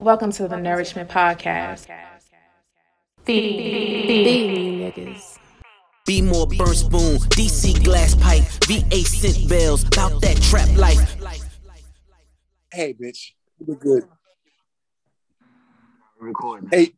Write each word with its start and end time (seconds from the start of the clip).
Welcome 0.00 0.30
to 0.32 0.46
the 0.46 0.56
Nourishment 0.56 1.10
Podcast. 1.10 1.86
Feed, 3.24 4.06
feed 4.06 4.94
niggas. 4.94 5.38
Be 6.06 6.22
more 6.22 6.46
burn 6.46 6.72
spoon, 6.74 7.16
DC 7.34 7.82
glass 7.82 8.14
pipe, 8.14 8.44
VA 8.66 8.98
scent 9.04 9.48
bells, 9.48 9.82
about 9.82 10.20
that 10.22 10.40
trap 10.40 10.68
life. 10.76 11.16
Hey, 12.72 12.94
bitch, 12.94 13.32
you 13.58 13.66
look 13.66 13.80
good. 13.80 14.04
recording. 16.20 16.68
Hey, 16.70 16.92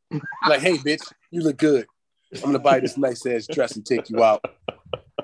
like, 0.47 0.61
hey, 0.61 0.77
bitch, 0.77 1.11
you 1.31 1.41
look 1.41 1.57
good. 1.57 1.87
I'm 2.35 2.41
gonna 2.43 2.59
buy 2.59 2.81
this 2.81 2.99
nice 2.99 3.25
ass 3.25 3.47
dress 3.51 3.77
and 3.77 3.87
take 3.87 4.11
you 4.11 4.23
out 4.23 4.45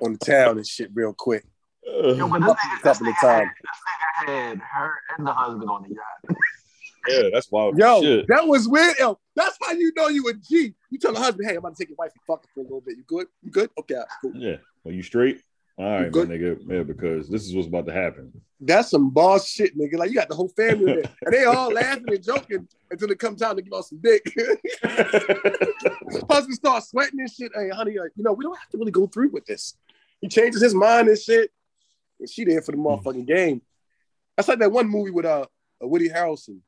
on 0.03 0.13
the 0.15 0.19
town 0.19 0.57
and 0.57 0.67
shit 0.67 0.91
real 0.95 1.13
quick. 1.13 1.45
Yo, 1.85 2.03
but 2.27 2.39
this 2.41 2.47
Couple- 2.47 2.55
nigga, 2.55 2.83
this 2.83 3.01
of 3.01 3.07
nigga 3.07 3.13
had, 3.21 3.39
times. 3.39 3.51
this 3.61 4.27
nigga 4.27 4.29
had 4.49 4.59
her 4.61 4.95
and 5.19 5.27
the 5.27 5.33
husband 5.35 5.69
on 5.71 5.83
the 5.83 5.89
yacht. 5.95 6.39
Yeah, 7.09 7.29
that's 7.33 7.51
wild. 7.51 7.79
Yo, 7.79 8.03
Shit. 8.03 8.27
that 8.29 8.47
was 8.47 8.69
weird. 8.69 8.97
Yo, 8.99 9.19
that's 9.35 9.57
how 9.63 9.73
you 9.73 9.93
know 9.97 10.09
you 10.09 10.29
a 10.29 10.35
G. 10.35 10.75
You 10.91 10.99
tell 10.99 11.13
the 11.13 11.21
husband, 11.21 11.49
hey, 11.49 11.53
I'm 11.55 11.59
about 11.59 11.77
to 11.77 11.83
take 11.83 11.91
your 11.91 11.97
wife 11.99 12.13
and 12.13 12.23
fuck 12.27 12.45
her 12.45 12.49
for 12.55 12.61
a 12.61 12.63
little 12.65 12.81
bit. 12.81 12.97
You 12.97 13.05
good? 13.07 13.27
You 13.43 13.51
good? 13.51 13.71
Okay, 13.79 14.01
cool. 14.21 14.33
Yeah. 14.35 14.57
Are 14.85 14.93
you 14.93 15.03
straight? 15.03 15.41
All 15.79 15.85
right, 15.85 16.11
my 16.11 16.21
nigga. 16.23 16.59
Yeah, 16.67 16.85
because 16.85 17.29
this 17.29 17.45
is 17.45 17.55
what's 17.55 17.69
about 17.69 17.85
to 17.87 17.93
happen. 17.93 18.33
That's 18.59 18.89
some 18.91 19.11
boss 19.11 19.47
shit, 19.47 19.77
nigga. 19.79 19.99
Like 19.99 20.09
you 20.09 20.15
got 20.15 20.31
the 20.31 20.35
whole 20.35 20.49
family 20.49 20.87
there, 20.87 21.03
and 21.23 21.35
they 21.35 21.45
all 21.45 21.71
laughing 21.71 22.05
and 22.09 22.23
joking 22.23 22.67
until 22.91 23.11
it 23.11 23.19
comes 23.19 23.43
time 23.43 23.57
to 23.57 23.63
give 23.63 23.75
out 23.75 23.85
some 23.85 24.01
dick. 24.01 24.25
Husband 26.31 26.55
starts 26.55 26.89
sweating 26.91 27.21
and 27.21 27.31
shit. 27.31 27.53
Hey, 27.55 27.69
honey, 27.69 27.99
like, 27.99 28.13
you 28.17 28.25
know, 28.25 28.33
we 28.33 28.45
don't 28.45 28.57
have 28.59 28.71
to 28.71 28.79
really 28.79 28.91
go 28.91 29.07
through 29.07 29.31
with 29.31 29.45
this. 29.45 29.77
He 30.23 30.29
changes 30.29 30.63
his 30.63 30.75
mind 30.75 31.09
and 31.09 31.19
shit, 31.19 31.51
and 32.21 32.31
she 32.31 32.45
there 32.45 32.63
for 32.63 32.73
the 32.73 32.79
motherfucking 32.79 33.27
game. 33.27 33.61
That's 34.35 34.49
like 34.49 34.61
that 34.61 34.73
one 34.73 34.89
movie 34.89 35.11
with 35.11 35.27
uh, 35.27 35.45
uh 35.83 35.87
Woody 35.87 36.09
Harrelson. 36.09 36.61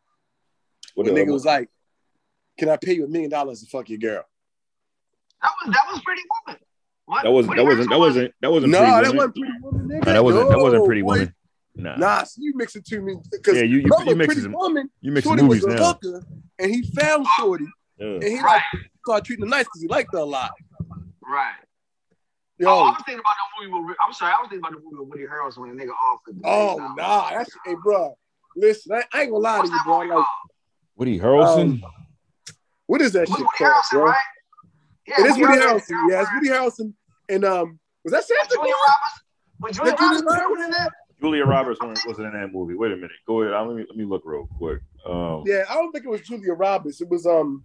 What 0.98 1.06
the 1.06 1.12
the- 1.12 1.20
nigga 1.20 1.32
was 1.32 1.44
like, 1.44 1.68
"Can 2.58 2.68
I 2.68 2.76
pay 2.76 2.94
you 2.94 3.04
a 3.04 3.08
million 3.08 3.30
dollars 3.30 3.60
to 3.62 3.66
fuck 3.70 3.88
your 3.88 3.98
girl?" 4.00 4.24
That 5.40 5.52
was 5.64 5.72
that 5.72 5.84
was 5.92 6.02
pretty 6.02 6.22
woman. 6.46 6.60
What? 7.04 7.22
that 7.22 7.30
wasn't 7.30 7.48
what 7.50 7.56
that 7.56 7.62
do 7.62 7.62
you 7.62 7.68
wasn't 7.76 7.90
that 7.90 7.98
wasn't 8.00 8.34
that 8.40 8.50
wasn't 8.50 8.72
No, 8.72 8.80
that 8.80 9.14
wasn't 9.14 9.34
pretty 9.36 9.52
woman, 9.62 9.88
nigga. 9.88 10.06
No, 10.06 10.12
that 10.12 10.24
wasn't 10.24 10.50
that 10.50 10.58
wasn't 10.58 10.82
No, 10.82 10.86
pretty 10.86 11.02
boy. 11.02 11.06
woman. 11.12 11.34
Nah. 11.76 11.96
Nah, 11.96 12.24
see, 12.24 12.42
you 12.42 12.52
mix 12.56 12.74
it 12.74 12.84
to 12.86 13.00
me 13.00 13.14
because 13.30 13.56
Yeah, 13.56 13.62
you 13.62 13.76
you, 13.78 13.82
you 13.82 14.16
mixing 14.16 14.16
pretty 14.26 14.40
some 14.40 14.52
woman. 14.52 14.90
you 15.00 15.12
mixing 15.12 15.30
Shorty 15.30 15.42
movies 15.44 15.62
was 15.64 15.74
a 15.74 15.76
now. 15.78 15.84
hooker, 15.92 16.26
and 16.58 16.70
he 16.74 16.82
found 16.82 17.24
Shorty, 17.38 17.66
Yeah. 17.98 18.06
and 18.06 18.24
he 18.24 18.40
Right. 18.40 18.60
like 18.74 18.82
started 19.04 19.24
treating 19.24 19.44
her 19.46 19.48
nice 19.50 19.66
because 19.66 19.80
he 19.82 19.86
liked 19.86 20.10
her 20.14 20.18
a 20.18 20.24
lot. 20.24 20.50
Right. 21.22 21.54
Yo, 22.58 22.68
Oh, 22.68 22.78
I 22.80 22.82
was 22.90 22.96
thinking 23.06 23.20
about 23.20 23.34
the 23.62 23.68
movie 23.68 23.84
with. 23.86 23.96
I'm 24.04 24.12
sorry, 24.12 24.32
I 24.36 24.40
was 24.40 24.48
thinking 24.50 24.66
about 24.66 24.72
the 24.76 24.84
movie 24.84 24.96
with 24.98 25.08
Woody 25.10 25.26
Harrelson 25.26 25.58
when 25.58 25.76
the 25.76 25.84
nigga 25.84 25.92
offered. 25.92 26.34
the 26.42 26.48
oh 26.48 26.76
million 26.78 26.96
nah, 26.96 27.30
that's 27.30 27.56
hey, 27.64 27.76
bro. 27.80 28.18
Listen, 28.56 28.94
I, 28.96 29.04
I 29.16 29.22
ain't 29.22 29.30
gonna 29.30 29.44
lie 29.44 29.60
to 29.62 29.68
you, 29.68 29.80
bro. 29.84 29.98
Like, 29.98 30.10
called? 30.10 30.24
Woody 30.98 31.18
Harrelson. 31.18 31.82
Um, 31.82 31.92
what 32.86 33.00
is 33.00 33.12
that 33.12 33.20
With 33.28 33.30
shit 33.30 33.38
Woody 33.38 33.48
called, 33.58 33.72
Harrelson, 33.72 33.90
bro? 33.92 34.04
right? 34.06 34.16
Yeah, 35.06 35.14
It 35.20 35.26
is 35.26 35.38
Woody 35.38 35.44
Harrelson, 35.54 35.80
Harrelson. 35.90 36.10
Yeah, 36.10 36.20
it's 36.22 36.30
Woody 36.34 36.48
Harrelson, 36.50 36.94
and 37.28 37.44
um, 37.44 37.78
was 38.04 38.12
that 38.12 38.18
With 38.18 38.26
Santa? 38.26 38.48
Julia 38.54 38.74
Claus? 38.84 38.98
Roberts. 38.98 39.22
Was 39.60 39.76
Julia 39.76 39.92
Roberts 39.92 40.22
was 40.50 40.64
in 40.64 40.70
that? 40.72 40.92
Julia 41.20 41.44
Roberts 41.46 41.80
wasn't 41.80 42.08
wasn't 42.08 42.26
in 42.34 42.40
that 42.40 42.52
movie. 42.52 42.74
Wait 42.74 42.92
a 42.92 42.96
minute. 42.96 43.10
Go 43.26 43.42
ahead. 43.42 43.52
Let 43.66 43.76
me 43.76 43.84
let 43.88 43.96
me 43.96 44.04
look 44.04 44.22
real 44.24 44.46
quick. 44.58 44.80
Um, 45.06 45.42
Yeah, 45.46 45.64
I 45.68 45.74
don't 45.74 45.90
think 45.92 46.04
it 46.04 46.08
was 46.08 46.20
Julia 46.20 46.52
Roberts. 46.52 47.00
It 47.00 47.08
was 47.08 47.26
um, 47.26 47.64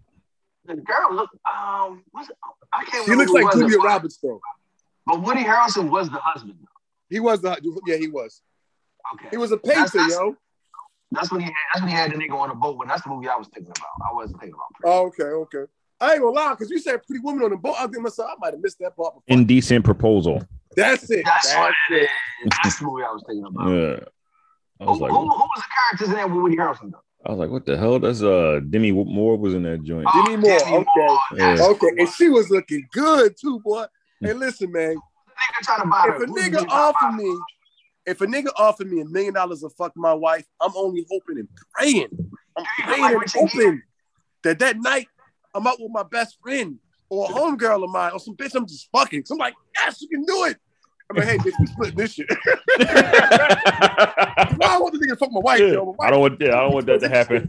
The 0.66 0.76
girl 0.76 1.14
looked. 1.14 1.36
Um, 1.46 2.04
what's? 2.12 2.32
I 2.74 2.84
can't 2.86 3.06
she 3.06 3.14
looks 3.16 3.32
like 3.32 3.52
Julia 3.54 3.78
but- 3.78 3.86
Roberts 3.86 4.18
though. 4.18 4.42
But 5.06 5.22
Woody 5.22 5.44
Harrelson 5.44 5.90
was 5.92 6.10
the 6.10 6.18
husband. 6.20 6.56
Though. 6.62 6.68
He 7.10 7.20
was 7.20 7.42
the 7.42 7.60
yeah, 7.86 7.98
he 7.98 8.08
was. 8.08 8.42
Okay. 9.16 9.28
He 9.32 9.38
was 9.38 9.52
a 9.52 9.58
That's- 9.64 9.92
painter, 9.92 9.98
that's- 10.10 10.12
yo. 10.20 10.36
That's 11.14 11.32
when 11.32 11.42
he 11.42 11.46
had, 11.46 11.54
that's 11.74 11.82
when 11.82 11.90
he 11.90 11.96
had 11.96 12.12
the 12.12 12.16
nigga 12.16 12.34
on 12.34 12.50
the 12.50 12.56
boat. 12.56 12.78
When 12.78 12.88
that's 12.88 13.04
the 13.04 13.10
movie 13.10 13.28
I 13.28 13.36
was 13.36 13.48
thinking 13.48 13.72
about. 13.72 14.10
I 14.10 14.14
wasn't 14.14 14.40
thinking 14.40 14.56
about. 14.56 14.68
Pretty. 14.74 14.94
Oh, 14.94 15.06
okay, 15.08 15.58
okay. 15.58 15.72
I 16.02 16.14
ain't 16.14 16.22
gonna 16.22 16.36
lie, 16.36 16.50
because 16.52 16.70
you 16.70 16.80
said 16.80 17.02
pretty 17.08 17.22
woman 17.24 17.44
on 17.44 17.52
the 17.52 17.58
boat. 17.58 17.76
I 17.80 17.88
think 17.88 18.02
myself, 18.02 18.32
I 18.32 18.36
might 18.40 18.54
have 18.54 18.62
missed 18.62 18.80
that 18.80 18.96
part. 18.96 19.14
Before. 19.14 19.24
Indecent 19.28 19.86
proposal. 19.86 20.44
That's 20.76 21.10
it. 21.10 21.24
That's 21.24 21.48
what 21.56 21.74
That's 21.90 22.02
it 22.02 22.04
is. 22.04 22.10
That's 22.64 22.80
the 22.80 22.86
movie 22.86 23.04
I 23.04 23.12
was 23.12 23.24
thinking 23.28 23.46
about. 23.46 23.70
Yeah. 23.70 24.00
I 24.82 24.86
Who, 24.86 24.92
was 24.92 25.00
like, 25.00 25.12
who, 25.12 25.20
who 25.20 25.28
was 25.28 25.50
the 25.56 25.64
characters 25.78 26.10
in 26.10 26.16
that 26.16 26.30
with 26.30 26.42
Woody 26.42 26.58
Harrelson 26.58 26.92
though? 26.92 27.00
I 27.26 27.30
was 27.30 27.40
like, 27.40 27.52
what 27.52 27.66
the 27.66 27.78
hell? 27.78 28.00
That's 28.00 28.22
uh 28.22 28.60
Demi 28.70 28.92
Moore 28.92 29.38
was 29.38 29.54
in 29.54 29.64
that 29.64 29.84
joint. 29.84 30.08
Oh, 30.14 30.26
Demi 30.26 30.38
Moore, 30.38 30.60
Demi 30.60 30.78
okay. 30.78 30.88
Moore, 30.96 31.20
Yeah. 31.36 31.58
Okay, 31.62 31.90
and 32.00 32.10
she 32.10 32.28
was 32.28 32.50
looking 32.50 32.86
good 32.92 33.36
too, 33.40 33.62
boy. 33.62 33.86
Hey, 34.20 34.34
listen, 34.34 34.72
man. 34.72 34.96
nigga 34.96 35.64
trying 35.64 35.82
to 35.84 35.88
buy 35.88 36.10
If 36.10 36.22
a 36.22 36.26
nigga 36.26 36.68
trying 36.68 36.70
offer 36.70 37.12
me, 37.16 37.38
if 38.06 38.22
a 38.22 38.26
nigga 38.26 38.50
offered 38.58 38.92
me 38.92 39.02
a 39.02 39.06
million 39.06 39.34
dollars 39.34 39.62
to 39.62 39.70
fuck 39.70 39.94
my 39.96 40.14
wife, 40.14 40.46
I'm 40.62 40.76
only 40.76 41.06
hoping 41.10 41.40
and 41.40 41.48
praying. 41.74 42.10
I'm 42.58 42.66
praying 42.84 43.04
and 43.04 43.34
hoping 43.34 43.82
that 44.44 44.60
that 44.60 44.78
night 44.78 45.08
I'm 45.54 45.66
out 45.68 45.80
with 45.80 45.92
my 45.92 46.04
best 46.04 46.38
friend 46.42 46.80
or 47.10 47.26
a 47.26 47.30
homegirl 47.30 47.84
of 47.84 47.90
mine 47.90 48.12
or 48.14 48.20
some 48.20 48.36
bitch 48.36 48.56
I'm 48.56 48.68
just 48.68 48.90
fucking. 48.92 49.26
So 49.26 49.36
I'm 49.36 49.40
like, 49.40 49.56
yes, 49.78 50.02
you 50.02 50.10
can 50.10 50.26
do 50.26 50.46
it. 50.46 50.58
I'm 51.14 51.28
like, 51.28 51.28
hey, 51.28 51.38
bitch, 51.38 51.60
we 51.60 51.66
split 51.68 51.96
this 51.96 52.14
shit. 52.14 52.28
Why 54.58 54.76
I 54.76 54.80
want 54.80 54.94
the 54.94 55.00
nigga 55.00 55.10
to 55.12 55.16
fuck 55.18 55.32
my 55.32 55.40
wife, 55.40 55.60
Yeah. 55.60 55.68
yo? 55.68 55.96
My 55.98 56.08
I 56.08 56.10
don't 56.10 56.22
want 56.22 56.42
yeah, 56.42 56.58
I 56.58 56.62
don't 56.62 56.74
want 56.74 56.86
that 56.88 57.02
to 57.02 57.10
happen. 57.10 57.48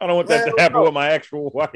I 0.00 0.06
don't 0.06 0.16
want 0.16 0.28
that 0.28 0.46
to 0.46 0.54
happen 0.60 0.78
no. 0.78 0.84
with 0.84 0.94
my 0.94 1.08
actual 1.10 1.50
wife. 1.50 1.70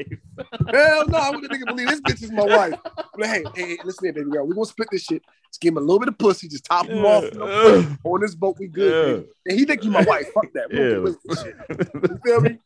Hell 0.69 1.07
no, 1.07 1.17
I 1.17 1.29
want 1.29 1.43
the 1.43 1.49
nigga 1.49 1.65
to 1.65 1.73
believe 1.73 1.87
this 1.87 2.01
bitch 2.01 2.23
is 2.23 2.31
my 2.31 2.43
wife. 2.43 2.79
I'm 2.97 3.03
like, 3.19 3.29
hey, 3.29 3.43
hey, 3.55 3.67
hey, 3.69 3.77
listen 3.85 4.05
here, 4.05 4.13
baby 4.13 4.29
girl. 4.31 4.45
We're 4.45 4.55
gonna 4.55 4.65
split 4.65 4.89
this 4.91 5.03
shit. 5.03 5.23
Just 5.49 5.61
give 5.61 5.71
him 5.73 5.77
a 5.77 5.81
little 5.81 5.99
bit 5.99 6.09
of 6.09 6.17
pussy, 6.17 6.47
just 6.49 6.65
top 6.65 6.87
him 6.87 7.05
off. 7.05 7.23
Yeah. 7.33 7.95
On 8.03 8.19
this 8.19 8.35
boat, 8.35 8.57
we 8.59 8.67
good. 8.67 9.21
baby. 9.21 9.29
And 9.45 9.59
he 9.59 9.65
think 9.65 9.83
you 9.83 9.91
my 9.91 10.03
wife. 10.03 10.31
Fuck 10.33 10.51
that. 10.53 10.69
We 10.69 10.77
Yeah. 10.77 12.09
You 12.09 12.19
feel 12.25 12.41
me? 12.41 12.57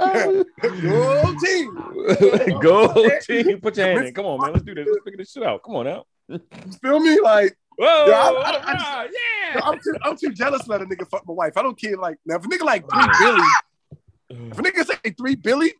Go 0.00 1.34
team. 1.44 1.74
Go 2.60 3.18
team, 3.20 3.60
put 3.60 3.76
your 3.76 3.86
hand 3.86 4.06
in. 4.06 4.14
Come 4.14 4.26
on, 4.26 4.40
man. 4.40 4.52
Let's 4.52 4.64
do 4.64 4.74
this. 4.74 4.86
Let's 4.88 5.04
figure 5.04 5.18
this 5.18 5.32
shit 5.32 5.42
out. 5.42 5.62
Come 5.62 5.76
on 5.76 5.86
out. 5.86 6.06
You 6.28 6.40
feel 6.80 7.00
me? 7.00 7.20
Like, 7.20 7.56
Whoa, 7.80 8.04
Yeah, 8.08 8.12
I- 8.12 8.30
I- 8.30 8.72
I 8.72 9.06
just- 9.06 9.14
yo. 9.54 9.60
I'm 9.64 9.78
too, 9.80 9.94
I'm 10.02 10.16
too 10.16 10.30
jealous 10.34 10.64
to 10.64 10.70
let 10.70 10.82
a 10.82 10.84
nigga 10.84 11.08
fuck 11.08 11.26
my 11.26 11.32
wife. 11.32 11.56
I 11.56 11.62
don't 11.62 11.80
care. 11.80 11.96
Like, 11.96 12.18
now 12.26 12.36
if 12.36 12.44
a 12.44 12.48
nigga 12.48 12.64
like 12.64 12.84
three 12.90 13.08
Billy, 13.20 13.48
if 14.50 14.58
a 14.58 14.62
nigga 14.62 14.84
say 14.86 15.10
three 15.12 15.34
Billy, 15.34 15.72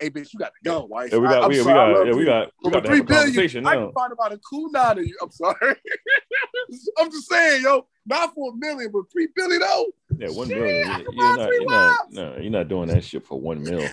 hey 0.00 0.08
bitch, 0.08 0.32
you 0.32 0.38
got 0.38 0.52
to 0.54 0.70
go, 0.70 0.84
wife. 0.86 1.12
Yeah, 1.12 1.18
we 1.18 1.28
got, 1.28 1.42
I'm 1.44 1.50
we, 1.50 1.58
we 1.58 1.62
sorry, 1.62 1.78
I 1.78 1.94
got, 1.94 2.06
yeah, 2.06 2.12
we 2.14 2.24
got, 2.24 2.50
we 2.62 2.70
got 2.70 2.86
three 2.86 3.00
a 3.00 3.68
I 3.68 3.74
can 3.74 3.92
find 3.92 4.12
about 4.12 4.32
a 4.32 4.38
cool 4.38 4.70
nine 4.70 4.98
of 4.98 5.04
you. 5.04 5.16
I'm 5.20 5.30
sorry. 5.30 5.54
I'm 6.98 7.10
just 7.10 7.28
saying, 7.28 7.62
yo, 7.62 7.86
not 8.06 8.34
for 8.34 8.52
a 8.52 8.56
million, 8.56 8.90
but 8.90 9.02
three 9.12 9.28
billion 9.36 9.60
though. 9.60 9.86
Yeah, 10.16 10.30
one 10.30 10.48
Shit, 10.48 10.58
million. 10.58 10.88
I 10.88 10.98
You're 11.00 11.12
buy 11.12 11.34
not, 11.36 11.48
you're 11.52 11.70
not, 11.70 12.12
no, 12.12 12.36
you're 12.40 12.50
not 12.52 12.68
doing 12.68 12.88
that 12.88 13.04
shit 13.04 13.26
for 13.26 13.38
one 13.38 13.62
mil. 13.62 13.86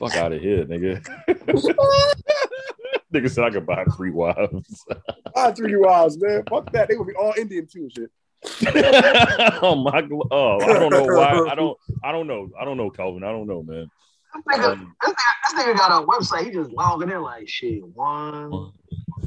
Fuck 0.00 0.16
out 0.16 0.32
of 0.32 0.40
here, 0.40 0.64
nigga. 0.64 1.06
nigga 3.12 3.30
said 3.30 3.44
I 3.44 3.50
could 3.50 3.66
buy 3.66 3.84
three 3.96 4.10
wives. 4.10 4.84
Buy 5.34 5.52
three 5.52 5.76
wives, 5.76 6.18
man. 6.20 6.42
Fuck 6.48 6.72
that. 6.72 6.88
They 6.88 6.94
gonna 6.94 7.06
be 7.06 7.14
all 7.14 7.34
Indian 7.38 7.66
too, 7.66 7.82
and 7.82 7.92
shit. 7.92 8.10
oh 9.62 9.76
my, 9.76 10.02
gl- 10.02 10.26
oh, 10.30 10.60
I 10.62 10.78
don't 10.78 10.90
know 10.90 11.06
why. 11.06 11.50
I 11.50 11.54
don't, 11.54 11.78
I 12.02 12.12
don't 12.12 12.26
know. 12.26 12.50
I 12.60 12.64
don't 12.64 12.76
know, 12.76 12.90
Calvin. 12.90 13.22
I 13.22 13.30
don't 13.30 13.46
know, 13.46 13.62
man. 13.62 13.90
This 14.34 14.58
nigga, 14.58 14.72
Um, 14.72 14.96
this, 15.02 15.12
nigga, 15.12 15.16
this 15.44 15.64
nigga 15.64 15.76
got 15.76 16.02
a 16.02 16.06
website. 16.06 16.44
He 16.44 16.50
just 16.50 16.70
logging 16.70 17.10
in 17.10 17.22
like 17.22 17.48
shit. 17.48 17.84
One. 17.94 18.72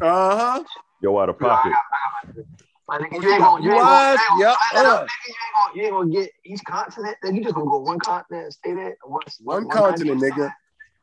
Uh 0.02 0.60
huh. 0.60 0.64
Yo, 1.02 1.18
out 1.20 1.30
of 1.30 1.40
pocket. 1.40 1.74
Like, 2.88 3.02
nigga, 3.02 3.24
you 3.24 3.30
ain't 3.30 3.42
gonna, 3.42 3.64
you 3.64 3.72
ain't 3.72 3.82
gonna, 3.82 4.18
you 4.40 4.48
ain't 4.48 4.60
gonna, 4.74 4.76
you 4.76 4.84
ain't 4.84 4.86
gonna, 4.86 5.76
you 5.76 5.84
ain't 5.84 5.92
gonna 5.92 6.12
get 6.12 6.32
each 6.46 6.64
continent. 6.66 7.18
Then 7.22 7.36
you 7.36 7.44
just 7.44 7.56
gonna 7.56 7.70
go 7.70 7.80
one 7.80 8.00
continent 8.00 8.44
and 8.46 8.54
stay 8.54 8.74
there. 8.74 8.98
One, 9.04 9.22
One 9.42 9.70
continent, 9.70 10.22
nigga. 10.22 10.52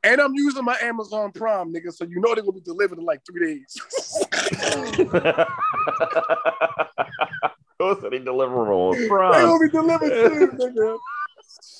And 0.03 0.21
I'm 0.21 0.35
using 0.35 0.65
my 0.65 0.77
Amazon 0.83 1.31
Prime, 1.33 1.73
nigga, 1.73 1.93
so 1.93 2.05
you 2.05 2.21
know 2.21 2.35
they're 2.35 2.43
gonna 2.43 2.53
be 2.53 2.61
delivered 2.61 2.99
in 2.99 3.05
like 3.05 3.21
three 3.27 3.55
days. 3.55 3.81
Those 7.79 8.05
are 8.05 8.11
they 8.11 8.19
deliver 8.19 8.73
on 8.73 8.99
they 8.99 9.09
Prime. 9.09 9.47
gonna 9.47 9.59
be 9.59 9.71
delivered 9.71 10.13
soon, 10.13 10.51
nigga. 10.59 10.99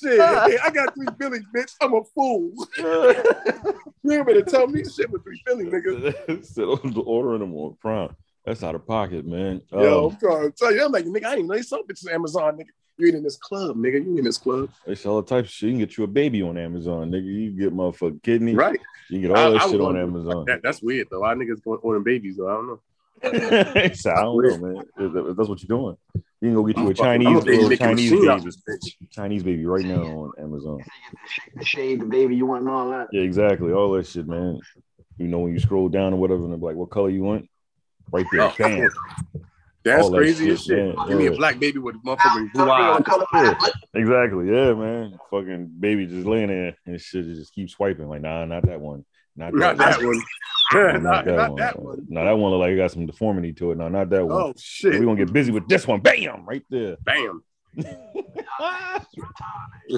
Shit, 0.03 0.21
uh. 0.21 0.47
hey, 0.47 0.59
I 0.63 0.71
got 0.71 0.95
three 0.95 1.09
billies, 1.19 1.45
bitch. 1.55 1.75
I'm 1.81 1.95
a 1.95 2.05
fool. 2.15 2.53
You 4.03 4.13
ain't 4.13 4.27
better 4.27 4.43
tell 4.43 4.67
me 4.67 4.83
shit 4.85 5.11
with 5.11 5.23
three 5.23 5.43
billies, 5.45 5.69
nigga. 5.69 6.43
Still 6.45 6.81
ordering 7.05 7.41
them 7.41 7.55
on 7.55 7.77
Prime. 7.81 8.17
That's 8.45 8.63
out 8.63 8.75
of 8.75 8.87
pocket, 8.87 9.27
man. 9.27 9.61
Yo, 9.73 10.07
Um, 10.07 10.13
I'm 10.13 10.19
trying 10.19 10.51
to 10.51 10.57
tell 10.57 10.75
you, 10.75 10.85
I'm 10.85 10.93
like, 10.93 11.05
nigga, 11.05 11.25
I 11.27 11.31
didn't 11.31 11.39
even 11.39 11.47
know 11.49 11.55
you 11.57 11.63
saw 11.63 11.83
bitches 11.83 12.07
on 12.09 12.15
Amazon, 12.15 12.57
nigga. 12.57 12.67
You 12.97 13.07
ain't 13.07 13.17
in 13.17 13.23
this 13.23 13.37
club, 13.37 13.77
nigga. 13.77 14.05
You 14.05 14.19
in 14.19 14.25
this 14.25 14.37
club, 14.39 14.69
they 14.87 14.95
sell 14.95 15.13
all 15.15 15.23
types 15.23 15.49
of 15.49 15.53
shit. 15.55 15.69
You 15.69 15.73
can 15.75 15.79
get 15.81 15.97
you 15.97 16.05
a 16.05 16.07
baby 16.07 16.43
on 16.43 16.59
Amazon, 16.59 17.11
nigga. 17.11 17.25
You 17.25 17.51
can 17.51 17.59
get 17.59 17.75
motherfucking 17.75 18.23
kidney. 18.23 18.55
right? 18.55 18.79
You 19.09 19.21
can 19.21 19.29
get 19.29 19.31
all 19.39 19.53
that 19.53 19.61
I- 19.61 19.65
I 19.65 19.71
shit 19.71 19.81
on 19.81 19.97
Amazon. 19.97 20.45
That, 20.47 20.61
that's 20.63 20.83
weird 20.83 21.09
though. 21.11 21.25
Our 21.25 21.35
niggas 21.35 21.63
going 21.63 21.81
ordering 21.83 22.05
babies 22.05 22.37
though. 22.37 22.49
I 22.49 22.53
don't 22.55 22.67
know. 22.67 22.81
so 23.95 24.11
I 24.11 24.21
don't 24.23 24.43
know, 24.47 24.59
man. 24.59 24.85
If- 24.99 25.17
if 25.31 25.37
That's 25.37 25.49
what 25.49 25.63
you're 25.63 25.79
doing. 25.79 25.97
You 26.15 26.49
can 26.49 26.55
go 26.55 26.65
get 26.65 26.77
you 26.79 26.83
a 26.85 26.89
I'm 26.89 26.95
fucking- 26.95 27.05
Chinese 27.23 27.43
a 27.43 27.45
baby 27.45 27.51
little 27.57 27.69
making 27.69 27.87
Chinese 27.87 28.11
machine 28.13 28.27
baby, 28.29 28.51
bitch. 28.69 28.97
Chinese 29.11 29.43
baby 29.43 29.67
right 29.67 29.85
now 29.85 30.03
on 30.03 30.33
Amazon. 30.39 30.79
The 31.57 31.65
shade, 31.65 32.01
the 32.01 32.07
baby, 32.07 32.35
you 32.37 32.47
want 32.47 32.63
and 32.63 32.71
all 32.71 32.91
that. 32.91 33.09
Yeah, 33.13 33.23
exactly. 33.23 33.73
All 33.73 33.93
that 33.93 34.07
shit, 34.07 34.27
man. 34.27 34.59
You 35.19 35.29
know 35.29 35.39
when 35.41 35.53
you 35.53 35.61
scroll 35.61 35.89
down 35.91 36.15
or 36.15 36.17
whatever, 36.17 36.43
and 36.45 36.53
they're 36.53 36.59
like, 36.59 36.77
"What 36.77 36.89
color 36.91 37.11
you 37.11 37.23
want?" 37.23 37.47
Right 38.13 38.27
there, 38.33 38.43
Oh, 38.43 38.53
bam. 38.59 38.91
That's 39.83 40.05
All 40.05 40.11
that 40.11 40.17
crazy 40.19 40.51
as 40.51 40.63
shit, 40.63 40.77
shit. 40.77 40.97
man. 40.97 41.09
Give 41.09 41.17
me 41.19 41.27
a 41.27 41.33
black 41.33 41.59
baby 41.59 41.79
with 41.79 41.97
Now, 42.05 42.15
motherfucking 42.17 42.53
blue 42.53 42.65
you 42.65 42.71
eyes. 42.71 43.03
color 43.05 43.25
Yeah. 43.33 43.55
black. 43.59 43.73
Exactly. 43.95 44.47
Yeah, 44.51 44.75
man. 44.75 45.19
Fucking 45.31 45.71
baby 45.81 46.07
just 46.07 46.27
laying 46.27 46.49
there 46.49 46.77
and 46.87 47.01
shit 47.01 47.25
just 47.25 47.55
keep 47.55 47.71
swiping. 47.71 48.09
Like, 48.09 48.21
nah, 48.21 48.45
not 48.45 48.67
that 48.67 48.81
one. 48.81 49.05
Not 49.37 49.55
Not 49.55 49.79
that, 49.79 49.99
that 49.99 50.05
one. 50.05 50.23
No, 50.73 50.97
not, 50.99 51.27
not 51.27 51.57
that 51.57 51.81
one. 51.83 52.07
No, 52.09 52.25
that 52.25 52.33
one 52.33 52.51
look 52.53 52.61
like 52.61 52.73
it 52.73 52.77
got 52.77 52.91
some 52.91 53.07
deformity 53.07 53.53
to 53.55 53.71
it. 53.73 53.79
No, 53.79 53.89
not 53.89 54.11
that 54.11 54.27
one. 54.27 54.41
Oh 54.43 54.53
shit! 54.59 55.01
We're 55.01 55.07
gonna 55.07 55.17
get 55.25 55.33
busy 55.33 55.51
with 55.51 55.67
this 55.67 55.87
one. 55.87 56.01
Bam! 56.01 56.45
Right 56.47 56.63
there. 56.71 56.97
Bam. 57.03 57.43
That's 57.77 57.87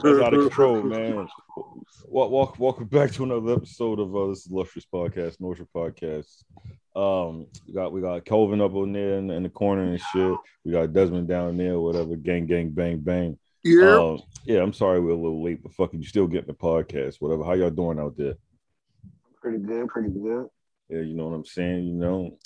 out 0.04 0.34
of 0.34 0.40
control, 0.40 0.82
man. 0.82 1.26
Walk, 2.06 2.30
walk, 2.30 2.58
welcome 2.58 2.86
back 2.86 3.10
to 3.12 3.24
another 3.24 3.52
episode 3.54 3.98
of 3.98 4.14
uh, 4.14 4.28
this 4.28 4.46
illustrious 4.46 4.86
podcast, 4.92 5.40
Nourishment 5.40 5.70
Podcast. 5.74 6.44
Um, 6.94 7.46
we 7.66 7.74
got 7.74 7.92
we 7.92 8.00
got 8.00 8.24
Kelvin 8.24 8.60
up 8.60 8.74
on 8.74 8.92
there 8.92 9.18
in, 9.18 9.30
in 9.30 9.42
the 9.42 9.48
corner 9.48 9.82
and 9.82 10.00
shit. 10.00 10.36
We 10.64 10.72
got 10.72 10.92
Desmond 10.92 11.28
down 11.28 11.56
there, 11.56 11.78
whatever. 11.80 12.16
Gang, 12.16 12.46
gang, 12.46 12.70
bang, 12.70 12.98
bang. 12.98 13.38
Yeah. 13.64 13.96
Um, 13.96 14.22
yeah, 14.44 14.60
I'm 14.60 14.72
sorry 14.72 15.00
we're 15.00 15.10
a 15.10 15.16
little 15.16 15.42
late, 15.42 15.62
but 15.62 15.72
fucking, 15.72 16.00
you 16.00 16.06
still 16.06 16.26
getting 16.26 16.48
the 16.48 16.54
podcast, 16.54 17.16
whatever. 17.20 17.44
How 17.44 17.52
y'all 17.52 17.70
doing 17.70 17.98
out 17.98 18.16
there? 18.16 18.34
Pretty 19.40 19.58
good, 19.58 19.88
pretty 19.88 20.10
good. 20.10 20.48
Yeah, 20.88 21.00
you 21.00 21.14
know 21.14 21.28
what 21.28 21.36
I'm 21.36 21.44
saying. 21.44 21.84
You 21.84 21.94
know, 21.94 22.38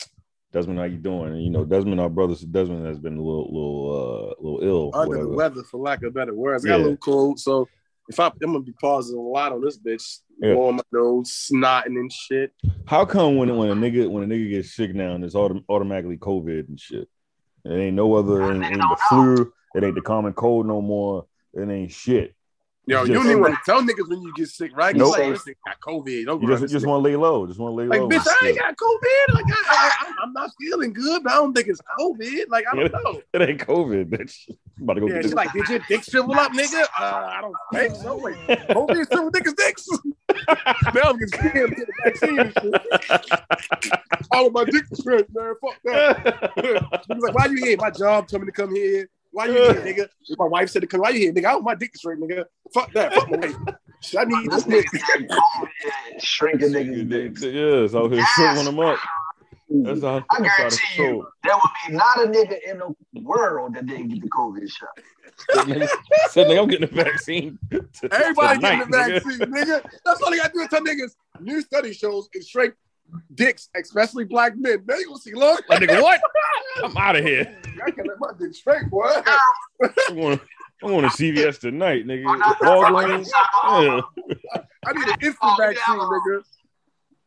Desmond, 0.53 0.79
how 0.79 0.85
you 0.85 0.99
doing? 0.99 1.33
And 1.33 1.43
you 1.43 1.51
know, 1.51 1.65
Desmond, 1.65 2.01
our 2.01 2.11
brother 2.11 2.35
Desmond 2.35 2.87
has 2.87 2.99
been 2.99 3.17
a 3.17 3.23
little, 3.23 3.47
little, 3.47 4.35
uh, 4.39 4.43
little 4.43 4.61
ill. 4.63 4.91
Under 4.95 5.23
the 5.23 5.29
weather, 5.29 5.63
for 5.65 5.79
lack 5.79 6.03
of 6.03 6.15
better 6.15 6.35
words. 6.35 6.65
I 6.65 6.69
got 6.69 6.81
a 6.81 6.83
little 6.83 6.97
cold, 6.99 7.41
so 7.41 7.67
if 8.09 8.21
I, 8.21 8.27
I'm 8.27 8.33
gonna 8.53 8.61
be 8.61 8.73
pausing 8.81 9.19
a 9.19 9.21
lot 9.21 9.53
on 9.53 9.61
this 9.63 9.79
bitch, 9.79 10.21
Yeah. 10.41 10.55
blowing 10.55 10.77
my 10.77 10.83
nose, 10.93 11.49
snotting 11.53 11.87
and 11.99 12.13
shit. 12.13 12.53
How 12.87 13.05
come 13.05 13.37
when 13.37 13.55
when 13.57 13.69
a 13.71 13.75
nigga 13.75 14.09
when 14.09 14.25
a 14.25 14.27
nigga 14.27 14.51
gets 14.51 14.75
sick 14.75 14.95
now, 14.95 15.17
it's 15.17 15.35
autom- 15.35 15.65
automatically 15.69 16.17
COVID 16.19 16.69
and 16.69 16.79
shit? 16.81 17.09
It 17.65 17.73
ain't 17.73 17.97
no 17.97 18.15
other, 18.15 18.43
it 18.45 18.55
ain't, 18.55 18.65
ain't 18.65 18.77
the 18.81 18.97
flu, 19.09 19.53
it 19.75 19.83
ain't 19.85 19.95
the 19.97 20.01
common 20.03 20.33
cold 20.35 20.67
no 20.67 20.81
more. 20.81 21.27
It 21.53 21.69
ain't 21.69 21.91
shit. 21.91 22.35
Yo, 22.89 22.99
Just- 22.99 23.09
you 23.09 23.15
don't 23.15 23.27
even 23.27 23.41
want 23.41 23.55
to 23.55 23.61
tell 23.67 23.83
niggas 23.83 24.09
when 24.09 24.23
you 24.23 24.33
get 24.37 24.47
sick, 24.47 24.71
right? 24.77 24.95
Nope. 24.95 25.19
Like, 25.19 25.33
this 25.33 25.43
got 25.67 25.81
COVID. 25.81 26.27
Don't 26.27 26.41
You 26.41 26.47
just 26.47 26.69
just 26.73 26.87
want 26.87 27.03
to 27.03 27.09
lay 27.11 27.17
low, 27.17 27.45
just 27.45 27.59
want 27.59 27.73
to 27.73 27.77
lay 27.77 27.87
Like, 27.89 28.01
low. 28.03 28.09
bitch, 28.09 28.25
I 28.25 28.47
ain't 28.47 28.55
Yeah. 28.57 28.63
got 28.63 28.77
COVID. 28.77 29.35
Like, 29.35 29.45
I, 29.49 29.65
I, 29.69 30.07
I, 30.21 30.23
am 30.23 30.33
not 30.33 30.51
feeling 30.61 30.93
good, 30.93 31.25
but 31.25 31.33
I 31.33 31.35
don't 31.37 31.53
think 31.53 31.67
it's 31.67 31.81
COVID. 31.99 32.45
Like, 32.49 32.65
I 32.73 32.77
don't 32.77 32.93
know. 33.05 33.21
It 33.33 33.43
ain't 33.43 33.61
COVID, 33.67 34.05
bitch. 34.11 34.49
I'm 34.79 34.83
about 34.85 34.95
to 34.95 35.01
go 35.01 35.07
Yeah, 35.09 35.15
get 35.15 35.23
she's 35.23 35.31
this. 35.31 35.37
like, 35.37 35.53
did 35.53 35.69
your 35.69 35.79
dick 35.89 36.05
shrivel 36.05 36.35
up, 36.35 36.53
nigga? 36.53 36.85
Uh, 36.99 37.05
I 37.05 37.41
don't 37.41 37.55
think 37.73 37.95
so. 37.97 38.17
Like, 38.17 38.35
COVID 38.69 39.11
shrivel 39.11 39.31
niggas' 39.31 39.57
dicks. 39.57 39.89
now 40.95 41.03
I'm 41.11 41.19
getting 41.19 41.29
scared 41.29 41.71
to 41.71 41.77
get 41.77 41.87
the 41.87 41.93
vaccine 42.05 42.39
and 42.41 42.53
shit. 42.61 44.21
All 44.33 44.47
of 44.49 44.53
my 44.53 44.65
dick 44.65 44.85
shriveled, 45.03 45.29
man. 45.35 45.55
Fuck 45.63 45.77
that. 45.85 46.53
He 47.09 47.15
like, 47.21 47.35
why 47.35 47.47
you 47.47 47.57
here? 47.65 47.77
My 47.81 47.91
job 47.91 48.29
told 48.29 48.43
me 48.43 48.47
to 48.47 48.53
come 48.53 48.75
here. 48.75 49.09
Why 49.33 49.47
you 49.47 49.53
here, 49.55 49.75
nigga? 49.83 50.09
My 50.39 50.47
wife 50.47 50.71
said 50.71 50.83
to 50.83 50.87
come. 50.89 51.01
Why 51.01 51.11
you 51.11 51.21
here, 51.21 51.33
nigga? 51.33 51.47
I 51.47 51.53
want 51.55 51.65
my 51.65 51.75
dick 51.75 51.97
straight, 51.97 52.19
nigga. 52.19 52.45
Fuck 52.75 52.93
that. 52.93 53.15
Fuck 53.15 53.31
my 53.31 53.37
wife. 53.39 53.57
I 54.19 54.25
need 54.25 54.51
This 54.51 54.65
this 54.65 54.85
nigga 54.85 54.99
nigga. 54.99 55.07
said 55.07 55.29
COVID, 55.29 56.23
shrinking 56.23 56.69
niggas' 56.71 57.09
dicks. 57.09 57.43
Yeah, 57.43 57.51
it's 57.85 57.95
out 57.95 58.13
here 58.13 58.25
shriveling 58.35 58.67
them 58.67 58.79
up. 58.81 58.99
Mm-hmm. 59.73 59.83
That's 59.85 60.03
how 60.03 60.09
I 60.09 60.21
that's 60.21 60.31
out 60.31 60.39
of 60.39 60.57
guarantee 60.57 60.87
control. 60.95 61.15
you, 61.15 61.29
there 61.43 61.55
would 61.55 61.89
be 61.89 61.93
not 61.95 62.19
a 62.19 62.29
nigga 62.29 62.59
in 62.71 62.79
the 62.79 63.21
world 63.21 63.75
that 63.75 63.87
didn't 63.87 64.09
get 64.09 64.23
the 64.23 64.31
COVID 64.31 64.71
shot. 64.71 65.67
Nigga 65.67 65.89
Said 66.31 66.47
nigga, 66.47 66.63
I'm 66.63 66.69
getting 66.69 66.89
the 66.89 67.03
vaccine. 67.05 67.59
t- 67.71 67.79
Everybody 68.11 68.59
tonight, 68.59 68.77
getting 68.77 68.91
the 68.91 68.97
vaccine, 68.97 69.39
nigga. 69.39 69.91
That's 70.05 70.23
all 70.23 70.31
they 70.31 70.37
got 70.37 70.47
to 70.47 70.53
do 70.55 70.61
is 70.61 70.69
tell 70.69 70.81
niggas. 70.81 71.17
New 71.41 71.61
study 71.63 71.93
shows 71.93 72.29
it 72.33 72.47
shrink 72.47 72.75
dicks, 73.35 73.69
especially 73.77 74.25
black 74.25 74.57
men. 74.57 74.85
Now 74.87 74.97
you 74.97 75.07
gonna 75.09 75.19
see, 75.19 75.35
look. 75.35 75.63
Like 75.69 75.81
nigga, 75.81 76.01
what? 76.01 76.21
I'm 76.83 76.97
out 76.97 77.17
of 77.17 77.25
here. 77.25 77.57
I 77.87 77.91
can 77.91 78.07
let 78.07 78.19
my 78.19 78.31
dick 78.39 78.55
straight, 78.55 78.89
boy. 78.89 79.11
I'm 80.09 80.15
going, 80.15 80.41
I'm 80.83 80.89
to 81.03 81.09
CVS 81.09 81.59
tonight, 81.59 82.07
nigga. 82.07 82.25
Oh, 82.27 82.37
no, 82.37 82.83
Walgreens. 82.83 83.29
Yeah. 83.65 84.01
I 84.87 84.93
need 84.93 85.09
an 85.09 85.17
instant 85.23 85.59
vaccine, 85.59 85.99
nigga. 85.99 86.43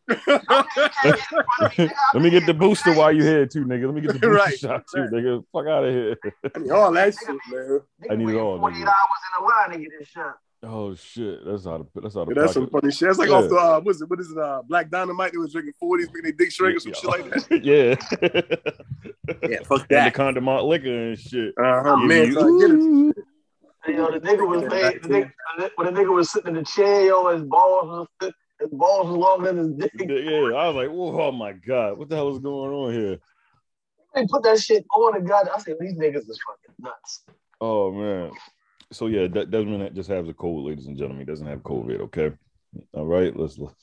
Let 2.13 2.21
me 2.23 2.29
get 2.29 2.45
the 2.45 2.53
booster 2.53 2.93
while 2.93 3.11
you 3.11 3.23
here 3.23 3.45
too, 3.45 3.65
nigga. 3.65 3.85
Let 3.85 3.93
me 3.95 4.01
get 4.01 4.13
the 4.13 4.19
booster 4.19 4.31
Right, 4.31 4.57
shot 4.57 4.83
too, 4.93 5.01
right. 5.01 5.09
nigga. 5.11 5.43
Fuck 5.53 5.67
out 5.67 5.85
of 5.85 5.93
here. 5.93 6.15
I 6.55 6.59
need 6.59 6.71
all 6.71 6.91
that 6.93 7.13
shit, 7.13 7.37
man. 7.51 7.81
I 8.09 8.15
need 8.15 8.29
it 8.29 8.35
all, 8.37 8.59
48 8.59 8.79
nigga. 8.79 8.87
hours 8.87 8.93
in 9.39 9.43
a 9.43 9.47
line 9.47 9.69
to 9.71 9.77
get 9.79 9.89
this 9.99 10.07
shot. 10.07 10.35
Oh 10.61 10.93
shit, 10.93 11.45
that's 11.45 11.65
out 11.67 11.81
of 11.81 11.87
that's 11.95 12.17
out 12.17 12.23
of 12.23 12.29
Yeah, 12.35 12.41
that's 12.41 12.53
some 12.53 12.69
funny 12.69 12.91
shit. 12.91 13.07
That's 13.07 13.17
like 13.19 13.29
Yeah. 13.29 13.35
off 13.35 13.49
the 13.49 13.55
uh, 13.55 13.79
what 13.79 13.95
is 13.95 14.01
it? 14.01 14.09
What 14.09 14.19
is 14.19 14.29
it? 14.31 14.37
Uh, 14.37 14.61
Black 14.67 14.89
Dynamite. 14.89 15.31
They 15.31 15.37
was 15.37 15.53
drinking 15.53 15.73
forties, 15.79 16.07
making 16.07 16.23
their 16.23 16.31
dick 16.33 16.51
shrink 16.51 16.75
or 16.75 16.79
some 16.81 16.93
shit 16.93 17.05
like 17.05 17.29
that. 17.29 17.63
yeah. 17.63 17.95
Yeah, 19.49 19.59
fuck 19.63 19.87
that. 19.87 19.97
and 19.99 20.07
the 20.07 20.11
condiment 20.11 20.65
liquor 20.65 21.09
and 21.09 21.17
shit. 21.19 21.53
Uh 21.57 21.81
huh. 21.83 21.95
Man, 21.97 22.27
you- 22.27 22.33
trying 22.33 22.59
to 22.59 22.67
get 22.67 22.71
it. 22.71 22.81
Ooh. 22.81 23.13
You 23.87 23.93
know, 23.95 24.11
the 24.11 24.19
nigga 24.19 24.45
was 24.45 24.61
made, 24.63 25.01
the 25.01 25.07
nigga, 25.07 25.31
when 25.77 25.93
the 25.93 25.99
nigga 26.01 26.13
was 26.13 26.29
sitting 26.29 26.49
in 26.49 26.55
the 26.55 26.63
chair, 26.65 27.05
yo, 27.05 27.29
his 27.33 27.43
balls 27.43 28.07
was 28.21 28.33
his 28.59 28.69
balls 28.69 29.07
was 29.07 29.17
longer 29.17 29.53
than 29.53 29.57
his 29.57 29.89
dick. 29.91 29.91
Yeah, 30.07 30.55
I 30.55 30.67
was 30.67 30.75
like, 30.75 30.89
oh 30.91 31.31
my 31.31 31.53
god, 31.53 31.97
what 31.97 32.09
the 32.09 32.15
hell 32.15 32.33
is 32.33 32.39
going 32.39 32.71
on 32.71 32.93
here? 32.93 33.17
They 34.15 34.25
put 34.27 34.43
that 34.43 34.59
shit 34.59 34.85
on 34.93 35.15
and 35.15 35.27
God, 35.27 35.49
I 35.53 35.59
said 35.59 35.77
these 35.79 35.93
niggas 35.93 36.29
is 36.29 36.39
fucking 36.47 36.75
nuts. 36.79 37.23
Oh 37.61 37.91
man. 37.91 38.31
So 38.91 39.07
yeah, 39.07 39.27
De- 39.27 39.45
Desmond 39.45 39.81
that 39.81 39.93
just 39.93 40.09
has 40.09 40.27
a 40.27 40.33
cold, 40.33 40.65
ladies 40.65 40.87
and 40.87 40.97
gentlemen. 40.97 41.19
He 41.19 41.25
doesn't 41.25 41.45
have 41.45 41.59
COVID. 41.59 41.99
Okay. 42.01 42.31
All 42.93 43.05
right. 43.05 43.35
Let's. 43.35 43.57
let's 43.57 43.75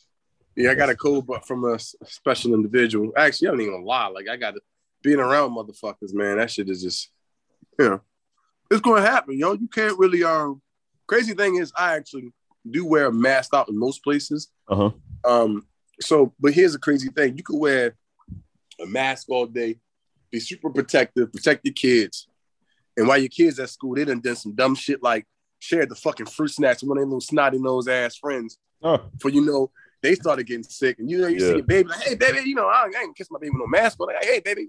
Yeah, 0.57 0.71
I 0.71 0.75
got 0.75 0.91
a 0.91 0.97
cold, 0.97 1.27
but 1.27 1.47
from 1.47 1.65
a 1.65 1.79
special 1.79 2.55
individual. 2.55 3.13
Actually, 3.17 3.49
I 3.49 3.51
don't 3.53 3.61
even 3.61 3.85
lie. 3.85 4.09
Like 4.09 4.29
I 4.29 4.37
got 4.37 4.53
to 4.53 4.61
being 5.03 5.21
around 5.21 5.51
motherfuckers, 5.53 6.13
man. 6.13 6.39
That 6.39 6.51
shit 6.51 6.69
is 6.69 6.83
just, 6.83 7.11
you 7.79 7.89
know, 7.89 8.01
it's 8.71 8.81
gonna 8.81 9.03
happen, 9.03 9.39
yo. 9.39 9.53
You 9.53 9.69
can't 9.69 9.99
really. 9.99 10.25
Um, 10.25 10.61
crazy 11.07 11.35
thing 11.35 11.57
is, 11.57 11.73
I 11.77 11.95
actually 11.95 12.33
do 12.71 12.85
wear 12.85 13.07
a 13.07 13.13
mask 13.13 13.55
out 13.55 13.69
in 13.69 13.79
most 13.79 14.03
places. 14.03 14.49
uh 14.69 14.77
huh. 14.77 14.91
Um, 15.25 15.67
so, 16.01 16.33
but 16.39 16.53
here's 16.53 16.75
a 16.75 16.79
crazy 16.79 17.09
thing: 17.09 17.37
you 17.37 17.43
could 17.43 17.59
wear 17.59 17.97
a 18.81 18.87
mask 18.87 19.29
all 19.31 19.47
day, 19.47 19.79
be 20.31 20.41
super 20.41 20.71
protective, 20.71 21.33
protect 21.33 21.65
your 21.65 21.75
kids, 21.75 22.29
and 22.97 23.09
while 23.09 23.19
your 23.19 23.29
kids 23.29 23.59
at 23.59 23.71
school, 23.71 23.95
they 23.95 24.05
done 24.05 24.21
done 24.21 24.37
some 24.37 24.55
dumb 24.55 24.75
shit 24.75 25.03
like 25.03 25.25
shared 25.59 25.89
the 25.89 25.95
fucking 25.95 26.27
fruit 26.27 26.49
snacks 26.49 26.83
with 26.83 26.91
one 26.91 26.99
of 26.99 27.03
their 27.03 27.07
little 27.09 27.21
snotty 27.21 27.59
nose 27.59 27.89
ass 27.89 28.17
friends. 28.17 28.59
Oh, 28.83 29.01
For 29.21 29.31
you 29.31 29.41
know, 29.41 29.71
they 30.03 30.15
started 30.15 30.47
getting 30.47 30.63
sick, 30.63 30.99
and 30.99 31.11
you 31.11 31.19
know, 31.19 31.29
you 31.29 31.41
Yeah. 31.41 31.49
see 31.49 31.57
your 31.57 31.63
baby 31.65 31.89
like, 31.89 32.01
"Hey, 32.03 32.15
baby," 32.15 32.41
you 32.49 32.55
know, 32.55 32.67
I 32.67 32.85
ain't, 32.85 32.95
I 32.97 33.03
ain't 33.03 33.17
kiss 33.17 33.31
my 33.31 33.39
baby 33.41 33.51
with 33.51 33.61
no 33.61 33.67
mask, 33.67 33.97
but 33.99 34.09
like, 34.09 34.23
"Hey, 34.25 34.41
baby," 34.41 34.69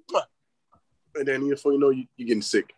and 1.15 1.27
then 1.27 1.47
before 1.49 1.73
you 1.73 1.79
know, 1.79 1.89
you, 1.89 2.05
you're 2.15 2.27
getting 2.27 2.41
sick. 2.41 2.73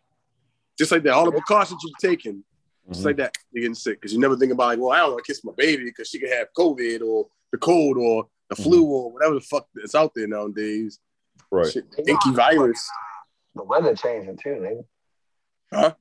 Just 0.78 0.92
like 0.92 1.04
that, 1.04 1.14
all 1.14 1.26
the 1.26 1.32
precautions 1.32 1.82
you're 1.86 2.12
taking, 2.12 2.44
just 2.90 3.02
mhm. 3.02 3.06
like 3.06 3.18
that, 3.18 3.36
you're 3.52 3.62
getting 3.62 3.76
sick 3.76 4.00
because 4.00 4.14
you 4.14 4.20
never 4.20 4.36
think 4.36 4.52
about 4.52 4.68
like, 4.68 4.80
well, 4.80 4.92
I 4.92 4.98
don't 4.98 5.12
want 5.14 5.24
to 5.26 5.32
kiss 5.32 5.44
my 5.44 5.54
baby 5.58 5.84
because 5.86 6.08
she 6.08 6.20
could 6.20 6.32
have 6.32 6.48
COVID 6.58 7.02
or 7.02 7.28
the 7.52 7.58
cold 7.58 7.98
or 7.98 8.28
the 8.50 8.56
flu 8.56 8.84
or 8.86 9.12
whatever 9.12 9.36
the 9.36 9.42
fuck 9.42 9.68
that's 9.76 9.96
out 9.96 10.12
there 10.16 10.28
nowadays. 10.28 11.00
right. 11.52 11.72
Shit, 11.72 11.86
inky 12.08 12.32
virus. 12.32 12.90
The 13.56 13.64
weather 13.64 13.96
changing 13.96 14.38
too, 14.38 14.50
nigga. 14.62 14.86
Huh? 15.74 15.94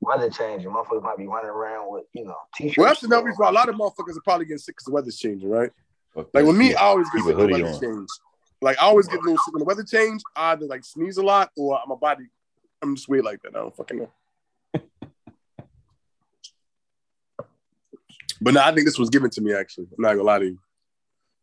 Weather 0.00 0.30
changing. 0.30 0.70
Motherfuckers 0.70 1.02
might 1.02 1.16
be 1.18 1.26
running 1.26 1.50
around 1.50 1.92
with, 1.92 2.04
you 2.12 2.24
know, 2.24 2.36
t-shirts. 2.54 2.78
Well, 2.78 2.86
that's 2.88 3.02
another 3.02 3.26
reason 3.26 3.38
why 3.38 3.48
a 3.48 3.52
lot 3.52 3.68
of 3.68 3.74
motherfuckers 3.74 4.16
are 4.16 4.22
probably 4.24 4.46
getting 4.46 4.58
sick 4.58 4.74
because 4.76 4.84
the 4.84 4.92
weather's 4.92 5.18
changing, 5.18 5.48
right? 5.50 5.70
Fuck 6.14 6.28
Like 6.32 6.44
with 6.44 6.56
me, 6.56 6.68
shit. 6.68 6.76
I 6.76 6.84
always 6.84 7.06
get 7.10 7.18
Keep 7.18 7.26
sick 7.26 7.36
when 7.36 7.46
the 7.48 7.52
weather 7.52 7.74
on. 7.74 7.80
change. 7.80 8.08
Like 8.62 8.78
I 8.80 8.86
always 8.86 9.08
get 9.08 9.18
a 9.18 9.22
little 9.22 9.36
sick 9.38 9.52
when 9.52 9.58
the 9.60 9.64
weather 9.66 9.84
change. 9.84 10.22
I 10.34 10.52
either 10.52 10.66
like 10.66 10.84
sneeze 10.84 11.18
a 11.18 11.22
lot 11.22 11.50
or 11.56 11.78
my 11.86 11.94
body. 11.96 12.24
I'm 12.82 12.94
just 12.96 13.08
weird 13.08 13.24
like 13.24 13.42
that. 13.42 13.50
I 13.56 13.58
don't 13.58 13.76
fucking 13.76 13.98
know. 13.98 14.10
But 18.40 18.54
no, 18.54 18.60
I 18.62 18.72
think 18.72 18.86
this 18.86 18.98
was 18.98 19.10
given 19.10 19.30
to 19.30 19.40
me. 19.40 19.52
Actually, 19.54 19.86
I'm 19.96 20.02
not 20.02 20.12
gonna 20.12 20.22
lie 20.22 20.38
to 20.40 20.46
you. 20.46 20.58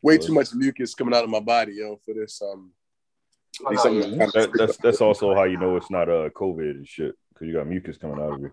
Way 0.02 0.18
too 0.18 0.34
much 0.34 0.54
mucus 0.54 0.94
coming 0.96 1.14
out 1.14 1.24
of 1.24 1.30
my 1.30 1.40
body, 1.40 1.74
yo, 1.76 2.00
for 2.06 2.14
this. 2.14 2.42
Um, 2.42 2.72
need 3.70 3.76
no, 3.76 3.82
something 3.84 4.14
yeah. 4.20 4.26
to- 4.26 4.32
That, 4.34 4.52
that's 4.58 4.78
that's 4.78 5.02
also 5.02 5.34
how 5.34 5.44
you 5.44 5.58
know 5.58 5.76
it's 5.78 5.90
not 5.92 6.10
uh 6.10 6.30
COVID 6.30 6.72
and 6.72 6.88
shit 6.88 7.16
because 7.34 7.48
you 7.48 7.54
got 7.54 7.68
mucus 7.68 7.98
coming 7.98 8.20
out 8.20 8.34
of 8.34 8.42
you. 8.42 8.52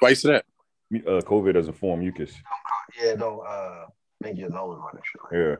Why 0.00 0.10
you 0.10 0.14
say 0.14 0.32
that? 0.32 0.44
Uh, 1.06 1.20
COVID 1.20 1.54
doesn't 1.54 1.74
form 1.74 2.00
mucus. 2.00 2.32
Yeah, 3.02 3.14
don't 3.16 3.46
uh, 3.46 3.86
make 4.20 4.36
your 4.38 4.50
nose 4.50 4.78
run 4.80 4.94
and 4.94 5.02
shit. 5.04 5.22
like 5.22 5.32
Yeah. 5.32 5.56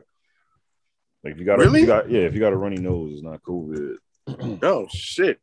Like 1.23 1.33
if 1.33 1.39
you 1.39 1.45
got 1.45 1.59
a, 1.59 1.63
Really? 1.63 1.81
you 1.81 1.85
got 1.87 2.09
yeah 2.09 2.21
if 2.21 2.33
you 2.33 2.39
got 2.39 2.53
a 2.53 2.57
runny 2.57 2.77
nose 2.77 3.13
it's 3.13 3.23
not 3.23 3.41
COVID. 3.43 3.95
Oh 4.63 4.87
shit! 4.89 5.39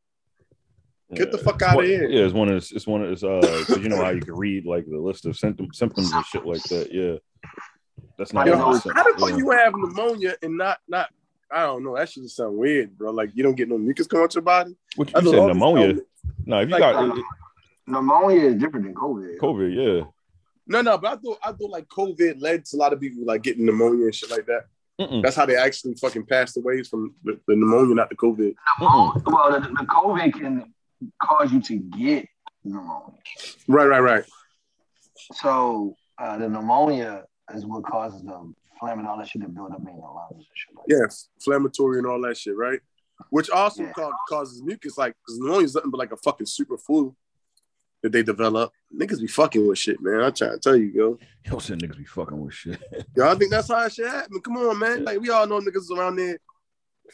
Get 1.15 1.31
the 1.31 1.39
fuck 1.39 1.63
out 1.63 1.79
of 1.79 1.85
here. 1.87 2.09
Yeah, 2.09 2.25
it's 2.25 2.35
one 2.35 2.49
of 2.49 2.57
it's, 2.57 2.73
it's 2.73 2.87
one 2.87 3.03
of 3.03 3.11
it's 3.13 3.23
uh 3.23 3.41
'cause 3.67 3.79
you 3.79 3.89
know 3.89 4.03
how 4.03 4.11
you 4.11 4.21
can 4.21 4.35
read 4.35 4.67
like 4.67 4.87
the 4.87 4.99
list 4.99 5.25
of 5.27 5.37
symptom, 5.37 5.69
symptoms 5.73 6.11
and 6.13 6.25
shit 6.27 6.45
like 6.45 6.63
that. 6.65 6.93
Yeah, 6.93 7.17
that's 8.19 8.33
not. 8.33 8.47
Yo, 8.47 8.55
Yo, 8.55 8.59
how 8.59 8.73
the 8.73 8.79
the 9.15 9.15
fuck 9.21 9.31
yeah. 9.31 9.37
you 9.37 9.51
have 9.51 9.73
pneumonia 9.77 10.35
and 10.43 10.57
not 10.59 10.79
not? 10.89 11.09
I 11.49 11.63
don't 11.63 11.85
know. 11.85 11.97
That 11.97 12.09
shit 12.09 12.25
just 12.25 12.35
sound 12.37 12.57
weird, 12.57 12.99
bro. 12.99 13.13
Like 13.13 13.31
you 13.35 13.45
don't 13.45 13.55
get 13.55 13.69
no 13.69 13.79
mucus 13.79 14.09
coming 14.09 14.25
out 14.25 14.35
your 14.35 14.43
body. 14.43 14.77
What 14.97 15.15
I 15.15 15.21
you 15.21 15.27
thought 15.27 15.31
said 15.35 15.47
pneumonia? 15.47 15.85
illness- 15.91 16.05
No, 16.45 16.59
if 16.59 16.69
you 16.69 16.73
like, 16.73 16.81
got 16.81 16.95
uh, 17.11 17.15
Pneumonia 17.87 18.41
is 18.47 18.55
different 18.57 18.87
than 18.87 18.95
COVID. 18.95 19.39
COVID, 19.39 19.75
yeah. 19.99 20.05
No, 20.67 20.81
no, 20.83 20.99
but 20.99 21.13
I 21.13 21.17
thought 21.21 21.39
I 21.45 21.53
thought 21.53 21.71
like 21.71 21.87
COVID 21.87 22.41
led 22.43 22.65
to 22.65 22.77
a 22.77 22.79
lot 22.79 22.93
of 22.93 22.99
people 23.01 23.25
like 23.25 23.43
getting 23.43 23.65
pneumonia 23.65 24.07
and 24.07 24.15
shit 24.15 24.31
like 24.31 24.47
that. 24.47 24.65
Mm-mm. 25.01 25.23
That's 25.23 25.37
how 25.37 25.47
they 25.47 25.57
actually 25.57 25.95
fucking 25.95 26.27
passed 26.27 26.57
away 26.57 26.83
from 26.83 27.15
the, 27.23 27.39
the 27.47 27.55
pneumonia, 27.55 27.95
not 27.95 28.09
the 28.09 28.17
COVID. 28.17 28.55
Mm-mm. 28.81 29.23
Well, 29.27 29.53
the, 29.53 29.61
the 29.69 29.87
COVID 29.87 30.33
can 30.33 30.73
cause 31.23 31.53
you 31.53 31.61
to 31.62 31.76
get 31.76 32.26
pneumonia. 32.65 33.19
Right, 33.69 33.87
right, 33.87 34.00
right. 34.00 34.25
So 35.35 35.97
uh, 36.19 36.38
the 36.38 36.49
pneumonia 36.49 37.25
is 37.55 37.65
what 37.67 37.85
causes 37.85 38.23
the 38.23 38.53
phlegm 38.79 38.99
and 38.99 39.09
all 39.09 39.19
that 39.19 39.29
shit 39.29 39.43
to 39.43 39.49
build 39.49 39.73
up 39.73 39.81
in 39.81 39.87
your 39.87 40.15
lungs 40.15 40.33
and 40.35 40.45
shit 40.55 40.76
like 40.76 40.87
that. 40.87 40.99
Yes, 41.03 41.29
inflammatory 41.37 41.99
and 41.99 42.07
all 42.07 42.21
that 42.23 42.37
shit, 42.37 42.57
right? 42.57 42.81
Which 43.31 43.49
also 43.50 43.83
Yeah. 43.85 43.93
ca- 43.93 44.11
causes 44.29 44.62
mucus, 44.62 44.99
like 44.99 45.15
because 45.25 45.38
pneumonia 45.38 45.65
is 45.65 45.75
nothing 45.75 45.91
but 45.91 45.99
like 45.99 46.12
a 46.12 46.17
fucking 46.19 46.47
super 46.47 46.76
flu 46.76 47.15
that 48.03 48.12
they 48.12 48.23
develop. 48.23 48.73
Niggas 48.95 49.21
be 49.21 49.26
fucking 49.26 49.67
with 49.67 49.79
shit, 49.79 50.00
man. 50.03 50.21
I 50.21 50.31
try 50.31 50.49
to 50.50 50.59
tell 50.59 50.76
you, 50.76 50.87
yo. 50.95 51.19
Yo, 51.50 51.59
said 51.59 51.81
niggas 51.81 51.97
be 51.97 52.05
fucking 52.05 52.38
with 52.38 52.53
shit. 52.55 52.79
Yo, 53.17 53.26
I 53.29 53.35
think 53.35 53.50
that's 53.50 53.69
how 53.69 53.85
it 53.87 53.93
should 53.95 54.07
happen. 54.07 54.41
Come 54.41 54.59
on, 54.59 54.79
man. 54.79 55.05
Like 55.05 55.21
we 55.21 55.31
all 55.31 55.47
know 55.47 55.61
niggas 55.61 55.91
around 55.91 56.17
there 56.17 56.38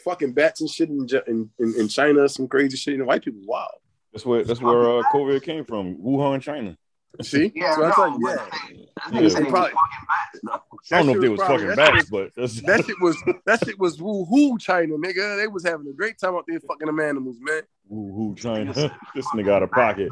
fucking 0.05 0.33
bats 0.33 0.61
and 0.61 0.71
shit 0.71 0.89
in, 0.89 1.07
in, 1.27 1.51
in, 1.59 1.75
in 1.81 1.89
China, 1.89 2.29
some 2.29 2.49
crazy 2.49 2.77
shit. 2.77 2.93
You 2.93 2.99
know, 2.99 3.05
white 3.07 3.25
people 3.25 3.41
wow. 3.45 3.69
That's 4.13 4.27
where 4.27 4.45
that's 4.45 4.61
where 4.61 4.99
uh, 4.99 5.03
COVID 5.13 5.43
came 5.43 5.65
from. 5.65 5.97
Wuhan, 5.97 6.43
China. 6.43 6.77
See? 7.21 7.53
Yeah, 7.55 7.75
so 7.77 7.85
I 7.85 7.89
no, 7.89 7.95
tell 7.95 8.11
you, 8.11 8.19
but 8.23 8.31
yeah. 8.73 8.85
that 8.97 9.13
nigga 9.13 9.23
Yeah. 9.23 9.29
said 9.29 9.39
he 9.39 9.45
was 9.45 9.53
Probably- 9.53 9.73
bats, 9.73 10.41
though. 10.43 10.97
I 10.97 10.99
don't 11.03 11.07
know 11.07 11.13
if 11.13 11.21
they 11.21 11.25
shit 11.27 11.31
was 11.33 11.41
probably- 11.41 11.67
fucking 11.69 11.77
bats, 11.77 12.11
but 12.11 12.31
that's, 12.35 12.63
That 12.63 12.85
shit 12.87 12.97
was 13.01 13.23
that 13.47 13.65
shit 13.65 13.79
was 13.79 14.01
woo 14.01 14.25
hoo 14.25 14.59
China, 14.59 14.95
nigga. 14.97 15.37
They 15.39 15.47
was 15.47 15.65
having 15.65 15.87
a 15.89 15.93
great 15.93 16.19
time 16.19 16.35
out 16.35 16.45
there 16.49 16.59
fucking 16.61 16.87
them 16.87 17.01
animals, 17.01 17.37
man. 17.41 17.63
who, 17.89 18.13
who 18.15 18.35
China. 18.37 18.73
this 19.15 19.27
nigga 19.35 19.51
out 19.53 19.63
of 19.63 19.71
pocket. 19.71 20.09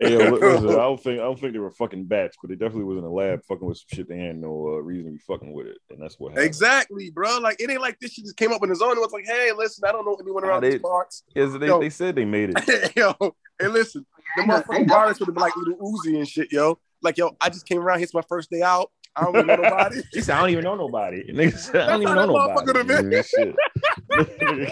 Hey, 0.00 0.12
yo, 0.12 0.30
listen, 0.30 0.68
I 0.70 0.72
don't 0.76 1.02
think 1.02 1.20
I 1.20 1.24
don't 1.24 1.38
think 1.40 1.52
they 1.54 1.58
were 1.58 1.70
fucking 1.70 2.04
bats, 2.04 2.36
but 2.40 2.48
they 2.50 2.54
definitely 2.56 2.84
was 2.84 2.98
in 2.98 3.04
a 3.04 3.10
lab 3.12 3.44
fucking 3.44 3.66
with 3.66 3.78
some 3.78 3.86
shit. 3.96 4.08
They 4.08 4.18
had 4.18 4.36
no 4.36 4.48
uh, 4.50 4.78
reason 4.78 5.06
to 5.06 5.10
be 5.12 5.18
fucking 5.18 5.52
with 5.52 5.66
it, 5.66 5.78
and 5.90 6.00
that's 6.00 6.20
what 6.20 6.30
happened. 6.32 6.46
Exactly, 6.46 7.10
bro. 7.10 7.38
Like 7.38 7.60
it 7.60 7.68
ain't 7.70 7.80
like 7.80 7.98
this 8.00 8.12
shit 8.12 8.24
just 8.26 8.36
came 8.36 8.52
up 8.52 8.62
on 8.62 8.70
its 8.70 8.80
own. 8.80 8.96
It 8.96 9.00
was 9.00 9.12
like, 9.12 9.26
hey, 9.26 9.50
listen, 9.56 9.84
I 9.88 9.92
don't 9.92 10.04
know 10.04 10.16
anyone 10.20 10.44
around 10.44 10.60
Nah, 10.62 10.68
these 10.68 10.74
they- 10.74 10.78
parts. 10.78 11.24
Yes, 11.34 11.50
they, 11.58 11.66
Yo. 11.66 11.80
they 11.80 11.90
said 11.90 12.14
they 12.14 12.24
made 12.24 12.50
it. 12.56 12.92
yo, 12.96 13.14
hey, 13.60 13.66
listen, 13.68 14.06
the 14.36 14.42
They 14.42 14.46
got- 14.46 14.64
motherfucking 14.66 14.86
got- 14.88 14.94
virus 15.02 15.18
would 15.20 15.26
have 15.26 15.34
been 15.34 15.42
like 15.42 15.56
little 15.56 15.78
Uzi 15.92 16.16
and 16.16 16.28
shit, 16.28 16.52
yo. 16.52 16.78
Like, 17.02 17.18
yo, 17.18 17.36
I 17.40 17.48
just 17.48 17.66
came 17.66 17.78
around. 17.80 18.00
It's 18.02 18.14
my 18.14 18.22
first 18.28 18.50
day 18.50 18.62
out. 18.62 18.90
I 19.16 19.24
don't 19.24 19.32
really 19.34 19.46
know 19.48 19.56
nobody. 19.56 20.00
He 20.12 20.20
said, 20.20 20.36
"I 20.36 20.40
don't 20.42 20.50
even 20.50 20.62
know 20.64 20.76
nobody." 20.76 21.24
Nigga 21.32 21.58
said, 21.58 21.88
"I 21.88 21.92
don't 21.96 22.02
even 22.02 22.14
know 22.14 22.26
nobody." 22.26 23.22
Shit. 23.24 23.56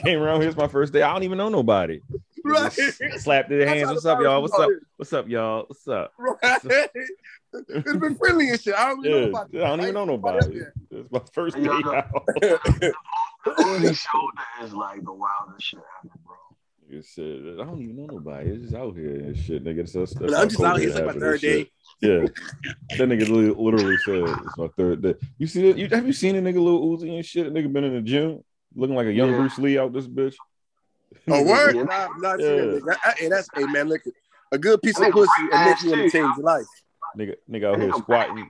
Came 0.04 0.22
around. 0.22 0.40
Here's 0.42 0.56
my 0.56 0.68
first 0.68 0.92
day. 0.92 1.02
I 1.02 1.12
don't 1.12 1.24
even 1.24 1.36
know 1.38 1.48
nobody. 1.48 2.00
Right. 2.48 2.72
Slapped 3.18 3.48
their 3.48 3.58
That's 3.60 3.70
hands. 3.70 3.88
how 3.88 3.94
What's 3.94 4.06
up, 4.06 4.20
y'all? 4.20 4.42
What's 4.42 4.58
up? 4.58 4.70
What's 4.96 5.12
up, 5.12 5.28
y'all? 5.28 5.64
What's 5.66 5.88
up? 5.88 6.12
Right. 6.18 6.60
it's 7.52 7.98
been 7.98 8.16
friendly 8.16 8.50
and 8.50 8.60
shit. 8.60 8.74
I 8.74 8.88
don't 8.88 9.00
really 9.00 9.10
Yeah, 9.10 9.20
know 9.20 9.26
nobody. 9.26 9.62
I 9.62 9.68
don't 9.68 9.80
even 9.80 9.94
know 9.94 10.04
nobody. 10.04 10.60
It's 10.90 11.10
my 11.12 11.20
first 11.32 11.56
day 11.56 11.68
out. 11.68 12.06
The 13.46 13.52
Uzi 13.52 13.96
shoulder 13.96 14.42
is 14.64 14.72
like 14.74 15.04
the 15.04 15.12
wildest 15.12 15.66
shit 15.66 15.78
ever, 16.04 16.14
bro. 16.24 16.34
Nigga 16.90 17.04
said, 17.04 17.60
I 17.60 17.64
don't 17.64 17.80
even 17.80 17.96
know 17.96 18.06
nobody. 18.06 18.50
It's 18.50 18.62
just 18.64 18.74
out 18.74 18.96
here 18.96 19.08
and 19.08 19.36
shit, 19.36 19.64
nigga. 19.64 19.78
That's, 19.78 19.92
that's, 19.92 20.14
that's 20.14 20.34
I'm 20.34 20.48
just 20.48 20.60
out 20.62 20.78
here. 20.78 20.88
It's 20.88 20.96
like 20.96 21.06
my 21.06 21.12
third 21.12 21.40
day. 21.40 21.70
Yeah, 22.00 22.26
that 22.98 23.08
nigga 23.08 23.28
literally 23.28 23.96
said 23.98 24.38
it's 24.44 24.58
my 24.58 24.68
third 24.76 25.02
day. 25.02 25.14
You 25.38 25.46
see 25.46 25.62
that? 25.70 25.78
You 25.78 25.88
have 25.88 26.06
you 26.06 26.12
seen 26.12 26.36
a 26.36 26.42
nigga 26.42 26.56
Lil 26.62 26.80
Uzi 26.80 27.14
and 27.16 27.24
shit? 27.24 27.46
A 27.46 27.50
nigga 27.50 27.72
been 27.72 27.84
in 27.84 27.94
the 27.94 28.02
gym 28.02 28.40
looking 28.74 28.96
like 28.96 29.06
a 29.06 29.12
young 29.12 29.30
Yeah. 29.30 29.36
Bruce 29.38 29.58
Lee 29.58 29.78
out 29.78 29.92
this 29.92 30.06
bitch. 30.06 30.34
Oh, 31.28 31.42
word? 31.42 31.76
Yeah. 31.76 31.82
Nah, 31.82 32.08
not 32.18 32.40
Yeah. 32.40 32.46
yeah. 32.46 32.62
nigga. 32.62 32.96
I- 33.04 33.14
Hey, 33.18 33.28
that's, 33.28 33.48
hey, 33.54 33.64
man, 33.66 33.88
look. 33.88 34.02
A 34.52 34.58
good 34.58 34.80
piece 34.80 34.98
of 35.00 35.10
pussy 35.10 35.28
break 35.38 35.54
and 35.54 35.64
make 35.64 35.76
that 35.78 35.82
you 35.82 35.90
want 35.90 36.02
to 36.02 36.10
change 36.10 36.36
your 36.36 36.46
life. 36.46 36.66
Nigga, 37.18 37.34
nigga 37.50 37.64
out 37.72 37.80
here 37.80 37.90
Nigga, 37.90 37.98
squatting, 37.98 38.34
break- 38.34 38.46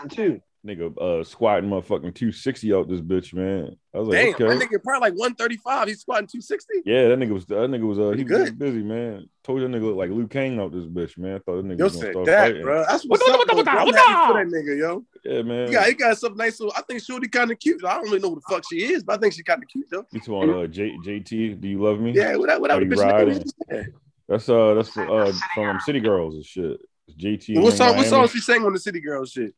break 0.00 0.10
too. 0.12 0.40
nigga 0.66 0.98
uh 1.00 1.22
squatting 1.22 1.70
motherfucking 1.70 2.14
260 2.16 2.74
out 2.74 2.88
this 2.88 3.00
bitch, 3.00 3.32
man. 3.32 3.76
I 3.94 3.98
was 3.98 4.08
like, 4.08 4.16
Damn, 4.18 4.34
okay. 4.48 4.58
that 4.58 4.68
nigga 4.68 4.82
probably 4.82 5.10
like 5.10 5.18
135. 5.18 5.86
He's 5.88 6.00
squatting 6.00 6.26
260. 6.26 6.82
Yeah, 6.84 7.08
that 7.08 7.18
nigga 7.20 7.30
was 7.30 7.46
that 7.46 7.54
nigga 7.70 7.86
was 7.86 7.98
uh 8.00 8.10
he 8.10 8.24
Pretty 8.24 8.40
was 8.40 8.50
good. 8.50 8.58
busy, 8.58 8.82
man. 8.82 9.28
Told 9.44 9.60
you 9.60 9.68
that 9.68 9.76
nigga 9.76 9.82
looked 9.84 9.98
like 9.98 10.10
Liu 10.10 10.26
Kang 10.26 10.58
out 10.58 10.72
this 10.72 10.86
bitch, 10.86 11.16
man. 11.16 11.36
I 11.36 11.38
thought 11.38 11.56
that 11.62 11.64
nigga 11.66 11.78
Yo 11.78 11.84
was 11.84 11.96
gonna 11.96 12.10
start 12.12 12.26
that, 12.26 12.46
fighting. 12.48 12.62
bro. 12.62 12.84
That's 12.88 13.04
What 13.04 13.10
what's 13.20 13.26
the- 13.26 13.32
up. 13.32 13.38
what 13.38 13.46
the- 13.46 13.52
though, 13.52 13.56
what 13.56 13.64
the- 13.64 13.70
bro. 13.70 13.80
I'm 13.80 13.94
happy 13.94 14.32
for 14.32 14.44
that 14.50 14.56
nigga, 14.56 14.78
yo. 14.78 15.04
Yeah, 15.28 15.42
man. 15.42 15.72
Yeah, 15.72 15.84
he 15.86 15.94
got 15.94 16.16
something 16.18 16.36
nice. 16.38 16.56
So 16.58 16.70
I 16.76 16.82
think 16.82 17.02
Shorty 17.02 17.26
kind 17.28 17.50
of 17.50 17.58
cute. 17.58 17.84
I 17.84 17.94
don't 17.94 18.04
really 18.04 18.20
know 18.20 18.30
who 18.30 18.36
the 18.36 18.42
fuck 18.54 18.62
she 18.70 18.84
is, 18.92 19.02
but 19.02 19.14
I 19.16 19.18
think 19.18 19.34
she 19.34 19.42
kind 19.42 19.62
of 19.62 19.68
cute 19.68 19.86
though. 19.90 20.06
You 20.12 20.20
talking 20.20 20.50
uh 20.54 20.66
J, 20.66 20.92
JT, 21.04 21.60
do 21.60 21.68
you 21.68 21.82
love 21.82 21.98
me? 22.00 22.12
Yeah, 22.12 22.36
whatever. 22.36 22.60
whatever 22.60 22.82
Are 22.82 22.84
the 22.84 22.94
bitch 22.94 22.98
name 22.98 23.08
riding? 23.10 23.42
is. 23.42 23.54
Yeah. 23.70 23.82
That's 24.28 24.48
uh 24.48 24.74
that's 24.74 24.90
for, 24.90 25.22
uh 25.22 25.32
from 25.54 25.80
City 25.80 26.00
Girls 26.00 26.34
and 26.36 26.44
shit. 26.44 26.80
It's 27.08 27.16
JT. 27.16 27.60
What 27.62 27.74
song? 27.74 27.96
What 27.96 28.06
song 28.06 28.28
she 28.28 28.40
sang 28.40 28.64
on 28.64 28.72
the 28.72 28.78
City 28.78 29.00
Girls 29.00 29.32
shit? 29.32 29.52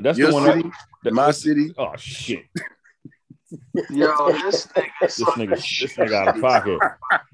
That's 0.00 0.16
Your 0.18 0.28
the 0.28 0.34
one. 0.34 0.44
city, 0.44 0.62
That, 0.62 0.70
that- 1.04 1.12
my 1.14 1.30
city. 1.32 1.74
Oh 1.76 1.92
shit! 1.96 2.44
Yo, 3.90 4.32
this 4.32 4.66
nigga, 4.68 4.88
This 5.00 5.20
nigga, 5.20 5.50
this 5.50 5.92
nigga 5.96 6.12
out 6.12 6.36
of 6.36 6.40
pocket. 6.42 6.78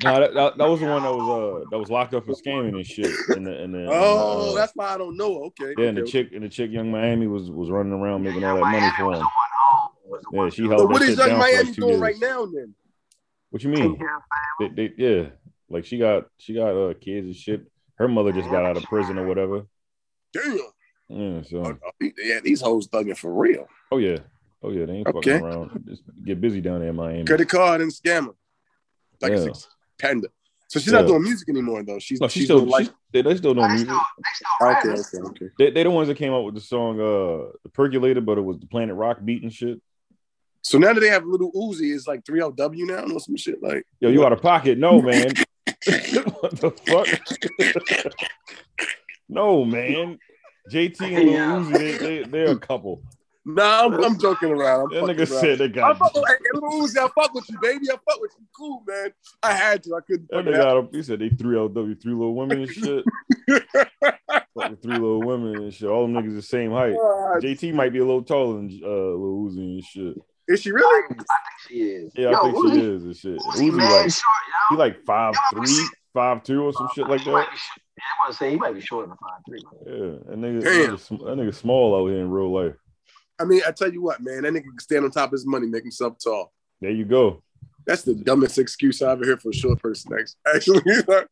No, 0.05 0.21
that, 0.21 0.35
that, 0.35 0.59
that 0.59 0.69
was 0.69 0.81
the 0.81 0.87
one 0.87 1.03
that 1.03 1.13
was 1.13 1.65
uh 1.65 1.65
that 1.71 1.79
was 1.79 1.91
locked 1.91 2.15
up 2.15 2.25
for 2.25 2.33
scamming 2.33 2.75
and 2.77 2.87
shit. 2.87 3.11
And 3.31 3.47
the, 3.47 3.63
and 3.63 3.75
the, 3.75 3.87
Oh, 3.91 4.53
uh, 4.53 4.55
that's 4.55 4.73
why 4.75 4.95
I 4.95 4.99
don't 4.99 5.17
know. 5.17 5.45
Okay. 5.47 5.75
yeah. 5.77 5.87
And 5.89 5.99
the 5.99 6.03
chick 6.05 6.29
and 6.33 6.45
the 6.45 6.49
chick, 6.49 6.71
Yung 6.71 6.91
Miami, 6.93 7.27
was 7.27 7.51
was 7.51 7.71
running 7.71 7.93
around 7.93 8.23
making 8.23 8.45
all 8.45 8.55
that 8.57 8.61
money 8.63 8.91
for 8.97 9.15
him. 9.15 9.25
Yeah, 10.33 10.49
she 10.51 10.63
So 10.63 10.69
held 10.69 10.91
what 10.93 11.01
that 11.01 11.09
is 11.09 11.17
shit 11.19 11.27
Yung 11.29 11.39
Miami 11.39 11.65
like 11.65 11.75
doing 11.75 11.89
years. 11.91 12.01
right 12.01 12.17
now 12.21 12.47
then? 12.47 12.75
What 13.51 13.63
you 13.65 13.71
mean? 13.71 13.99
They, 14.61 14.69
they, 14.69 14.93
yeah, 14.97 15.23
like 15.69 15.85
she 15.85 15.99
got 15.99 16.25
she 16.39 16.55
got 16.55 16.71
uh 16.77 16.95
kids 17.01 17.27
and 17.27 17.37
shit. 17.37 17.63
Her 17.97 18.09
mother 18.09 18.33
just 18.33 18.51
got 18.51 18.65
out 18.65 18.77
of 18.77 18.83
prison 18.85 19.19
or 19.19 19.27
whatever. 19.27 19.67
Damn. 20.33 20.59
Yeah, 21.09 21.43
so 21.43 21.63
oh, 21.85 21.91
Yeah, 22.19 22.41
these 22.43 22.61
hoes 22.61 22.89
thugging 22.89 23.17
for 23.17 23.33
real. 23.33 23.67
oh 23.93 23.99
yeah, 23.99 24.19
oh 24.65 24.71
yeah, 24.71 24.87
they 24.87 24.95
ain't 24.95 25.07
Okay. 25.09 25.31
fucking 25.39 25.45
around. 25.45 25.85
Just 25.87 26.03
get 26.25 26.41
busy 26.41 26.61
down 26.61 26.81
there 26.81 26.89
in 26.91 26.97
Miami. 26.97 27.25
Credit 27.25 27.49
card 27.49 27.81
and 27.81 27.91
scammer. 27.93 28.35
Like 29.21 29.33
Yeah. 29.33 29.39
a 29.39 29.43
six 29.45 29.69
panda. 29.99 30.29
So 30.69 30.81
she's 30.81 30.93
Yeah. 30.93 31.01
not 31.01 31.09
doing 31.09 31.23
music 31.23 31.49
anymore 31.49 31.83
though. 31.85 31.99
She's 31.99 32.21
No, 32.21 32.29
she 32.29 32.41
she's 32.41 32.47
still 32.49 32.65
like 32.65 32.89
they, 33.13 33.23
they 33.23 33.37
still 33.37 33.55
doing 33.55 33.69
They 33.69 33.75
music. 33.75 33.89
still, 33.89 34.01
they 34.19 34.81
still 34.81 34.95
okay, 34.95 35.19
okay, 35.19 35.29
okay. 35.45 35.51
They 35.59 35.71
they 35.71 35.83
the 35.85 35.91
ones 35.91 36.09
that 36.09 36.17
came 36.17 36.33
out 36.33 36.45
with 36.45 36.55
the 36.55 36.61
song 36.61 36.99
uh 36.99 37.53
the 37.63 37.71
Twerkulator, 37.71 38.25
but 38.25 38.39
it 38.39 38.43
was 38.43 38.59
the 38.59 38.67
Planet 38.67 38.97
Rock 38.97 39.19
beat 39.25 39.43
and 39.43 39.53
shit. 39.53 39.81
So 40.63 40.79
now 40.79 40.95
that 40.95 41.01
they 41.01 41.09
have 41.11 41.27
little 41.27 41.53
Uzi, 41.53 41.95
it's 41.95 42.07
like 42.09 42.25
3LW 42.25 42.87
now 42.87 43.05
or 43.15 43.21
some 43.21 43.37
shit 43.37 43.63
like 43.63 43.87
Yo, 44.01 44.09
you 44.09 44.25
out 44.25 44.33
of 44.33 44.41
pocket? 44.41 44.79
No, 44.79 45.01
man. 45.03 45.35
what 46.41 46.57
the 46.61 46.71
fuck? 46.87 48.15
no, 49.29 49.65
man. 49.65 50.19
JT 50.71 51.01
and 51.03 51.25
Lil 51.27 51.35
Yeah. 51.35 51.61
Uzi, 51.61 51.79
they, 51.79 51.99
they 51.99 52.23
they're 52.25 52.53
a 52.53 52.59
couple. 52.59 53.03
Nah, 53.47 53.85
I'm, 53.85 53.93
I'm 54.03 54.19
joking 54.19 54.51
around. 54.51 54.93
I'm 54.95 55.07
That 55.07 55.17
nigga 55.17 55.31
around. 55.31 55.41
said 55.41 55.59
they 55.59 55.65
I 55.67 55.69
got 55.69 55.99
fuck 55.99 56.15
with, 56.15 56.25
hey, 56.27 56.35
little 56.55 56.71
Uzi, 56.81 56.97
I 56.99 57.09
fuck 57.15 57.35
with 57.35 57.49
you, 57.51 57.59
baby. 57.61 57.91
I 57.91 57.95
fuck 58.09 58.21
with 58.21 58.33
you. 58.39 58.47
Cool, 58.57 58.83
man. 58.87 59.13
I 59.43 59.53
had 59.53 59.83
to. 59.85 59.95
I 59.97 60.01
couldn't. 60.01 60.29
that 60.31 60.37
fucking 60.37 60.53
nigga 60.53 60.57
help 60.57 60.85
out 60.87 60.95
he 60.95 61.03
said 61.03 61.19
they 61.19 61.29
three 61.29 61.57
LW, 61.57 62.01
three 62.01 62.13
little 62.13 62.35
women 62.35 62.61
and 62.63 62.71
shit. 62.71 63.05
Fucking 64.55 64.77
three 64.77 64.95
little 64.95 65.25
women 65.25 65.63
and 65.65 65.75
shit. 65.75 65.89
All 65.89 66.07
them 66.07 66.15
niggas 66.15 66.37
the 66.37 66.43
same 66.43 66.71
height. 66.71 66.95
God. 66.97 67.43
JT 67.43 67.75
might 67.75 67.93
be 67.93 67.99
a 67.99 68.05
little 68.05 68.23
taller 68.23 68.55
than 68.57 68.71
uh 68.83 68.89
Lil 68.89 69.51
Uzi 69.51 69.59
and 69.59 69.85
shit. 69.85 70.17
Is 70.49 70.61
she 70.63 70.71
really? 70.73 71.05
I 71.05 71.09
think 71.09 71.27
she 71.69 71.75
is. 71.83 72.13
Yeah, 72.15 72.29
I 72.29 72.33
Yo, 72.33 72.43
think 72.43 72.57
Uzi, 72.57 72.73
she 72.73 72.81
is 72.81 73.05
and 73.05 73.17
shit. 73.17 73.43
Uzi, 73.47 73.71
Uzi 73.71 73.77
man, 73.77 73.91
like 73.91 74.13
short, 74.13 74.25
he 74.71 74.75
yo. 74.75 74.79
like 74.79 75.05
five 75.05 75.35
three, 75.51 75.89
five 76.15 76.43
two 76.45 76.63
or 76.63 76.73
some 76.73 76.89
shit 76.95 77.09
like 77.09 77.21
He 77.23 77.31
might 77.33 77.47
that. 77.47 77.53
be 77.53 77.59
yeah, 77.99 78.05
I 78.05 78.25
want 78.25 78.33
to 78.33 78.39
say 78.39 78.51
he 78.51 78.57
might 78.57 78.75
be 78.75 78.81
shorter 78.81 79.09
than 79.09 79.17
five 79.17 79.43
three. 79.47 79.63
Yeah, 79.87 80.19
that 80.29 80.39
nigga, 80.39 80.63
Damn. 80.63 80.91
that 80.93 81.01
nigga, 81.01 81.09
that 81.25 81.37
nigga 81.43 81.55
small 81.55 81.97
out 82.01 82.09
here 82.09 82.21
in 82.21 82.31
real 82.31 82.53
life. 82.55 82.77
I 83.41 83.45
mean, 83.45 83.63
I 83.67 83.73
tell 83.73 83.93
you 83.93 84.03
what, 84.03 84.21
man. 84.21 84.43
That 84.43 84.53
nigga 84.53 84.65
can 84.65 84.79
stand 84.79 85.05
on 85.05 85.11
top 85.11 85.29
of 85.29 85.33
his 85.33 85.47
money, 85.47 85.67
make 85.67 85.83
himself 85.83 86.17
tall. 86.23 86.53
There 86.81 86.91
you 86.91 87.05
go. 87.05 87.43
That's 87.87 88.03
the 88.03 88.15
dumbest 88.15 88.59
excuse 88.59 89.03
I 89.03 89.13
ever 89.13 89.27
heard 89.27 89.43
for 89.43 89.51
a 89.51 89.55
short 89.55 89.81
person. 89.81 90.17
Actually, 90.55 90.83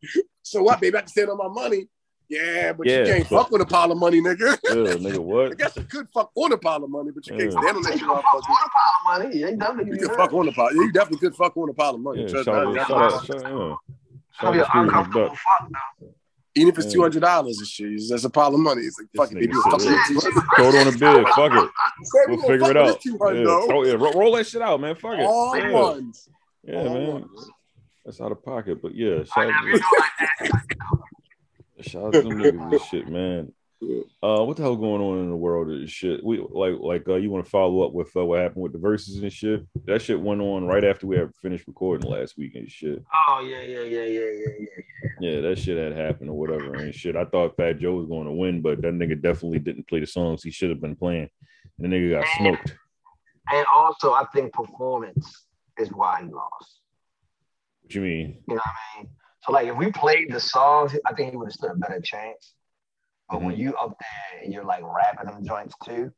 so 0.42 0.62
what, 0.62 0.80
baby? 0.80 0.96
I 0.96 1.00
can 1.00 1.08
stand 1.08 1.30
on 1.30 1.38
my 1.38 1.48
money. 1.48 1.88
Yeah, 2.28 2.72
but 2.72 2.86
Yeah, 2.86 2.98
you 3.00 3.04
can't 3.06 3.28
but- 3.30 3.38
fuck 3.42 3.50
with 3.50 3.62
a 3.62 3.66
pile 3.66 3.92
of 3.92 3.98
money, 3.98 4.20
nigga. 4.20 4.58
Yeah, 4.64 4.94
nigga, 4.96 5.18
what? 5.22 5.52
I 5.52 5.54
guess 5.54 5.76
you 5.76 5.84
could 5.84 6.08
fuck 6.12 6.30
on 6.34 6.52
a 6.52 6.58
pile 6.58 6.82
of 6.84 6.90
money, 6.90 7.10
but 7.14 7.26
you 7.26 7.36
can't 7.36 7.52
stand 7.52 7.76
on 7.76 7.82
that 7.82 7.92
You 7.92 7.98
shit. 7.98 8.08
fuck 8.08 8.24
on 8.34 8.40
a 8.40 8.42
pile 8.42 9.14
of 9.14 9.22
money? 9.24 9.38
You 9.38 9.46
ain't 9.48 9.58
dumb 9.58 9.78
You 9.80 9.84
do 9.84 9.90
can 9.98 10.08
that. 10.08 10.16
fuck 10.16 10.32
on 10.32 10.48
a 10.48 10.52
pile. 10.52 10.74
You 10.74 10.92
definitely 10.92 11.18
could 11.28 11.36
fuck 11.36 11.56
on 11.56 11.68
a 11.68 11.74
pile 11.74 11.94
of 11.94 12.00
money. 12.00 12.22
Yeah, 12.22 12.28
Trust 12.28 12.44
shout 12.46 12.72
me. 12.72 12.78
out, 12.78 12.84
I- 12.84 12.88
shout 12.88 13.00
I- 13.00 13.04
out, 13.16 13.26
shout 13.26 13.44
out, 13.44 13.58
yeah. 13.58 13.74
That'll 14.40 14.52
be 14.52 14.58
Shout 14.60 14.74
an 14.76 14.90
out 14.94 15.36
to 16.54 16.60
Scrooge 16.60 16.60
uncomfortable 16.60 16.60
McDuck. 16.60 16.60
fuck 16.60 16.60
though. 16.60 16.60
Even 16.60 16.68
if 16.68 16.78
it's 16.78 16.92
two 16.92 17.00
hundred 17.02 17.20
dollars 17.20 17.58
and 17.58 17.66
shit, 17.66 18.02
that's 18.10 18.24
a 18.24 18.30
pile 18.30 18.54
of 18.54 18.60
money. 18.60 18.82
It's 18.82 18.98
like 18.98 19.08
This 19.12 19.18
fuck 19.20 19.32
it, 19.32 19.34
baby. 19.34 19.52
nigga 19.52 19.70
Fuck 19.70 19.80
it. 19.82 20.44
Throw 20.56 20.68
it 20.68 20.74
on 20.74 20.86
a 20.88 20.92
bid. 20.92 21.28
Fuck 21.34 21.52
it. 21.64 21.70
We'll 22.28 22.40
figure 22.48 22.70
it 22.70 22.76
out. 22.76 23.00
Two 23.00 23.12
Yeah, 23.12 23.26
hundred 23.26 23.66
throw- 23.66 23.84
yeah, 23.84 23.92
ro- 23.94 24.12
roll 24.12 24.32
that 24.36 24.46
shit 24.46 24.62
out, 24.62 24.80
man. 24.80 24.94
Fuck 24.96 25.14
it. 25.18 25.20
All 25.26 25.56
yeah. 25.56 25.70
ones. 25.70 26.28
Yeah, 26.64 26.76
All 26.82 26.94
man. 26.94 27.12
ones. 27.12 27.50
That's 28.04 28.20
out 28.20 28.32
of 28.32 28.44
pocket, 28.44 28.82
but 28.82 28.94
yeah, 28.94 29.22
shout, 29.24 29.36
never 29.48 29.78
know 29.78 29.80
like 29.98 30.50
that. 30.50 30.62
shout 31.82 32.04
out 32.04 32.12
to 32.14 32.22
them 32.22 32.32
niggas 32.32 32.72
and 32.72 32.80
shit, 32.82 33.08
man. 33.08 33.52
Uh, 34.22 34.44
what 34.44 34.56
the 34.56 34.62
hell 34.62 34.76
going 34.76 35.02
on 35.02 35.18
in 35.18 35.28
the 35.28 35.36
world 35.36 35.68
of 35.68 35.80
this 35.80 35.90
shit? 35.90 36.24
We 36.24 36.38
like 36.38 36.74
like 36.78 37.08
uh, 37.08 37.16
you 37.16 37.30
want 37.30 37.44
to 37.44 37.50
follow 37.50 37.82
up 37.82 37.92
with 37.92 38.14
uh, 38.16 38.24
what 38.24 38.40
happened 38.40 38.62
with 38.62 38.72
the 38.72 38.78
verses 38.78 39.20
and 39.20 39.32
shit. 39.32 39.66
That 39.86 40.00
shit 40.00 40.20
went 40.20 40.40
on 40.40 40.64
right 40.66 40.84
after 40.84 41.08
we 41.08 41.16
had 41.16 41.34
finished 41.42 41.66
recording 41.66 42.08
last 42.08 42.38
week 42.38 42.54
and 42.54 42.70
shit. 42.70 43.02
Oh 43.28 43.44
yeah, 43.44 43.62
yeah, 43.62 43.82
yeah, 43.82 44.04
yeah, 44.04 44.30
yeah, 44.30 44.52
yeah. 44.60 44.82
Yeah, 45.20 45.40
that 45.40 45.58
shit 45.58 45.76
had 45.76 45.96
happened 45.96 46.30
or 46.30 46.38
whatever 46.38 46.74
and 46.74 46.94
shit. 46.94 47.16
I 47.16 47.24
thought 47.24 47.56
Fat 47.56 47.80
Joe 47.80 47.94
was 47.94 48.06
going 48.06 48.26
to 48.26 48.32
win, 48.32 48.62
but 48.62 48.80
that 48.82 48.94
nigga 48.94 49.20
definitely 49.20 49.58
didn't 49.58 49.88
play 49.88 49.98
the 49.98 50.06
songs 50.06 50.44
he 50.44 50.50
should 50.50 50.70
have 50.70 50.80
been 50.80 50.96
playing. 50.96 51.28
And 51.78 51.92
the 51.92 51.96
nigga 51.96 52.20
got 52.20 52.28
smoked. 52.38 52.76
And 53.52 53.66
also, 53.74 54.12
I 54.12 54.26
think 54.32 54.52
performance 54.52 55.46
is 55.78 55.90
why 55.90 56.22
he 56.22 56.32
lost. 56.32 56.80
What 57.82 57.94
you 57.94 58.00
mean? 58.02 58.42
You 58.48 58.54
know 58.54 58.54
what 58.54 58.62
I 58.64 58.98
mean? 58.98 59.10
So 59.42 59.52
like 59.52 59.66
if 59.66 59.76
we 59.76 59.90
played 59.90 60.32
the 60.32 60.38
songs, 60.38 60.96
I 61.04 61.14
think 61.14 61.32
he 61.32 61.36
would 61.36 61.46
have 61.46 61.52
stood 61.52 61.72
a 61.72 61.74
better 61.74 62.00
chance. 62.00 62.54
But 63.32 63.42
when 63.42 63.54
Mhm. 63.56 63.58
you 63.58 63.74
up 63.76 63.96
there 63.98 64.42
and 64.44 64.52
you're 64.52 64.64
like 64.64 64.82
rapping 64.84 65.26
them 65.30 65.42
joints 65.44 65.74
too, 65.84 66.12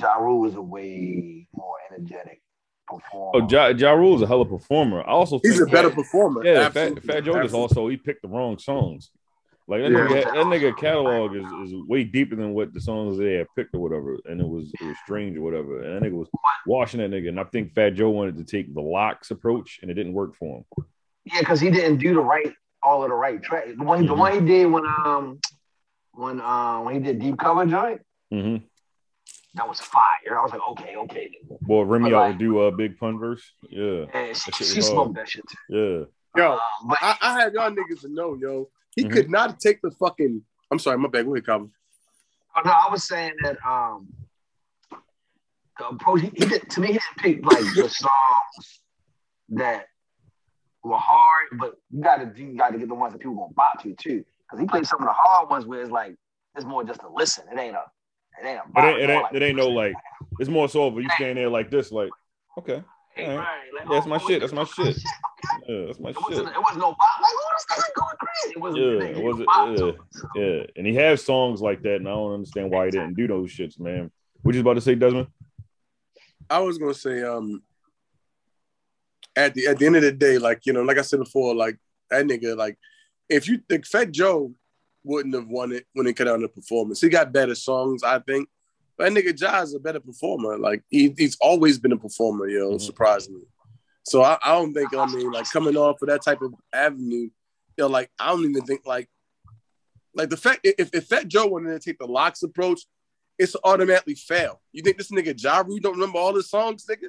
Ja 0.00 0.14
Rule 0.14 0.46
is 0.48 0.54
a 0.54 0.62
way 0.62 1.46
more 1.54 1.76
energetic 1.90 2.40
performer. 2.88 3.44
Oh, 3.44 3.48
Ja, 3.50 3.68
ja 3.68 3.92
Rule 3.92 4.16
is 4.16 4.22
a 4.22 4.26
hell 4.26 4.40
of 4.40 4.50
a 4.50 4.56
performer. 4.58 5.00
I 5.02 5.10
also 5.10 5.38
He's 5.42 5.60
a 5.60 5.64
think, 5.64 5.72
better 5.72 5.90
performer. 5.90 6.44
yeah, 6.44 6.68
Fat, 6.70 6.76
Absolutely. 6.76 7.00
Fat 7.02 7.24
Joe 7.24 7.42
just 7.42 7.54
also 7.54 7.88
he 7.88 7.96
picked 7.98 8.22
the 8.22 8.28
wrong 8.28 8.58
songs. 8.58 9.10
Like 9.68 9.82
that 9.82 9.92
Yeah. 9.92 9.98
nigga, 9.98 10.24
that 10.24 10.46
nigga 10.46 10.76
catalog 10.76 11.36
is, 11.36 11.44
is 11.70 11.74
way 11.86 12.02
deeper 12.04 12.34
than 12.34 12.54
what 12.54 12.72
the 12.72 12.80
songs 12.80 13.18
they 13.18 13.34
had 13.34 13.46
picked 13.54 13.74
or 13.74 13.78
whatever, 13.80 14.18
and 14.24 14.40
it 14.40 14.48
was 14.48 14.72
it 14.80 14.84
was 14.84 14.96
strange 15.04 15.36
or 15.36 15.42
whatever. 15.42 15.82
And 15.82 16.02
that 16.02 16.08
nigga 16.08 16.16
was 16.18 16.28
washing 16.66 17.00
that 17.00 17.10
nigga, 17.10 17.28
and 17.28 17.38
I 17.38 17.44
think 17.44 17.74
Fat 17.74 17.90
Joe 17.90 18.08
wanted 18.10 18.38
to 18.38 18.44
take 18.44 18.74
the 18.74 18.80
LOX 18.80 19.30
approach, 19.30 19.78
and 19.82 19.90
it 19.90 19.94
didn't 19.94 20.14
work 20.14 20.34
for 20.34 20.56
him. 20.58 20.64
Yeah, 21.26 21.40
because 21.40 21.60
he 21.60 21.70
didn't 21.70 21.98
do 21.98 22.14
the 22.14 22.20
right, 22.22 22.52
all 22.82 23.04
of 23.04 23.10
the 23.10 23.14
right 23.14 23.40
track. 23.40 23.66
The 23.76 23.84
one, 23.84 24.06
the 24.06 24.14
Mhm. 24.14 24.18
one 24.18 24.32
he 24.32 24.40
did 24.40 24.66
when 24.72 24.84
um 24.86 25.38
when 26.20 26.40
um 26.40 26.84
when 26.84 26.94
he 26.94 27.00
did 27.00 27.18
deep 27.20 27.38
cover 27.38 27.64
joint, 27.66 28.00
hmm 28.30 28.56
that 29.54 29.66
was 29.68 29.80
fire. 29.80 30.38
I 30.38 30.42
was 30.42 30.52
like, 30.52 30.60
okay, 30.70 30.94
okay. 30.96 31.30
Boy, 31.62 31.82
Remy 31.82 32.10
But 32.10 32.16
out 32.16 32.20
like- 32.28 32.38
to 32.38 32.44
do 32.44 32.60
a 32.60 32.68
uh, 32.68 32.70
big 32.70 32.96
pun 32.98 33.18
verse. 33.18 33.42
Yeah, 33.68 34.04
And 34.14 34.36
she, 34.36 34.52
she 34.52 34.80
smoked 34.80 34.94
hard. 34.94 35.14
that 35.16 35.28
shit 35.28 35.42
too. 35.48 35.56
yeah. 36.36 36.40
Yo, 36.40 36.52
Um, 36.52 36.58
but 36.84 36.98
I, 37.02 37.16
I 37.20 37.40
have 37.40 37.52
y'all 37.54 37.70
niggas 37.72 38.02
to 38.02 38.08
know, 38.08 38.36
yo. 38.40 38.68
He 38.94 39.02
Mhm. 39.04 39.10
could 39.12 39.28
not 39.30 39.58
take 39.58 39.80
the 39.82 39.90
fucking. 39.90 40.42
I'm 40.70 40.78
sorry, 40.78 40.98
my 40.98 41.08
bad. 41.08 41.26
Go 41.26 41.34
ahead, 41.34 41.46
Calvin. 41.46 41.72
Oh, 42.54 42.60
no, 42.64 42.70
I 42.70 42.88
was 42.92 43.02
saying 43.08 43.32
that 43.42 43.56
um 43.66 44.08
the 45.78 45.86
approach 45.88 46.20
he, 46.20 46.30
he 46.36 46.44
did 46.44 46.70
to 46.70 46.80
me 46.80 46.88
he 46.88 46.92
didn't 46.94 47.16
pick 47.18 47.44
like 47.44 47.64
the 47.74 47.88
songs 48.04 48.80
that 49.48 49.86
were 50.84 50.96
hard, 50.96 51.46
but 51.58 51.74
you 51.90 52.02
gotta 52.04 52.30
you 52.36 52.56
gotta 52.56 52.78
get 52.78 52.86
the 52.88 52.94
ones 52.94 53.12
that 53.14 53.18
people 53.18 53.34
gonna 53.34 53.52
bop 53.54 53.82
to 53.82 53.94
too. 53.94 54.24
Because 54.50 54.60
he 54.60 54.66
played 54.66 54.86
some 54.86 55.00
of 55.00 55.06
the 55.06 55.12
hard 55.12 55.48
ones 55.50 55.64
where 55.66 55.80
it's 55.82 55.90
like 55.90 56.14
it's 56.56 56.64
more 56.64 56.82
just 56.84 57.00
to 57.00 57.08
listen. 57.08 57.44
It 57.52 57.58
ain't 57.58 57.76
a 57.76 57.84
it 58.42 58.46
ain't 58.46 58.58
a 58.58 58.62
But 58.74 58.82
bop. 58.82 58.94
it, 58.96 59.00
it 59.00 59.02
It's 59.02 59.08
more 59.10 59.26
ain't 59.26 59.36
it 59.36 59.42
ain't 59.42 59.56
no 59.56 59.68
like. 59.68 59.94
It's 60.38 60.50
more 60.50 60.68
so 60.68 60.86
of 60.86 60.94
you 60.96 61.08
stand 61.16 61.38
there 61.38 61.48
like 61.48 61.70
this, 61.70 61.92
like 61.92 62.10
okay, 62.58 62.82
hey, 63.14 63.36
right, 63.36 63.46
like, 63.74 63.84
Yeah, 63.84 63.94
that's 63.94 64.06
my 64.06 64.16
oh, 64.16 64.26
shit, 64.28 64.40
that's 64.40 64.52
my 64.52 64.64
shit. 64.64 64.96
yeah, 65.68 65.86
that's 65.86 66.00
my 66.00 66.10
It 66.10 66.16
shit. 66.16 66.38
it 66.38 66.44
wasn't 66.44 66.78
no 66.78 66.90
bop. 66.90 66.98
Like, 67.20 67.32
oh, 67.32 67.50
this 67.56 67.66
nigga 67.78 68.00
going 68.00 68.16
crazy. 68.18 68.52
It 68.56 68.60
wasn't. 68.60 68.82
Yeah, 68.84 69.08
it 69.08 69.16
it 69.18 69.22
wasn't- 69.24 69.48
yeah. 69.48 69.76
to 69.76 69.88
it. 69.88 69.96
So, 70.10 70.28
Yeah, 70.36 70.62
and 70.76 70.86
he 70.86 70.94
has 70.94 71.24
songs 71.24 71.60
like 71.60 71.82
that, 71.82 71.96
and 71.96 72.08
I 72.08 72.12
don't 72.12 72.34
understand 72.34 72.70
why 72.70 72.86
he 72.86 72.90
didn't 72.92 73.14
do 73.14 73.26
those 73.28 73.50
shits, 73.52 73.78
man. 73.78 74.10
What 74.42 74.54
you 74.54 74.60
about 74.62 74.74
to 74.74 74.80
say, 74.80 74.94
Desmond? 74.94 75.28
I 76.48 76.58
was 76.60 76.78
gonna 76.78 76.94
say, 76.94 77.22
um, 77.22 77.62
at 79.36 79.54
the 79.54 79.66
at 79.68 79.78
the 79.78 79.86
end 79.86 79.96
of 79.96 80.02
the 80.02 80.12
day, 80.12 80.38
like 80.38 80.66
you 80.66 80.72
know, 80.72 80.82
like 80.82 80.98
I 80.98 81.02
said 81.02 81.18
before, 81.20 81.54
like 81.54 81.78
that 82.10 82.26
nigga, 82.26 82.56
like 82.56 82.76
if 83.30 83.48
you 83.48 83.60
think 83.68 83.86
Fat 83.86 84.10
Joe 84.12 84.52
wouldn't 85.04 85.34
have 85.34 85.46
won 85.48 85.72
it 85.72 85.86
when 85.94 86.06
it 86.06 86.14
cut 86.14 86.24
down 86.24 86.42
the 86.42 86.48
performance, 86.48 87.00
he 87.00 87.08
got 87.08 87.32
better 87.32 87.54
songs, 87.54 88.02
I 88.02 88.18
think. 88.18 88.48
But 88.98 89.14
that 89.14 89.24
nigga 89.24 89.40
Ja 89.40 89.62
is 89.62 89.74
a 89.74 89.78
better 89.80 90.00
performer. 90.00 90.58
Like 90.58 90.82
he, 90.90 91.14
he's 91.16 91.36
always 91.40 91.78
been 91.78 91.92
a 91.92 91.96
performer, 91.96 92.48
yo. 92.48 92.72
Mhm. 92.72 92.80
Surprisingly, 92.80 93.46
so 94.04 94.22
I, 94.22 94.36
I 94.44 94.52
don't 94.52 94.74
think 94.74 94.94
I 94.94 95.06
mean 95.06 95.30
like 95.30 95.48
coming 95.50 95.76
off 95.76 96.02
of 96.02 96.08
that 96.08 96.22
type 96.22 96.42
of 96.42 96.52
avenue, 96.72 97.30
yo, 97.78 97.86
like 97.86 98.10
I 98.18 98.28
don't 98.28 98.44
even 98.44 98.64
think 98.66 98.82
like 98.84 99.08
like 100.14 100.28
the 100.28 100.36
fact 100.36 100.60
if 100.64 100.90
if 100.92 101.06
Fat 101.06 101.28
Joe 101.28 101.46
wanted 101.46 101.70
to 101.72 101.78
take 101.78 101.98
the 101.98 102.06
LOX 102.06 102.42
approach, 102.42 102.82
it's 103.38 103.56
automatically 103.64 104.16
fail. 104.16 104.60
You 104.72 104.82
think 104.82 104.98
this 104.98 105.10
nigga 105.10 105.40
Ja 105.42 105.62
Rule 105.66 105.78
don't 105.80 105.94
remember 105.94 106.18
all 106.18 106.34
his 106.34 106.50
songs, 106.50 106.84
nigga? 106.86 107.08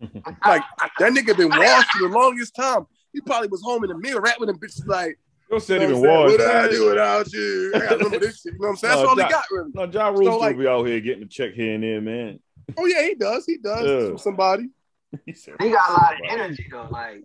Like 0.44 0.62
that 0.98 1.12
nigga 1.12 1.36
been 1.36 1.48
washed 1.48 1.90
for 1.92 2.08
the 2.08 2.14
longest 2.14 2.56
time. 2.56 2.86
He 3.12 3.20
probably 3.20 3.48
was 3.48 3.62
home 3.62 3.84
in 3.84 3.90
the 3.90 3.96
mirror 3.98 4.20
rapping 4.20 4.48
and 4.48 4.60
bitches 4.60 4.84
like, 4.86 5.16
Yo 5.52 5.58
said 5.58 5.82
you 5.82 5.88
know 5.88 5.98
even 5.98 6.00
what 6.00 6.10
I'm 6.10 6.28
saying? 6.28 6.38
what 6.40 6.56
I 6.56 6.68
do 6.70 6.86
without 6.88 7.32
you? 7.32 7.72
I 7.74 7.78
gotta 7.78 7.96
remember 7.96 8.18
this 8.20 8.40
shit. 8.40 8.54
You 8.54 8.58
know 8.58 8.68
what 8.68 8.68
I'm 8.70 8.76
saying? 8.76 8.94
That's 8.94 9.02
No, 9.02 9.08
all 9.10 9.18
Ja- 9.18 9.26
he 9.26 9.30
got, 9.32 9.44
really. 9.50 9.70
No, 9.74 9.84
Ja 9.84 10.08
Rule 10.08 10.16
So, 10.16 10.22
still 10.22 10.40
like- 10.40 10.58
be 10.58 10.66
out 10.66 10.86
here 10.86 11.00
getting 11.00 11.22
a 11.24 11.26
check 11.26 11.52
here 11.52 11.74
and 11.74 11.82
there, 11.84 12.00
man. 12.00 12.40
Oh 12.78 12.86
yeah, 12.86 13.02
he 13.02 13.14
does. 13.14 13.44
He 13.44 13.58
does. 13.58 13.84
Yeah. 13.86 14.08
From 14.08 14.18
somebody. 14.18 14.70
He 15.26 15.34
said, 15.34 15.56
he 15.60 15.68
got 15.70 15.90
a 15.90 15.92
lot 15.92 16.14
of 16.14 16.20
energy 16.30 16.66
though. 16.70 16.88
Like 16.90 17.22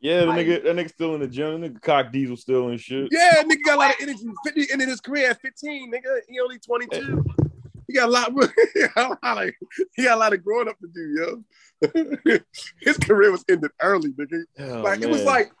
Yeah, 0.00 0.20
the 0.22 0.26
Like- 0.26 0.46
nigga, 0.46 0.64
that 0.64 0.74
nigga 0.76 0.88
still 0.90 1.14
in 1.14 1.20
the 1.20 1.28
gym. 1.28 1.60
The 1.60 1.68
nigga 1.68 1.80
cock 1.80 2.10
diesel 2.10 2.36
still 2.36 2.68
and 2.70 2.80
shit. 2.80 3.06
Yeah, 3.12 3.42
nigga 3.44 3.62
got 3.64 3.74
a 3.76 3.78
lot 3.78 3.90
of 3.90 3.96
energy. 4.00 4.24
50 4.44 4.72
ended 4.72 4.88
his 4.88 5.00
career 5.00 5.30
at 5.30 5.40
15, 5.40 5.92
nigga. 5.92 6.20
He 6.28 6.40
only 6.40 6.58
22. 6.58 7.24
He 7.86 7.94
got 7.94 8.08
a 8.08 8.12
lot. 8.12 8.32
He 8.74 8.80
got 8.96 9.10
a 9.22 9.26
lot 9.26 9.46
of, 9.46 9.54
he 9.94 10.02
got 10.04 10.16
a 10.16 10.20
lot 10.20 10.32
of 10.32 10.42
growing 10.44 10.68
up 10.68 10.76
to 10.80 10.88
do, 10.92 11.44
yo. 11.94 12.38
his 12.80 12.96
career 12.98 13.30
was 13.30 13.44
ended 13.48 13.70
early, 13.80 14.10
nigga. 14.10 14.42
Oh, 14.58 14.82
like 14.82 15.00
it 15.02 15.08
was 15.08 15.18
man. 15.18 15.26
like 15.26 15.52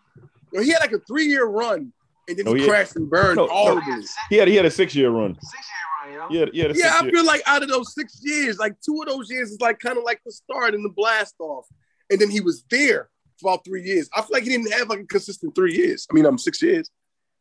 yo, 0.52 0.62
he 0.62 0.70
had 0.70 0.80
like 0.80 0.92
a 0.92 0.98
three 1.00 1.26
year 1.26 1.46
run, 1.46 1.92
and 2.30 2.38
then 2.38 2.48
Oh, 2.48 2.54
he 2.54 2.62
yeah. 2.62 2.68
crashed 2.68 2.96
and 2.96 3.08
burned 3.10 3.36
No, 3.36 3.46
no. 3.46 3.52
horribly. 3.52 4.04
he 4.30 4.36
had 4.36 4.48
he 4.48 4.54
had 4.56 4.64
a 4.64 4.70
six 4.70 4.94
year 4.94 5.10
run. 5.10 5.36
six 5.42 5.66
year 6.08 6.18
run, 6.18 6.30
yo. 6.30 6.34
He 6.34 6.36
had, 6.38 6.48
he 6.74 6.80
Yeah, 6.80 6.90
six 6.90 7.00
I 7.00 7.02
year. 7.04 7.12
feel 7.12 7.24
like 7.26 7.42
out 7.46 7.62
of 7.62 7.68
those 7.68 7.92
six 7.94 8.20
years, 8.22 8.58
like 8.58 8.80
two 8.80 8.98
of 9.02 9.08
those 9.08 9.30
years 9.30 9.50
is 9.50 9.60
like 9.60 9.78
kind 9.78 9.98
of 9.98 10.04
like 10.04 10.20
the 10.24 10.32
start 10.32 10.74
and 10.74 10.84
the 10.84 10.88
blast 10.90 11.34
off, 11.38 11.66
and 12.10 12.20
then 12.20 12.30
he 12.30 12.40
was 12.40 12.64
there 12.70 13.10
for 13.40 13.52
about 13.52 13.64
three 13.64 13.82
years. 13.82 14.08
I 14.14 14.20
feel 14.22 14.30
like 14.32 14.44
he 14.44 14.50
didn't 14.50 14.72
have 14.72 14.88
like 14.88 15.00
a 15.00 15.06
consistent 15.06 15.54
three 15.54 15.74
years. 15.74 16.06
I 16.10 16.14
mean, 16.14 16.24
I'm 16.24 16.34
um, 16.34 16.38
six 16.38 16.62
years. 16.62 16.88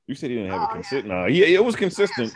You 0.07 0.15
said 0.15 0.31
he 0.31 0.37
didn't 0.37 0.51
have 0.51 0.61
Oh, 0.61 0.65
a 0.65 0.67
yeah. 0.67 0.73
consistent. 0.73 1.07
Nah, 1.07 1.25
yeah, 1.27 1.45
it 1.45 1.63
was 1.63 1.75
consistent. 1.75 2.33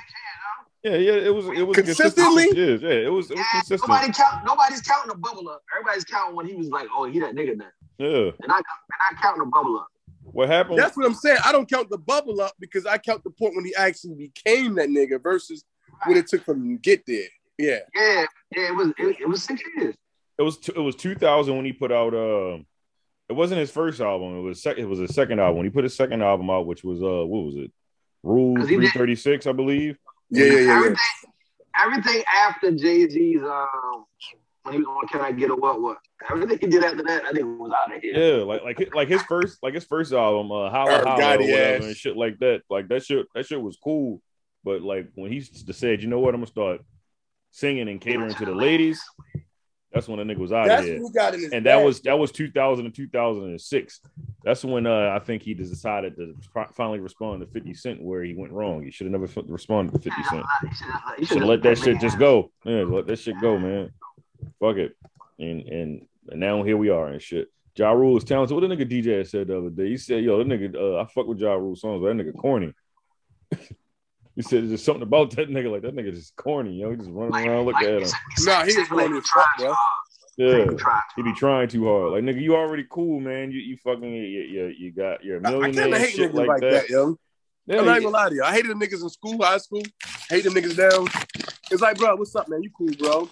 Yeah, 0.84 0.98
yeah, 0.98 1.14
it 1.14 1.34
was 1.34 1.46
it 1.48 1.64
was 1.66 1.76
consistent 1.78 2.16
Consistently? 2.16 2.44
six 2.44 2.56
years. 2.56 2.82
Yeah, 2.84 2.90
it 2.90 3.12
was 3.12 3.32
it 3.32 3.38
was 3.38 3.46
Yeah, 3.54 3.60
consistent. 3.62 3.90
nobody 3.90 4.12
count. 4.14 4.46
Nobody's 4.46 4.82
counting 4.82 5.10
the 5.10 5.18
bubble 5.18 5.48
up. 5.50 5.62
Everybody's 5.74 6.04
counting 6.04 6.36
when 6.36 6.46
he 6.46 6.56
was 6.56 6.68
like, 6.70 6.88
"Oh, 6.94 7.06
he 7.06 7.20
that 7.20 7.34
nigga 7.36 7.56
now." 7.56 7.72
Yeah. 8.00 8.32
and 8.44 8.52
I 8.52 8.56
not, 8.56 8.64
they're 8.66 9.20
counting 9.22 9.40
the 9.46 9.50
bubble 9.50 9.80
up. 9.80 9.88
What 10.34 10.50
happened? 10.50 10.80
That's 10.80 10.98
what 10.98 11.06
I'm 11.06 11.14
saying. 11.14 11.38
I 11.46 11.52
don't 11.52 11.70
count 11.70 11.90
the 11.90 11.98
bubble 11.98 12.42
up 12.42 12.54
because 12.60 12.86
I 12.86 12.98
count 12.98 13.24
the 13.24 13.30
point 13.30 13.56
when 13.56 13.64
he 13.66 13.74
actually 13.76 14.16
became 14.16 14.76
that 14.76 14.90
nigga 14.90 15.22
versus 15.22 15.64
what 16.06 16.18
it 16.18 16.28
took 16.28 16.44
for 16.44 16.54
him 16.54 16.76
to 16.76 16.82
get 16.82 17.06
there. 17.06 17.28
Yeah. 17.58 17.80
Yeah, 17.96 18.26
yeah. 18.56 18.68
It 18.70 18.76
was 18.76 18.88
it, 18.98 19.18
it 19.22 19.28
was 19.30 19.44
six 19.44 19.62
years. 19.78 19.96
it 20.40 20.42
was 20.42 20.58
it 20.70 20.80
was 20.80 20.96
2000 20.96 21.56
when 21.56 21.66
he 21.66 21.72
put 21.74 21.92
out 21.92 22.14
uh 22.16 22.58
it 23.30 23.34
wasn't 23.34 23.60
his 23.60 23.70
first 23.72 24.02
album 24.02 24.38
it 24.38 24.42
was 24.42 24.62
sec- 24.62 24.78
it 24.80 24.86
was 24.86 24.98
his 25.00 25.14
second 25.14 25.40
album 25.40 25.58
when 25.58 25.66
he 25.66 25.70
put 25.70 25.84
his 25.84 25.96
second 25.96 26.22
album 26.24 26.50
out 26.50 26.66
which 26.66 26.84
was 26.84 27.00
uh 27.02 27.24
what 27.26 27.46
was 27.46 27.56
it 27.56 27.72
rule 28.24 28.56
'Cause 28.58 28.68
he 28.70 28.76
did- 28.78 28.92
336 28.92 29.46
i 29.48 29.52
believe 29.52 29.98
Yeah, 30.32 30.46
yeah, 30.46 30.52
yeah, 30.54 30.60
yeah. 30.62 30.74
Everything, 30.76 30.98
everything 31.80 32.24
after 32.36 32.72
Jay 32.72 33.08
Z's 33.08 33.44
um 33.44 34.06
when 34.64 34.74
he 34.74 34.80
was 34.80 34.88
on 34.88 35.08
Can 35.08 35.22
I 35.22 35.32
Get 35.32 35.50
a 35.52 35.56
What 35.56 35.82
What. 35.82 35.98
Everything 36.30 36.58
he 36.60 36.68
did 36.68 36.84
after 36.84 37.04
that, 37.04 37.26
I 37.26 37.32
think 37.34 37.46
was 37.60 37.72
out 37.72 37.96
of 37.96 38.02
here. 38.02 38.38
yeah 38.38 38.44
like 38.44 38.64
like 38.64 38.96
like 38.96 39.08
his 39.10 39.22
first 39.24 39.60
like 39.62 39.74
his 39.74 39.84
first 39.84 40.14
album 40.14 40.52
uh 40.52 40.70
holla 40.70 41.04
holla 41.04 41.36
or 41.36 41.40
whatever 41.42 41.88
and 41.88 41.96
shit 41.96 42.16
like 42.16 42.40
that 42.40 42.62
like 42.70 42.88
that 42.88 43.04
shit 43.06 43.26
that 43.36 43.46
shit 43.46 43.62
was 43.62 43.78
cool. 43.84 44.22
But 44.64 44.82
like 44.82 45.08
when 45.16 45.32
he 45.32 45.42
said 45.42 46.02
you 46.02 46.08
know 46.08 46.20
what 46.20 46.34
i'm 46.34 46.40
gonna 46.40 46.48
start 46.48 46.82
singing 47.52 47.90
and 47.90 48.00
catering 48.00 48.34
to 48.36 48.46
the 48.46 48.56
ladies 48.56 49.04
that's 49.92 50.08
when 50.08 50.26
the 50.26 50.34
nigga 50.34 50.40
was 50.40 50.52
out 50.54 50.72
of 50.72 50.86
here. 50.86 50.98
who 50.98 51.12
got 51.14 51.34
in 51.36 51.42
his 51.42 51.52
and 51.52 51.66
that 51.66 51.76
was 51.84 52.00
that 52.02 52.18
was 52.18 52.32
2000 52.32 52.86
and 52.86 52.96
2006 52.96 54.00
that's 54.44 54.64
when 54.64 54.88
uh, 54.88 55.12
i 55.14 55.20
think 55.20 55.44
he 55.44 55.54
decided 55.54 56.16
to 56.16 56.34
fi- 56.54 56.70
finally 56.74 57.00
respond 57.02 57.42
to 57.42 57.48
50 57.48 57.74
cent 57.74 58.02
where 58.02 58.24
he 58.24 58.34
went 58.34 58.54
wrong. 58.54 58.84
He 58.84 58.90
should 58.92 59.06
have 59.06 59.12
never 59.12 59.26
f- 59.26 59.38
responded 59.46 59.92
to 59.94 60.00
50 60.00 60.24
cent. 60.30 60.46
He 61.20 61.26
should 61.26 61.40
have 61.40 61.48
let 61.48 61.62
that 61.64 61.78
shit 61.78 62.00
just 62.00 62.18
go. 62.18 62.52
Yeah 62.64 62.84
let 62.84 63.06
that 63.08 63.20
shit 63.20 63.36
go 63.42 63.60
man 63.60 63.92
fuck 64.60 64.78
it 64.78 64.96
and 65.40 65.62
and, 65.68 66.06
and 66.30 66.40
now 66.40 66.64
here 66.64 66.78
we 66.78 66.90
are 66.90 67.08
and 67.08 67.22
shit 67.22 67.50
Ja 67.76 67.92
Rule 67.92 68.18
is 68.18 68.24
talented. 68.24 68.56
What 68.56 68.68
the 68.68 68.76
nigga 68.76 68.90
DJ 68.90 69.28
said 69.28 69.48
the 69.48 69.58
other 69.58 69.70
day? 69.70 69.90
He 69.90 69.98
said, 69.98 70.24
"Yo, 70.24 70.38
that 70.38 70.48
nigga, 70.48 70.76
uh, 70.76 71.02
I 71.02 71.06
fuck 71.06 71.26
with 71.26 71.40
Ja 71.40 71.54
Rule 71.54 71.76
songs, 71.76 72.02
but 72.02 72.16
that 72.16 72.24
nigga 72.24 72.38
corny." 72.38 72.74
he 74.36 74.42
said, 74.42 74.70
"There's 74.70 74.84
something 74.84 75.02
about 75.02 75.32
that 75.32 75.50
nigga, 75.50 75.72
like 75.72 75.82
that 75.82 75.96
nigga 75.96 76.14
just 76.14 76.36
corny, 76.36 76.80
yo. 76.80 76.92
He 76.92 76.98
just 76.98 77.10
running 77.10 77.48
around 77.48 77.66
looking 77.66 77.88
at 77.88 78.04
him. 78.04 78.10
Nah, 78.42 78.64
he 78.64 78.72
is 78.72 78.88
corny 78.88 79.18
as 79.18 79.28
fuck, 79.28 79.48
bro. 79.58 79.74
Yeah, 80.38 80.66
he 81.16 81.24
be 81.24 81.34
trying 81.34 81.68
too 81.68 81.86
hard. 81.86 82.12
Like 82.12 82.24
nigga, 82.24 82.42
you 82.42 82.56
already 82.56 82.86
cool, 82.90 83.20
man. 83.20 83.52
You 83.52 83.60
you 83.60 83.78
fucking 83.78 84.04
you 84.04 84.22
you, 84.22 84.74
you 84.78 84.92
got 84.92 85.24
you're 85.24 85.38
a 85.38 85.42
I, 85.44 85.48
I 85.48 85.52
millionaire 85.52 85.84
kind 85.84 85.94
of 85.94 85.94
and 85.94 86.04
hate 86.04 86.16
shit 86.16 86.32
niggas 86.32 86.36
like, 86.36 86.48
like 86.48 86.62
that. 86.62 86.72
that, 86.72 86.90
yo. 86.90 87.18
Yeah, 87.66 87.80
I'm 87.80 87.86
not 87.86 87.98
even 87.98 88.12
gonna 88.12 88.24
lie 88.24 88.30
to 88.30 88.36
you. 88.36 88.44
I 88.44 88.52
hated 88.52 88.72
them 88.72 88.80
niggas 88.80 89.02
in 89.02 89.10
school, 89.10 89.42
high 89.42 89.58
school. 89.58 89.84
Hate 90.30 90.44
them 90.44 90.54
niggas 90.54 90.76
down. 90.76 91.08
It's 91.72 91.82
like, 91.82 91.98
bro, 91.98 92.16
what's 92.18 92.36
up, 92.36 92.50
man? 92.50 92.62
You 92.62 92.70
cool, 92.78 92.94
bro? 93.00 93.30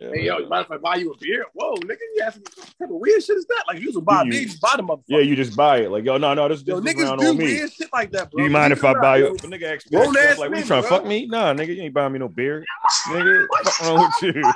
Yeah, 0.00 0.08
Hey, 0.14 0.24
yo, 0.26 0.38
you 0.38 0.48
mind 0.48 0.64
if 0.64 0.70
I 0.72 0.78
buy 0.78 0.96
you 0.96 1.12
a 1.12 1.16
beer? 1.18 1.44
Whoa, 1.52 1.74
nigga, 1.76 1.98
you 2.16 2.22
asking 2.24 2.42
me 2.42 2.46
what 2.56 2.66
type 2.66 2.90
of 2.90 2.96
weird 2.96 3.22
shit 3.22 3.36
is 3.36 3.46
that? 3.46 3.64
Like, 3.68 3.78
you 3.78 3.84
used 3.84 3.96
to 3.96 4.00
buy 4.00 4.22
You- 4.24 4.32
just 4.46 4.60
buy 4.60 4.74
them 4.76 4.90
up. 4.90 5.00
yeah, 5.06 5.18
you 5.20 5.36
just 5.36 5.56
buy 5.56 5.78
it. 5.78 5.90
Like 5.90 6.04
yo, 6.04 6.16
no, 6.18 6.32
no, 6.34 6.48
this 6.48 6.62
Yo, 6.64 6.80
this 6.80 6.94
is 6.94 7.00
niggas 7.00 7.18
do 7.18 7.26
on 7.28 7.36
me. 7.36 7.44
weird 7.44 7.72
shit 7.72 7.88
like 7.92 8.10
that, 8.12 8.30
bro. 8.30 8.38
Do 8.38 8.44
you 8.44 8.50
mind 8.50 8.72
if 8.72 8.84
I 8.84 8.94
buy 8.94 9.18
you? 9.18 9.36
Nigga 9.42 9.74
asked 9.74 9.90
me, 9.90 9.98
like, 9.98 10.38
what 10.38 10.58
you 10.58 10.64
trying 10.64 10.82
to 10.82 10.88
fuck 10.88 11.04
me? 11.06 11.26
Nah, 11.26 11.52
nigga, 11.52 11.76
you 11.76 11.82
ain't 11.82 11.94
buying 11.94 12.12
me 12.12 12.18
no 12.18 12.28
beer, 12.28 12.64
nigga. 13.08 13.46
Fuck 13.64 13.80
wrong 13.82 14.00
with 14.00 14.22
you? 14.22 14.54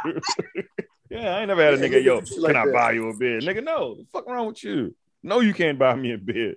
yeah, 1.10 1.36
I 1.36 1.40
ain't 1.40 1.48
never 1.48 1.62
had 1.62 1.74
a 1.74 1.76
Yeah, 1.78 1.88
nigga. 1.88 2.04
Yo, 2.04 2.20
can 2.22 2.42
like 2.42 2.56
I 2.56 2.64
that. 2.66 2.72
buy 2.72 2.92
you 2.92 3.08
a 3.10 3.16
beer, 3.16 3.40
nigga? 3.40 3.62
No, 3.62 3.96
the 3.96 4.06
fuck 4.12 4.26
wrong 4.26 4.46
with 4.46 4.62
you? 4.64 4.94
No, 5.22 5.40
you 5.40 5.54
can't 5.54 5.78
buy 5.78 5.94
me 5.94 6.12
a 6.12 6.18
beer. 6.18 6.54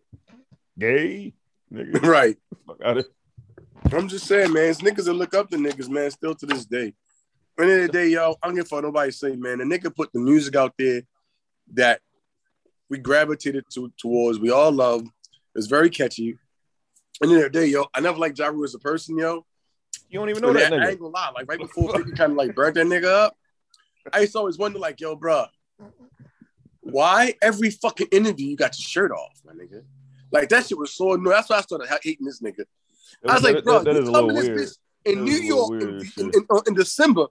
Gay, 0.79 1.33
nigga. 1.73 2.01
Right. 2.07 2.37
Fuck 2.65 2.77
out 2.83 2.97
of 2.97 3.05
I'm 3.91 4.07
just 4.07 4.25
saying, 4.27 4.51
man. 4.53 4.69
It's 4.69 4.81
niggas 4.81 5.05
that 5.05 5.13
look 5.13 5.33
up 5.33 5.49
to 5.51 5.57
niggas, 5.57 5.87
man, 5.89 6.11
still 6.11 6.35
to 6.35 6.45
this 6.45 6.65
day. 6.65 6.93
End 7.63 7.71
of 7.71 7.81
the 7.83 7.89
day, 7.89 8.07
yo, 8.09 8.35
I 8.41 8.47
don't 8.47 8.55
give 8.55 8.65
a 8.65 8.67
fuck 8.67 8.83
nobody 8.83 9.11
say, 9.11 9.35
man. 9.35 9.57
The 9.59 9.63
nigga 9.65 9.93
put 9.95 10.11
the 10.13 10.19
music 10.19 10.55
out 10.55 10.73
there 10.77 11.01
that 11.73 12.01
we 12.89 12.97
gravitated 12.99 13.65
to 13.73 13.91
towards, 13.97 14.39
we 14.39 14.51
all 14.51 14.71
love. 14.71 15.03
It's 15.55 15.67
very 15.67 15.89
catchy. 15.89 16.37
And 17.21 17.31
the 17.31 17.35
end 17.35 17.45
of 17.45 17.51
the 17.51 17.59
day, 17.59 17.65
yo, 17.67 17.85
I 17.93 17.99
never 17.99 18.17
liked 18.17 18.37
Ja 18.37 18.47
Rule 18.47 18.63
as 18.63 18.75
a 18.75 18.79
person, 18.79 19.17
yo. 19.17 19.45
You 20.09 20.19
don't 20.19 20.29
even 20.29 20.41
know 20.41 20.49
And 20.49 20.57
that 20.59 20.73
I, 20.73 20.85
I 20.85 20.89
ain't 20.91 20.99
gonna 20.99 21.11
lie, 21.11 21.31
like 21.35 21.49
right 21.49 21.59
before 21.59 21.91
50 21.91 22.11
kind 22.11 22.31
of 22.31 22.37
like 22.37 22.55
burnt 22.55 22.75
that 22.75 22.85
nigga 22.85 23.05
up, 23.05 23.35
I 24.13 24.21
used 24.21 24.33
to 24.33 24.39
always 24.39 24.57
wonder, 24.57 24.79
like, 24.79 25.01
yo, 25.01 25.15
bro, 25.15 25.45
why 26.81 27.33
every 27.41 27.69
fucking 27.71 28.07
interview 28.11 28.47
you 28.47 28.55
got 28.55 28.77
your 28.77 28.85
shirt 28.85 29.11
off, 29.11 29.41
my 29.45 29.51
nigga? 29.53 29.83
Like 30.31 30.49
that 30.49 30.65
shit 30.67 30.77
was 30.77 30.93
so 30.93 31.13
annoying. 31.13 31.31
That's 31.35 31.49
why 31.49 31.57
I 31.57 31.61
started 31.61 31.87
hating 32.03 32.25
this 32.25 32.41
nigga. 32.41 32.65
I 33.27 33.33
was 33.33 33.41
That- 33.41 33.55
like, 33.55 33.63
bro, 33.63 33.79
that- 33.83 33.93
that 33.93 34.03
you 34.05 34.11
come 34.11 34.29
in 34.29 34.35
this 34.35 34.47
bitch 35.05 35.11
in 35.11 35.23
New 35.23 35.31
is 35.31 35.39
a 35.39 35.55
little 35.55 35.69
York 35.69 35.81
in, 36.17 36.23
in, 36.25 36.31
in- 36.33 36.61
in 36.67 36.73
December 36.73 37.25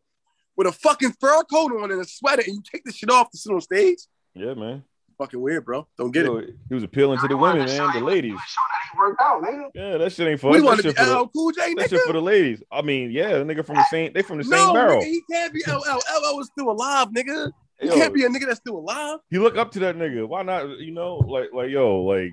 with 0.57 0.67
a 0.67 0.73
fucking 0.73 1.13
fur 1.21 1.43
coat 1.45 1.73
on 1.81 1.91
and 1.91 2.01
a 2.01 2.05
sweater, 2.05 2.43
and 2.47 2.55
you 2.55 2.63
take 2.71 2.85
the 2.85 2.93
shit 2.93 3.11
off 3.11 3.31
to 3.31 3.39
sit 3.39 3.53
on 3.53 3.61
stage. 3.61 3.99
Yeah, 4.35 4.55
man. 4.55 4.85
Fucking 5.19 5.41
weird, 5.41 5.65
bro. 5.65 5.87
Don't 5.97 6.11
get 6.11 6.27
Yo, 6.27 6.37
it. 6.37 6.51
he 6.69 6.75
was 6.75 6.83
appealing 6.85 7.19
to 7.21 7.29
the 7.29 7.37
women, 7.39 7.65
man, 7.65 7.91
the 7.95 8.01
ladies. 8.01 8.39
Show 8.47 8.61
that 8.71 8.93
he 8.93 8.99
worked 8.99 9.21
out. 9.23 9.43
Yeah, 9.75 9.97
that 9.97 10.13
shit 10.13 10.29
ain't 10.29 10.41
for 10.41 10.51
We 10.51 10.59
us. 10.59 10.65
want 10.65 10.81
to 10.83 10.93
be 10.93 11.03
LL 11.03 11.27
Cool 11.29 11.53
J, 11.53 11.73
nigga. 11.73 11.77
that 11.79 11.89
shit 11.91 12.01
for 12.03 12.13
the 12.13 12.21
ladies. 12.21 12.63
I 12.71 12.83
mean, 12.83 13.11
yeah, 13.11 13.39
the 13.39 13.45
nigga 13.45 13.65
from 13.65 13.77
the 13.77 13.87
same. 13.91 14.13
They 14.13 14.21
from 14.21 14.39
the 14.39 14.45
same 14.45 14.53
No, 14.67 14.75
barrel. 14.75 15.01
nigga, 15.01 15.07
he 15.07 15.23
can't 15.31 15.55
be 15.55 15.63
LL. 15.67 15.81
LL 16.35 16.41
is 16.41 16.49
still 16.49 16.71
alive, 16.71 17.09
nigga. 17.17 17.51
He 17.81 17.87
Yo, 17.89 17.95
can't 17.95 18.13
be 18.13 18.25
a 18.25 18.29
nigga 18.29 18.47
that's 18.47 18.61
still 18.61 18.77
alive. 18.77 19.19
You 19.31 19.43
look 19.43 19.57
up 19.57 19.71
to 19.73 19.79
that 19.81 19.97
nigga. 19.97 20.29
Why 20.29 20.43
not? 20.43 20.81
You 20.81 20.93
know, 20.93 21.17
like, 21.17 21.49
like, 21.55 21.71
yo, 21.71 22.03
like, 22.03 22.33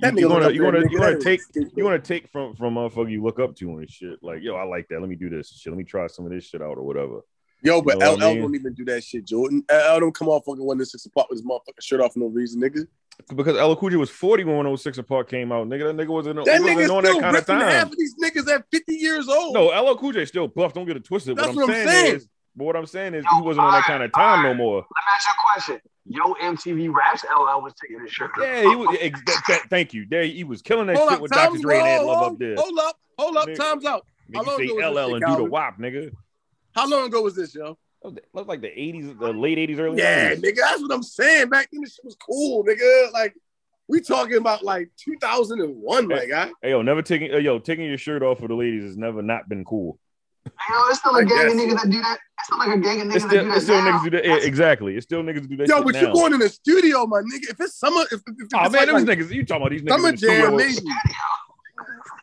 That 0.00 0.14
you, 0.14 0.20
you 0.20 0.28
look 0.28 0.40
gonna, 0.42 0.54
you 0.54 0.60
to 0.62 0.70
that 0.70 0.72
gonna, 0.78 0.90
you 0.90 0.98
gonna 0.98 1.18
take, 1.18 1.40
you 1.76 1.84
want 1.84 2.02
to 2.02 2.08
take 2.08 2.28
from 2.30 2.54
from 2.56 2.74
motherfucker 2.76 3.10
you 3.10 3.22
look 3.22 3.38
up 3.40 3.54
to 3.56 3.76
and 3.76 3.90
shit. 3.90 4.18
Like, 4.22 4.42
yo, 4.42 4.54
I 4.54 4.64
like 4.64 4.88
that. 4.88 5.00
Let 5.00 5.08
me 5.10 5.16
do 5.16 5.28
this 5.28 5.50
shit. 5.50 5.70
Let 5.70 5.76
me 5.78 5.84
try 5.84 6.06
some 6.06 6.24
of 6.24 6.32
this 6.32 6.44
shit 6.46 6.62
out 6.62 6.78
or 6.78 6.82
whatever. 6.82 7.20
Yo, 7.64 7.80
but 7.80 7.94
You 7.94 8.00
know 8.00 8.14
LL 8.14 8.22
I 8.22 8.26
mean? 8.34 8.42
don't 8.42 8.54
even 8.54 8.74
do 8.74 8.84
that 8.86 9.04
shit, 9.04 9.24
Jordan. 9.24 9.64
LL 9.70 10.00
don't 10.00 10.14
come 10.14 10.28
off 10.28 10.44
fucking 10.44 10.64
one 10.64 10.78
to 10.78 10.86
six 10.86 11.06
apart 11.06 11.28
with 11.30 11.38
his 11.38 11.46
motherfucking 11.46 11.80
shirt 11.82 12.00
off 12.00 12.14
for 12.14 12.18
no 12.20 12.26
reason, 12.26 12.60
nigga. 12.60 12.86
Because 13.36 13.56
LL 13.56 13.74
Cool 13.76 13.90
J 13.90 13.96
was 13.96 14.10
forty 14.10 14.42
when 14.42 14.54
106 14.56 14.98
apart 14.98 15.28
came 15.28 15.52
out. 15.52 15.68
Nigga, 15.68 15.94
that 15.94 16.02
nigga 16.02 16.08
wasn't, 16.08 16.38
he 16.40 16.44
That 16.46 16.60
wasn't 16.60 16.78
nigga 16.78 16.96
on 16.96 17.04
still 17.04 17.14
that 17.14 17.22
kind 17.22 17.36
of 17.36 17.48
ripping 17.48 17.60
half 17.60 17.72
time. 17.84 17.92
of 17.92 17.96
these 17.98 18.14
niggas 18.22 18.52
at 18.52 18.64
50 18.72 18.94
years 18.94 19.28
old. 19.28 19.54
No, 19.54 19.66
LL 19.68 19.96
Cool 19.96 20.12
J 20.12 20.24
still 20.24 20.48
buff. 20.48 20.72
Don't 20.72 20.86
get 20.86 20.96
it 20.96 21.04
twisted. 21.04 21.36
That's 21.36 21.48
what 21.48 21.52
I'm 21.52 21.56
what 21.68 21.68
I'm 21.68 21.74
saying, 21.74 21.88
saying. 21.88 22.16
is, 22.16 22.28
but 22.56 22.64
what 22.64 22.76
I'm 22.76 22.86
saying 22.86 23.14
is, 23.14 23.24
he 23.36 23.40
wasn't 23.42 23.66
on 23.66 23.72
that 23.72 23.84
kind 23.84 24.02
of 24.02 24.12
time 24.12 24.42
no 24.42 24.54
more. 24.54 24.76
Let 24.76 24.82
me 24.82 24.86
ask 25.14 25.26
you 25.28 25.32
a 25.32 25.52
question. 25.52 25.80
Yo, 26.04 26.34
MTV 26.52 26.92
Raps, 26.92 27.22
LL 27.24 27.62
was 27.62 27.74
taking 27.80 28.00
his 28.00 28.10
shirt. 28.10 28.30
off. 28.36 28.38
Yeah, 28.42 28.62
he 28.62 28.74
was. 28.74 28.96
ex- 29.00 29.20
that- 29.26 29.42
that- 29.48 29.62
thank 29.70 29.94
you. 29.94 30.04
There, 30.10 30.24
he 30.24 30.42
was 30.42 30.60
killing 30.62 30.86
that 30.88 30.96
hold 30.96 31.10
shit 31.10 31.16
up, 31.16 31.22
with 31.22 31.32
time's 31.32 31.52
Dr. 31.60 31.62
Dre 31.62 31.78
and 31.78 31.86
Ed 31.86 31.96
hold, 31.98 32.06
Love 32.08 32.18
hold, 32.18 32.32
up 32.32 32.38
there. 32.40 32.54
Hold 32.56 32.78
up, 32.80 32.96
hold 33.18 33.36
up, 33.36 33.46
Nigga. 33.48 33.56
time's 33.56 33.84
out. 33.84 34.06
Make 34.28 34.44
how 34.44 34.50
you 34.52 34.56
say 34.58 34.64
ago 34.64 34.74
was 34.74 34.84
this 34.84 34.94
LL 34.96 35.14
and 35.14 35.20
do 35.20 35.26
the 35.26 35.26
Calvin? 35.36 35.50
WAP, 35.50 35.78
nigga. 35.78 36.12
How 36.74 36.88
long 36.88 37.06
ago 37.06 37.22
was 37.22 37.34
this, 37.34 37.54
yo? 37.54 37.76
That 38.02 38.20
was, 38.32 38.46
like 38.48 38.60
the 38.60 38.68
80s, 38.68 39.18
the 39.18 39.32
late 39.32 39.58
80s, 39.58 39.78
early 39.78 39.98
Yeah, 39.98 40.30
90s. 40.34 40.40
nigga, 40.42 40.56
that's 40.56 40.82
what 40.82 40.92
I'm 40.92 41.02
saying. 41.04 41.48
Back 41.50 41.68
then, 41.72 41.82
this 41.82 41.94
shit 41.94 42.04
was 42.04 42.16
cool, 42.16 42.64
nigga. 42.64 43.12
Like, 43.12 43.34
we 43.88 44.00
talking 44.00 44.36
about 44.38 44.64
like 44.64 44.90
2001, 44.96 46.08
my 46.08 46.26
guy. 46.26 46.50
Hey, 46.62 46.70
yo, 46.70 46.82
never 46.82 47.02
taking, 47.02 47.30
hey, 47.30 47.40
yo, 47.40 47.58
taking 47.58 47.84
your 47.86 47.98
shirt 47.98 48.22
off 48.22 48.40
for 48.40 48.48
the 48.48 48.54
ladies 48.54 48.82
has 48.84 48.96
never 48.96 49.22
not 49.22 49.48
been 49.48 49.64
cool. 49.64 49.98
You 50.44 50.50
know, 50.74 50.88
it's 50.88 50.98
still 50.98 51.14
I 51.14 51.20
a 51.20 51.24
gang 51.24 51.38
of 51.38 51.52
guess. 51.52 51.54
niggas 51.54 51.82
that 51.82 51.90
do 51.90 52.00
that. 52.02 52.18
It's 52.38 52.46
still 52.46 52.58
like 52.58 52.76
a 52.76 52.80
gang 52.80 53.00
of 53.02 53.06
niggas 53.06 53.14
It's 53.14 53.24
that 53.26 53.30
do 53.30 53.48
that. 53.48 53.56
it's 53.56 53.64
still 53.64 53.82
now. 53.84 53.92
niggas 53.98 54.02
do 54.04 54.10
that. 54.10 54.24
Yeah, 54.24 54.36
exactly. 54.38 54.96
It's 54.96 55.04
still 55.06 55.22
niggas 55.22 55.48
do 55.48 55.56
that 55.58 55.68
Yo, 55.68 55.76
shit 55.76 55.84
but 55.84 55.94
now. 55.94 56.00
you 56.00 56.12
going 56.12 56.32
in 56.32 56.40
the 56.40 56.48
studio, 56.48 57.06
my 57.06 57.20
nigga. 57.20 57.50
If 57.50 57.60
it's 57.60 57.76
summer, 57.78 58.00
if, 58.10 58.14
if, 58.14 58.20
if 58.26 58.30
Oh 58.30 58.40
it's 58.40 58.52
man, 58.52 58.72
like, 58.72 58.86
them 58.86 59.06
like 59.06 59.18
niggas. 59.18 59.30
You 59.32 59.44
talking 59.44 59.62
about 59.62 59.70
these 59.70 59.82
niggas 59.82 59.88
summer 59.90 60.08
in 60.08 60.14
the 60.14 60.18
studio? 60.18 60.42
jam, 60.42 60.54
with- 60.54 60.66
maybe. 60.66 60.88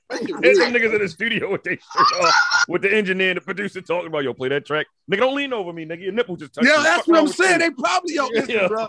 There's 0.10 0.58
them 0.58 0.74
niggas 0.74 0.96
in 0.96 1.02
the 1.02 1.08
studio 1.08 1.52
with 1.52 1.64
their 1.64 1.76
shirt 1.76 2.24
off, 2.24 2.34
with 2.68 2.82
the 2.82 2.92
engineer 2.92 3.30
and 3.30 3.38
the 3.38 3.42
producer 3.42 3.80
talking 3.82 4.08
about, 4.08 4.24
yo, 4.24 4.34
play 4.34 4.50
that 4.50 4.66
track. 4.66 4.88
Nigga, 5.12 5.20
don't 5.20 5.36
lean 5.36 5.54
over 5.54 5.72
me, 5.72 5.86
nigga. 5.86 6.02
Your 6.02 6.14
nipple 6.14 6.36
just 6.36 6.54
touched. 6.54 6.68
Yeah, 6.68 6.82
that's 6.82 7.08
what 7.08 7.20
I'm 7.20 7.28
saying. 7.28 7.60
They 7.60 7.70
probably 7.70 8.16
yo, 8.16 8.28
listen, 8.28 8.50
Yeah. 8.56 8.68
bro. 8.68 8.88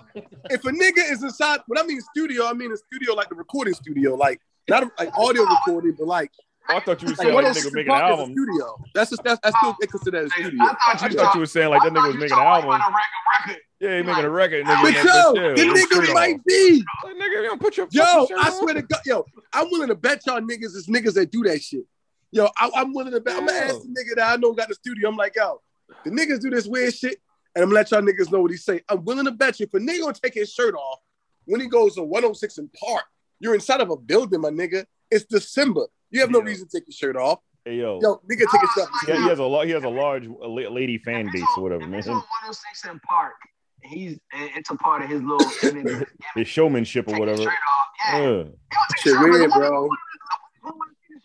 If 0.48 0.64
a 0.64 0.70
nigga 0.70 1.11
is 1.12 1.22
inside, 1.22 1.61
when 1.66 1.78
I 1.78 1.83
mean 1.87 2.00
studio, 2.00 2.46
I 2.46 2.54
mean 2.54 2.72
a 2.72 2.76
studio 2.76 3.14
like 3.14 3.28
the 3.28 3.35
recording 3.35 3.74
studio, 3.74 4.14
like 4.14 4.40
not 4.68 4.85
a, 4.85 4.90
like 4.98 5.16
audio 5.18 5.42
recording, 5.42 5.94
but 5.98 6.06
like 6.06 6.30
Oh, 6.68 6.77
I 6.77 6.81
thought 6.81 7.03
you 7.03 7.09
were 7.09 7.14
saying 7.14 7.35
one 7.35 7.44
like 7.44 7.51
of 7.51 7.57
nigga 7.57 7.62
those 7.64 7.73
making 7.73 7.92
an 7.92 7.99
Park 8.01 8.12
is 8.12 8.18
a 8.18 8.20
album. 8.20 8.35
studio. 8.35 8.77
That's 8.94 9.11
just 9.11 9.23
that's, 9.25 9.40
that's 9.42 9.57
still 9.59 9.77
they 9.81 9.87
consider 9.87 10.20
that 10.23 10.27
a 10.27 10.31
studio. 10.31 10.62
I 10.62 10.66
thought 10.66 11.03
I 11.03 11.09
you, 11.09 11.16
thought 11.16 11.35
you 11.35 11.40
were 11.40 11.46
saying 11.46 11.70
like 11.70 11.83
that 11.83 11.92
nigga 11.92 12.07
was 12.07 12.16
making 12.16 12.38
an 12.38 12.44
album. 12.44 12.70
On 12.70 12.81
record, 12.81 13.62
Yeah, 13.81 13.96
he 13.96 14.03
making 14.03 14.25
a 14.25 14.31
record. 14.31 14.66
Nigga, 14.66 14.83
But 14.83 14.94
and 14.94 15.09
yo, 15.09 15.33
the 15.33 15.64
yeah, 15.64 15.73
nigga 15.73 16.14
might 16.14 16.35
off. 16.37 16.44
be. 16.46 16.85
Like, 17.05 17.14
nigga, 17.16 17.42
you 17.44 17.57
put 17.57 17.77
your 17.77 17.88
Yo, 17.90 18.05
fucking 18.05 18.27
shirt 18.29 18.38
I 18.38 18.49
on. 18.51 18.59
swear 18.61 18.75
to 18.75 18.83
God, 18.83 19.01
yo, 19.07 19.27
I'm 19.53 19.70
willing 19.70 19.88
to 19.88 19.94
bet 19.96 20.25
y'all 20.27 20.40
niggas 20.40 20.77
is 20.77 20.87
niggas 20.87 21.14
that 21.14 21.31
do 21.33 21.42
that 21.44 21.61
shit. 21.62 21.85
Yo, 22.31 22.49
I, 22.59 22.70
I'm 22.77 22.92
willing 22.94 23.12
to 23.12 23.20
bet. 23.20 23.37
I'm 23.37 23.46
gonna 23.46 23.59
ask 23.59 23.81
the 23.83 23.88
nigga 23.88 24.16
that 24.16 24.33
I 24.33 24.37
know 24.37 24.53
got 24.53 24.68
the 24.68 24.75
studio. 24.75 25.09
I'm 25.09 25.16
like, 25.16 25.35
yo, 25.35 25.61
the 26.05 26.11
niggas 26.11 26.40
do 26.40 26.51
this 26.51 26.66
weird 26.66 26.94
shit, 26.94 27.18
and 27.57 27.64
I'm 27.64 27.70
gonna 27.70 27.75
let 27.81 27.90
y'all 27.90 28.03
niggas 28.03 28.31
know 28.31 28.42
what 28.42 28.53
he 28.53 28.57
say. 28.57 28.83
I'm 28.88 29.05
willing 29.05 29.25
to 29.25 29.33
bet 29.33 29.59
you 29.59 29.66
if 29.66 29.75
a 29.75 29.79
nigga 29.85 30.03
gonna 30.03 30.12
take 30.12 30.35
his 30.35 30.53
shirt 30.53 30.75
off 30.77 31.01
when 31.46 31.61
he 31.61 31.66
goes 31.66 31.96
to 31.96 32.03
106 32.03 32.59
in 32.59 32.68
Park, 32.68 33.03
you're 33.40 33.55
inside 33.55 33.81
of 33.81 33.90
a 33.90 33.96
building, 33.96 34.40
my 34.42 34.51
nigga. 34.51 34.85
It's 35.11 35.25
December. 35.25 35.87
You 36.11 36.20
have 36.20 36.31
no 36.31 36.38
Yeah. 36.40 36.44
reason 36.46 36.68
to 36.68 36.79
take 36.79 36.87
your 36.88 36.92
shirt 36.92 37.16
off. 37.16 37.40
Hey 37.64 37.77
yo, 37.77 38.01
Yo, 38.03 38.16
nigga, 38.31 38.38
take 38.51 38.61
his 38.61 38.70
shirt 38.75 38.88
off. 38.88 39.05
yeah, 39.09 39.16
he 39.16 39.29
has 39.29 39.38
a 39.38 39.44
lot. 39.44 39.66
He 39.66 39.73
has 39.73 39.85
a 39.85 39.88
large 39.88 40.27
uh, 40.27 40.49
lady 40.49 40.99
fan 40.99 41.29
base 41.33 41.44
or 41.57 41.62
whatever, 41.62 41.87
man. 41.87 41.99
it's 42.01 42.09
on 42.09 42.14
106 42.14 42.85
in 42.87 42.99
Park, 43.01 43.35
he's 43.83 44.18
it's 44.33 44.70
a 44.70 44.77
part 44.77 45.03
of 45.03 45.11
his 45.11 45.23
little 45.23 45.46
image. 45.77 46.07
His 46.35 46.49
showmanship 46.49 47.07
or 47.07 47.12
Take 47.12 47.20
his 47.20 47.20
whatever. 47.20 47.42
shirt 47.42 47.53
off. 47.53 47.87
Yeah. 48.12 48.20
Yeah. 48.31 48.42
He 48.42 49.01
Shit 49.03 49.03
his 49.03 49.12
shirt 49.12 49.16
off. 49.18 49.31
weird, 49.31 49.51
bro. 49.53 49.88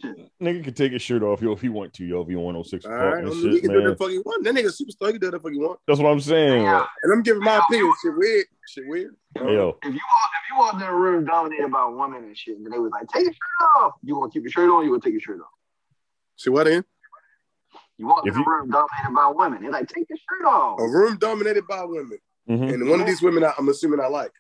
shit. 0.02 0.32
Nigga 0.42 0.64
can 0.66 0.74
take 0.74 0.92
his 0.92 1.02
shirt 1.02 1.24
off, 1.24 1.42
yo, 1.42 1.54
if 1.54 1.62
he 1.62 1.70
want 1.70 1.94
to, 1.94 2.06
yo, 2.06 2.22
if 2.22 2.28
he 2.28 2.36
106 2.36 2.86
All 2.86 2.92
Park 2.92 3.02
right, 3.02 3.24
and 3.24 3.28
I 3.28 3.30
mean, 3.34 3.42
he 3.42 3.52
shit, 3.54 3.62
can 3.64 3.72
do 3.72 3.80
man. 3.80 3.90
the 3.92 3.96
fuck 3.96 4.10
he 4.10 4.20
want. 4.20 4.44
That 4.44 4.54
nigga 4.56 4.66
superstar. 4.68 5.08
He 5.08 5.12
can 5.14 5.22
do 5.22 5.32
the 5.32 5.40
fuck 5.40 5.52
he 5.54 5.58
want. 5.58 5.80
That's 5.88 6.00
what 6.00 6.10
I'm 6.12 6.20
saying. 6.20 6.64
Yeah. 6.64 6.86
And 7.04 7.14
I'm 7.14 7.24
giving 7.24 7.42
my 7.44 7.58
opinion. 7.66 7.94
Shit 8.04 8.16
weird. 8.18 8.46
Shit 8.68 8.84
weird. 8.88 9.16
hey, 9.38 9.44
yo, 9.54 9.78
If 9.84 9.94
you 9.94 10.00
walk, 10.00 10.30
if 10.34 10.50
you 10.52 10.58
walked 10.58 10.76
in 10.82 10.82
a 10.88 10.94
room 10.96 11.26
dominated 11.26 11.72
by 11.72 11.86
women 11.86 12.24
and 12.24 12.38
shit, 12.38 12.58
and 12.58 12.66
they 12.72 12.80
was 12.80 12.92
like, 12.92 13.08
"Take 13.10 13.24
your 13.26 13.34
shirt 13.34 13.70
off," 13.78 13.94
you 14.04 14.16
want 14.18 14.32
to 14.34 14.40
keep 14.40 14.44
your 14.44 14.52
shirt 14.52 14.70
on? 14.70 14.84
You 14.84 14.92
want 14.92 15.04
to 15.04 15.08
take 15.10 15.14
your 15.14 15.22
shirt 15.22 15.40
off? 15.42 15.48
See 16.38 16.50
what 16.50 16.68
in? 16.68 16.84
You 17.98 18.08
walk 18.08 18.24
If 18.26 18.34
in 18.34 18.40
a 18.40 18.44
you- 18.44 18.46
room 18.52 18.70
dominated 18.72 19.16
by 19.16 19.28
women, 19.36 19.62
they're 19.62 19.72
like, 19.72 19.88
"Take 19.88 20.10
your 20.10 20.18
shirt 20.18 20.48
off." 20.48 20.80
A 20.80 20.84
room 20.88 21.18
dominated 21.18 21.68
by 21.68 21.84
women, 21.86 22.18
mhm. 22.50 22.74
and 22.74 22.90
one 22.90 23.00
of 23.02 23.06
these 23.08 23.22
women, 23.22 23.44
I, 23.44 23.54
I'm 23.58 23.70
assuming 23.70 24.00
I 24.00 24.08
like. 24.08 24.32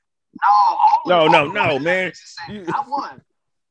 No, 0.43 0.49
all 0.49 1.01
No, 1.05 1.19
all 1.19 1.29
no, 1.29 1.47
the 1.47 1.53
no, 1.53 1.79
man. 1.79 2.07
that 2.07 2.15
say, 2.17 2.53
You- 2.53 2.63
Not 2.65 2.89
one. 2.89 3.21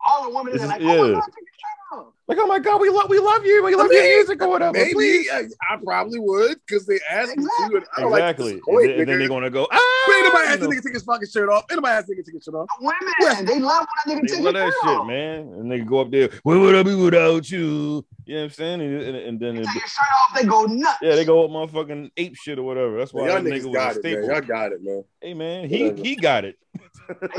All 0.06 0.22
the 0.30 0.36
women 0.36 0.52
This 0.52 0.62
are 0.62 0.66
is- 0.66 0.70
like, 0.70 0.80
yeah. 0.82 0.92
"Oh 0.92 1.08
my 1.08 1.12
god, 1.14 1.22
take 1.26 1.34
your 1.44 1.98
shirt 1.98 2.06
off." 2.06 2.14
Like, 2.26 2.38
oh 2.40 2.46
my 2.46 2.58
god, 2.58 2.80
we 2.80 2.88
love, 2.90 3.08
we 3.10 3.18
love 3.18 3.44
you, 3.44 3.62
we 3.64 3.74
love 3.74 3.88
I 3.90 3.94
your 3.94 4.16
music 4.16 4.42
or 4.42 4.48
whatever. 4.48 4.72
Maybe 4.72 4.92
please. 4.94 5.28
I, 5.32 5.42
I 5.70 5.76
probably 5.84 6.18
would 6.20 6.56
because 6.66 6.86
they 6.86 6.98
asked 7.10 7.36
me 7.36 7.44
to. 7.44 7.76
And 7.76 7.84
I 7.96 8.00
don't 8.00 8.12
Exactly. 8.12 8.52
like 8.54 8.62
and, 8.66 8.78
then, 8.90 9.00
and 9.00 9.08
then 9.10 9.18
they're 9.18 9.28
gonna 9.28 9.50
go, 9.50 9.66
But 9.70 9.78
ah, 9.78 10.12
anybody 10.20 10.42
you 10.44 10.48
asked 10.50 10.60
the 10.60 10.66
nigga 10.68 10.82
take 10.82 10.94
his 10.94 11.02
fucking 11.02 11.28
shirt 11.28 11.48
off. 11.50 11.64
Anybody 11.70 11.92
asked 11.92 12.06
the 12.06 12.14
nigga 12.14 12.24
take 12.24 12.34
his 12.34 12.44
shirt 12.44 12.54
off. 12.54 12.66
Women, 12.80 12.96
Yeah. 13.20 13.42
they 13.42 13.58
love 13.60 13.86
when 14.06 14.18
a 14.18 14.20
nigga 14.20 14.28
They 14.28 14.34
take 14.36 14.44
love 14.44 14.54
his 14.54 14.64
that 14.64 14.72
shit, 14.82 14.98
off. 14.98 15.06
man. 15.06 15.38
And 15.40 15.70
they 15.70 15.80
go 15.80 16.00
up 16.00 16.10
there, 16.10 16.30
where 16.44 16.58
would 16.58 16.74
I 16.74 16.82
be 16.82 16.94
without 16.94 17.50
you? 17.50 18.04
You 18.26 18.34
know 18.36 18.40
what 18.40 18.44
I'm 18.44 18.50
saying? 18.50 18.80
And, 18.80 19.02
and, 19.02 19.16
and 19.16 19.40
then, 19.40 19.56
it, 19.58 19.64
Take 19.66 19.74
your 19.74 19.86
shirt 19.86 20.06
off, 20.22 20.40
they 20.40 20.46
go 20.46 20.64
nuts. 20.64 20.98
yeah, 21.02 21.14
they 21.16 21.24
go 21.26 21.44
up 21.44 21.50
motherfucking 21.50 22.10
ape 22.16 22.36
shit 22.36 22.58
or 22.58 22.62
whatever. 22.62 22.96
That's 22.98 23.12
why 23.12 23.26
y'all 23.26 23.34
that 23.34 23.44
nigga 23.44 23.60
niggas 23.60 23.64
was 23.66 23.74
got 23.74 23.96
a 23.96 23.98
it, 23.98 24.02
man. 24.04 24.12
staple. 24.22 24.28
Y'all 24.30 24.40
got 24.40 24.72
it, 24.72 24.82
man. 24.82 25.04
Hey, 25.20 25.34
man, 25.34 25.68
he 25.68 25.82
Whatever. 25.82 26.02
he 26.02 26.16
got 26.16 26.44
it. 26.46 26.56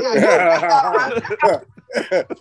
Yeah, 0.00 1.10
you 1.10 1.50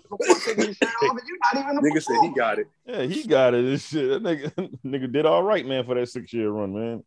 before 0.10 0.36
taking 0.46 0.64
your 0.66 0.74
shirt 0.74 0.84
off, 0.84 1.02
and 1.10 1.20
you're 1.28 1.38
not 1.54 1.64
even 1.64 1.78
a 1.78 1.82
Nigga 1.82 2.04
said 2.04 2.16
he 2.22 2.30
got 2.36 2.60
it. 2.60 2.68
Yeah, 2.86 3.02
he 3.04 3.24
got 3.28 3.54
it. 3.54 3.64
This 3.66 3.88
shit, 3.88 4.10
that 4.10 4.24
nigga, 4.24 4.78
nigga 4.86 5.12
did 5.12 5.26
all 5.26 5.44
right, 5.44 5.66
man, 5.66 5.86
for 5.86 5.96
that 5.96 6.08
six 6.10 6.32
year 6.34 6.50
run, 6.50 6.74
man. 6.74 7.04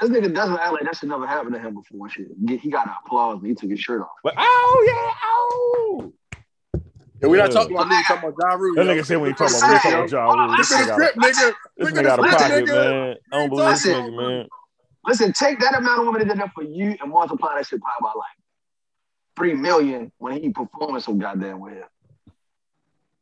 This 0.00 0.10
nigga 0.10 0.34
doesn't 0.34 0.58
act 0.58 0.72
like 0.72 0.82
that 0.84 0.96
should 0.96 1.08
never 1.10 1.26
happen 1.26 1.52
to 1.52 1.58
him 1.58 1.74
before. 1.74 2.08
Shit, 2.08 2.28
he 2.60 2.70
got 2.70 2.88
applause 3.04 3.40
when 3.40 3.50
he 3.50 3.54
took 3.54 3.70
his 3.70 3.80
shirt 3.80 4.00
off. 4.00 4.08
But 4.24 4.34
oh 4.38 4.84
yeah, 4.86 5.14
oh. 5.24 6.12
And 7.20 7.30
we're 7.30 7.36
not 7.36 7.50
Yeah. 7.50 7.54
talking 7.60 7.76
about 7.76 7.86
nigga 7.88 8.06
talking 8.08 8.28
about 8.30 8.34
Ja 8.40 8.54
Rule. 8.54 8.74
That 8.76 8.86
nigga 8.86 9.04
said 9.04 9.16
when 9.18 9.30
he 9.30 9.34
talking 9.34 9.56
about 9.56 9.70
his 9.70 9.82
talking 9.82 9.98
about 9.98 10.10
Ja 10.10 10.32
Rule, 10.32 10.56
this 10.56 10.70
Look 10.70 10.80
at 10.80 10.84
nigga 10.84 10.88
got 10.88 10.94
script, 10.94 11.18
nigga. 11.18 11.52
this 11.76 11.92
nigga 11.92 11.98
at 11.98 12.04
got 12.04 12.18
a 12.18 12.22
pocket, 12.22 12.64
nigga. 12.64 12.66
man. 12.74 13.16
I 13.32 13.36
don't 13.36 13.48
believe 13.50 13.68
this 13.68 13.84
Listen. 13.86 14.04
nigga, 14.12 14.16
man. 14.38 14.48
Listen, 15.06 15.32
take 15.32 15.60
that 15.60 15.76
amount 15.76 16.00
of 16.00 16.06
women 16.06 16.20
that 16.26 16.34
did 16.34 16.42
that 16.42 16.52
for 16.54 16.62
you 16.64 16.96
and 17.00 17.10
multiply 17.10 17.56
that 17.56 17.66
shit 17.66 17.80
probably 17.80 18.00
by 18.02 18.08
like 18.18 18.36
three 19.36 19.54
million 19.54 20.10
when 20.18 20.40
he 20.40 20.48
performing 20.50 21.00
so 21.00 21.12
goddamn 21.12 21.60
well. 21.60 21.72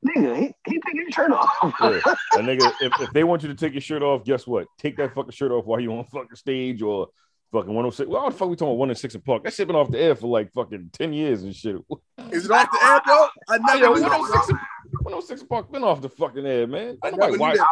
Nigga, 0.07 0.37
he, 0.37 0.55
he 0.67 0.81
taking 0.81 1.05
his 1.07 1.15
shirt 1.15 1.31
off. 1.31 1.49
Yeah. 1.63 2.01
That 2.33 2.45
nigga, 2.45 2.73
if, 2.81 3.01
if 3.01 3.13
they 3.13 3.25
want 3.25 3.43
you 3.43 3.49
to 3.49 3.55
take 3.55 3.75
your 3.75 3.83
shirt 3.83 4.03
off, 4.03 4.25
guess 4.25 4.47
what? 4.47 4.67
Take 4.79 4.97
that 4.97 5.15
fucking 5.15 5.33
shirt 5.33 5.51
off 5.53 5.67
while 5.67 5.81
you 5.81 5.93
on 5.93 6.05
fucking 6.05 6.37
stage 6.37 6.81
or 6.81 7.09
fucking 7.53 7.69
106. 7.69 8.09
Well, 8.09 8.31
the 8.31 8.37
fuck 8.37 8.49
we 8.49 8.57
talking 8.57 8.69
about 8.69 8.79
106 8.79 9.15
in 9.17 9.21
Park? 9.21 9.45
That 9.45 9.53
shit 9.53 9.67
been 9.67 9.77
off 9.77 9.91
the 9.91 9.99
air 9.99 10.15
for 10.15 10.29
like 10.29 10.53
fucking 10.53 10.91
10 10.95 11.13
years 11.13 11.43
and 11.43 11.55
shit. 11.55 11.77
Is 12.31 12.47
it 12.47 12.51
off 12.51 12.69
the 12.71 12.87
air, 12.87 13.01
bro? 13.05 13.27
I 13.49 13.57
Yo, 13.77 13.81
never 13.93 13.95
knew 13.97 14.03
106, 14.09 14.47
that. 14.47 14.55
Oh 14.55 15.09
in- 15.09 15.13
106 15.13 15.41
in 15.43 15.47
Park 15.49 15.71
been 15.71 15.85
off 15.85 16.01
the 16.01 16.09
fucking 16.09 16.47
air, 16.47 16.67
man. 16.67 16.97
I 17.03 17.11
Nobody 17.11 17.19
never 17.19 17.33
knew 17.33 17.39
watch. 17.41 17.57
that. 17.59 17.67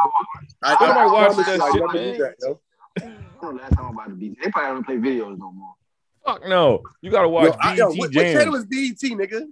I, 0.64 0.73
Nobody 0.73 0.91
I, 1.01 1.03
I 1.03 1.07
watches 1.12 1.35
promise 1.35 1.47
that 1.47 1.57
you, 1.57 1.62
I 1.62 1.71
shit, 1.73 1.81
never 1.81 1.93
man. 1.95 2.12
knew 2.12 2.19
that, 2.19 2.35
yo. 2.43 2.61
I 3.01 3.41
don't 3.41 3.57
know 3.57 3.62
last 3.62 3.73
time 3.77 3.87
about 3.95 4.09
the 4.09 4.14
beat. 4.17 4.38
They 4.43 4.51
probably 4.51 4.83
don't 4.83 4.85
play 4.85 4.97
videos 4.97 5.38
no 5.38 5.53
more. 5.53 5.75
Fuck 6.27 6.47
no. 6.49 6.83
You 7.01 7.11
gotta 7.11 7.29
watch 7.29 7.47
Yo, 7.47 7.57
I, 7.61 7.75
yo, 7.75 7.88
BET 7.88 7.88
what, 7.91 7.99
what 7.99 8.11
Jams. 8.11 8.38
channel 8.38 8.55
is 8.57 8.67
BET, 8.67 9.19
nigga? 9.19 9.43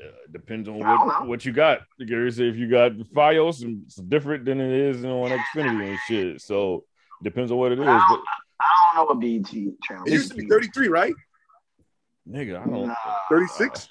Uh, 0.00 0.08
depends 0.30 0.68
on 0.68 0.78
what, 0.78 1.26
what 1.26 1.44
you 1.44 1.52
got. 1.52 1.80
Because 1.98 2.38
if 2.38 2.56
you 2.56 2.68
got 2.70 2.92
Fios, 2.92 3.62
it's 3.84 3.96
different 3.96 4.44
than 4.44 4.60
it 4.60 4.72
is 4.72 5.04
on 5.04 5.30
Xfinity 5.30 5.90
and 5.90 5.98
shit. 6.06 6.40
So 6.40 6.84
Depends 7.22 7.50
on 7.50 7.58
what 7.58 7.72
it 7.72 7.78
is. 7.78 7.86
I 7.86 8.06
don't, 8.08 8.24
I 8.60 8.94
don't 8.94 8.96
know 8.96 9.04
what 9.14 9.20
BET 9.20 9.50
channel. 9.84 10.04
It 10.06 10.12
used 10.12 10.30
to 10.30 10.36
be 10.36 10.46
33, 10.46 10.88
right? 10.88 11.14
nigga, 12.28 12.60
I 12.60 12.66
don't. 12.66 12.88
Nah. 12.88 12.94
36? 13.30 13.88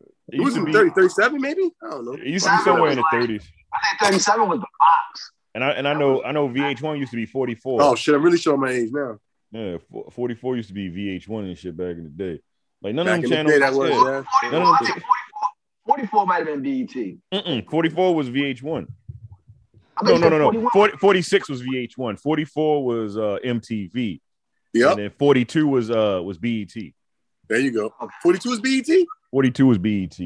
It 0.00 0.10
It 0.34 0.40
was 0.40 0.54
used 0.54 0.56
to 0.56 0.60
in 0.60 0.66
be. 0.66 0.72
30, 0.72 0.90
37 0.90 1.40
maybe? 1.40 1.70
I 1.82 1.90
don't 1.90 2.04
know. 2.04 2.12
It 2.12 2.26
used 2.26 2.44
to 2.44 2.50
be 2.56 2.62
somewhere 2.64 2.90
in 2.90 2.96
the 2.96 3.04
thirties. 3.10 3.46
I 3.72 3.98
think 3.98 4.12
37 4.12 4.48
was 4.48 4.58
the 4.58 4.66
box. 4.78 5.32
And 5.54 5.64
I 5.64 5.70
and 5.70 5.88
I 5.88 5.94
know 5.94 6.22
I 6.22 6.32
know 6.32 6.48
VH1 6.48 6.98
used 6.98 7.10
to 7.12 7.16
be 7.16 7.26
44. 7.26 7.82
Oh 7.82 7.94
shit, 7.94 8.14
I'm 8.14 8.22
really 8.22 8.38
showing 8.38 8.60
my 8.60 8.70
age 8.70 8.90
now. 8.92 9.18
Yeah, 9.50 9.78
44 10.12 10.56
used 10.56 10.68
to 10.68 10.74
be 10.74 10.90
VH1 10.90 11.44
and 11.44 11.56
shit 11.56 11.76
back 11.76 11.96
in 11.96 12.04
the 12.04 12.10
day. 12.10 12.40
Like 12.82 12.94
none 12.94 13.06
Back 13.06 13.24
of 13.24 13.30
them 13.30 13.46
the 13.46 13.52
day, 13.52 13.58
channels. 13.58 13.60
that 13.60 13.78
was, 13.78 13.90
yeah. 13.90 13.96
yeah. 13.96 14.50
44, 14.50 14.50
None 14.52 14.62
of 14.62 14.78
them- 14.78 15.02
44, 15.02 15.06
44 15.86 16.26
might 16.26 16.46
have 16.46 16.62
been 16.62 16.62
BET. 16.62 17.44
Mm-mm, 17.44 17.70
44 17.70 18.14
was 18.14 18.30
VH1. 18.30 18.86
I 19.96 20.04
No, 20.10 20.16
no, 20.16 20.28
no, 20.28 20.50
no. 20.50 20.70
40, 20.70 20.96
46 20.98 21.48
was 21.48 21.62
VH1. 21.62 22.20
44 22.20 22.84
was 22.84 23.16
uh, 23.18 23.38
MTV. 23.44 24.20
Yep, 24.74 24.90
And 24.92 24.98
then 25.00 25.10
42 25.18 25.66
was 25.66 25.90
uh 25.90 26.20
was 26.22 26.36
BET. 26.38 26.72
there 27.48 27.58
you 27.58 27.72
go. 27.72 27.92
42 28.22 28.52
is 28.52 28.60
BET? 28.60 28.96
42 29.32 29.66
was 29.66 29.78
BET. 29.78 30.18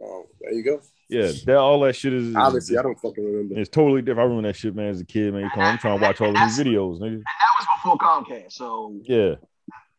Oh, 0.00 0.26
there 0.40 0.52
you 0.54 0.62
go. 0.62 0.80
Yeah, 1.10 1.32
that 1.46 1.56
all 1.56 1.80
that 1.80 1.96
shit 1.96 2.12
is, 2.12 2.28
is 2.28 2.36
Obviously, 2.36 2.78
I 2.78 2.82
don't 2.82 2.98
fucking 3.00 3.24
remember. 3.24 3.58
It's 3.58 3.68
totally 3.70 4.02
different. 4.02 4.20
I 4.20 4.22
remember 4.28 4.48
that 4.48 4.56
shit, 4.56 4.74
man, 4.74 4.88
as 4.90 5.00
a 5.00 5.04
kid, 5.04 5.32
man. 5.34 5.50
I'm 5.56 5.78
trying 5.78 5.98
to 5.98 6.02
watch 6.04 6.20
all 6.20 6.28
of 6.28 6.34
these 6.34 6.58
videos, 6.58 7.00
nigga. 7.00 7.14
And 7.14 7.24
that 7.24 7.50
was 7.58 7.66
before 7.82 7.96
Comcast. 7.98 8.52
So 8.52 8.94
Yeah. 9.04 9.34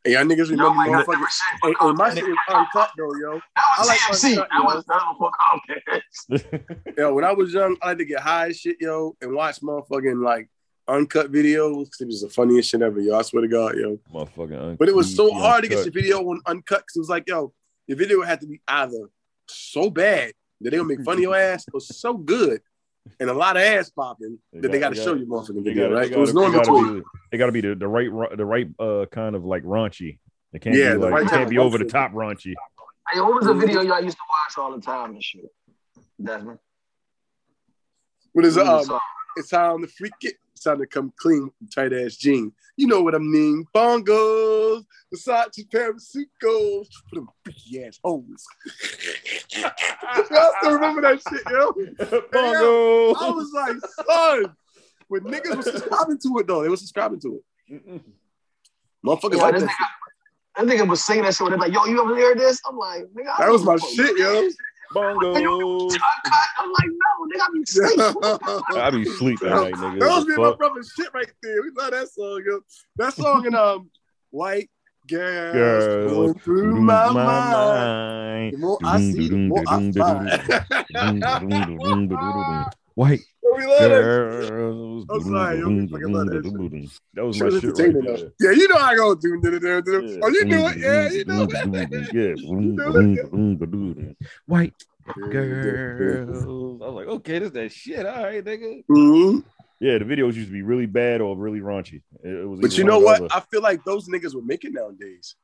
Hey, 0.05 0.13
y'all 0.13 0.23
niggas 0.23 0.49
remember 0.49 0.69
like, 0.69 0.89
motherfuckers? 1.05 1.07
that 1.17 1.59
Hey, 1.63 1.73
hey, 1.79 1.91
my 1.91 2.05
was 2.07 2.13
shit 2.15 2.23
was 2.25 2.37
uncut 2.49 2.91
though, 2.97 3.15
yo. 3.15 3.39
that 3.55 3.63
was 3.77 3.89
I 3.89 3.91
like 3.91 3.99
CMC. 3.99 4.29
Uncut, 4.31 4.49
That 4.49 4.57
yo. 4.57 4.63
was, 4.63 4.85
that 4.85 5.01
was 5.19 6.41
before 6.87 6.93
Yo, 6.97 7.13
when 7.13 7.23
I 7.25 7.33
was 7.33 7.53
young, 7.53 7.75
I 7.81 7.87
like 7.87 7.97
to 7.99 8.05
get 8.05 8.19
high 8.21 8.47
as 8.47 8.59
shit, 8.59 8.77
yo, 8.79 9.15
and 9.21 9.33
watch 9.33 9.59
motherfucking 9.61 10.23
like 10.23 10.49
uncut 10.87 11.31
videos 11.31 11.85
because 11.85 12.01
it 12.01 12.07
was 12.07 12.21
the 12.21 12.29
funniest 12.29 12.69
shit 12.69 12.81
ever, 12.81 12.99
yo. 13.01 13.17
I 13.17 13.21
swear 13.23 13.41
to 13.41 13.47
God, 13.49 13.75
yo. 13.77 13.99
Motherfucking. 14.13 14.77
But 14.77 14.87
it 14.89 14.95
was 14.95 15.13
so 15.13 15.29
BET 15.31 15.37
hard 15.41 15.63
to 15.63 15.69
get 15.69 15.79
Uncut. 15.79 15.93
your 15.93 16.01
video 16.03 16.19
on 16.29 16.41
uncut 16.45 16.79
because 16.79 16.95
it 16.95 16.99
was 16.99 17.09
like, 17.09 17.27
yo, 17.27 17.53
the 17.87 17.95
video 17.95 18.21
had 18.21 18.39
to 18.41 18.47
be 18.47 18.61
either 18.67 19.09
so 19.47 19.89
bad 19.89 20.31
that 20.61 20.69
they 20.71 20.77
gonna 20.77 20.87
make 20.89 21.03
fun 21.03 21.15
of 21.15 21.21
your 21.21 21.35
ass 21.35 21.65
or 21.73 21.81
so 21.81 22.13
good 22.15 22.61
and 23.19 23.29
a 23.29 23.33
lot 23.33 23.57
of 23.57 23.63
ass 23.63 23.89
popping 23.89 24.39
They 24.53 24.61
that 24.61 24.71
they 24.71 24.79
got- 24.79 24.93
got 24.93 24.97
to 24.97 25.03
show 25.03 25.13
you 25.15 25.25
motherfucking 25.25 25.55
They 25.63 25.71
video, 25.73 25.83
gotta, 25.89 25.95
right? 25.95 26.11
it 26.11 26.17
was 26.17 26.31
gotta- 26.33 26.51
they 26.51 26.57
gotta 26.57 26.71
be, 26.93 27.01
they 27.31 27.37
gotta 27.37 27.51
be 27.51 27.61
the, 27.61 27.75
the 27.75 27.87
right 27.87 28.37
the 28.37 28.45
right 28.45 28.67
uh 28.79 29.05
kind 29.11 29.35
of 29.35 29.43
like 29.45 29.63
raunchy. 29.63 30.19
It 30.53 30.61
can't 30.61 30.75
Yeah, 30.75 30.93
be 30.93 30.99
the 30.99 31.05
like 31.05 31.13
right 31.13 31.23
it 31.25 31.29
can't 31.29 31.49
be 31.49 31.57
over 31.57 31.77
the 31.77 31.85
top 31.85 32.11
raunchy. 32.13 32.53
Hey, 33.11 33.19
what 33.21 33.33
was 33.35 33.45
the 33.45 33.53
video 33.53 33.81
y'all 33.81 34.01
used 34.03 34.17
to 34.17 34.23
watch 34.29 34.63
all 34.63 34.75
the 34.75 34.81
time 34.81 35.11
and 35.11 35.23
shit? 35.23 35.45
Desmond. 36.23 36.59
What 38.33 38.45
is 38.45 38.57
it? 38.57 38.65
Um, 38.67 38.99
it's 39.35 39.49
time 39.49 39.81
to 39.81 39.87
freak 39.87 40.13
it. 40.21 40.35
It's 40.53 40.63
time 40.63 40.79
to 40.79 40.85
come 40.85 41.11
clean, 41.17 41.49
tight 41.73 41.93
ass 41.93 42.15
jeans. 42.17 42.51
You 42.77 42.87
know 42.87 43.01
what 43.01 43.15
I 43.15 43.19
mean? 43.19 43.65
Bongos, 43.73 44.83
Versace 45.13 45.67
Parasucos, 45.69 46.87
for 47.09 47.15
them 47.15 47.27
freaky 47.43 47.83
ass 47.83 47.99
hoes. 48.03 48.45
I 49.53 50.51
still 50.59 50.73
remember 50.73 51.01
that 51.01 51.21
shit, 51.21 51.41
yo. 51.49 51.73
Bongo. 52.31 53.13
I 53.15 53.31
was 53.31 53.51
like, 53.53 53.75
son, 54.05 54.55
when 55.07 55.21
niggas 55.21 55.57
was 55.57 55.65
subscribing 55.65 56.19
to 56.19 56.37
it 56.39 56.47
though, 56.47 56.63
they 56.63 56.69
were 56.69 56.77
subscribing 56.77 57.19
to 57.21 57.41
it. 57.69 58.03
Motherfuckers 59.05 59.37
Yeah, 59.37 59.43
like 59.43 59.57
that. 59.59 59.63
nigga, 59.63 59.75
that 60.57 60.65
nigga 60.65 60.87
was 60.87 61.03
singing 61.03 61.23
that 61.23 61.35
shit. 61.35 61.49
They're 61.49 61.57
like, 61.57 61.73
yo, 61.73 61.85
you 61.85 62.01
ever 62.03 62.15
hear 62.15 62.35
this? 62.35 62.59
I'm 62.67 62.77
like, 62.77 63.03
nigga. 63.05 63.37
That 63.37 63.49
was 63.49 63.63
my 63.63 63.77
shit, 63.77 64.17
yo. 64.17 64.49
Bongo. 64.91 65.35
I'm 65.35 66.71
like, 66.71 66.89
no, 66.89 67.27
nigga, 67.27 67.41
I 67.41 67.47
be 67.53 67.65
sleeping. 67.65 68.75
I 68.75 68.89
be 68.91 69.05
sleeping 69.05 69.49
at 69.49 69.55
night, 69.55 69.75
nigga. 69.75 69.99
That 69.99 70.15
was 70.15 70.25
me 70.25 70.33
and 70.35 70.43
my 70.43 70.55
brother's 70.55 70.91
shit 70.95 71.09
right 71.13 71.31
there. 71.41 71.61
We 71.61 71.69
love 71.75 71.91
that 71.91 72.09
song, 72.09 72.43
yo. 72.45 72.61
That 72.97 73.13
song 73.13 73.45
in 73.45 73.55
um 73.55 73.89
White 74.31 74.69
Girls, 75.09 75.53
Girls 75.55 76.11
going 76.11 76.33
through 76.39 76.81
my, 76.81 77.09
mind. 77.11 77.15
mind. 77.15 78.53
The 78.53 78.57
more 78.57 78.77
I 78.83 78.99
see, 78.99 79.29
the 79.29 79.37
more 79.37 79.63
I 79.67 79.91
find. 79.91 80.29
White 82.95 83.21
we 83.59 83.65
love 83.65 83.79
that. 83.79 83.89
girls. 83.89 85.05
I'm 85.09 85.21
sorry, 85.21 85.59
yo, 85.59 85.65
fucking 85.87 86.13
love 86.13 86.27
that 86.27 86.43
That 87.13 87.25
was 87.25 87.41
my 87.41 87.49
shit 87.49 87.63
right 87.63 87.75
there. 87.77 87.93
Yeah, 88.39 88.51
you 88.51 88.67
know 88.67 88.75
I 88.75 88.95
go 88.95 89.15
do 89.15 89.41
do 89.41 89.51
do 89.51 89.59
do 89.59 89.81
do. 89.81 90.05
Yeah. 90.05 90.19
Oh, 90.23 90.27
you 90.29 90.45
know 90.45 90.67
it. 90.67 90.77
Yeah, 90.77 91.09
you 91.09 91.25
know 91.25 91.47
it. 91.49 91.51
Yeah. 93.97 94.13
White 94.45 94.73
girls. 95.31 96.43
I 96.81 96.85
was 96.85 96.95
like, 96.95 97.07
okay, 97.07 97.39
this 97.39 97.47
is 97.47 97.53
that 97.53 97.71
shit. 97.71 98.05
All 98.05 98.23
right, 98.23 98.43
nigga. 98.43 98.83
Mhm. 98.89 99.43
Yeah, 99.79 99.97
the 99.97 100.05
videos 100.05 100.33
used 100.33 100.47
to 100.47 100.53
be 100.53 100.61
really 100.61 100.85
bad 100.85 101.21
or 101.21 101.37
really 101.37 101.61
raunchy. 101.61 102.01
It, 102.23 102.29
it 102.29 102.45
was 102.45 102.59
But 102.59 102.77
you 102.77 102.83
know 102.83 102.99
what? 102.99 103.19
the 103.19 103.25
other. 103.25 103.35
I 103.35 103.39
feel 103.49 103.61
like 103.61 103.83
those 103.85 104.09
niggas 104.09 104.33
will 104.33 104.41
make 104.41 104.65
it 104.65 104.73
nowadays, 104.73 105.35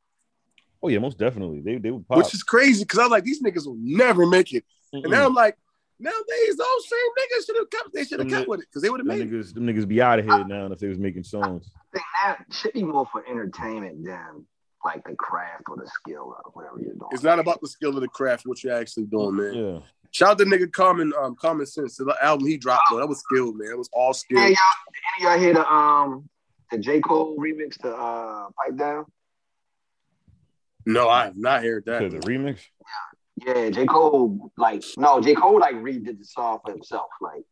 Oh 0.83 0.89
yeah, 0.89 0.99
most 0.99 1.17
definitely. 1.17 1.61
They 1.61 1.77
they 1.77 1.89
would 1.91 2.07
pop. 2.07 2.17
which 2.17 2.33
is 2.33 2.43
crazy 2.43 2.83
because 2.83 2.99
I 2.99 3.03
was 3.03 3.11
like, 3.11 3.23
these 3.23 3.41
niggas 3.41 3.65
will 3.65 3.77
never 3.79 4.25
make 4.25 4.53
it. 4.53 4.65
And 4.93 5.05
Mm-mm. 5.05 5.09
now 5.11 5.25
I'm 5.25 5.33
like, 5.33 5.57
nowadays 5.99 6.57
those 6.57 6.89
same 6.89 6.99
niggas 7.17 7.45
should 7.45 7.55
have 7.57 7.69
kept. 7.69 7.93
They 7.93 8.03
should 8.03 8.19
have 8.19 8.29
Them 8.29 8.37
kept 8.39 8.49
with 8.49 8.59
it 8.59 8.67
because 8.69 8.81
they 8.81 8.89
would 8.89 8.99
have 8.99 9.07
them 9.07 9.17
made 9.19 9.27
it. 9.27 9.31
niggas, 9.31 9.53
them 9.53 9.65
niggas 9.65 9.87
be 9.87 10.01
out 10.01 10.19
of 10.19 10.25
here 10.25 10.45
now 10.45 10.65
if 10.67 10.79
they 10.79 10.87
was 10.87 10.99
making 10.99 11.23
songs. 11.23 11.71
I 11.93 11.97
think 11.97 12.05
that 12.23 12.53
should 12.53 12.73
be 12.73 12.83
more 12.83 13.07
for 13.11 13.25
entertainment 13.27 14.05
than 14.05 14.45
like 14.83 15.03
the 15.05 15.15
craft 15.15 15.63
or 15.69 15.77
the 15.77 15.87
skill 15.87 16.35
or 16.45 16.51
whatever 16.53 16.75
you're 16.79 16.93
doing. 16.93 17.09
It's 17.11 17.23
not 17.23 17.39
about 17.39 17.61
the 17.61 17.67
skill 17.67 17.95
of 17.95 18.01
the 18.01 18.07
craft, 18.09 18.43
what 18.45 18.63
you're 18.63 18.75
actually 18.75 19.05
doing, 19.05 19.37
man. 19.37 19.53
Yeah. 19.55 19.79
Shout 20.15 20.29
out 20.29 20.37
to 20.37 20.45
nigga 20.45 20.71
Common, 20.71 21.11
um, 21.19 21.35
Common 21.35 21.65
Sense. 21.65 21.97
The 21.97 22.15
album 22.21 22.47
he 22.47 22.55
dropped, 22.55 22.83
though, 22.89 22.99
that 22.99 23.05
was 23.07 23.19
skilled, 23.19 23.57
man. 23.57 23.71
It 23.71 23.77
was 23.77 23.89
all 23.91 24.07
Yeah, 24.07 24.13
skilled. 24.13 24.43
y'all, 24.43 24.57
any 25.19 25.27
of 25.27 25.33
y'all 25.33 25.43
hear 25.43 25.53
the 25.53 25.69
um 25.69 26.29
the 26.71 26.77
J 26.77 27.01
Cole 27.01 27.35
remix 27.37 27.77
to 27.81 27.93
uh 27.93 28.45
Pipe 28.57 28.77
Down? 28.77 29.03
No, 30.85 31.09
I 31.09 31.25
have 31.25 31.35
not 31.35 31.63
heard 31.63 31.83
that. 31.87 31.99
To 31.99 32.07
the 32.07 32.19
remix. 32.19 32.59
Yeah, 33.45 33.55
yeah. 33.63 33.69
J 33.71 33.85
Cole 33.87 34.51
like 34.57 34.85
no 34.95 35.19
J 35.19 35.35
Cole 35.35 35.59
like 35.59 35.75
redid 35.75 36.17
the 36.17 36.23
song 36.23 36.59
for 36.63 36.71
himself. 36.71 37.07
Like 37.19 37.43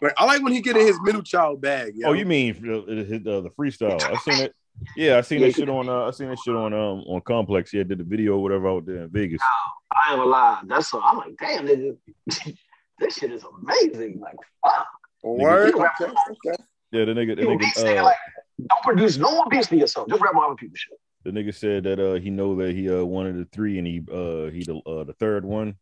Like, 0.00 0.14
I 0.16 0.24
like 0.24 0.42
when 0.42 0.54
he 0.54 0.62
get 0.62 0.78
in 0.78 0.86
his 0.86 0.98
middle 1.02 1.22
child 1.22 1.60
bag. 1.60 1.92
Yo. 1.96 2.08
Oh, 2.08 2.12
you 2.14 2.24
mean 2.24 2.54
the, 2.62 3.18
the, 3.22 3.42
the 3.42 3.50
freestyle? 3.50 4.10
I've 4.10 4.22
seen 4.22 4.40
it. 4.40 4.54
Yeah, 4.96 5.18
I 5.18 5.20
seen 5.22 5.40
that 5.42 5.54
shit 5.54 5.68
on. 5.68 5.88
Uh, 5.88 6.04
I 6.06 6.10
seen 6.10 6.28
that 6.28 6.38
shit 6.44 6.54
on 6.54 6.72
um 6.72 7.00
on 7.06 7.20
Complex. 7.22 7.72
Yeah, 7.72 7.82
did 7.82 7.98
the 7.98 8.04
video 8.04 8.32
or 8.34 8.42
whatever 8.42 8.68
out 8.68 8.86
there 8.86 9.02
in 9.04 9.10
Vegas. 9.10 9.40
I 9.42 10.10
ain't 10.12 10.18
gonna 10.18 10.30
lie, 10.30 10.60
that's 10.66 10.88
so 10.90 11.00
I'm 11.02 11.16
like, 11.18 11.36
damn 11.40 11.66
nigga, 11.66 11.96
this 12.98 13.14
shit 13.16 13.32
is 13.32 13.44
amazing. 13.62 14.20
Like 14.20 14.36
fuck. 14.64 14.86
Word? 15.22 15.74
Nigga, 15.74 15.88
Okay, 16.00 16.12
okay. 16.30 16.62
Yeah, 16.92 17.04
the 17.04 17.12
nigga, 17.12 17.36
the 17.36 17.42
You 17.42 17.58
beat 17.58 17.74
nigga, 17.74 17.84
nigga 17.84 18.00
uh, 18.00 18.04
like 18.04 18.16
don't 18.58 18.82
produce 18.84 19.16
no 19.18 19.32
more 19.32 19.46
beats 19.50 19.66
for 19.66 19.74
yourself. 19.74 20.08
Just 20.08 20.20
rap 20.22 20.34
on 20.34 20.44
other 20.44 20.54
people's 20.54 20.78
shit. 20.78 20.98
the 21.24 21.30
nigga 21.30 21.54
said 21.54 21.84
that 21.84 21.98
uh 21.98 22.14
he 22.14 22.30
know 22.30 22.54
that 22.56 22.74
he 22.74 22.88
uh 22.88 23.04
one 23.04 23.26
of 23.26 23.36
the 23.36 23.44
three 23.52 23.78
and 23.78 23.86
he 23.86 24.00
uh 24.10 24.50
he 24.50 24.64
the 24.64 24.80
uh 24.86 25.04
the 25.04 25.14
third 25.18 25.44
one 25.44 25.76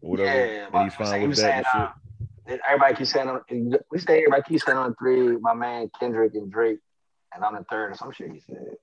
or 0.00 0.10
whatever, 0.12 0.46
Yeah, 0.46 0.66
and 0.72 0.84
he's 0.84 0.94
but 0.96 1.06
fine 1.08 1.20
with 1.22 1.30
was 1.30 1.38
that 1.40 1.56
and 1.56 1.66
saying, 1.72 1.86
shit. 2.46 2.60
uh, 2.60 2.68
Everybody 2.68 2.94
keeps 2.94 3.10
saying 3.10 3.28
on 3.28 3.40
we 3.90 3.98
say 3.98 4.18
everybody 4.18 4.42
keeps 4.42 4.64
saying 4.64 4.78
on 4.78 4.94
three, 4.96 5.36
my 5.38 5.54
man 5.54 5.90
Kendrick 5.98 6.34
and 6.34 6.52
Drake, 6.52 6.78
and 7.34 7.44
I'm 7.44 7.54
the 7.54 7.64
third 7.64 7.92
or 7.92 7.94
some 7.94 8.12
shit 8.12 8.30
he 8.32 8.40
said. 8.40 8.76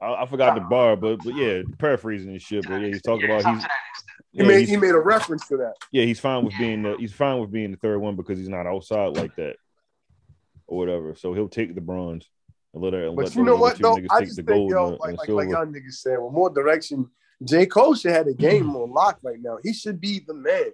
I, 0.00 0.22
I 0.22 0.26
forgot 0.26 0.54
the 0.54 0.60
bar, 0.62 0.96
but 0.96 1.18
but 1.24 1.34
yeah, 1.34 1.62
paraphrasing 1.78 2.30
and 2.30 2.42
shit. 2.42 2.66
But 2.66 2.80
yeah, 2.80 2.88
he's 2.88 3.02
talking 3.02 3.24
about 3.24 3.42
something 3.42 3.60
he's 3.60 3.64
to 3.64 3.68
that 3.68 3.90
extent. 3.90 4.26
He 4.32 4.38
yeah, 4.38 4.46
made 4.46 4.60
he's, 4.60 4.68
he 4.70 4.76
made 4.76 4.94
a 4.94 5.00
reference 5.00 5.46
to 5.48 5.56
that. 5.58 5.74
yeah 5.92 6.04
he's 6.04 6.20
fine 6.20 6.44
with 6.44 6.54
being 6.58 6.82
the 6.82 6.96
he's 6.98 7.12
fine 7.12 7.40
with 7.40 7.50
being 7.50 7.70
the 7.70 7.76
third 7.78 7.98
one 7.98 8.16
because 8.16 8.38
he's 8.38 8.48
not 8.48 8.66
outside 8.66 9.16
like 9.16 9.34
that 9.36 9.56
or 10.66 10.78
whatever. 10.78 11.14
So 11.14 11.32
he'll 11.32 11.48
take 11.48 11.74
the 11.74 11.80
bronze 11.80 12.28
and 12.74 12.82
let 12.82 12.92
her. 12.92 13.06
and 13.06 13.16
let 13.16 13.26
But 13.26 13.36
you 13.36 13.44
know 13.44 13.56
what 13.56 13.74
other 13.74 13.82
though? 13.82 13.96
niggas 13.96 14.06
I 14.10 14.24
just 14.24 14.36
think 14.36 14.70
yo, 14.70 14.88
and, 14.88 14.98
like 15.00 15.08
and 15.08 15.18
like, 15.18 15.26
silver. 15.26 15.44
like 15.44 15.50
y'all 15.50 15.66
niggas 15.66 15.94
said, 15.94 16.18
with 16.18 16.32
more 16.32 16.50
direction, 16.50 17.08
J. 17.44 17.66
Cole 17.66 17.94
should 17.94 18.12
have 18.12 18.26
a 18.26 18.32
hmm. 18.32 18.40
game 18.40 18.76
on 18.76 18.92
lock 18.92 19.18
right 19.22 19.38
now. 19.40 19.58
He 19.62 19.72
should 19.72 20.00
be 20.00 20.22
the 20.26 20.34
man. 20.34 20.72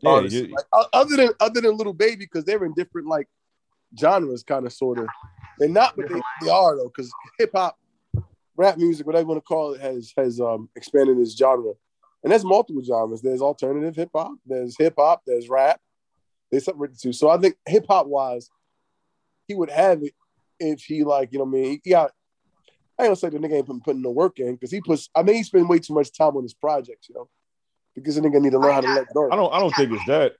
yeah, 0.00 0.20
you- 0.20 0.54
Like, 0.54 0.88
other 0.92 1.16
than 1.16 1.30
other 1.40 1.60
than 1.60 1.76
Little 1.76 1.92
Baby, 1.94 2.24
because 2.24 2.44
they're 2.44 2.64
in 2.64 2.74
different 2.74 3.08
like 3.08 3.28
genres, 3.98 4.42
kind 4.42 4.66
of 4.66 4.72
sort 4.72 4.98
of. 4.98 5.06
They're 5.58 5.68
not, 5.68 5.96
but 5.96 6.08
they, 6.08 6.20
they 6.42 6.50
are 6.50 6.76
though, 6.76 6.90
because 6.94 7.12
hip 7.38 7.50
hop, 7.54 7.78
rap 8.56 8.78
music, 8.78 9.06
whatever 9.06 9.22
you 9.22 9.28
want 9.28 9.38
to 9.38 9.46
call 9.46 9.74
it, 9.74 9.80
has 9.80 10.12
has 10.16 10.40
um 10.40 10.68
expanded 10.76 11.18
its 11.18 11.36
genre. 11.36 11.72
And 12.22 12.30
there's 12.30 12.44
multiple 12.44 12.82
genres. 12.82 13.22
There's 13.22 13.40
alternative 13.40 13.96
hip 13.96 14.10
hop, 14.14 14.32
there's 14.46 14.76
hip 14.78 14.94
hop, 14.98 15.22
there's 15.26 15.48
rap, 15.48 15.80
there's 16.50 16.64
something 16.64 16.80
written 16.80 16.96
too. 17.00 17.12
So 17.12 17.30
I 17.30 17.38
think 17.38 17.56
hip 17.66 17.86
hop 17.88 18.06
wise, 18.06 18.48
he 19.48 19.54
would 19.54 19.70
have 19.70 20.02
it 20.02 20.14
if 20.58 20.82
he 20.82 21.04
like, 21.04 21.32
you 21.32 21.38
know 21.38 21.44
what 21.44 21.58
I 21.58 21.62
mean? 21.62 21.80
Yeah, 21.84 22.06
I 22.98 23.04
ain't 23.04 23.08
gonna 23.08 23.16
say 23.16 23.30
the 23.30 23.38
nigga 23.38 23.54
ain't 23.54 23.66
been 23.66 23.80
putting 23.80 24.02
no 24.02 24.10
work 24.10 24.38
in 24.38 24.54
because 24.54 24.70
he 24.70 24.80
puts 24.80 25.08
I 25.14 25.22
think 25.22 25.36
he 25.36 25.42
spent 25.42 25.68
way 25.68 25.78
too 25.78 25.94
much 25.94 26.16
time 26.16 26.36
on 26.36 26.42
his 26.42 26.54
projects, 26.54 27.08
you 27.08 27.14
know. 27.14 27.28
Because 27.94 28.14
the 28.14 28.20
nigga 28.20 28.40
need 28.40 28.52
to 28.52 28.58
learn 28.58 28.72
how 28.72 28.80
to 28.82 28.94
let 28.94 29.12
go. 29.12 29.28
I 29.30 29.36
don't 29.36 29.52
I 29.52 29.58
don't 29.58 29.74
think 29.74 29.92
it's 29.92 30.04
that. 30.06 30.34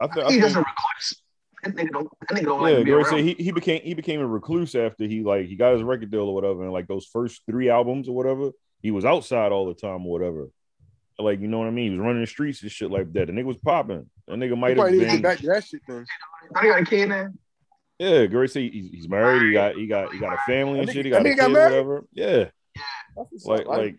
I, 0.00 0.06
th- 0.06 0.26
I 0.26 0.28
He 0.28 0.40
think 0.40 0.42
just 0.42 0.56
a 0.56 0.58
recluse. 0.58 1.22
That 1.66 1.76
nigga 1.76 1.92
don't. 1.92 2.08
That 2.28 2.38
nigga 2.38 2.44
don't 2.44 2.60
yeah, 2.60 2.68
like 2.68 2.76
to 2.78 2.84
be 2.84 2.90
around. 2.92 3.06
said 3.06 3.20
he, 3.20 3.34
he 3.34 3.52
became 3.52 3.82
he 3.82 3.94
became 3.94 4.20
a 4.20 4.26
recluse 4.26 4.74
after 4.74 5.04
he 5.04 5.22
like 5.22 5.46
he 5.46 5.56
got 5.56 5.72
his 5.74 5.82
record 5.82 6.10
deal 6.10 6.22
or 6.22 6.34
whatever, 6.34 6.62
and 6.62 6.72
like 6.72 6.86
those 6.86 7.06
first 7.06 7.42
three 7.48 7.70
albums 7.70 8.08
or 8.08 8.14
whatever, 8.14 8.50
he 8.82 8.90
was 8.90 9.04
outside 9.04 9.52
all 9.52 9.66
the 9.66 9.74
time 9.74 10.06
or 10.06 10.12
whatever. 10.12 10.48
Like 11.18 11.40
you 11.40 11.48
know 11.48 11.58
what 11.58 11.68
I 11.68 11.70
mean? 11.70 11.92
He 11.92 11.98
was 11.98 12.06
running 12.06 12.20
the 12.20 12.26
streets 12.26 12.62
and 12.62 12.70
shit 12.70 12.90
like 12.90 13.12
that. 13.14 13.26
The 13.26 13.32
nigga 13.32 13.44
was 13.44 13.56
popping. 13.56 14.08
That 14.28 14.36
nigga 14.36 14.56
might 14.56 14.70
have 14.70 14.78
probably 14.78 14.98
need 14.98 15.04
to 15.04 15.06
get 15.06 15.12
been 15.12 15.22
back 15.22 15.38
to 15.38 15.46
that 15.46 15.64
shit 15.64 15.80
then. 15.88 16.06
Don't 16.54 16.64
got 16.64 16.80
a 16.80 16.84
kid 16.84 17.08
now? 17.08 17.28
Yeah, 17.98 18.26
Gary 18.26 18.48
said 18.48 18.62
he's, 18.62 18.90
he's 18.90 19.08
married. 19.08 19.42
He 19.42 19.52
got 19.52 19.74
he 19.74 19.86
got 19.86 20.12
he 20.12 20.18
got 20.18 20.34
a 20.34 20.38
family 20.46 20.80
and 20.80 20.90
shit. 20.90 21.06
He 21.06 21.10
got 21.10 21.22
a 21.22 21.24
that 21.24 21.30
nigga 21.30 21.36
got 21.38 21.46
kid, 21.46 21.52
whatever. 21.54 22.04
Yeah, 22.12 22.44
That's 23.16 23.44
like 23.44 23.66
like 23.66 23.96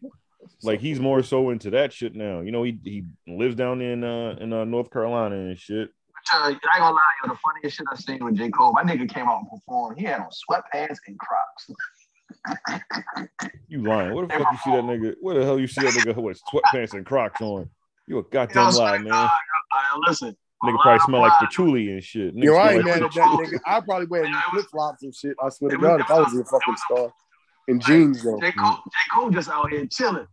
like 0.63 0.79
he's 0.79 0.99
more 0.99 1.23
so 1.23 1.49
into 1.49 1.71
that 1.71 1.91
shit 1.91 2.15
now. 2.15 2.41
You 2.41 2.51
know, 2.51 2.63
he 2.63 2.79
he 2.83 3.05
lives 3.27 3.55
down 3.55 3.81
in 3.81 4.03
uh 4.03 4.37
in 4.39 4.53
uh, 4.53 4.65
North 4.65 4.91
Carolina 4.91 5.35
and 5.35 5.57
shit. 5.57 5.89
Uh, 6.33 6.37
I 6.37 6.49
ain't 6.49 6.61
gonna 6.77 6.93
lie, 6.95 7.01
yo, 7.23 7.29
the 7.33 7.39
funniest 7.39 7.77
shit 7.77 7.85
I've 7.91 7.99
seen 7.99 8.23
with 8.23 8.35
J. 8.35 8.49
Cole, 8.49 8.73
my 8.73 8.83
nigga 8.83 9.07
came 9.11 9.27
out 9.27 9.39
and 9.41 9.49
performed. 9.49 9.97
He 9.99 10.05
had 10.05 10.19
on 10.19 10.27
sweatpants 10.29 10.97
and 11.07 11.17
Crocs. 11.19 11.69
You 13.69 13.83
lying? 13.83 14.13
What 14.13 14.27
the 14.29 14.33
fuck 14.37 14.51
you 14.51 14.57
see 14.57 14.71
that 14.71 14.83
nigga? 14.83 15.15
What 15.21 15.35
the 15.35 15.45
hell 15.45 15.59
you 15.59 15.67
see 15.67 15.81
that 15.85 15.93
nigga 15.93 16.15
with 16.21 16.39
sweatpants 16.51 16.93
and 16.93 17.05
Crocs 17.05 17.41
on? 17.41 17.69
You 18.07 18.15
a 18.15 18.19
You 18.19 18.23
know, 18.23 18.27
goddamn 18.31 18.71
so, 18.71 18.83
lie, 18.83 18.97
man. 18.97 19.13
uh, 19.13 19.29
listen, 20.07 20.35
Nigga 20.63 20.81
probably 20.81 20.99
smell 21.05 21.21
like 21.21 21.33
patchouli 21.39 21.91
and 21.91 22.03
shit. 22.03 22.35
Nigga 22.35 22.43
Yo, 22.45 22.55
I 22.55 22.69
smell 22.73 22.77
ain't 22.77 22.85
like 22.87 22.99
mad 23.01 23.03
at 23.03 23.13
that 23.13 23.27
nigga. 23.39 23.59
I'd 23.67 23.85
probably 23.85 24.05
wear 24.07 24.23
Yeah, 24.25 24.29
it 24.29 24.33
was- 24.35 24.63
flip 24.63 24.65
flops 24.71 25.03
and 25.03 25.13
shit. 25.15 25.35
I 25.43 25.49
swear 25.49 25.69
to 25.71 25.75
it 25.77 25.81
God, 25.81 25.99
if 26.01 26.09
I 26.09 26.19
was 26.19 26.33
a 26.33 26.43
fucking 26.45 26.75
star 26.77 27.13
in 27.67 27.79
jeans 27.79 28.23
though. 28.23 28.39
J. 28.39 28.51
Cole, 28.53 28.73
J. 28.75 28.97
Cole 29.13 29.29
just 29.29 29.49
out 29.49 29.69
here 29.71 29.85
chilling. 29.85 30.25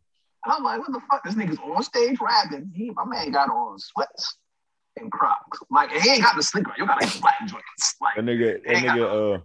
And 0.47 0.53
I'm 0.53 0.63
like, 0.63 0.79
what 0.81 0.93
the 0.93 1.01
fuck? 1.11 1.25
This 1.25 1.35
nigga's 1.35 1.59
on 1.59 1.83
stage 1.83 2.19
rapping. 2.21 2.71
He, 2.75 2.91
my 2.91 3.05
man 3.05 3.33
got 3.33 3.51
on 3.51 3.79
sweats 3.79 4.39
and 4.97 5.11
Crocs. 5.11 5.59
Like, 5.71 5.91
he 5.91 6.11
ain't 6.11 6.23
got 6.23 6.37
the 6.37 6.43
sneaker. 6.43 6.73
You 6.79 6.87
got 6.87 7.01
like 7.01 7.21
black 7.21 7.39
joints. 7.47 7.97
Like, 8.01 8.17
That 8.17 8.25
nigga, 8.25 8.63
that 8.65 8.77
nigga, 8.77 9.43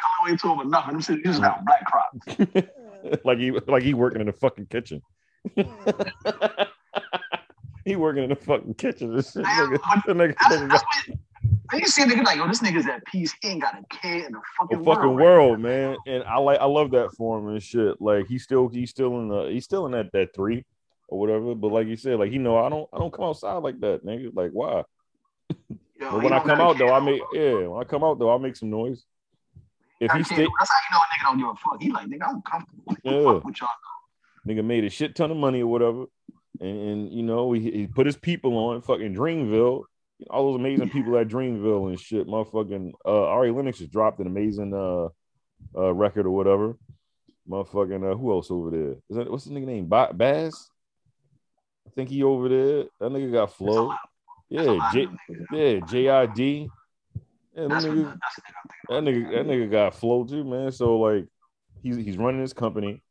colorway 0.00 0.40
to 0.40 0.48
him 0.48 0.60
or 0.60 0.64
nothing. 0.64 0.92
Them 0.92 1.00
shit, 1.00 1.16
he 1.18 1.22
just 1.22 1.40
got 1.42 1.64
black 1.66 1.84
Crocs. 1.86 2.36
uh, 2.56 3.16
like 3.24 3.38
he 3.38 3.50
like 3.50 3.82
he 3.82 3.94
working 3.94 4.20
in 4.20 4.26
the 4.26 4.32
fucking 4.32 4.66
kitchen. 4.66 5.02
he 7.84 7.96
working 7.96 8.24
in 8.24 8.30
the 8.30 8.36
fucking 8.36 8.74
kitchen. 8.74 9.14
This 9.14 9.32
shit, 9.32 9.44
nigga, 9.44 9.78
that 10.06 10.16
nigga, 10.16 10.34
That's, 10.48 10.56
nigga 10.62 10.70
what, 10.70 11.18
and 11.72 11.80
you 11.80 11.86
see 11.86 12.02
a 12.02 12.06
nigga 12.06 12.24
like, 12.24 12.36
yo, 12.36 12.46
this 12.48 12.60
nigga's 12.60 12.86
at 12.86 13.04
peace. 13.06 13.34
He 13.40 13.48
ain't 13.48 13.62
got 13.62 13.74
a 13.78 13.84
care 13.94 14.26
in 14.26 14.32
the 14.32 14.40
fucking, 14.58 14.78
the 14.78 14.84
fucking, 14.84 15.14
world. 15.14 15.20
world, 15.20 15.60
man. 15.60 15.96
And 16.06 16.24
I 16.24 16.38
like 16.38 16.58
I 16.60 16.66
love 16.66 16.90
that 16.90 17.12
for 17.16 17.38
him 17.38 17.48
and 17.48 17.62
shit. 17.62 18.00
Like 18.00 18.26
he's 18.26 18.42
still 18.42 18.68
he's 18.68 18.90
still 18.90 19.18
in 19.20 19.28
the 19.28 19.44
he's 19.50 19.64
still 19.64 19.86
in 19.86 19.92
that 19.92 20.12
that 20.12 20.34
three 20.34 20.64
or 21.10 21.18
whatever. 21.18 21.54
But 21.54 21.72
like 21.72 21.88
you 21.88 21.96
said, 21.96 22.18
like 22.18 22.30
he 22.30 22.38
know 22.38 22.56
I 22.56 22.68
don't 22.68 22.88
I 22.92 22.98
don't 22.98 23.12
come 23.12 23.26
outside 23.26 23.56
like 23.56 23.80
that, 23.80 24.04
nigga. 24.04 24.34
Like 24.34 24.52
why? 24.52 24.84
Yo, 26.00 26.12
But 26.12 26.22
when 26.22 26.32
I 26.32 26.40
come 26.40 26.60
out 26.60 26.78
though, 26.78 26.92
I 26.92 27.00
make 27.00 27.20
yeah. 27.32 27.66
When 27.66 27.80
I 27.80 27.84
come 27.84 28.02
out 28.02 28.18
though, 28.18 28.30
I'll 28.30 28.38
make 28.38 28.56
some 28.56 28.70
noise. 28.70 29.04
If 30.00 30.10
I 30.10 30.18
he 30.18 30.24
stay, 30.24 30.36
That's 30.36 30.70
how 30.70 30.76
you 30.88 30.94
know 30.94 30.98
a 30.98 31.06
nigga 31.12 31.24
don't 31.24 31.38
give 31.38 31.48
a 31.48 31.54
fuck. 31.56 31.82
He 31.82 31.90
like, 31.92 32.06
nigga, 32.06 32.26
I'm 32.26 32.42
comfortable. 32.42 32.96
Yeah. 33.04 33.34
Fuck 33.34 33.44
with 33.44 33.60
y'all. 33.60 33.68
nigga 34.48 34.64
made 34.64 34.84
a 34.84 34.90
shit 34.90 35.14
ton 35.14 35.30
of 35.30 35.36
money 35.36 35.60
or 35.60 35.66
whatever, 35.66 36.06
and, 36.60 36.80
and 36.80 37.12
you 37.12 37.22
know 37.22 37.52
he, 37.52 37.70
he 37.70 37.86
put 37.86 38.06
his 38.06 38.16
people 38.16 38.56
on 38.56 38.80
fucking 38.80 39.14
Dreamville, 39.14 39.82
all 40.30 40.52
those 40.52 40.60
amazing 40.60 40.88
people 40.90 41.18
at 41.18 41.28
Dreamville 41.28 41.90
and 41.90 42.00
shit. 42.00 42.26
Motherfucking 42.26 42.92
uh, 43.04 43.26
Ari 43.26 43.50
Lennox 43.50 43.78
just 43.78 43.92
dropped 43.92 44.20
an 44.20 44.26
amazing 44.26 44.72
uh, 44.72 45.08
uh 45.78 45.92
record 45.92 46.24
or 46.24 46.30
whatever. 46.30 46.78
Motherfucking 47.46 48.10
uh, 48.10 48.16
who 48.16 48.32
else 48.32 48.50
over 48.50 48.70
there? 48.70 48.92
Is 49.10 49.16
that 49.16 49.30
what's 49.30 49.44
the 49.44 49.50
nigga 49.50 49.66
name? 49.66 49.86
Ba- 49.86 50.14
Bas. 50.14 50.69
I 51.90 51.92
think 51.94 52.08
he 52.08 52.22
over 52.22 52.48
there. 52.48 52.84
That 53.00 53.10
nigga 53.10 53.32
got 53.32 53.52
flow. 53.52 53.86
lot. 53.86 53.98
That's 54.48 54.66
a 54.66 54.72
Yeah, 54.72 54.90
J, 54.92 55.08
yeah, 55.52 55.80
JID. 55.80 56.70
Yeah, 57.56 57.62
that 57.64 57.70
nigga, 57.70 58.12
that's 58.20 58.36
the 58.36 58.42
nigga 58.42 58.54
I'm 58.88 59.04
thinking 59.04 59.22
that 59.22 59.32
nigga, 59.32 59.32
that 59.32 59.46
nigga 59.46 59.70
got 59.70 59.94
flow 59.94 60.24
too, 60.24 60.44
man. 60.44 60.70
So 60.70 60.98
like, 60.98 61.26
he's 61.82 61.96
he's 61.96 62.16
running 62.16 62.40
his 62.40 62.52
company. 62.52 63.02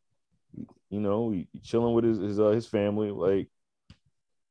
You 0.90 1.02
know, 1.02 1.32
he, 1.32 1.48
he 1.52 1.60
chilling 1.60 1.94
with 1.94 2.06
his 2.06 2.20
his 2.20 2.40
uh, 2.40 2.50
his 2.50 2.68
family. 2.68 3.12
Like, 3.12 3.50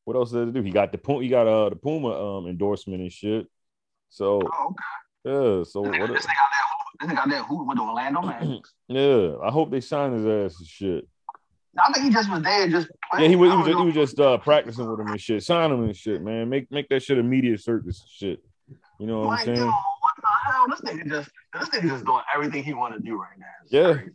what 0.04 0.14
else 0.16 0.30
did 0.30 0.48
he 0.48 0.52
do? 0.52 0.62
He 0.62 0.72
got 0.72 0.92
the 0.92 0.98
Puma, 0.98 1.22
he 1.22 1.30
got 1.30 1.46
uh 1.46 1.70
the 1.70 1.76
Puma 1.76 2.38
um 2.38 2.46
endorsement 2.46 3.00
and 3.00 3.12
shit. 3.12 3.46
So 4.10 4.40
Oh, 4.44 4.66
okay. 4.66 4.84
yeah, 5.24 5.64
so 5.64 5.82
This 5.84 5.92
nigga, 5.92 6.00
what? 6.00 6.10
this 6.12 6.26
nigga 6.26 6.42
out 6.42 6.48
there, 6.52 7.08
this 7.08 7.16
nigga 7.16 7.22
out 7.22 7.30
there 7.30 7.42
hooting 7.44 7.66
with 7.66 7.76
the 7.78 7.82
Orlando 7.82 8.20
Magic. 8.22 8.64
Yeah, 8.90 9.36
I 9.42 9.50
hope 9.50 9.70
they 9.70 9.80
sign 9.80 10.12
his 10.12 10.26
ass 10.26 10.58
and 10.60 10.68
shit. 10.68 11.08
I 11.86 11.92
think 11.92 12.06
he 12.06 12.10
just 12.10 12.30
was 12.30 12.42
there, 12.42 12.68
just 12.68 12.88
Yeah, 13.18 13.28
he 13.28 13.36
was 13.36 13.50
he 13.50 13.56
was 13.56 13.66
just, 13.66 13.78
he 13.78 13.84
was 13.84 13.94
just 13.94 14.20
uh 14.20 14.38
practicing 14.38 14.88
with 14.90 15.00
him 15.00 15.08
and 15.08 15.20
shit. 15.20 15.42
Sign 15.42 15.70
him 15.70 15.84
and 15.84 15.96
shit, 15.96 16.22
man. 16.22 16.48
Make 16.48 16.70
make 16.70 16.88
that 16.88 17.02
shit 17.02 17.18
a 17.18 17.22
media 17.22 17.56
circus 17.58 18.04
shit. 18.08 18.40
You 18.98 19.06
know 19.06 19.20
what 19.20 19.40
I'm 19.40 19.44
saying? 19.44 19.58
yo, 19.58 19.66
what 19.66 20.14
the 20.16 20.52
hell? 20.52 20.66
This 20.68 20.80
nigga 20.80 21.08
just, 21.08 21.30
this 21.54 21.68
nigga 21.68 21.88
just 21.88 22.04
doing 22.04 22.22
everything 22.34 22.64
he 22.64 22.74
want 22.74 22.94
to 22.94 23.00
do 23.00 23.16
right 23.16 23.38
now. 23.38 23.46
It's 23.62 23.72
Yeah. 23.72 23.94
crazy. 23.94 24.10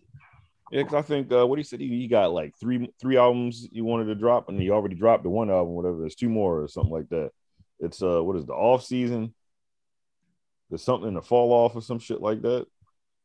Yeah, 0.72 0.82
because 0.82 0.96
I 0.96 1.02
think 1.04 1.32
uh, 1.32 1.46
what 1.46 1.60
he 1.60 1.64
said 1.64 1.80
he, 1.80 1.88
he 1.88 2.08
got 2.08 2.34
like 2.34 2.56
three 2.60 2.90
three 3.00 3.18
albums 3.18 3.68
he 3.72 3.82
wanted 3.82 4.06
to 4.06 4.16
drop, 4.16 4.50
and 4.50 4.60
he 4.60 4.72
already 4.72 4.96
dropped 4.96 5.24
the 5.24 5.30
one 5.30 5.52
album, 5.52 5.74
whatever. 5.76 6.00
There's 6.00 6.16
two 6.16 6.30
more 6.30 6.64
or 6.64 6.68
something 6.68 6.92
like 6.92 7.10
that. 7.10 7.30
It's 7.80 8.02
uh, 8.02 8.24
what 8.24 8.36
is 8.38 8.46
the 8.46 8.54
off 8.54 8.84
season? 8.84 9.36
There's 10.70 10.82
something 10.82 11.08
in 11.08 11.14
the 11.14 11.22
fall 11.22 11.52
off 11.54 11.76
or 11.76 11.82
some 11.82 12.00
shit 12.00 12.22
like 12.22 12.42
that. 12.42 12.66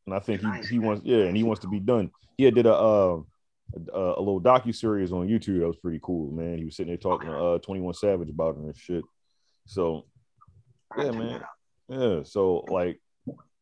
And 0.05 0.15
I 0.15 0.19
think 0.19 0.41
he, 0.41 0.67
he 0.67 0.79
wants 0.79 1.03
yeah, 1.05 1.23
and 1.23 1.35
he 1.35 1.43
wants 1.43 1.61
to 1.61 1.67
be 1.67 1.79
done. 1.79 2.11
He 2.37 2.49
did 2.51 2.67
a 2.67 2.73
uh, 2.73 3.21
a, 3.93 3.99
a 3.99 4.19
little 4.19 4.41
docu 4.41 4.75
series 4.75 5.11
on 5.11 5.27
YouTube 5.27 5.59
that 5.59 5.67
was 5.67 5.77
pretty 5.77 5.99
cool, 6.01 6.31
man. 6.31 6.57
He 6.57 6.65
was 6.65 6.75
sitting 6.75 6.89
there 6.91 6.97
talking 6.97 7.29
to 7.29 7.37
uh, 7.37 7.57
Twenty 7.59 7.81
One 7.81 7.93
Savage 7.93 8.29
about 8.29 8.55
it 8.55 8.61
and 8.61 8.75
shit. 8.75 9.03
So 9.65 10.05
Yeah, 10.97 11.11
man. 11.11 11.41
yeah, 11.87 12.23
so 12.23 12.65
like 12.69 12.99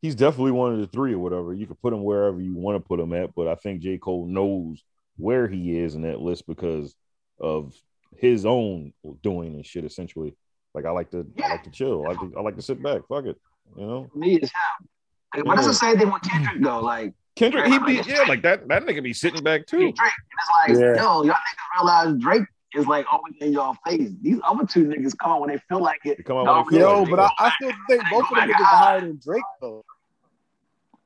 he's 0.02 0.16
definitely 0.16 0.52
one 0.52 0.74
of 0.74 0.80
the 0.80 0.88
three 0.88 1.14
or 1.14 1.20
whatever. 1.20 1.54
You 1.54 1.68
could 1.68 1.82
put 1.82 1.94
him 1.94 2.04
wherever 2.04 2.40
you 2.40 2.56
want 2.56 2.76
to 2.82 2.88
put 2.88 3.00
him 3.00 3.14
at, 3.14 3.36
but 3.36 3.48
I 3.48 3.56
think 3.56 3.82
J. 3.82 3.98
Cole 3.98 4.26
knows 4.28 4.84
where 5.18 5.48
he 5.48 5.78
is 5.78 5.96
in 5.96 6.04
that 6.04 6.22
list 6.22 6.46
because 6.48 6.96
of 7.40 7.74
his 8.16 8.46
own 8.46 8.94
doing 9.22 9.56
and 9.56 9.66
shit. 9.66 9.84
Essentially, 9.84 10.36
like 10.74 10.86
I 10.86 10.92
like 10.92 11.12
to, 11.12 11.28
I 11.44 11.50
like 11.50 11.64
to 11.64 11.72
chill. 11.72 12.06
I 12.06 12.10
like 12.10 12.20
to, 12.20 12.34
I 12.38 12.42
like 12.42 12.56
to 12.56 12.62
sit 12.62 12.82
back. 12.82 13.02
Fuck 13.10 13.26
it, 13.26 13.38
you 13.76 13.86
know. 13.86 14.10
Me 14.16 14.36
is 14.38 14.52
him. 14.52 15.44
But 15.46 15.56
does 15.58 15.68
it 15.68 15.74
say 15.74 15.96
thing 15.98 16.12
with 16.12 16.22
Kendrick 16.22 16.64
though. 16.64 16.80
Like 16.80 17.14
Kendrick, 17.38 17.66
he 17.68 17.80
be 17.80 18.02
yeah, 18.08 18.24
like 18.24 18.42
that. 18.42 18.68
That 18.68 18.84
nigga 18.84 19.04
be 19.04 19.14
sitting 19.14 19.44
back 19.44 19.68
too. 19.68 19.94
Drake, 19.94 19.96
and 20.00 20.72
it's 20.72 20.82
like, 20.82 20.98
Yeah. 20.98 21.04
yo, 21.04 21.24
y'all 21.24 21.36
niggas 21.36 21.80
realize 21.80 22.16
Drake 22.20 22.48
is 22.74 22.88
like 22.88 23.06
always 23.12 23.36
in 23.40 23.54
y'all 23.54 23.78
face. 23.86 24.12
These 24.22 24.40
other 24.44 24.66
two 24.66 24.86
niggas 24.86 25.18
come 25.18 25.32
on 25.32 25.42
when 25.42 25.50
they 25.52 25.60
feel 25.70 25.82
like 25.82 26.00
it. 26.04 26.18
They 26.18 26.24
come 26.24 26.38
out 26.38 26.46
No, 26.46 26.54
when 26.56 26.66
they 26.66 26.80
feel 26.80 26.90
Yo, 26.90 27.02
like 27.04 27.12
but. 27.12 27.20
I, 27.20 27.30
I 27.40 27.52
still 27.62 27.72
think 27.90 28.04
both 28.12 28.26
of 28.32 28.38
them 28.38 28.50
niggas 28.50 28.60
are 28.60 28.66
higher 28.66 29.02
than 29.02 29.20
Drake 29.24 29.44
though. 29.62 29.86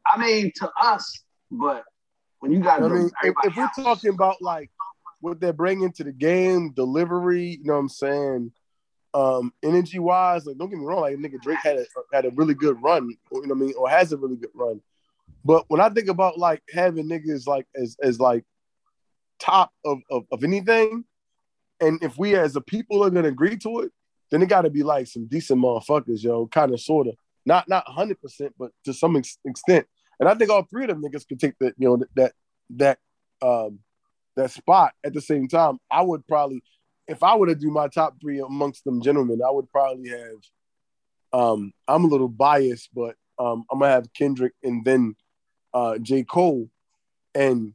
I 0.08 0.18
mean, 0.18 0.52
to 0.56 0.72
us, 0.82 1.24
but 1.52 1.84
when 2.40 2.52
you 2.52 2.60
got 2.62 2.82
I 2.82 2.88
mean, 2.88 3.12
if, 3.24 3.36
if 3.44 3.56
we're 3.56 3.70
talking 3.76 4.14
about 4.14 4.42
like 4.42 4.72
what 5.20 5.40
they're 5.40 5.54
bringing 5.54 5.92
to 5.94 6.04
the 6.04 6.12
game, 6.12 6.72
delivery, 6.72 7.60
you 7.62 7.66
know 7.66 7.74
what 7.74 7.80
I'm 7.80 7.90
saying, 7.90 8.52
um, 9.14 9.54
energy 9.62 10.00
wise, 10.00 10.46
like 10.46 10.58
don't 10.58 10.70
get 10.70 10.80
me 10.80 10.86
wrong, 10.86 11.02
like 11.02 11.18
nigga 11.18 11.42
Drake 11.42 11.60
had 11.62 11.78
a 11.78 11.86
had 12.14 12.26
a 12.26 12.32
really 12.32 12.54
good 12.54 12.82
run, 12.82 13.16
or, 13.30 13.42
you 13.42 13.48
know 13.48 13.54
what 13.54 13.64
I 13.64 13.66
mean, 13.66 13.74
or 13.78 13.90
has 13.90 14.12
a 14.12 14.18
really 14.18 14.38
good 14.38 14.50
run. 14.54 14.82
But 15.44 15.66
when 15.68 15.82
I 15.82 15.90
think 15.90 16.08
about 16.08 16.38
like 16.38 16.62
having 16.74 17.10
niggas 17.10 17.48
like 17.48 17.68
as 17.76 17.98
as 18.02 18.20
like 18.20 18.44
top 19.40 19.72
of 19.86 20.00
of, 20.10 20.26
of 20.32 20.44
anything, 20.44 21.06
and 21.80 22.02
if 22.04 22.18
we 22.18 22.36
as 22.36 22.56
a 22.56 22.62
people 22.62 23.04
are 23.04 23.10
gonna 23.10 23.28
agree 23.28 23.58
to 23.58 23.80
it, 23.82 23.92
then 24.30 24.42
it 24.42 24.50
got 24.50 24.62
to 24.62 24.70
be 24.70 24.84
like 24.84 25.08
some 25.08 25.28
decent 25.28 25.62
motherfuckers, 25.62 26.24
yo, 26.24 26.48
kind 26.48 26.74
of 26.74 26.80
sort 26.80 27.08
of, 27.08 27.16
not 27.46 27.68
not 27.68 27.88
hundred 27.88 28.22
percent, 28.22 28.54
but 28.58 28.72
to 28.86 28.94
some 28.94 29.16
ex- 29.16 29.40
extent. 29.46 29.86
And 30.20 30.30
I 30.30 30.36
think 30.36 30.52
all 30.52 30.64
three 30.64 30.84
of 30.84 30.90
them 30.90 31.04
niggas 31.04 31.28
could 31.28 31.40
take 31.40 31.56
that, 31.60 31.74
you 31.78 31.88
know, 31.88 32.04
that 32.16 32.34
that 32.72 33.00
um 33.42 33.80
that 34.36 34.52
spot 34.52 34.94
at 35.04 35.14
the 35.14 35.22
same 35.22 35.48
time. 35.48 35.80
I 35.90 36.02
would 36.02 36.26
probably, 36.28 36.64
if 37.08 37.24
I 37.24 37.36
were 37.36 37.48
to 37.48 37.56
do 37.56 37.70
my 37.70 37.88
top 37.88 38.16
three 38.22 38.40
amongst 38.40 38.84
them 38.86 39.02
gentlemen, 39.02 39.42
I 39.46 39.52
would 39.52 39.70
probably 39.70 40.10
have. 40.10 40.38
Um, 41.34 41.72
I'm 41.88 42.04
a 42.04 42.08
little 42.08 42.28
biased, 42.28 42.90
but 42.94 43.16
um, 43.40 43.64
I'm 43.72 43.80
gonna 43.80 43.92
have 43.92 44.14
Kendrick 44.14 44.54
and 44.64 44.84
then 44.86 45.16
uh, 45.74 45.98
J. 45.98 46.24
Cole, 46.24 46.70
and 47.36 47.74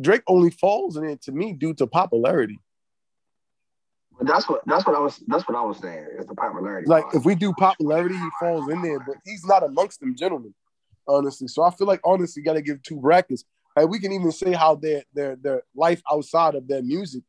Drake 0.00 0.22
only 0.26 0.50
falls 0.50 0.96
in 0.96 1.04
it 1.04 1.22
to 1.22 1.32
me 1.32 1.52
due 1.52 1.74
to 1.74 1.86
popularity. 1.86 2.58
But 4.18 4.26
that's 4.26 4.48
what 4.48 4.62
that's 4.66 4.84
what 4.84 4.96
I 4.96 4.98
was 4.98 5.22
that's 5.28 5.46
what 5.46 5.56
I 5.56 5.62
was 5.62 5.78
saying. 5.78 6.06
It's 6.18 6.26
the 6.26 6.34
popularity. 6.34 6.88
Like 6.88 7.04
if 7.14 7.24
we 7.24 7.34
do 7.34 7.52
popularity, 7.52 8.16
he 8.16 8.28
falls 8.40 8.68
in 8.68 8.82
there, 8.82 8.98
but 8.98 9.16
he's 9.24 9.44
not 9.44 9.62
amongst 9.62 10.00
them 10.00 10.16
gentlemen, 10.16 10.54
honestly. 11.06 11.46
So 11.46 11.62
I 11.62 11.70
feel 11.70 11.86
like 11.86 12.00
honestly, 12.04 12.40
you 12.40 12.44
got 12.44 12.54
to 12.54 12.62
give 12.62 12.82
two 12.82 12.96
brackets. 12.96 13.44
Like 13.76 13.88
we 13.88 14.00
can 14.00 14.12
even 14.12 14.32
say 14.32 14.52
how 14.52 14.74
their 14.74 15.04
their 15.14 15.36
their 15.36 15.62
life 15.76 16.02
outside 16.10 16.56
of 16.56 16.66
their 16.66 16.82
music, 16.82 17.22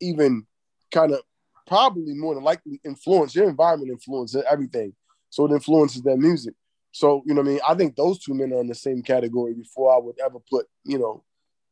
even 0.00 0.46
kind 0.90 1.12
of 1.12 1.20
probably 1.66 2.14
more 2.14 2.34
than 2.34 2.42
likely 2.42 2.80
influence 2.84 3.34
your 3.34 3.48
environment, 3.48 3.90
influence 3.90 4.34
everything. 4.50 4.94
So 5.28 5.44
it 5.46 5.52
influences 5.52 6.02
their 6.02 6.16
music. 6.16 6.54
So 6.92 7.22
you 7.26 7.34
know 7.34 7.42
what 7.42 7.48
I 7.48 7.52
mean. 7.52 7.60
I 7.68 7.74
think 7.74 7.96
those 7.96 8.18
two 8.18 8.34
men 8.34 8.52
are 8.52 8.60
in 8.60 8.66
the 8.66 8.74
same 8.74 9.02
category 9.02 9.54
before 9.54 9.94
I 9.94 9.98
would 9.98 10.16
ever 10.20 10.38
put 10.50 10.66
you 10.84 10.98
know, 10.98 11.24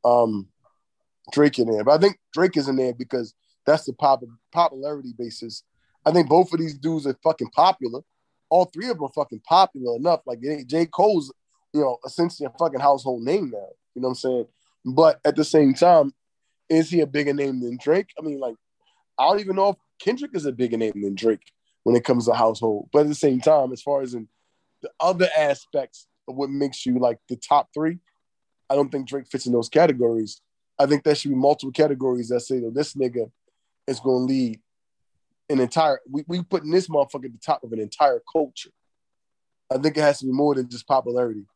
um, 0.05 0.49
Drake 1.33 1.59
in 1.59 1.71
there. 1.71 1.85
But 1.85 1.93
I 1.93 1.99
think 1.99 2.19
Drake 2.33 2.57
is 2.57 2.69
in 2.69 2.77
there 2.77 2.95
because 2.95 3.35
that's 3.67 3.85
the 3.85 3.93
pop 3.93 4.23
popularity 4.53 5.15
basis. 5.17 5.63
I 6.07 6.13
think 6.13 6.29
both 6.29 6.53
of 6.53 6.59
these 6.59 6.79
dudes 6.79 7.07
are 7.07 7.17
fucking 7.23 7.51
popular. 7.51 8.01
All 8.49 8.65
three 8.65 8.89
of 8.89 8.97
them 8.97 9.05
are 9.05 9.13
fucking 9.13 9.41
popular 9.41 9.97
enough. 9.97 10.21
Like 10.27 10.41
J. 10.67 10.87
Cole's, 10.87 11.33
you 11.75 11.81
know, 11.81 11.99
essentially 12.07 12.47
a 12.47 12.59
fucking 12.59 12.81
household 12.81 13.23
name 13.23 13.51
now. 13.51 13.69
You 13.95 14.03
know 14.03 14.09
what 14.09 14.13
I'm 14.13 14.15
saying? 14.15 14.47
But 14.87 15.21
at 15.25 15.37
the 15.37 15.45
same 15.45 15.75
time, 15.75 16.15
is 16.71 16.89
he 16.89 17.01
a 17.01 17.07
bigger 17.07 17.35
name 17.35 17.61
than 17.61 17.79
Drake? 17.79 18.09
I 18.19 18.23
mean, 18.23 18.41
like, 18.41 18.55
I 19.19 19.25
don't 19.25 19.41
even 19.41 19.57
know 19.57 19.71
if 19.71 19.77
Kendrick 19.99 20.31
is 20.35 20.47
a 20.47 20.53
bigger 20.53 20.77
name 20.77 21.03
than 21.03 21.15
Drake 21.15 21.53
when 21.83 21.97
it 21.97 22.05
comes 22.05 22.27
to 22.27 22.33
household. 22.33 22.89
But 22.93 23.01
at 23.01 23.09
the 23.09 23.15
same 23.15 23.41
time, 23.41 23.73
as 23.73 23.83
far 23.83 24.01
as 24.01 24.15
in 24.15 24.29
the 24.83 24.91
other 25.01 25.29
aspects 25.37 26.07
of 26.29 26.37
what 26.37 26.51
makes 26.51 26.87
you 26.87 26.99
like 26.99 27.19
the 27.29 27.37
top 27.37 27.69
three, 27.75 27.99
I 28.71 28.75
don't 28.75 28.91
think 28.91 29.09
Drake 29.09 29.27
fits 29.29 29.47
in 29.47 29.53
those 29.53 29.69
categories. 29.69 30.41
I 30.79 30.87
think 30.87 31.03
there 31.03 31.15
should 31.15 31.31
be 31.31 31.37
multiple 31.37 31.73
categories 31.73 32.29
that 32.29 32.41
say 32.41 32.61
that 32.61 32.75
this 32.75 32.95
nigga 32.95 33.31
is 33.87 34.01
going 34.01 34.27
to 34.27 34.33
lead 34.33 34.61
an 35.49 35.61
entire. 35.61 36.01
We 36.09 36.25
we 36.29 36.43
putting 36.43 36.71
this 36.71 36.89
motherfucker 36.89 37.27
at 37.27 37.33
the 37.33 37.41
top 37.45 37.65
of 37.65 37.73
an 37.73 37.81
entire 37.81 38.23
culture. 38.31 38.71
I 39.73 39.79
think 39.79 39.97
it 39.97 40.03
has 40.03 40.21
to 40.21 40.27
be 40.27 40.33
more 40.33 40.55
than 40.55 40.69
just 40.69 40.87
popularity. 40.87 41.47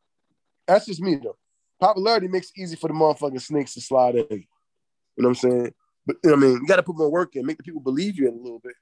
That's 0.66 0.86
just 0.86 1.00
me 1.00 1.16
though. 1.16 1.36
Popularity 1.80 2.28
makes 2.28 2.50
it 2.54 2.60
easy 2.60 2.76
for 2.76 2.88
the 2.88 2.94
motherfucking 2.94 3.40
snakes 3.40 3.74
to 3.74 3.80
slide 3.80 4.14
in. 4.14 4.26
You 4.30 5.22
know 5.22 5.28
what 5.28 5.44
I'm 5.44 5.50
saying? 5.50 5.74
But 6.06 6.16
you 6.24 6.30
know 6.30 6.36
what 6.36 6.44
I 6.44 6.46
mean, 6.48 6.58
you 6.62 6.66
got 6.66 6.76
to 6.76 6.82
put 6.82 6.96
more 6.96 7.10
work 7.10 7.36
in, 7.36 7.46
make 7.46 7.58
the 7.58 7.62
people 7.62 7.80
believe 7.80 8.16
you 8.16 8.28
in 8.28 8.34
a 8.34 8.42
little 8.42 8.60
bit. 8.60 8.74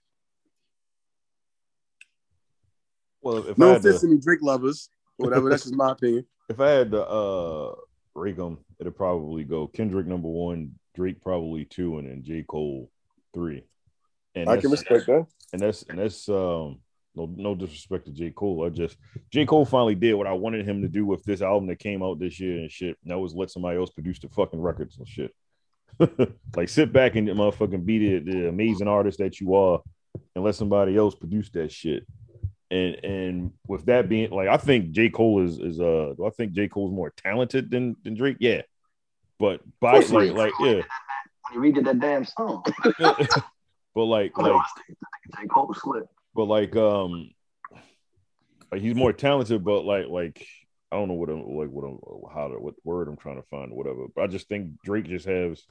Well, 3.23 3.39
if 3.39 3.51
I 3.51 3.55
No 3.57 3.69
had 3.73 3.77
offense 3.79 4.01
to 4.01 4.07
any 4.09 4.19
Drake 4.19 4.43
lovers, 4.43 4.89
whatever. 5.17 5.51
that's 5.51 5.65
just 5.65 5.75
my 5.75 5.93
opinion. 5.93 6.27
if 6.49 6.61
I 6.61 6.71
had 6.71 6.91
to 6.93 7.07
uh 7.07 7.75
rate 8.15 8.37
them, 8.37 8.59
it'd 8.81 8.97
probably 8.97 9.45
go 9.45 9.67
Kendrick 9.67 10.07
number 10.07 10.29
one, 10.29 10.73
Drake 10.95 11.21
probably 11.23 11.65
two, 11.65 11.99
and 11.99 12.09
then 12.09 12.23
J 12.23 12.45
Cole 12.49 12.91
three. 13.35 13.65
And 14.35 14.49
I 14.49 14.57
can 14.57 14.71
respect 14.71 15.07
that. 15.07 15.27
and 15.53 15.61
that's 15.63 15.83
and 15.85 15.99
that's 15.99 16.29
um 16.29 16.79
no 17.15 17.27
no 17.37 17.55
disrespect 17.55 18.07
to 18.07 18.13
J 18.13 18.31
Cole. 18.31 18.65
I 18.65 18.71
just 18.71 18.97
J 19.31 19.45
Cole 19.45 19.65
finally 19.65 19.95
did 19.95 20.15
what 20.15 20.27
I 20.27 20.33
wanted 20.33 20.67
him 20.67 20.83
to 20.83 20.89
do 20.89 21.05
with 21.05 21.23
this 21.25 21.43
album 21.43 21.69
that 21.69 21.79
came 21.79 22.03
out 22.03 22.19
this 22.19 22.39
year 22.41 22.59
and 22.59 22.71
shit. 22.71 22.97
And 23.03 23.11
that 23.11 23.19
was 23.19 23.35
let 23.35 23.51
somebody 23.51 23.79
else 23.79 23.91
produce 23.91 24.19
the 24.21 24.29
fucking 24.29 24.61
records 24.61 24.97
and 24.99 25.09
shit. 25.09 25.35
like 26.57 26.69
sit 26.69 26.93
back 26.93 27.17
and 27.17 27.29
motherfucking 27.29 27.85
be 27.85 28.19
the, 28.19 28.33
the 28.33 28.49
amazing 28.49 28.89
artist 28.89 29.19
that 29.19 29.41
you 29.41 29.55
are, 29.55 29.81
and 30.35 30.45
let 30.45 30.55
somebody 30.55 30.97
else 30.97 31.15
produce 31.15 31.51
that 31.51 31.71
shit. 31.73 32.07
And 32.71 33.05
and 33.05 33.53
with 33.67 33.87
that 33.87 34.09
being 34.09 34.31
like, 34.31 34.49
I 34.49 34.57
think 34.57 34.93
J. 34.93 35.11
Cole 35.11 35.45
is 35.45 35.59
is 35.59 35.81
uh, 35.81 36.15
do 36.17 36.25
I 36.27 36.31
think 36.31 36.53
J. 36.53 36.69
Cole's 36.69 36.93
more 36.93 37.11
talented 37.11 37.71
than 37.71 37.97
than 38.05 38.15
Drake? 38.15 38.37
Yeah, 38.39 38.63
but 39.39 39.61
by 39.81 40.01
he 40.01 40.13
like 40.13 40.33
like 40.33 40.53
yeah, 40.61 40.75
When 40.75 40.85
you 41.55 41.61
read 41.61 41.85
that 41.85 41.99
damn 41.99 42.25
song, 42.25 42.63
but 42.99 44.05
like 44.05 44.37
like, 44.39 44.53
like 44.53 44.63
J. 45.41 45.47
Cole 45.49 45.75
slip. 45.75 46.07
but 46.35 46.45
like 46.45 46.77
um 46.77 47.31
like 48.71 48.81
he's 48.83 48.95
more 48.95 49.13
talented 49.13 49.65
but 49.65 49.85
like 49.85 50.07
like 50.07 50.47
i 50.93 50.97
don't 50.97 51.09
know 51.09 51.15
what 51.15 51.29
i'm 51.29 51.57
like 51.57 51.69
what 51.71 51.85
i'm 51.85 51.99
how 52.33 52.49
to 52.49 52.55
what 52.55 52.75
word 52.85 53.09
i'm 53.09 53.17
trying 53.17 53.37
to 53.37 53.49
find 53.49 53.73
or 53.73 53.77
whatever. 53.77 54.07
But 54.15 54.23
i 54.23 54.27
just 54.27 54.49
think 54.49 54.81
drake 54.85 55.07
just 55.07 55.27
has 55.27 55.63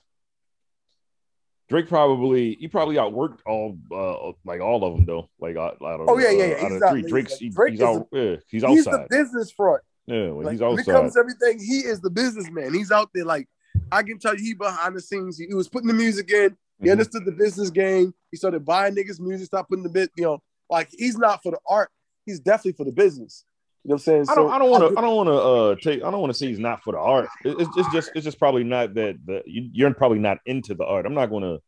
drake 1.69 1.87
probably 1.87 2.55
he 2.59 2.67
probably 2.67 2.95
outworked 2.95 3.39
all 3.45 3.77
uh 3.91 4.31
like 4.45 4.59
all 4.61 4.83
of 4.83 4.95
them 4.95 5.05
though 5.05 5.29
like 5.39 5.55
out, 5.55 5.77
out 5.81 6.01
of, 6.01 6.09
Oh, 6.09 6.17
yeah, 6.17 6.31
yeah, 6.31 6.43
uh, 6.43 6.47
yeah. 6.47 6.65
out 6.65 6.71
He's 6.71 6.81
of 6.81 6.89
three 6.91 7.01
drake's 7.03 7.31
Like, 7.31 7.39
he- 7.39 7.49
Drake 7.49 7.71
he's 7.73 7.81
out 7.81 8.07
yeah 8.11 8.35
he's 8.49 8.63
He's 8.63 8.85
the 8.85 9.07
business 9.09 9.51
front. 9.51 9.81
yeah 10.07 10.23
Like, 10.31 10.51
he's 10.53 10.61
when 10.61 10.79
it 10.79 10.85
comes 10.85 11.13
to 11.13 11.19
everything, 11.19 11.59
he 11.59 11.79
is 11.79 12.01
the 12.01 12.09
businessman. 12.09 12.73
He's 12.73 12.91
out 12.91 13.09
there. 13.13 13.25
Like 13.25 13.47
I 13.91 14.01
can 14.03 14.17
tell 14.19 14.35
you, 14.35 14.43
he 14.43 14.53
behind 14.55 14.95
the 14.95 15.01
scenes. 15.01 15.37
He, 15.37 15.45
he 15.45 15.53
was 15.53 15.69
putting 15.69 15.87
the 15.87 15.93
music 15.93 16.31
in. 16.31 16.57
He 16.81 16.87
Mhm. 16.87 16.91
understood 16.93 17.25
the 17.25 17.31
business 17.31 17.69
game. 17.69 18.13
He 18.31 18.37
started 18.37 18.65
buying 18.65 18.95
niggas 18.95 19.19
music. 19.19 19.45
Stopped 19.47 19.69
putting 19.69 19.83
the 19.83 19.89
bit. 19.89 20.09
You 20.17 20.23
know, 20.25 20.39
like 20.69 20.89
he's 20.91 21.17
not 21.17 21.41
for 21.43 21.51
the 21.51 21.59
art. 21.69 21.89
He's 22.25 22.39
definitely 22.39 22.73
for 22.73 22.83
the 22.85 22.91
business. 22.91 23.45
You 23.85 23.89
know 23.89 23.93
what 23.93 23.95
I'm 23.95 23.99
saying? 23.99 24.25
I 24.29 24.35
don't. 24.35 24.51
I 24.51 24.59
don't 24.59 24.69
want 24.69 24.93
to. 24.93 24.99
I 24.99 25.01
don't 25.01 25.15
want 25.15 25.27
to 25.29 25.33
uh 25.35 25.75
take. 25.81 26.03
I 26.03 26.11
don't 26.11 26.19
want 26.19 26.31
to 26.33 26.37
say 26.37 26.47
he's 26.47 26.59
not 26.59 26.83
for 26.83 26.91
the 26.93 26.99
art. 26.99 27.29
It- 27.45 27.59
It's, 27.59 27.69
it's 27.77 27.91
just. 27.93 28.11
It's 28.13 28.25
just 28.25 28.37
probably 28.37 28.63
not 28.65 28.93
that. 28.95 29.15
that 29.27 29.47
you, 29.47 29.69
you're 29.71 29.93
probably 29.93 30.19
not 30.19 30.39
into 30.45 30.73
the 30.75 30.83
art. 30.85 31.05
I'm 31.05 31.13
not 31.13 31.27
going 31.27 31.43
to 31.43 31.59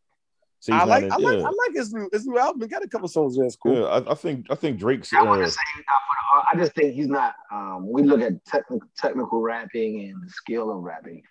say 0.60 0.74
I 0.74 0.84
like. 0.84 1.06
not. 1.06 1.20
I 1.20 1.24
like. 1.24 1.38
yeah. 1.38 1.44
I 1.46 1.50
like 1.50 1.74
his 1.76 1.94
new. 1.94 2.10
His 2.12 2.28
new 2.28 2.38
album. 2.38 2.62
He 2.62 2.68
got 2.68 2.84
a 2.84 2.88
couple 2.90 3.08
songs 3.08 3.38
that's 3.38 3.56
cool. 3.56 3.76
Yeah, 3.80 3.86
I, 3.86 4.12
I 4.12 4.16
think. 4.16 4.48
I 4.50 4.56
think 4.56 4.78
Drake's. 4.78 5.14
I 5.14 5.22
wouldn't 5.22 5.48
Uh, 5.48 5.50
say 5.50 5.62
he's 5.76 5.86
not 5.88 6.02
for 6.06 6.16
the 6.18 6.36
art. 6.36 6.46
I 6.54 6.58
just 6.58 6.76
think 6.76 6.94
he's 6.96 7.08
not. 7.08 7.34
Um, 7.50 7.90
we 7.90 8.04
look 8.04 8.20
at 8.22 8.44
technical 8.46 8.88
technical 8.98 9.40
rapping 9.42 10.02
and 10.10 10.22
the 10.22 10.30
skill 10.30 10.70
of 10.70 10.84
rapping. 10.84 11.24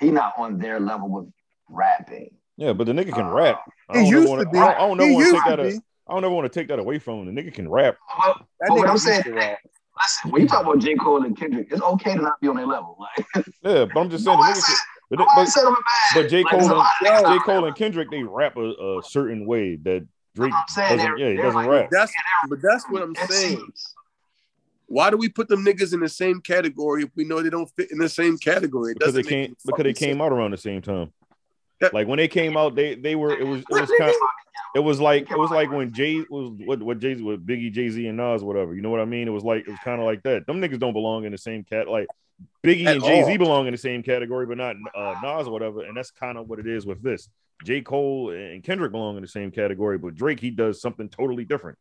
He's 0.00 0.12
not 0.12 0.32
on 0.36 0.58
their 0.58 0.80
level 0.80 1.08
with 1.08 1.26
rapping. 1.68 2.30
yeah, 2.56 2.72
but 2.72 2.86
the 2.88 2.92
nigga 2.92 3.12
can 3.14 3.26
Uh, 3.26 3.32
rap. 3.32 3.60
I 3.88 3.98
He 3.98 4.10
don't 4.10 4.10
used 4.20 4.28
wanna, 4.30 4.44
to 4.46 4.50
be. 4.50 4.58
I 4.58 4.66
don't, 4.66 4.74
I 4.74 4.78
don't 4.78 4.98
He 4.98 5.04
ever 5.04 5.14
want 5.14 5.22
to 5.24 5.30
used 5.30 5.34
take 5.36 5.44
to 5.44 5.56
that. 5.62 5.62
be. 5.70 5.76
a- 5.76 5.80
I 6.10 6.14
don't 6.14 6.24
ever 6.24 6.34
want 6.34 6.52
to 6.52 6.58
take 6.60 6.68
that 6.68 6.78
away 6.78 6.98
from 6.98 7.28
him. 7.28 7.34
The 7.34 7.42
nigga 7.42 7.52
can 7.54 7.68
rap. 7.68 7.98
Well, 8.18 8.34
That 8.60 8.68
but 8.70 8.78
what 8.78 8.86
nigga 8.86 8.90
I'm 8.90 8.98
saying, 8.98 9.34
rap. 9.34 9.58
Listen, 10.02 10.30
when 10.30 10.42
you 10.42 10.48
talk 10.48 10.62
about 10.62 10.78
J. 10.80 10.94
Cole 10.94 11.24
and 11.24 11.36
Kendrick, 11.36 11.68
it's 11.70 11.82
okay 11.82 12.14
to 12.14 12.22
not 12.22 12.40
be 12.40 12.48
on 12.48 12.56
their 12.56 12.66
level. 12.66 12.98
Like, 13.34 13.46
Yeah, 13.62 13.84
but 13.86 14.00
I'm 14.00 14.10
just 14.10 14.24
saying. 14.24 14.36
The 14.38 14.44
nobody 14.44 14.60
said, 14.60 14.76
but, 15.10 15.26
but, 15.34 15.46
said 15.46 15.64
I'm 15.64 15.72
a 15.72 15.76
bad. 15.76 16.22
but 16.22 16.28
J 16.28 16.42
Cole 16.44 16.58
there's 16.58 16.70
a 16.70 16.74
and 16.74 17.24
lot 17.24 17.34
J 17.34 17.38
Cole 17.44 17.64
and 17.64 17.76
Kendrick 17.76 18.10
they 18.10 18.22
rap 18.22 18.56
a, 18.56 18.98
a 18.98 19.02
certain 19.02 19.46
way 19.46 19.76
that 19.76 20.06
Drake 20.34 20.52
I'm 20.54 20.64
saying. 20.68 20.96
doesn't. 20.98 21.16
They're- 21.16 21.18
Yeah, 21.18 21.30
he 21.30 21.36
doesn't 21.36 21.54
like 21.54 21.68
rap. 21.68 21.88
That's. 21.90 22.12
But 22.48 22.58
that's 22.62 22.84
what 22.90 23.02
I'm 23.02 23.14
saying. 23.14 23.72
Why 24.86 25.10
do 25.10 25.16
we 25.18 25.28
put 25.28 25.48
them 25.48 25.64
niggas 25.64 25.92
in 25.92 26.00
the 26.00 26.08
same 26.08 26.40
category 26.40 27.02
if 27.02 27.10
we 27.14 27.24
know 27.24 27.42
they 27.42 27.50
don't 27.50 27.70
fit 27.76 27.90
in 27.90 27.98
the 27.98 28.08
same 28.08 28.38
category? 28.38 28.92
It 28.92 28.98
because 28.98 29.14
they 29.14 29.22
came 29.22 29.54
because 29.66 29.82
they 29.84 29.92
came 29.92 30.12
sense. 30.16 30.20
out 30.22 30.32
around 30.32 30.52
the 30.52 30.56
same 30.56 30.80
time. 30.80 31.12
Like 31.92 32.08
when 32.08 32.16
they 32.16 32.28
came 32.28 32.56
out, 32.56 32.74
they 32.74 32.94
they 32.94 33.14
were 33.14 33.32
it 33.32 33.46
was 33.46 33.60
it 33.60 33.80
was 33.80 33.90
kind 33.98 34.14
it 34.74 34.80
was 34.80 35.00
like 35.00 35.30
it 35.30 35.38
was 35.38 35.50
like 35.50 35.70
when 35.70 35.92
Jay 35.92 36.24
was 36.28 36.50
what 36.64 36.82
what 36.82 36.98
Jay 36.98 37.14
with 37.14 37.46
Biggie, 37.46 37.72
Jay 37.72 37.88
Z, 37.88 38.06
and 38.06 38.16
Nas, 38.16 38.42
whatever. 38.42 38.74
You 38.74 38.82
know 38.82 38.90
what 38.90 39.00
I 39.00 39.04
mean? 39.04 39.28
It 39.28 39.32
was 39.32 39.44
like 39.44 39.62
it 39.62 39.70
was 39.70 39.78
kind 39.82 40.00
of 40.00 40.06
like 40.06 40.22
that. 40.24 40.46
Them 40.46 40.60
niggas 40.60 40.78
don't 40.78 40.92
belong 40.92 41.24
in 41.24 41.32
the 41.32 41.38
same 41.38 41.64
cat. 41.64 41.88
Like 41.88 42.06
Biggie 42.64 42.86
At 42.86 42.96
and 42.96 43.04
Jay 43.04 43.24
Z 43.24 43.36
belong 43.36 43.66
in 43.66 43.72
the 43.72 43.78
same 43.78 44.02
category, 44.02 44.46
but 44.46 44.58
not 44.58 44.76
uh, 44.94 45.14
Nas 45.22 45.46
or 45.46 45.52
whatever. 45.52 45.82
And 45.84 45.96
that's 45.96 46.10
kind 46.10 46.36
of 46.36 46.48
what 46.48 46.58
it 46.58 46.66
is 46.66 46.86
with 46.86 47.02
this. 47.02 47.28
J 47.64 47.80
Cole 47.80 48.30
and 48.30 48.62
Kendrick 48.62 48.92
belong 48.92 49.16
in 49.16 49.22
the 49.22 49.28
same 49.28 49.50
category, 49.50 49.98
but 49.98 50.14
Drake 50.14 50.40
he 50.40 50.50
does 50.50 50.80
something 50.80 51.08
totally 51.08 51.44
different. 51.44 51.78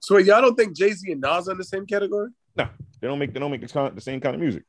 So 0.00 0.18
y'all 0.18 0.42
don't 0.42 0.54
think 0.54 0.76
Jay 0.76 0.92
Z 0.92 1.10
and 1.10 1.20
Nas 1.20 1.48
are 1.48 1.52
in 1.52 1.58
the 1.58 1.64
same 1.64 1.86
category? 1.86 2.28
No, 2.56 2.68
they 3.00 3.08
don't 3.08 3.18
make 3.18 3.32
they 3.32 3.40
don't 3.40 3.50
make 3.50 3.66
the, 3.66 3.92
the 3.94 4.00
same 4.00 4.20
kind 4.20 4.34
of 4.34 4.40
music. 4.40 4.64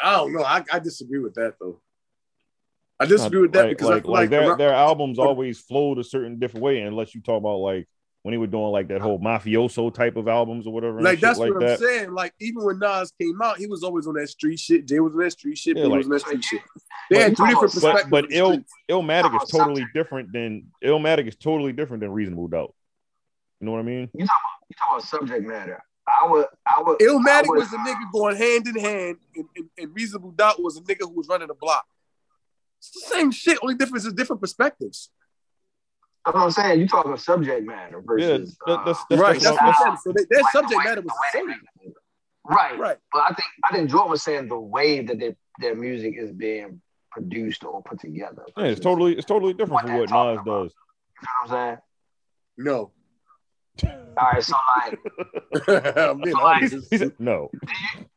I 0.00 0.12
don't 0.12 0.32
know. 0.32 0.42
I, 0.42 0.64
I 0.72 0.78
disagree 0.78 1.18
with 1.18 1.34
that 1.34 1.54
though. 1.60 1.80
I 3.00 3.06
disagree 3.06 3.42
with 3.42 3.52
that 3.52 3.66
like, 3.66 3.70
because 3.76 3.88
like, 3.88 3.98
I 3.98 4.02
feel 4.02 4.10
like 4.12 4.20
like, 4.22 4.30
their, 4.30 4.48
the- 4.50 4.56
their 4.56 4.74
albums 4.74 5.18
always 5.18 5.60
flowed 5.60 5.98
a 5.98 6.04
certain 6.04 6.38
different 6.38 6.64
way, 6.64 6.80
unless 6.80 7.14
you 7.14 7.20
talk 7.22 7.38
about 7.38 7.58
like 7.58 7.88
when 8.22 8.32
he 8.32 8.38
was 8.38 8.50
doing 8.50 8.64
like 8.72 8.88
that 8.88 9.00
whole 9.00 9.20
mafioso 9.20 9.94
type 9.94 10.16
of 10.16 10.26
albums 10.26 10.66
or 10.66 10.72
whatever. 10.72 11.00
like 11.00 11.20
that's 11.20 11.38
like 11.38 11.50
what 11.52 11.60
that. 11.60 11.70
I'm 11.72 11.78
saying. 11.78 12.12
Like 12.12 12.34
even 12.40 12.64
when 12.64 12.78
Nas 12.80 13.12
came 13.20 13.40
out, 13.40 13.58
he 13.58 13.66
was 13.68 13.84
always 13.84 14.06
on 14.08 14.14
that 14.14 14.28
street 14.28 14.58
shit. 14.58 14.86
Jay 14.86 14.98
was 14.98 15.12
on 15.14 15.20
that 15.20 15.30
street 15.30 15.56
shit. 15.56 15.76
Yeah, 15.76 15.84
Biggie 15.84 15.90
like- 15.90 15.96
was 15.98 16.06
on 16.06 16.10
that 16.12 16.20
street 16.20 16.44
shit. 16.44 16.60
They 17.10 17.16
you 17.18 17.22
had 17.22 17.36
three 17.36 17.48
different 17.50 17.72
perspectives. 17.72 18.10
but 18.10 18.24
of 18.24 18.30
the 18.30 18.36
ill. 18.36 18.58
Illmatic 18.90 19.42
is 19.42 19.48
totally 19.48 19.86
different 19.94 20.32
than 20.32 20.66
Illmatic 20.84 21.26
is 21.28 21.36
totally 21.36 21.72
different 21.72 22.00
than 22.02 22.10
Reasonable 22.10 22.48
Doubt. 22.48 22.74
You 23.60 23.66
know 23.66 23.72
what 23.72 23.78
I 23.78 23.84
mean? 23.84 24.10
You 24.12 24.26
talk 24.26 24.36
about 24.36 24.68
you 24.68 24.74
talk 24.76 24.88
about 24.90 25.02
subject 25.04 25.46
matter. 25.46 25.82
I 26.08 26.26
would 26.28 26.46
I 26.66 26.82
would 26.82 26.98
Illmatic 26.98 27.28
I 27.28 27.42
would- 27.46 27.58
was 27.60 27.72
a 27.72 27.76
nigga 27.76 28.12
going 28.12 28.36
hand 28.36 28.66
in 28.66 28.78
hand, 28.78 29.16
and, 29.36 29.44
and, 29.56 29.70
and 29.78 29.94
Reasonable 29.94 30.32
Doubt 30.32 30.60
was 30.62 30.76
a 30.76 30.80
nigga 30.82 31.02
who 31.02 31.10
was 31.14 31.28
running 31.28 31.48
the 31.48 31.54
block. 31.54 31.86
It's 32.78 32.90
the 32.92 33.00
same 33.14 33.30
shit. 33.30 33.58
Only 33.62 33.74
difference 33.74 34.04
is 34.04 34.12
different 34.12 34.40
perspectives. 34.42 35.10
That's 36.24 36.34
what 36.34 36.44
I'm 36.44 36.50
saying. 36.50 36.80
You 36.80 36.86
talking 36.88 37.16
subject 37.16 37.66
matter 37.66 38.00
versus 38.04 38.56
that- 38.66 38.72
uh, 38.72 38.76
that's- 38.84 39.04
that's- 39.08 39.20
right. 39.20 39.40
That's 39.40 39.44
what- 39.44 39.52
what 39.54 39.58
that's- 39.66 39.82
I'm 39.86 39.96
saying. 39.96 39.96
So 40.04 40.12
they, 40.12 40.24
their 40.30 40.42
like 40.42 40.52
the 40.52 40.58
subject 40.58 40.78
way- 40.78 40.84
matter 40.84 41.00
was 41.00 41.12
the 41.12 41.14
the 41.32 41.38
same. 41.38 41.46
they 41.48 41.52
make 41.54 41.62
it. 41.82 41.94
Right. 42.44 42.78
Right. 42.78 42.98
But 43.12 43.22
I 43.22 43.28
think 43.28 43.48
I 43.64 43.72
think 43.74 43.90
Jordan 43.90 44.10
was 44.10 44.22
saying 44.22 44.48
the 44.48 44.58
way 44.58 45.00
that 45.02 45.18
their 45.18 45.36
their 45.60 45.74
music 45.74 46.14
is 46.16 46.32
being 46.32 46.80
produced 47.10 47.64
or 47.64 47.82
put 47.82 48.00
together. 48.00 48.44
Yeah, 48.56 48.64
it's 48.66 48.80
totally 48.80 49.16
it's 49.16 49.26
totally 49.26 49.52
different 49.52 49.72
What 49.84 49.86
from 49.86 49.94
what 49.98 50.10
Nas 50.10 50.38
about. 50.40 50.44
does. 50.44 50.74
You 51.20 51.26
know 51.26 51.28
what 51.42 51.42
I'm 51.42 51.48
saying? 51.48 51.78
No. 52.58 52.92
All 54.16 54.30
right, 54.32 54.42
so 54.42 54.56
like, 54.76 54.98
I'm 55.96 56.20
being 56.20 56.36
Like- 56.36 56.56
honest. 56.62 56.86
He 56.90 56.98
said, 56.98 57.12
no. 57.18 57.50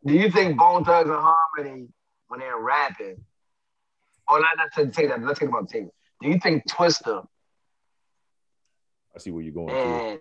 do 0.06 0.14
you 0.14 0.32
think 0.32 0.58
Bone 0.58 0.84
Thugs 0.84 1.10
and 1.10 1.20
Harmony 1.20 1.88
when 2.28 2.40
they're 2.40 2.58
rapping, 2.58 3.24
or 4.32 4.40
not? 4.40 4.50
Let's 4.58 4.96
take 4.96 5.10
that. 5.10 5.22
Let's 5.22 5.40
take 5.40 5.50
about 5.50 5.70
tape. 5.70 5.88
Do 6.22 6.30
you 6.30 6.40
think 6.40 6.68
Twista 6.68 7.26
I 9.16 9.20
see 9.20 9.32
where 9.32 9.44
you're 9.44 9.54
going 9.54 9.68
to. 9.68 9.74
and 9.74 10.20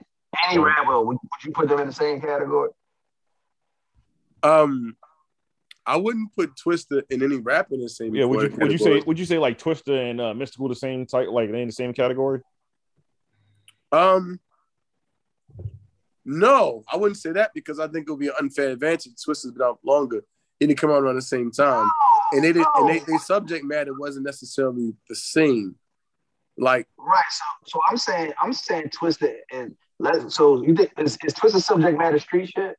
any 0.49 0.59
rapper 0.59 1.01
would, 1.01 1.17
would 1.17 1.45
you 1.45 1.53
put 1.53 1.69
them 1.69 1.81
in 1.81 1.87
the 1.87 1.93
same 1.93 2.21
category? 2.21 2.71
Um, 4.43 4.97
I 5.87 5.97
wouldn't 5.97 6.35
put 6.35 6.53
Twista 6.57 7.03
in 7.11 7.23
any 7.23 7.37
rap 7.37 7.69
in 7.73 7.81
the 7.81 7.89
same. 7.89 8.15
Yeah, 8.15 8.25
would 8.25 8.51
you 8.51 8.57
would 8.59 8.73
you 8.73 8.79
say 8.79 9.01
would 9.01 9.19
you 9.19 9.25
say 9.25 9.39
like 9.39 9.59
Twista 9.59 10.11
and 10.11 10.21
uh, 10.21 10.35
Mystikal 10.35 10.69
the 10.69 10.75
same 10.75 11.07
type 11.07 11.29
like 11.31 11.51
they 11.51 11.63
in 11.63 11.69
the 11.69 11.73
same 11.73 11.93
category? 11.93 12.41
Um, 13.93 14.41
no, 16.25 16.85
I 16.91 16.97
wouldn't 16.97 17.19
say 17.19 17.33
that 17.33 17.51
because 17.55 17.81
I 17.81 17.89
think 17.89 18.09
it 18.09 18.11
would 18.11 18.21
be 18.21 18.29
an 18.29 18.35
unfair 18.41 18.71
advantage. 18.71 19.13
Twista's 19.27 19.53
been 19.53 19.63
out 19.63 19.81
longer. 19.85 20.23
He 20.59 20.67
didn't 20.67 20.79
come 20.79 20.91
out 20.91 21.03
around 21.03 21.17
the 21.17 21.23
same 21.23 21.51
time, 21.51 21.89
and 22.33 22.45
they 22.45 22.53
did, 22.53 22.65
and 22.77 22.89
they, 22.89 23.01
oh. 23.01 23.05
their 23.07 23.19
subject 23.19 23.65
matter 23.65 23.93
wasn't 23.99 24.27
necessarily 24.27 24.95
the 25.09 25.15
same. 25.17 25.77
Like, 26.59 26.87
Right. 26.99 27.23
So, 27.31 27.45
so 27.67 27.81
I'm 27.91 27.97
saying, 27.97 28.33
I'm 28.43 28.53
saying 28.53 28.91
twisted 28.91 29.37
and 29.53 29.75
let. 29.99 30.31
So 30.31 30.63
you 30.63 30.75
think 30.75 30.93
is, 30.99 31.17
is 31.25 31.35
Twista 31.35 31.61
subject 31.63 31.97
matter 31.99 32.19
street 32.19 32.51
shit? 32.55 32.77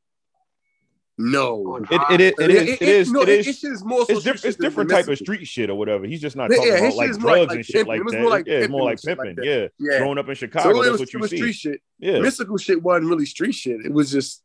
no, 1.18 1.46
oh, 1.48 1.66
Or 1.66 1.82
It 1.90 2.00
it 2.10 2.20
is 2.20 2.32
it 2.40 2.50
is 2.50 2.68
it 2.80 2.82
is 2.82 3.12
no, 3.12 3.20
it 3.22 3.28
is 3.28 3.46
It, 3.48 3.56
shit 3.56 3.72
more 3.84 4.06
so 4.06 4.14
it's, 4.14 4.24
diff- 4.24 4.44
it's 4.44 4.56
different 4.56 4.88
type 4.88 5.06
of 5.08 5.18
street 5.18 5.44
shit 5.46 5.68
or 5.68 5.74
whatever. 5.74 6.06
He's 6.06 6.20
just 6.22 6.36
not 6.36 6.48
talking 6.50 6.66
yeah, 6.66 6.78
about 6.78 6.94
like 6.94 7.10
is 7.10 7.16
like- 7.18 7.34
drugs 7.34 7.48
like 7.48 7.56
and 7.56 7.66
shit 7.66 7.86
like 7.86 8.00
It 8.00 8.04
was 8.04 8.12
that. 8.14 8.20
more 8.22 8.30
like 8.30 8.46
yeah, 8.46 8.54
it's 8.54 8.68
more 8.70 8.80
pimping 8.80 8.84
like 8.86 8.92
and 8.92 9.00
shit 9.00 9.18
like 9.18 9.26
pimping. 9.36 9.44
yeah. 9.44 9.66
Yeah. 9.92 9.98
growing 9.98 10.18
up 10.18 10.28
in 10.28 10.34
So 10.34 10.38
Chicago, 10.40 10.70
it 10.70 10.74
that's 10.84 10.90
was, 10.92 11.00
what 11.00 11.08
it 11.08 11.12
you 11.12 11.18
was 11.20 11.30
see. 11.30 11.36
street 11.36 11.52
shit. 11.52 11.80
Yeah, 11.98 12.12
Mystikal 12.14 12.60
shit 12.60 12.82
wasn't 12.82 13.10
really 13.10 13.26
street 13.26 13.52
shit. 13.54 13.84
It 13.84 13.92
was 13.92 14.10
just 14.10 14.42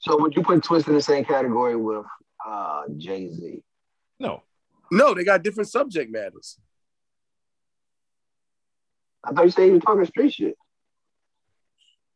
So 0.00 0.20
would 0.20 0.36
you 0.36 0.42
put 0.42 0.62
Twist 0.62 0.88
in 0.88 0.94
the 0.94 1.02
same 1.02 1.24
category 1.24 1.74
with 1.76 2.04
uh, 2.46 2.82
Jay 2.96 3.28
Z? 3.30 3.62
No, 4.20 4.42
No, 4.90 5.14
they 5.14 5.24
got 5.24 5.42
different 5.42 5.68
subject 5.68 6.10
matters. 6.12 6.58
I 9.24 9.32
thought 9.32 9.44
you 9.44 9.50
said 9.50 9.66
you 9.66 9.72
were 9.72 9.80
talking 9.80 10.04
street 10.04 10.32
shit. 10.32 10.56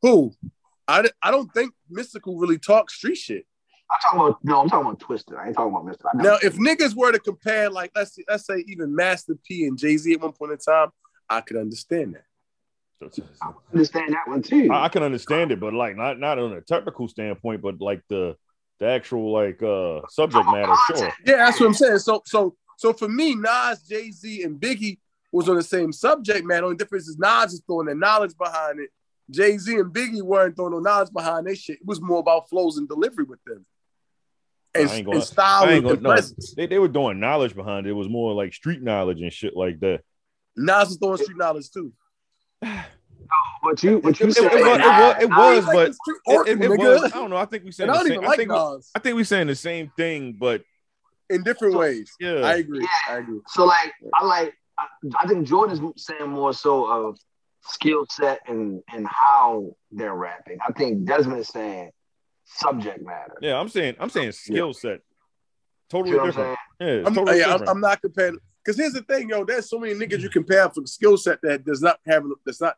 Who? 0.03 0.33
I, 0.87 1.09
I 1.23 1.31
don't 1.31 1.53
think 1.53 1.73
Mystikal 1.93 2.41
really 2.41 2.59
talks 2.59 2.95
street 2.95 3.17
shit. 3.17 3.45
I'm 3.91 3.99
talking 4.03 4.21
about 4.21 4.45
no, 4.45 4.61
I'm 4.61 4.69
talking 4.69 4.87
about 4.87 5.01
Twisted. 5.01 5.37
I 5.37 5.49
ain't 5.49 5.57
talking 5.57 5.73
about 5.73 5.85
Mister. 5.85 6.05
Now, 6.15 6.37
if 6.43 6.57
niggas 6.57 6.95
were 6.95 7.11
to 7.11 7.19
compare, 7.19 7.69
like 7.69 7.91
let's 7.97 8.15
see, 8.15 8.25
let's 8.29 8.47
say 8.47 8.65
even 8.69 8.95
Master 8.95 9.37
P 9.45 9.65
and 9.67 9.77
Jay 9.77 9.97
Z 9.97 10.13
at 10.13 10.21
one 10.21 10.33
point 10.33 10.53
in 10.53 10.59
time, 10.59 10.91
I 11.29 11.41
could 11.41 11.57
understand 11.57 12.15
that. 12.15 12.25
I 13.43 13.53
understand 13.73 14.13
that 14.13 14.29
one 14.29 14.43
too. 14.43 14.69
I, 14.71 14.85
I 14.85 14.89
can 14.91 15.03
understand 15.03 15.51
it, 15.51 15.59
but 15.59 15.75
like 15.75 15.97
not 15.97 16.21
not 16.21 16.39
on 16.39 16.53
a 16.53 16.61
technical 16.61 17.09
standpoint, 17.09 17.63
but 17.63 17.81
like 17.81 18.03
the 18.09 18.37
the 18.81 18.87
actual 18.89 19.31
like 19.33 19.63
uh 19.63 20.01
subject 20.09 20.45
matter. 20.47 20.75
Sure, 20.89 21.13
Yeah, 21.27 21.37
that's 21.37 21.61
what 21.61 21.67
I'm 21.67 21.75
saying. 21.75 21.99
So, 21.99 22.23
so, 22.25 22.57
so 22.77 22.93
for 22.93 23.09
me, 23.09 23.35
Nas, 23.35 23.83
Jay 23.83 24.11
Z, 24.11 24.43
and 24.43 24.59
Biggie 24.59 24.99
was 25.31 25.49
on 25.49 25.57
the 25.57 25.63
same 25.63 25.93
subject 25.93 26.45
matter. 26.47 26.65
Only 26.65 26.77
difference 26.77 27.07
is 27.07 27.19
Nas 27.19 27.53
is 27.53 27.63
throwing 27.67 27.87
the 27.87 27.95
knowledge 27.95 28.37
behind 28.37 28.81
it. 28.81 28.91
Jay 29.31 29.57
Z 29.59 29.73
and 29.77 29.93
Biggie 29.93 30.23
weren't 30.23 30.57
throwing 30.57 30.73
no 30.73 30.81
knowledge 30.81 31.13
behind 31.13 31.47
their 31.47 31.55
shit. 31.55 31.77
It 31.77 31.87
was 31.87 32.01
more 32.01 32.19
about 32.19 32.49
flows 32.49 32.79
and 32.79 32.89
delivery 32.89 33.25
with 33.25 33.39
them, 33.47 33.65
and, 34.75 34.89
I 34.89 34.93
ain't 34.95 35.07
and 35.07 35.13
gonna- 35.13 35.25
style 35.25 35.63
I 35.65 35.67
ain't 35.67 35.73
and, 35.75 35.83
gonna 35.85 35.95
and 35.95 36.03
no. 36.03 36.11
presence. 36.11 36.55
They, 36.55 36.67
they 36.67 36.79
were 36.79 36.89
doing 36.89 37.21
knowledge 37.21 37.55
behind 37.55 37.87
it. 37.87 37.91
It 37.91 37.93
was 37.93 38.09
more 38.09 38.33
like 38.33 38.55
street 38.55 38.83
knowledge 38.83 39.21
and 39.21 39.33
shit 39.33 39.57
like 39.57 39.79
that. 39.81 40.01
Nas 40.57 40.89
was 40.89 40.97
throwing 40.97 41.19
street 41.19 41.37
knowledge 41.37 41.71
too. 41.71 41.93
but 43.63 43.83
you, 43.83 44.01
but 44.01 44.19
you 44.21 44.27
It, 44.29 44.33
said 44.35 44.45
it, 44.53 44.65
was, 44.65 44.79
it 44.79 44.85
was, 44.87 45.23
it 45.23 45.31
was, 45.31 45.65
but 45.67 45.93
the 46.07 46.51
it, 46.51 46.61
it, 46.61 46.71
it 46.71 46.79
was. 46.79 47.05
I 47.05 47.09
don't 47.09 47.31
know. 47.31 47.37
I 47.37 47.45
think 47.45 47.65
we 47.65 47.73
saying 47.73 47.91
And 47.91 47.97
I 47.97 48.01
don't 48.01 48.07
same. 48.09 48.13
even 48.15 48.25
I 48.25 48.29
like 48.29 48.39
think 48.39 48.51
we, 48.53 48.59
I 48.95 48.99
think 49.01 49.17
we 49.17 49.25
saying 49.25 49.47
the 49.49 49.55
same 49.55 49.93
thing, 49.97 50.37
but 50.39 50.63
in 51.29 51.43
different 51.43 51.75
ways. 51.77 52.13
yeah, 52.21 52.41
I 52.41 52.55
agree. 52.57 52.87
I 53.09 53.19
agree. 53.19 53.41
So 53.49 53.65
like 53.65 53.93
I 54.15 54.25
like 54.25 54.55
I, 54.79 54.87
I 55.23 55.27
think 55.29 55.47
Jordan's 55.47 55.81
saying 55.97 56.29
more 56.29 56.53
so 56.53 56.87
of 56.87 57.19
skill 57.63 58.07
set 58.11 58.41
and 58.49 58.83
and 58.93 59.07
how 59.07 59.77
they're 59.93 60.15
rapping. 60.15 60.59
I 60.67 60.73
think 60.73 61.05
Desmond 61.05 61.41
is 61.41 61.49
saying 61.49 61.91
subject 62.45 63.05
matter. 63.05 63.37
yeah. 63.41 63.59
I'm 63.61 63.69
saying 63.69 63.95
I'm 64.01 64.11
saying 64.11 64.33
skill 64.33 64.73
set, 64.75 64.95
You 64.95 65.01
totally 65.91 66.17
know 66.17 66.25
what 66.25 66.25
I'm 66.25 66.31
different. 66.31 66.59
Yeah, 66.81 67.03
I'm, 67.07 67.15
totally 67.15 67.39
yeah, 67.39 67.45
I'm, 67.45 67.51
different. 67.53 67.71
I'm 67.71 67.81
not 67.81 68.01
comparing 68.01 68.39
because 68.65 68.77
here's 68.79 68.93
the 68.95 69.03
thing, 69.03 69.29
yo. 69.29 69.45
There's 69.45 69.69
so 69.71 69.79
many 69.79 69.95
niggas 69.95 70.21
you 70.21 70.31
compare 70.31 70.69
for 70.71 70.85
skill 70.87 71.17
set 71.17 71.39
that 71.43 71.65
does 71.65 71.81
not 71.83 71.99
have 72.07 72.25
that's 72.45 72.61
not 72.61 72.77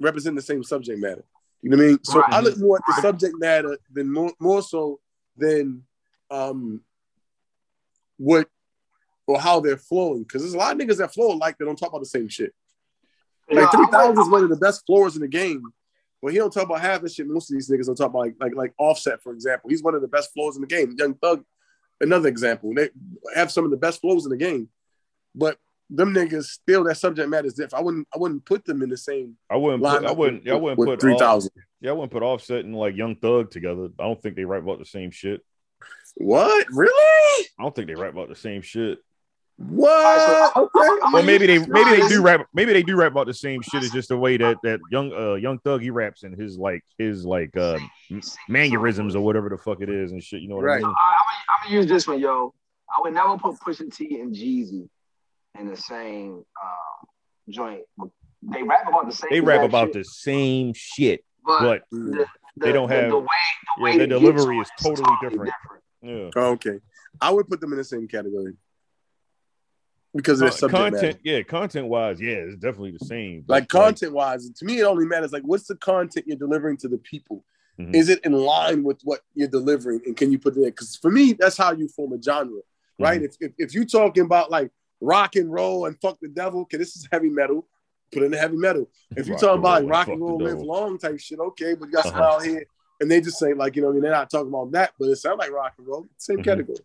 represent 0.00 0.36
the 0.36 0.42
same 0.42 0.62
subject 0.64 0.98
matter. 0.98 1.24
You 1.62 1.70
know 1.70 1.76
what 1.76 1.84
I 1.84 1.88
mean? 1.88 2.04
So 2.04 2.20
Right. 2.20 2.32
I 2.32 2.40
look 2.40 2.58
more 2.58 2.76
at 2.76 2.82
the 2.86 3.02
subject 3.02 3.34
matter 3.38 3.78
than 3.92 4.12
more 4.12 4.32
more 4.40 4.62
so 4.62 5.00
than 5.36 5.84
um 6.30 6.80
what 8.16 8.48
or 9.26 9.40
how 9.40 9.60
they're 9.60 9.76
flowing. 9.76 10.22
Because 10.22 10.42
there's 10.42 10.54
a 10.54 10.58
lot 10.58 10.72
of 10.72 10.78
niggas 10.78 10.98
that 10.98 11.12
flow 11.12 11.28
like 11.28 11.58
they 11.58 11.64
don't 11.64 11.76
talk 11.76 11.90
about 11.90 12.00
the 12.00 12.06
same 12.06 12.28
shit. 12.28 12.52
Like 13.50 13.70
three 13.70 13.86
thousand 13.86 14.20
is 14.20 14.28
one 14.28 14.42
of 14.42 14.48
the 14.50 14.56
best 14.56 14.84
floors 14.86 15.16
in 15.16 15.22
the 15.22 15.28
game. 15.28 15.62
But 16.22 16.32
he 16.32 16.38
don't 16.38 16.52
talk 16.52 16.64
about 16.64 16.80
half 16.80 17.00
the 17.00 17.08
shit. 17.08 17.26
Most 17.26 17.50
of 17.50 17.54
these 17.54 17.70
niggas 17.70 17.86
don't 17.86 17.96
talk 17.96 18.10
about 18.10 18.20
like 18.20 18.34
like 18.40 18.54
like 18.54 18.74
Offset, 18.78 19.22
for 19.22 19.32
example. 19.32 19.70
He's 19.70 19.82
one 19.82 19.94
of 19.94 20.02
the 20.02 20.08
best 20.08 20.32
floors 20.32 20.56
in 20.56 20.62
the 20.62 20.68
game. 20.68 20.94
Young 20.98 21.14
Thug, 21.14 21.44
another 22.00 22.28
example. 22.28 22.72
They 22.74 22.90
have 23.34 23.50
some 23.50 23.64
of 23.64 23.70
the 23.70 23.76
best 23.76 24.00
flows 24.00 24.24
in 24.24 24.30
the 24.30 24.36
game. 24.36 24.68
But 25.34 25.58
them 25.92 26.14
niggas 26.14 26.44
still 26.44 26.84
that 26.84 26.96
subject 26.96 27.28
matter 27.28 27.46
is 27.48 27.54
different. 27.54 27.74
I 27.74 27.84
wouldn't 27.84 28.08
I 28.14 28.18
wouldn't 28.18 28.44
put 28.44 28.64
them 28.64 28.82
in 28.82 28.88
the 28.88 28.96
same 28.96 29.36
I 29.50 29.56
wouldn't. 29.56 29.82
line. 29.82 30.02
Put, 30.02 30.08
I 30.08 30.12
wouldn't. 30.12 30.48
I 30.48 30.54
wouldn't 30.54 30.78
put 30.78 31.00
three 31.00 31.18
thousand. 31.18 31.50
Yeah, 31.80 31.90
I 31.90 31.92
wouldn't 31.94 32.12
put 32.12 32.22
Offset 32.22 32.64
and 32.64 32.74
like 32.76 32.96
Young 32.96 33.16
Thug 33.16 33.50
together. 33.50 33.88
I 33.98 34.04
don't 34.04 34.20
think 34.22 34.36
they 34.36 34.44
rap 34.44 34.62
about 34.62 34.78
the 34.78 34.84
same 34.86 35.10
shit. 35.10 35.40
What? 36.16 36.66
Really? 36.70 37.46
I 37.58 37.62
don't 37.62 37.74
think 37.74 37.88
they 37.88 37.94
rap 37.94 38.12
about 38.12 38.28
the 38.28 38.36
same 38.36 38.62
shit. 38.62 38.98
What? 39.56 39.90
Alright, 40.56 40.56
okay. 40.56 40.88
I'm 41.02 41.14
Or 41.14 41.18
gonna 41.18 41.22
maybe 41.24 41.46
they 41.46 41.58
maybe 41.58 41.90
they 42.00 42.08
do 42.08 42.22
rap 42.22 42.46
maybe 42.54 42.72
they 42.72 42.82
do 42.82 42.96
rap 42.96 43.12
about 43.12 43.26
the 43.26 43.34
same 43.34 43.60
shit. 43.60 43.82
It's 43.82 43.92
just 43.92 44.08
the 44.08 44.16
way 44.16 44.36
that 44.38 44.56
that 44.62 44.80
young 44.90 45.12
uh 45.12 45.34
young 45.34 45.58
thug 45.58 45.82
he 45.82 45.90
raps 45.90 46.22
and 46.22 46.34
his 46.40 46.56
like 46.56 46.82
his 46.98 47.26
like 47.26 47.54
uh 47.56 47.78
m- 48.10 48.20
mannerisms 48.48 49.14
or 49.14 49.22
whatever 49.24 49.50
the 49.50 49.58
fuck 49.58 49.82
it 49.82 49.90
is 49.90 50.12
and 50.12 50.22
shit. 50.22 50.40
You 50.40 50.48
know 50.48 50.56
what 50.56 50.64
Right. 50.64 50.82
I 50.82 50.86
mean? 50.86 50.86
I, 50.86 50.88
I'm, 50.88 50.94
gonna, 50.94 51.38
I'm 51.48 51.64
gonna 51.68 51.76
use 51.76 51.86
this 51.86 52.06
one, 52.06 52.20
yo. 52.20 52.54
I 52.88 53.00
would 53.02 53.12
never 53.14 53.36
put 53.36 53.56
Pusha 53.60 53.94
T 53.94 54.20
and 54.20 54.34
Jeezy 54.34 54.88
in 55.58 55.68
the 55.68 55.76
same 55.76 56.44
um, 56.62 57.08
joint. 57.48 57.82
They 58.42 58.62
rap 58.62 58.86
about 58.88 59.06
the 59.08 59.14
same. 59.14 59.28
They 59.30 59.40
rap 59.40 59.62
about 59.62 59.88
shit, 59.88 59.92
the 59.94 60.04
same 60.04 60.72
shit, 60.74 61.24
but, 61.44 61.60
but 61.60 61.82
the, 61.90 61.98
the, 61.98 62.26
they 62.56 62.72
don't 62.72 62.88
the, 62.88 62.94
have- 62.94 63.10
the 63.10 63.18
way 63.18 63.26
the 63.76 63.82
way 63.82 63.90
yeah, 63.92 63.98
their 63.98 64.06
they 64.06 64.12
get 64.14 64.20
delivery 64.20 64.58
is 64.58 64.68
it 64.78 64.82
totally 64.82 65.16
different. 65.20 65.50
yeah. 66.02 66.30
Oh, 66.36 66.50
okay. 66.52 66.78
I 67.20 67.30
would 67.30 67.48
put 67.48 67.60
them 67.60 67.72
in 67.72 67.78
the 67.78 67.84
same 67.84 68.08
category. 68.08 68.54
Because 70.14 70.40
of 70.40 70.50
their 70.58 70.68
Con- 70.68 70.70
content, 70.90 71.02
matter. 71.02 71.18
yeah, 71.22 71.42
content 71.42 71.86
wise, 71.86 72.20
yeah, 72.20 72.32
it's 72.32 72.56
definitely 72.56 72.90
the 72.98 73.04
same. 73.04 73.44
Like 73.46 73.68
content 73.68 74.12
wise, 74.12 74.48
to 74.50 74.64
me, 74.64 74.80
it 74.80 74.82
only 74.84 75.06
matters 75.06 75.32
like 75.32 75.44
what's 75.44 75.68
the 75.68 75.76
content 75.76 76.26
you're 76.26 76.36
delivering 76.36 76.78
to 76.78 76.88
the 76.88 76.98
people. 76.98 77.44
Mhm. 77.78 77.94
Is 77.94 78.08
it 78.08 78.18
in 78.24 78.32
line 78.32 78.82
with 78.82 79.00
what 79.04 79.20
you're 79.34 79.46
delivering, 79.48 80.00
and 80.06 80.16
can 80.16 80.32
you 80.32 80.38
put 80.40 80.56
it 80.56 80.60
in? 80.62 80.64
Because 80.70 80.96
for 80.96 81.12
me, 81.12 81.34
that's 81.34 81.56
how 81.56 81.72
you 81.72 81.86
form 81.88 82.12
a 82.12 82.20
genre, 82.20 82.56
Mm-hmm. 82.56 83.04
right? 83.04 83.22
If, 83.22 83.36
if 83.40 83.52
if 83.58 83.74
you're 83.74 83.84
talking 83.84 84.24
about 84.24 84.50
like 84.50 84.70
rock 85.00 85.36
and 85.36 85.52
roll 85.52 85.86
and 85.86 86.00
fuck 86.00 86.18
the 86.20 86.28
devil, 86.28 86.62
okay, 86.62 86.76
this 86.76 86.96
is 86.96 87.08
heavy 87.10 87.28
metal. 87.30 87.66
Put 88.12 88.24
in 88.24 88.30
the 88.32 88.38
heavy 88.38 88.56
metal. 88.56 88.90
If 89.16 89.26
you're 89.26 89.34
Rock 89.36 89.40
talking 89.40 89.58
about 89.60 89.82
like 89.84 89.90
rock 89.90 90.06
and 90.08 90.14
and 90.14 90.22
roll 90.22 90.38
live 90.38 90.62
long 90.62 90.98
type 90.98 91.18
shit, 91.20 91.38
okay, 91.38 91.74
but 91.74 91.86
you 91.86 91.92
got 91.92 92.04
some 92.06 92.14
Uh-huh. 92.20 92.36
out 92.38 92.42
here, 92.44 92.64
and 93.00 93.08
they 93.10 93.20
just 93.20 93.38
say 93.38 93.54
like 93.54 93.76
you 93.76 93.82
know, 93.82 93.90
I 93.90 93.92
mean, 93.92 94.02
they're 94.02 94.10
not 94.10 94.30
talking 94.30 94.48
about 94.48 94.72
that, 94.72 94.92
but 94.98 95.06
it 95.08 95.16
sounds 95.16 95.38
like 95.38 95.52
rock 95.52 95.74
and 95.78 95.86
roll, 95.86 96.08
same 96.16 96.38
Mhm. 96.38 96.44
category. 96.44 96.78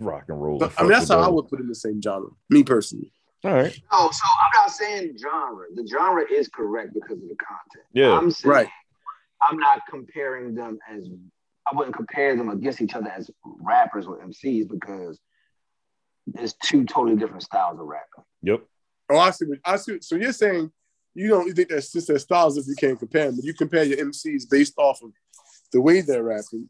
rock 0.00 0.24
and 0.28 0.42
roll. 0.42 0.58
So, 0.58 0.64
and 0.64 0.74
I 0.78 0.82
mean, 0.82 0.90
that's 0.92 1.08
the 1.08 1.14
how 1.16 1.22
I 1.24 1.28
would 1.28 1.48
put 1.48 1.60
in 1.60 1.68
the 1.68 1.74
same 1.74 2.00
genre. 2.00 2.30
Me 2.48 2.62
personally. 2.64 3.12
All 3.44 3.52
right, 3.52 3.76
No, 3.92 4.10
so 4.10 4.22
I'm 4.24 4.50
not 4.62 4.70
saying 4.70 5.16
genre. 5.18 5.66
The 5.74 5.86
genre 5.86 6.24
is 6.30 6.48
correct 6.48 6.94
because 6.94 7.18
of 7.22 7.28
the 7.28 7.36
content. 7.36 7.84
Yeah. 7.92 8.12
I'm 8.16 8.30
saying 8.30 8.50
Right. 8.50 8.68
I'm 9.42 9.58
not 9.58 9.82
comparing 9.90 10.54
them 10.54 10.78
as 10.88 11.08
I 11.70 11.76
wouldn't 11.76 11.94
compare 11.96 12.34
them 12.36 12.48
against 12.48 12.80
each 12.80 12.94
other 12.94 13.08
as 13.10 13.30
rappers 13.60 14.06
or 14.06 14.20
MCs 14.22 14.68
because 14.68 15.20
there's 16.26 16.54
two 16.62 16.84
totally 16.84 17.16
different 17.16 17.42
styles 17.42 17.78
of 17.80 17.86
rapping. 17.86 18.24
yep. 18.42 18.62
Oh, 19.10 19.18
I 19.18 19.30
see. 19.30 19.44
what- 19.46 19.58
I 19.64 19.76
see. 19.76 19.98
So 20.00 20.16
you're 20.16 20.32
saying 20.32 20.70
you 21.14 21.28
don't 21.28 21.46
you 21.46 21.52
think 21.52 21.68
that's 21.68 21.92
just 21.92 22.08
their 22.08 22.18
styles 22.18 22.56
if 22.56 22.66
you 22.66 22.74
can't 22.74 22.98
compare 22.98 23.26
them, 23.26 23.36
but 23.36 23.44
you 23.44 23.52
compare 23.54 23.84
your 23.84 23.98
MCs 23.98 24.48
based 24.50 24.74
off 24.78 25.02
of 25.02 25.10
the 25.72 25.80
way 25.80 26.00
they're 26.00 26.22
rapping. 26.22 26.68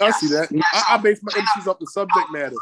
I 0.00 0.10
see 0.12 0.28
that. 0.28 0.48
I, 0.72 0.94
I 0.94 0.96
base 0.96 1.20
my 1.22 1.30
MCs 1.32 1.66
off 1.66 1.78
the 1.78 1.86
subject 1.86 2.32
matter. 2.32 2.56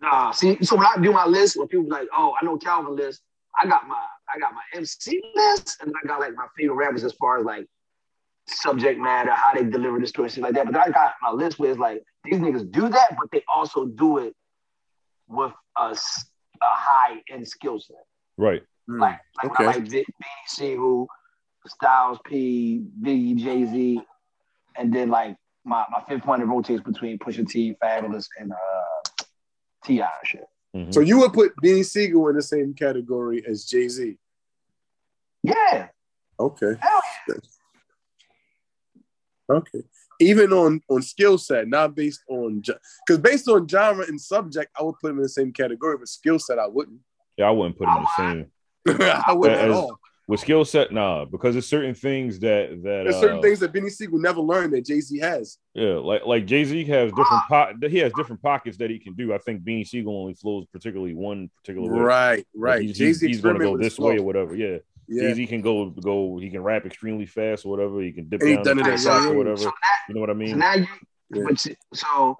Nah, 0.00 0.30
see, 0.30 0.56
so 0.64 0.76
when 0.76 0.86
I 0.86 0.96
do 1.00 1.12
my 1.12 1.26
list, 1.26 1.56
when 1.58 1.68
people 1.68 1.86
like, 1.88 2.08
oh, 2.16 2.34
I 2.40 2.44
know 2.44 2.56
Calvin 2.56 2.96
list, 2.96 3.20
I 3.62 3.66
got 3.66 3.86
my 3.86 4.02
I 4.34 4.38
got 4.38 4.54
my 4.54 4.62
MC 4.74 5.22
list, 5.34 5.76
and 5.82 5.92
I 6.02 6.06
got 6.06 6.20
like 6.20 6.34
my 6.34 6.46
favorite 6.56 6.76
rappers 6.76 7.04
as 7.04 7.12
far 7.12 7.38
as 7.38 7.44
like 7.44 7.66
subject 8.48 8.98
matter, 8.98 9.32
how 9.32 9.52
they 9.54 9.64
deliver 9.64 10.00
the 10.00 10.06
story, 10.06 10.28
shit 10.30 10.42
like 10.42 10.54
that. 10.54 10.66
But 10.66 10.76
I 10.76 10.90
got 10.90 11.14
my 11.22 11.30
list 11.30 11.58
where 11.58 11.70
it's 11.70 11.78
like 11.78 12.02
these 12.24 12.36
niggas 12.40 12.70
do 12.72 12.88
that, 12.88 13.16
but 13.18 13.30
they 13.30 13.44
also 13.54 13.86
do 13.86 14.18
it 14.18 14.34
with 15.30 15.52
a, 15.78 15.82
a 15.82 15.96
high 16.62 17.22
end 17.30 17.46
skill 17.46 17.78
set. 17.80 17.96
Right. 18.36 18.62
Like, 18.88 19.18
like 19.42 19.52
Okay. 19.52 19.66
like 19.66 19.88
Big 19.90 20.06
BC, 20.50 20.74
who 20.76 21.06
Styles 21.66 22.18
P, 22.24 22.82
Biggie, 23.02 23.36
Jay 23.36 23.64
Z, 23.64 24.00
and 24.76 24.92
then 24.92 25.10
like 25.10 25.36
my, 25.64 25.84
my 25.90 26.02
fifth 26.08 26.26
one 26.26 26.40
that 26.40 26.46
rotates 26.46 26.82
between 26.82 27.18
Pusha 27.18 27.46
T, 27.48 27.76
Fabolous, 27.82 28.26
and 28.38 28.50
uh, 28.52 29.24
T.I. 29.84 30.04
and 30.04 30.26
shit. 30.26 30.44
Mhm. 30.74 30.94
So 30.94 31.00
you 31.00 31.18
would 31.18 31.32
put 31.32 31.52
Beanie 31.62 31.84
Sigel 31.84 32.28
in 32.28 32.36
the 32.36 32.42
same 32.42 32.74
category 32.74 33.44
as 33.46 33.64
Jay 33.64 33.88
Z. 33.88 34.16
Yeah, 35.42 35.88
Okay. 36.38 36.74
hell 36.80 37.00
Okay. 39.50 39.82
Even 40.20 40.52
on 40.52 40.80
on 40.88 41.02
skill 41.02 41.38
set, 41.38 41.66
not 41.68 41.94
based 41.94 42.22
on 42.28 42.62
because 43.06 43.20
based 43.20 43.48
on 43.48 43.66
genre 43.66 44.04
and 44.06 44.20
subject, 44.20 44.70
I 44.78 44.82
would 44.82 44.96
put 45.00 45.10
him 45.10 45.16
in 45.16 45.22
the 45.22 45.28
same 45.28 45.52
category, 45.52 45.96
but 45.98 46.08
skill 46.08 46.38
set 46.38 46.58
I 46.58 46.66
wouldn't. 46.66 47.00
yeah, 47.36 47.46
I 47.46 47.50
wouldn't 47.50 47.78
put 47.78 47.88
him 47.88 47.96
in 47.96 48.02
the 48.02 48.16
same. 48.16 48.46
I 49.26 49.32
wouldn't 49.32 49.60
at 49.60 49.70
all. 49.70 49.98
With 50.30 50.38
skill 50.38 50.64
set, 50.64 50.92
nah, 50.92 51.24
because 51.24 51.56
there's 51.56 51.66
certain 51.66 51.92
things 51.92 52.38
that 52.38 52.70
that 52.84 53.02
There's 53.02 53.16
certain 53.16 53.38
uh, 53.38 53.42
things 53.42 53.58
that 53.58 53.72
Benny 53.72 53.90
Sigel 53.90 54.20
never 54.20 54.40
learned 54.40 54.72
that 54.74 54.84
Jay 54.84 55.00
Z 55.00 55.18
has. 55.18 55.58
Yeah, 55.74 55.94
like 55.94 56.24
like 56.24 56.46
Jay 56.46 56.62
Z 56.62 56.84
has 56.84 57.10
different 57.10 57.42
po- 57.48 57.88
he 57.88 57.98
has 57.98 58.12
different 58.12 58.40
pockets 58.40 58.76
that 58.76 58.90
he 58.90 59.00
can 59.00 59.14
do. 59.14 59.34
I 59.34 59.38
think 59.38 59.64
Benny 59.64 59.82
Sigel 59.82 60.16
only 60.16 60.34
flows 60.34 60.66
particularly 60.72 61.14
one 61.14 61.50
particular 61.56 61.92
way. 61.92 62.00
Right, 62.00 62.46
right. 62.54 62.82
he's, 62.82 62.96
Jay 62.96 63.06
he's, 63.06 63.18
Z 63.18 63.26
he's 63.26 63.40
gonna 63.40 63.58
go 63.58 63.76
this 63.76 63.98
way 63.98 64.18
or 64.18 64.22
whatever. 64.22 64.54
Yeah, 64.54 64.76
Yeah. 65.12 65.22
Jay 65.28 65.34
Z 65.34 65.46
can 65.48 65.60
go 65.60 65.90
go. 65.90 66.38
He 66.38 66.50
can 66.50 66.62
rap 66.62 66.86
extremely 66.86 67.26
fast 67.26 67.64
or 67.66 67.70
whatever. 67.70 68.00
He 68.00 68.12
can 68.12 68.28
dip 68.28 68.40
And 68.40 68.48
he 68.48 68.54
down 68.56 68.64
done 68.64 68.78
it 68.78 68.84
the 68.84 69.10
at 69.10 69.26
or 69.26 69.34
whatever. 69.36 69.56
So 69.56 69.64
that, 69.64 69.98
You 70.08 70.14
know 70.14 70.20
what 70.20 70.30
I 70.30 70.34
so 70.34 70.36
mean? 70.38 70.58
now 70.58 70.74
you, 70.74 70.86
Yeah. 71.34 71.42
but 71.48 71.58
see- 71.58 71.76
so 71.92 72.38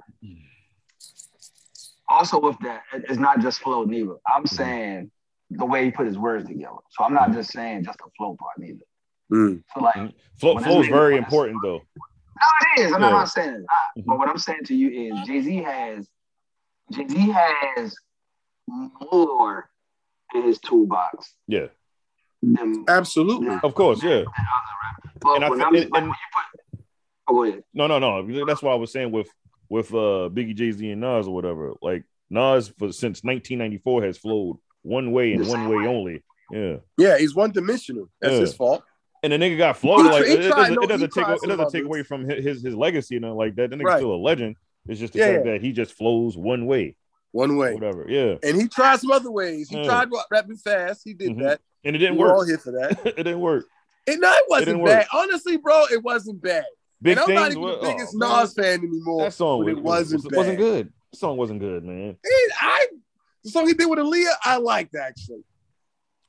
also 2.09 2.41
with 2.41 2.59
that, 2.61 2.83
it's 2.93 3.19
not 3.19 3.41
just 3.41 3.61
flow 3.61 3.85
neither. 3.85 4.15
I'm 4.27 4.45
Mm-hmm. 4.45 4.55
saying 4.57 5.11
the 5.51 5.67
way 5.67 5.85
he 5.85 5.91
put 5.91 6.07
his 6.07 6.17
words 6.19 6.47
together. 6.49 6.77
So 6.91 7.05
I'm 7.05 7.15
not 7.15 7.33
just 7.33 7.51
saying 7.53 7.85
just 7.85 7.99
the 7.99 8.11
flow 8.17 8.37
part 8.39 8.59
neither. 8.59 8.85
Mm. 9.33 9.63
So 9.75 9.81
like 9.81 9.97
Mhm. 9.97 10.15
Flow 10.39 10.59
flow 10.59 10.81
is 10.81 10.89
very 10.89 11.15
when 11.15 11.23
this- 11.23 11.33
important 11.33 11.59
though. 11.63 11.79
No, 11.97 12.47
it 12.77 12.81
is. 12.87 12.93
I'm 12.93 13.03
Yeah. 13.03 13.11
not 13.11 13.29
saying 13.29 13.55
it's 13.55 13.67
not. 13.97 14.07
But 14.07 14.19
what 14.19 14.29
I'm 14.29 14.39
saying 14.39 14.65
to 14.67 14.75
you 14.77 14.89
is 15.13 15.27
Jay 15.27 15.41
Z 15.41 15.57
has 15.63 16.09
Jay 16.93 17.07
Z 17.07 17.31
has 17.31 17.95
more 19.13 19.71
in 20.35 20.43
his 20.43 20.59
toolbox 20.61 21.35
Yeah, 21.49 21.67
than 22.43 22.85
Absolutely. 22.89 23.57
of 23.63 23.75
course. 23.75 24.03
Yeah. 24.03 24.25
But 25.21 25.37
And 25.37 25.45
I 25.45 25.51
when 25.51 25.61
I'm 25.63 25.75
and- 25.75 25.77
like, 25.77 25.85
and- 25.85 25.93
when 25.93 26.05
put, 26.09 26.81
oh, 27.29 27.35
go 27.35 27.45
ahead. 27.45 27.63
No, 27.75 27.87
no, 27.87 27.99
no. 27.99 28.45
That's 28.47 28.63
why 28.63 28.73
I 28.73 28.77
was 28.77 28.93
saying 28.93 29.11
with 29.13 29.29
with 29.69 29.93
uh 29.93 30.29
Biggie, 30.33 30.55
Jay 30.55 30.73
Z, 30.73 30.91
and 30.91 31.01
Nas 31.01 31.27
or 31.29 31.35
whatever. 31.35 31.75
Like 31.83 32.05
Nas 32.31 32.69
for 32.79 32.93
since 32.93 33.23
1994 33.23 34.05
has 34.05 34.19
flowed 34.19 34.57
one 34.83 35.13
way 35.13 35.33
and 35.35 35.47
one 35.47 35.69
way 35.69 35.77
way. 35.77 35.87
only. 35.87 36.23
Yeah. 36.51 36.77
Yeah, 36.97 37.19
he's 37.19 37.35
one 37.35 37.53
dimensional. 37.53 38.09
That's 38.21 38.35
Yeah. 38.35 38.41
his 38.41 38.55
fault. 38.55 38.83
And 39.23 39.33
the 39.33 39.37
nigga 39.37 39.59
got 39.59 39.77
flowed. 39.77 40.07
Like 40.07 40.25
tr- 40.25 40.31
it, 40.31 40.45
it 40.47 40.49
doesn't, 40.49 40.75
no, 40.75 40.83
it 40.83 40.89
doesn't 40.89 41.13
take 41.13 41.29
it 41.29 41.47
doesn't 41.47 41.71
take 41.71 41.85
away 41.85 42.03
from 42.03 42.25
his 42.29 42.43
his, 42.45 42.63
his 42.63 42.75
legacy 42.75 43.17
and 43.17 43.23
nothing 43.23 43.37
like 43.37 43.55
that. 43.57 43.71
The 43.71 43.77
nigga's 43.77 43.85
Right. 43.85 43.99
still 43.99 44.15
a 44.15 44.17
legend. 44.17 44.57
It's 44.89 44.99
just 44.99 45.13
the 45.13 45.19
Yeah, 45.19 45.33
fact 45.35 45.45
that 45.45 45.61
he 45.61 45.73
just 45.73 45.93
flows 45.93 46.37
one 46.39 46.65
way. 46.67 46.97
One 47.33 47.57
way. 47.59 47.75
Whatever. 47.75 48.07
Yeah. 48.09 48.37
And 48.43 48.61
he 48.61 48.67
tried 48.67 48.99
some 48.99 49.11
other 49.13 49.31
ways. 49.31 49.69
He 49.69 49.77
Yeah. 49.77 49.85
tried 49.85 50.09
rapping 50.33 50.57
fast. 50.57 51.03
He 51.05 51.13
did 51.15 51.33
Mhm. 51.33 51.43
that. 51.43 51.61
And 51.85 51.97
it 51.97 51.99
didn't 51.99 52.19
We're 52.19 52.31
all 52.33 52.39
work. 52.39 52.49
here 52.49 52.59
for 52.59 52.73
that. 52.73 53.01
it 53.05 53.17
didn't 53.17 53.41
work. 53.41 53.67
And 54.07 54.21
no, 54.21 54.31
it 54.33 54.45
wasn't 54.49 54.67
didn't 54.67 54.85
bad. 54.85 54.99
work. 54.99 55.07
Honestly, 55.15 55.57
bro, 55.57 55.85
it 55.91 56.03
wasn't 56.03 56.43
bad. 56.43 56.65
Big 57.03 57.17
and 57.17 57.21
I'm 57.27 57.35
not 57.35 57.51
even 57.53 57.63
the 57.63 57.79
biggest 57.83 58.15
oh, 58.15 58.19
man. 58.19 58.41
Nas 58.41 58.53
fan 58.55 58.81
anymore. 58.81 59.25
That 59.25 59.33
song 59.35 59.65
was, 59.65 59.69
it 59.69 59.83
wasn't 59.83 60.25
was, 60.25 60.33
wasn't 60.33 60.59
good. 60.59 60.93
The 61.13 61.19
song 61.19 61.37
wasn't 61.37 61.61
good, 61.61 61.85
man. 61.85 62.17
It- 62.23 62.53
I 62.61 62.87
the 63.43 63.51
song 63.51 63.67
he 63.67 63.73
did 63.73 63.87
with 63.89 63.99
Aaliyah, 63.99 64.35
I 64.45 64.57
liked 64.59 64.95
actually. 64.95 65.45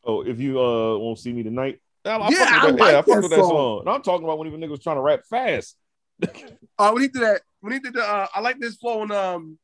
Oh, 0.06 0.22
if 0.22 0.39
you 0.39 0.60
uh 0.60 0.97
won't 0.97 1.20
see 1.20 1.34
me 1.34 1.43
tonight. 1.43 1.80
I, 2.06 2.12
I 2.12 2.30
Yeah, 2.30 2.45
fuck 2.45 2.64
I 2.64 2.66
with 2.68 2.76
that. 2.78 2.82
like 2.82 2.91
yeah, 2.91 2.97
I 2.97 3.02
fuck 3.02 3.06
that 3.06 3.22
with 3.22 3.32
that 3.32 3.39
song. 3.39 3.49
song. 3.49 3.80
And 3.82 3.89
I'm 3.89 4.02
talking 4.02 4.24
about 4.24 4.38
when 4.39 4.47
even 4.47 4.62
niggas 4.62 4.82
trying 4.82 4.95
to 4.95 5.02
rap 5.02 5.22
fast. 5.30 5.76
Uh, 6.24 6.91
when 6.91 7.02
he 7.02 7.08
did 7.10 7.22
that, 7.22 7.41
when 7.60 7.74
he 7.74 7.80
did 7.80 7.93
the, 7.93 8.02
uh, 8.04 8.28
I 8.34 8.39
like 8.39 8.60
this 8.60 8.76
flow 8.78 9.02
on 9.02 9.12
um, 9.12 9.60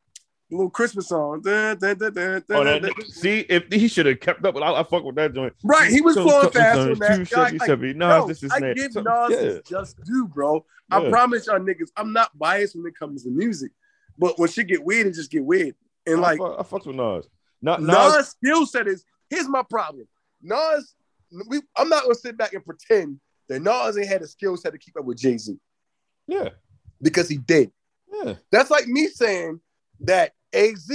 little 0.49 0.69
Christmas 0.69 1.07
song. 1.09 1.41
Dun, 1.41 1.77
dun, 1.77 1.97
dun, 1.97 2.13
dun, 2.13 2.43
Oh, 2.51 2.63
that, 2.63 2.81
dun. 2.81 2.93
see, 3.09 3.39
if 3.49 3.65
he 3.71 3.87
should 3.87 4.05
have 4.05 4.19
kept 4.19 4.43
up 4.45 4.55
with, 4.55 4.63
I, 4.63 4.71
I 4.79 4.83
fuck 4.83 5.03
with 5.03 5.15
that 5.15 5.33
joint. 5.33 5.53
Right, 5.63 5.91
he 5.91 6.01
was 6.01 6.15
Some- 6.15 6.27
flowing 6.27 6.51
fast 6.51 6.79
on 6.79 6.93
that. 6.99 7.15
two 7.17 7.25
seventy 7.25 7.57
like, 7.59 7.67
seven. 7.67 7.97
Nas, 7.97 8.07
bro, 8.19 8.27
this 8.27 8.43
is 8.43 8.51
I 8.51 8.73
give 8.73 8.91
Some- 8.93 9.03
Nas 9.03 9.29
yeah. 9.31 9.37
his 9.39 9.61
just 9.67 10.03
due, 10.03 10.27
bro. 10.27 10.65
I 10.89 11.01
Yeah. 11.03 11.09
promise 11.09 11.47
y'all 11.47 11.59
niggas, 11.59 11.89
I'm 11.97 12.13
not 12.13 12.37
biased 12.37 12.75
when 12.75 12.85
it 12.87 12.97
comes 12.97 13.23
to 13.23 13.29
music, 13.29 13.71
but 14.17 14.39
when 14.39 14.49
shit 14.49 14.67
get 14.67 14.83
weird, 14.83 15.07
it 15.07 15.13
just 15.15 15.31
get 15.31 15.43
weird. 15.43 15.75
And 16.05 16.17
I 16.17 16.21
like 16.21 16.39
fuck, 16.39 16.55
I 16.59 16.63
fucks 16.63 16.85
with 16.87 16.95
Nas. 16.95 17.27
Not 17.61 17.81
Nas, 17.81 18.13
Nas. 18.15 18.27
skill 18.29 18.65
set 18.65 18.87
is 18.87 19.03
here's 19.29 19.49
my 19.49 19.63
problem. 19.63 20.07
Nas, 20.41 20.95
we, 21.49 21.59
I'm 21.75 21.89
not 21.89 22.03
gonna 22.03 22.15
sit 22.15 22.37
back 22.37 22.53
and 22.53 22.63
pretend 22.63 23.19
that 23.49 23.61
Nas 23.61 23.97
ain't 23.97 24.07
had 24.07 24.21
a 24.21 24.27
skill 24.27 24.55
set 24.55 24.71
to 24.71 24.77
keep 24.77 24.95
up 24.97 25.03
with 25.03 25.17
Jay 25.17 25.37
Z 25.37 25.57
Yeah, 26.27 26.49
because 27.01 27.27
he 27.27 27.37
did. 27.37 27.71
yeah. 28.09 28.35
That's 28.51 28.69
like 28.71 28.87
me 28.87 29.07
saying 29.07 29.59
that 30.01 30.31
AZ 30.53 30.87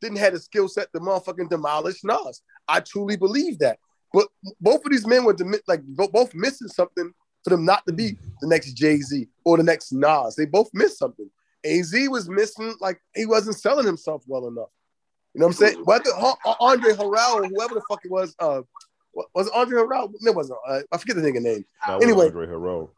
didn't 0.00 0.18
have 0.18 0.34
a 0.34 0.38
skill 0.38 0.68
set 0.68 0.92
to 0.92 1.00
motherfucking 1.00 1.50
demolish 1.50 2.02
Nas. 2.04 2.42
I 2.68 2.80
truly 2.80 3.16
believe 3.16 3.58
that. 3.58 3.78
But 4.12 4.28
both 4.60 4.84
of 4.84 4.90
these 4.90 5.06
men 5.06 5.24
were 5.24 5.32
demi- 5.32 5.58
like 5.68 5.82
both 5.84 6.34
missing 6.34 6.68
something 6.68 7.12
for 7.44 7.50
them 7.50 7.64
not 7.64 7.86
to 7.86 7.92
be 7.92 8.16
the 8.40 8.48
next 8.48 8.72
Jay 8.72 8.96
Z 8.98 9.28
or 9.44 9.56
the 9.56 9.62
next 9.62 9.92
Nas. 9.92 10.34
They 10.36 10.46
both 10.46 10.70
missed 10.74 10.98
something. 10.98 11.30
AZ 11.64 11.92
was 12.08 12.28
missing 12.28 12.74
like 12.80 13.00
he 13.14 13.26
wasn't 13.26 13.56
selling 13.56 13.86
himself 13.86 14.22
well 14.26 14.48
enough. 14.48 14.68
You 15.34 15.40
know 15.40 15.46
what 15.46 15.60
I'm 15.60 15.68
saying? 15.68 15.84
Whether 15.84 16.10
Andre 16.60 16.92
Harrell 16.94 17.34
or 17.34 17.44
whoever 17.46 17.74
the 17.74 17.82
fuck 17.88 18.00
it 18.04 18.10
was, 18.10 18.34
uh, 18.40 18.62
was 19.34 19.46
it 19.46 19.52
Andre 19.54 19.82
Harrell? 19.82 20.12
No, 20.20 20.30
it 20.32 20.34
wasn't. 20.36 20.58
Uh, 20.66 20.80
I 20.90 20.96
forget 20.98 21.16
the 21.16 21.22
nigga 21.22 21.40
name. 21.40 21.64
No, 21.86 21.98
it 21.98 22.02
Anyway. 22.02 22.26
Andre 22.26 22.46
Harrell. 22.46 22.88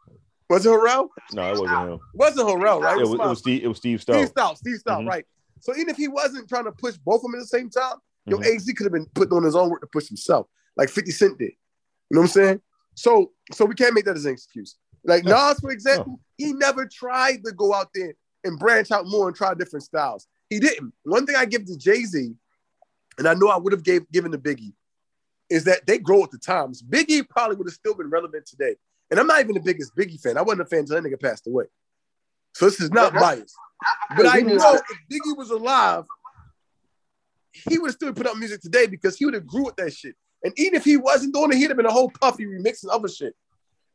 Was 0.48 0.64
it 0.64 0.70
Harrell? 0.70 1.08
No, 1.32 1.48
it 1.48 1.58
wasn't 1.60 1.70
him. 1.70 1.92
It 1.94 2.00
wasn't 2.14 2.48
Harrell, 2.48 2.80
right? 2.80 2.98
It 2.98 3.00
was, 3.02 3.12
it 3.12 3.18
was 3.18 3.38
Steve. 3.38 3.64
It 3.64 3.68
was 3.68 3.76
Steve 3.78 4.00
Steve 4.00 4.16
Stoute. 4.16 4.32
Stoute, 4.32 4.56
Steve 4.58 4.76
Stoute, 4.76 5.02
Mhm. 5.04 5.08
right. 5.08 5.26
So 5.62 5.74
even 5.76 5.88
if 5.88 5.96
he 5.96 6.08
wasn't 6.08 6.48
trying 6.48 6.64
to 6.64 6.72
push 6.72 6.96
both 6.96 7.20
of 7.20 7.22
them 7.22 7.36
at 7.36 7.40
the 7.40 7.46
same 7.46 7.70
time, 7.70 7.96
yo, 8.26 8.36
Mhm. 8.38 8.44
AZ 8.46 8.72
could 8.74 8.84
have 8.84 8.92
been 8.92 9.06
putting 9.14 9.32
on 9.32 9.44
his 9.44 9.54
own 9.56 9.70
work 9.70 9.80
to 9.80 9.86
push 9.86 10.08
himself, 10.08 10.48
like 10.76 10.90
50 10.90 11.12
Cent 11.12 11.38
did. 11.38 11.52
You 12.10 12.16
know 12.16 12.20
what 12.22 12.26
I'm 12.26 12.32
saying? 12.32 12.62
So 12.94 13.32
so 13.52 13.64
we 13.64 13.74
can't 13.74 13.94
make 13.94 14.04
that 14.04 14.16
as 14.16 14.26
an 14.26 14.32
excuse. 14.32 14.76
Like 15.04 15.24
No. 15.24 15.30
Nas, 15.30 15.60
for 15.60 15.70
example, 15.70 16.20
he 16.36 16.52
never 16.52 16.84
tried 16.84 17.44
to 17.44 17.52
go 17.52 17.72
out 17.72 17.90
there 17.94 18.12
and 18.44 18.58
branch 18.58 18.90
out 18.90 19.06
more 19.06 19.28
and 19.28 19.36
try 19.36 19.54
different 19.54 19.84
styles. 19.84 20.26
He 20.50 20.58
didn't. 20.58 20.92
One 21.04 21.24
thing 21.26 21.36
I 21.36 21.44
give 21.44 21.64
to 21.66 21.76
Jay-Z, 21.78 22.34
and 23.18 23.28
I 23.28 23.34
know 23.34 23.48
I 23.48 23.56
would 23.56 23.72
have 23.72 23.84
gave 23.84 24.10
given 24.10 24.32
to 24.32 24.38
Biggie, 24.38 24.74
is 25.48 25.64
that 25.64 25.86
they 25.86 25.98
grow 25.98 26.20
with 26.22 26.32
the 26.32 26.38
times. 26.38 26.82
Biggie 26.82 27.28
probably 27.28 27.56
would 27.56 27.68
have 27.68 27.74
still 27.74 27.94
been 27.94 28.10
relevant 28.10 28.46
today. 28.46 28.76
And 29.10 29.20
I'm 29.20 29.26
not 29.26 29.40
even 29.40 29.54
the 29.54 29.60
biggest 29.60 29.94
Biggie 29.94 30.20
fan. 30.20 30.36
I 30.36 30.42
wasn't 30.42 30.62
a 30.62 30.66
fan 30.66 30.80
until 30.80 31.00
that 31.00 31.08
nigga 31.08 31.20
passed 31.20 31.46
away. 31.46 31.66
So 32.54 32.64
this 32.66 32.80
is 32.80 32.90
not 32.90 33.14
Yeah, 33.14 33.20
biased. 33.20 33.56
But 34.16 34.26
I 34.26 34.40
know 34.40 34.74
if 34.74 34.82
Biggie 35.10 35.36
was 35.36 35.50
alive, 35.50 36.04
he 37.52 37.78
would 37.78 37.88
have 37.88 37.94
still 37.94 38.12
put 38.12 38.26
out 38.26 38.36
music 38.38 38.60
today 38.60 38.86
because 38.86 39.16
he 39.16 39.24
would 39.24 39.34
have 39.34 39.46
grew 39.46 39.64
with 39.66 39.76
that 39.76 39.92
shit. 39.92 40.16
And 40.42 40.52
even 40.58 40.74
if 40.74 40.84
he 40.84 40.96
wasn't 40.96 41.34
doing 41.34 41.52
it, 41.52 41.56
he'd 41.56 41.68
have 41.68 41.76
been 41.76 41.86
a 41.86 41.92
whole 41.92 42.10
puffy 42.20 42.46
remixing 42.46 42.86
other 42.90 43.08
shit. 43.08 43.34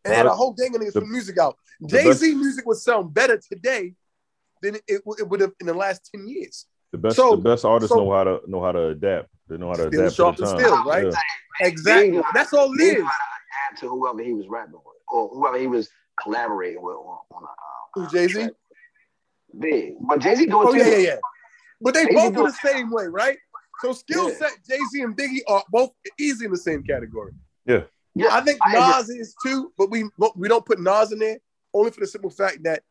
And 0.05 0.13
had 0.13 0.25
a 0.25 0.29
whole 0.33 0.53
gang 0.53 0.73
of 0.75 0.81
niggas 0.81 0.93
put 0.93 1.07
music 1.07 1.37
out. 1.37 1.57
Jay 1.87 2.11
Z 2.13 2.33
music 2.35 2.65
would 2.65 2.77
sound 2.77 3.13
better 3.13 3.37
today 3.37 3.93
than 4.61 4.75
it, 4.75 4.81
it, 4.87 5.01
it 5.19 5.27
would 5.27 5.41
have 5.41 5.51
in 5.59 5.67
the 5.67 5.73
last 5.73 6.09
10 6.15 6.27
years. 6.27 6.65
The 6.91 6.97
best, 6.97 7.17
So- 7.17 7.31
the 7.35 7.41
best 7.41 7.65
artists 7.65 7.93
so- 7.93 8.03
know 8.03 8.11
how 8.13 8.23
to 8.23 8.39
know 8.47 8.63
how 8.63 8.71
to 8.71 8.87
adapt. 8.89 9.27
They 9.49 9.57
know 9.57 9.67
how 9.67 9.73
to 9.75 9.87
Still 9.87 10.01
adapt 10.01 10.15
sharp 10.15 10.35
to 10.37 10.41
the 10.43 10.47
time. 10.47 10.59
still, 10.59 10.83
right? 10.85 11.05
Yeah. 11.07 11.67
Exactly. 11.67 12.21
That's 12.33 12.53
all 12.53 12.71
it 12.73 12.79
He 12.79 12.85
is. 12.87 12.93
knew 12.95 13.03
how 13.05 13.79
to 13.81 13.89
whoever 13.89 14.21
he 14.23 14.33
was 14.33 14.47
rapping 14.47 14.73
with, 14.73 14.83
or 15.11 15.29
whoever 15.29 15.57
he 15.57 15.67
was 15.67 15.89
collaborating 16.21 16.81
with 16.81 16.95
on, 16.95 17.17
on 17.31 17.43
a, 17.43 17.47
Who, 17.95 18.03
uh, 18.05 18.09
Jay-Z? 18.09 18.49
Track. 19.51 19.61
Big, 19.61 19.93
but 20.07 20.19
Jay 20.19 20.35
Z 20.35 20.45
do 20.45 20.61
it 20.61 20.65
Oh, 20.67 20.71
too. 20.73 20.79
yeah, 20.79 20.87
yeah, 20.89 20.97
yeah. 20.97 21.17
But 21.81 21.93
they 21.93 22.05
Jay-Z 22.05 22.15
both 22.15 22.33
do 22.33 22.39
are 22.41 22.51
the 22.51 22.57
same 22.63 22.89
way, 22.89 23.05
right? 23.05 23.37
So 23.81 23.93
skill 23.93 24.29
Yeah. 24.29 24.35
set, 24.35 24.51
Jay 24.67 24.79
Z 24.91 25.01
and 25.01 25.15
Biggie 25.15 25.41
are 25.47 25.63
both 25.71 25.91
easy 26.19 26.45
in 26.45 26.51
the 26.51 26.57
same 26.57 26.81
category. 26.83 27.33
Yeah, 27.65 27.83
Yeah, 28.15 28.29
I 28.31 28.41
think 28.41 28.59
I. 28.63 28.97
Nas 28.97 29.09
is 29.09 29.35
too, 29.45 29.71
but 29.77 29.91
we 29.91 30.05
we 30.35 30.47
don't 30.47 30.65
put 30.65 30.79
Nas 30.79 31.11
in 31.11 31.19
there 31.19 31.37
only 31.73 31.91
for 31.91 31.99
the 31.99 32.07
simple 32.07 32.31
fact 32.31 32.63
that 32.63 32.81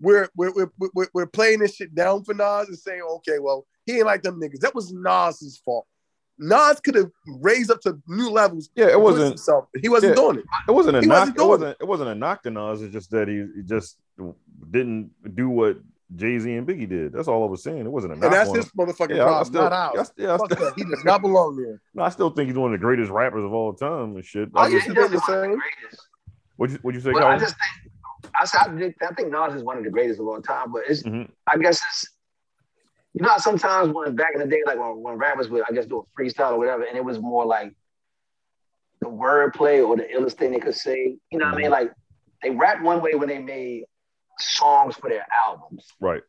we're 0.00 0.28
we're 0.36 0.50
we're, 0.52 0.70
we're, 0.94 1.08
we're 1.14 1.26
playing 1.26 1.60
this 1.60 1.76
shit 1.76 1.94
down 1.94 2.24
for 2.24 2.34
Nas 2.34 2.66
and 2.68 2.76
saying, 2.78 3.02
okay, 3.02 3.38
well, 3.38 3.64
he 3.86 3.98
ain't 3.98 4.06
like 4.06 4.22
them 4.22 4.40
niggas. 4.40 4.58
That 4.60 4.74
was 4.74 4.92
Nas's 4.92 5.58
fault. 5.64 5.86
Nas 6.38 6.80
could 6.80 6.96
have 6.96 7.10
raised 7.40 7.70
up 7.70 7.80
to 7.82 8.00
new 8.08 8.28
levels. 8.30 8.70
Yeah, 8.74 8.88
it 8.88 9.00
wasn't. 9.00 9.28
himself. 9.28 9.66
He 9.80 9.88
wasn't 9.88 10.16
Yeah. 10.16 10.22
doing 10.22 10.38
it. 10.38 10.44
It 10.66 10.72
wasn't 10.72 10.96
a 10.96 11.00
He 11.02 11.06
knock. 11.06 11.20
wasn't 11.20 11.38
it 11.38 11.46
wasn't. 11.46 11.76
It 11.80 11.86
wasn't 11.86 12.10
a 12.10 12.14
knock 12.16 12.42
to 12.42 12.50
Nas. 12.50 12.82
It's 12.82 12.92
just 12.92 13.10
that 13.12 13.28
he, 13.28 13.46
he 13.54 13.62
just 13.62 13.98
didn't 14.72 15.10
do 15.36 15.48
what 15.48 15.76
Jay 16.16 16.38
Z 16.38 16.52
and 16.52 16.66
Biggie 16.66 16.88
did. 16.88 17.12
That's 17.12 17.28
all 17.28 17.42
I 17.42 17.46
was 17.46 17.62
saying. 17.62 17.78
It 17.80 17.90
wasn't 17.90 18.14
a 18.14 18.16
knock. 18.16 18.24
And 18.24 18.32
that's 18.34 18.50
on 18.50 18.56
his 18.56 18.66
him. 18.66 18.72
motherfucking 18.78 19.16
Yeah, 19.16 19.22
I, 19.22 19.26
I 19.26 19.28
problem, 19.28 19.44
still, 19.46 19.62
not 19.62 19.72
ours. 19.72 20.12
Yeah, 20.16 20.36
Fuck 20.36 20.52
still. 20.52 20.72
He 20.76 20.84
does 20.84 21.04
not 21.04 21.22
belong 21.22 21.56
there. 21.56 21.80
no, 21.94 22.02
I 22.02 22.08
still 22.10 22.30
think 22.30 22.48
he's 22.48 22.56
one 22.58 22.72
of 22.74 22.80
the 22.80 22.84
greatest 22.84 23.10
rappers 23.10 23.44
of 23.44 23.52
all 23.52 23.72
time 23.72 24.16
and 24.16 24.24
shit. 24.24 24.48
Oh, 24.54 24.60
I 24.60 24.66
yeah, 24.68 24.74
just, 24.74 24.86
he 24.86 24.92
he 24.92 24.94
does 24.94 25.10
the 25.10 25.18
one 25.18 25.22
of 25.22 25.26
the 25.26 25.42
same. 25.44 25.58
greatest. 25.58 26.08
what'd 26.56 26.72
you, 26.74 26.78
what'd 26.82 27.00
you 27.00 27.04
say, 27.04 27.12
But 27.12 27.22
I 27.24 27.38
just 27.38 27.54
think 27.56 27.92
I 28.40 28.44
said 28.44 28.94
I 29.02 29.14
think, 29.14 29.30
Nas 29.32 29.54
is 29.54 29.62
one 29.62 29.78
of 29.78 29.84
the 29.84 29.90
greatest 29.90 30.20
of 30.20 30.26
all 30.26 30.40
time. 30.42 30.72
But 30.72 30.82
it's 30.88 31.02
Mhm. 31.02 31.30
I 31.46 31.56
guess 31.58 31.82
it's 31.82 32.08
you 33.14 33.22
know 33.24 33.32
sometimes 33.38 33.92
when 33.92 34.14
back 34.14 34.34
in 34.34 34.40
the 34.40 34.46
day, 34.46 34.62
like 34.66 34.78
when, 34.78 35.02
when 35.02 35.14
rappers 35.16 35.48
would 35.48 35.62
I 35.68 35.72
guess 35.72 35.86
do 35.86 35.98
a 36.06 36.20
freestyle 36.20 36.52
or 36.52 36.58
whatever, 36.58 36.84
and 36.84 36.96
it 36.96 37.04
was 37.04 37.18
more 37.18 37.44
like 37.44 37.74
the 39.00 39.08
wordplay 39.08 39.86
or 39.86 39.96
the 39.96 40.04
illest 40.04 40.34
thing 40.34 40.52
they 40.52 40.58
could 40.60 40.74
say. 40.74 41.16
You 41.30 41.38
know 41.38 41.46
what 41.46 41.54
I 41.54 41.58
mean? 41.58 41.70
Like 41.70 41.92
they 42.42 42.50
rap 42.50 42.82
one 42.82 43.00
way 43.02 43.14
when 43.14 43.28
they 43.28 43.38
made 43.38 43.84
songs 44.38 44.96
for 44.96 45.08
their 45.10 45.26
albums, 45.46 45.86
Right. 46.00 46.22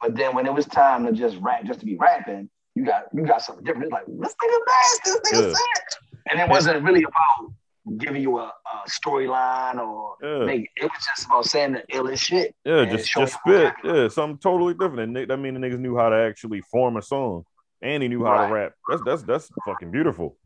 but 0.00 0.14
then 0.16 0.34
when 0.34 0.46
it 0.46 0.52
was 0.52 0.66
time 0.66 1.06
to 1.06 1.12
just 1.12 1.36
rap, 1.40 1.64
just 1.64 1.80
to 1.80 1.86
be 1.86 1.96
rapping, 1.96 2.48
you 2.74 2.84
got 2.84 3.04
you 3.12 3.24
got 3.26 3.42
something 3.42 3.64
different. 3.64 3.84
It's 3.86 3.92
like 3.92 4.06
this 4.06 4.34
nigga 4.42 4.58
nice, 4.66 4.98
this 5.04 5.20
nigga 5.32 5.48
Yeah. 5.48 5.54
sick, 5.54 6.00
and 6.30 6.40
it 6.40 6.48
wasn't 6.48 6.82
really 6.84 7.04
about 7.04 7.52
giving 7.98 8.22
you 8.22 8.38
a, 8.38 8.44
a 8.44 8.88
storyline 8.88 9.76
or 9.78 10.16
Yeah. 10.22 10.44
make 10.44 10.70
it 10.76 10.84
was 10.84 11.06
just 11.16 11.26
about 11.26 11.44
saying 11.44 11.72
the 11.72 11.82
illest 11.92 12.18
shit. 12.20 12.54
Yeah, 12.64 12.84
just 12.84 13.10
just 13.10 13.34
spit. 13.34 13.74
Yeah, 13.84 14.08
something 14.08 14.38
totally 14.38 14.72
different. 14.74 15.00
And 15.00 15.16
they- 15.16 15.24
that 15.24 15.36
mean 15.36 15.54
the 15.54 15.60
niggas 15.60 15.78
knew 15.80 15.96
how 15.96 16.08
to 16.08 16.16
actually 16.16 16.60
form 16.62 16.96
a 16.96 17.02
song, 17.02 17.44
and 17.82 18.02
he 18.02 18.08
knew 18.08 18.24
how 18.24 18.32
Right. 18.32 18.48
to 18.48 18.54
rap. 18.54 18.72
That's 18.88 19.02
that's 19.02 19.22
that's 19.24 19.50
fucking 19.66 19.90
beautiful. 19.90 20.36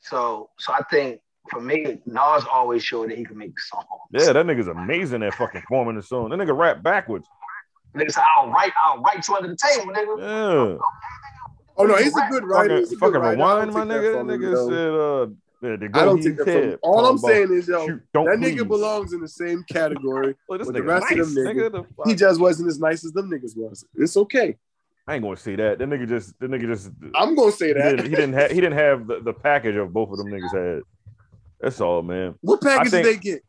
So 0.00 0.50
so 0.58 0.72
I 0.72 0.82
think 0.90 1.20
for 1.50 1.60
me, 1.60 1.98
Nas 2.06 2.44
always 2.50 2.84
showed 2.84 3.10
that 3.10 3.18
he 3.18 3.24
could 3.24 3.36
make 3.36 3.58
songs. 3.58 3.86
Yeah, 4.12 4.32
that 4.32 4.46
nigga's 4.46 4.68
amazing 4.68 5.22
at 5.22 5.34
fucking 5.34 5.62
forming 5.68 5.96
a 5.96 6.02
song. 6.02 6.30
That 6.30 6.38
nigga 6.38 6.56
rap 6.56 6.82
backwards. 6.82 7.26
Nigga 7.96 8.10
said, 8.12 8.24
I'll 8.38 8.48
write, 8.50 8.72
I'll 8.82 9.00
write 9.02 9.26
you 9.28 9.34
under 9.36 9.48
the 9.48 9.56
table, 9.56 9.92
nigga. 9.92 10.18
Yeah, 10.18 10.78
Oh 11.78 11.84
no, 11.84 11.96
he's 11.96 12.14
a 12.16 12.26
good 12.30 12.44
writer. 12.44 12.68
fucking, 12.68 12.76
He's 12.78 12.90
good 12.90 12.98
fucking 13.00 13.20
writer. 13.20 13.36
Rewind, 13.36 13.72
my 13.72 13.84
nigga. 13.84 14.12
That 14.12 14.26
nigga 14.26 14.52
though. 14.52 14.68
said, 14.68 15.68
uh, 15.68 15.70
yeah, 15.70 15.76
the 15.76 15.98
I 15.98 16.04
don't 16.04 16.16
go 16.16 16.22
take 16.22 16.36
that 16.36 16.44
from 16.44 16.78
All 16.82 17.06
I'm 17.06 17.18
saying 17.18 17.52
is, 17.52 17.68
yo, 17.68 17.86
shoot, 17.86 18.02
don't 18.12 18.24
that 18.26 18.38
please. 18.38 18.60
nigga 18.60 18.68
belongs 18.68 19.12
in 19.12 19.20
the 19.20 19.28
same 19.28 19.64
category. 19.68 20.34
Look, 20.48 20.58
this 20.58 20.66
with 20.66 20.76
the 20.76 20.82
nigga 20.82 20.86
rest 20.86 21.12
of 21.12 21.18
nice, 21.18 21.34
them 21.34 21.44
nigga. 21.44 21.70
niggas. 21.70 21.86
The? 21.96 22.04
He 22.10 22.14
just 22.14 22.40
wasn't 22.40 22.68
as 22.68 22.78
nice 22.78 23.04
as 23.04 23.12
them 23.12 23.30
niggas 23.30 23.56
was. 23.56 23.84
It's 23.96 24.16
okay. 24.16 24.56
I 25.06 25.14
ain't 25.14 25.22
gonna 25.24 25.36
say 25.36 25.56
that. 25.56 25.78
That 25.78 25.88
nigga 25.88 26.08
just, 26.08 26.38
that 26.40 26.50
nigga 26.50 26.66
just, 26.66 26.90
I'm 27.14 27.34
gonna 27.34 27.52
say 27.52 27.68
he 27.68 27.72
that. 27.74 27.90
didn't, 27.96 28.04
he 28.10 28.10
didn't 28.16 28.32
have, 28.34 28.50
he 28.50 28.60
didn't 28.60 28.78
have 28.78 29.06
the, 29.06 29.20
the 29.20 29.32
package 29.32 29.76
of 29.76 29.92
both 29.92 30.10
of 30.10 30.18
them 30.18 30.28
niggas 30.28 30.52
had. 30.74 30.82
That's 31.62 31.80
all, 31.80 32.02
man. 32.02 32.34
What 32.42 32.60
package 32.60 32.90
did 32.90 33.04
they 33.06 33.16
get? 33.16 33.42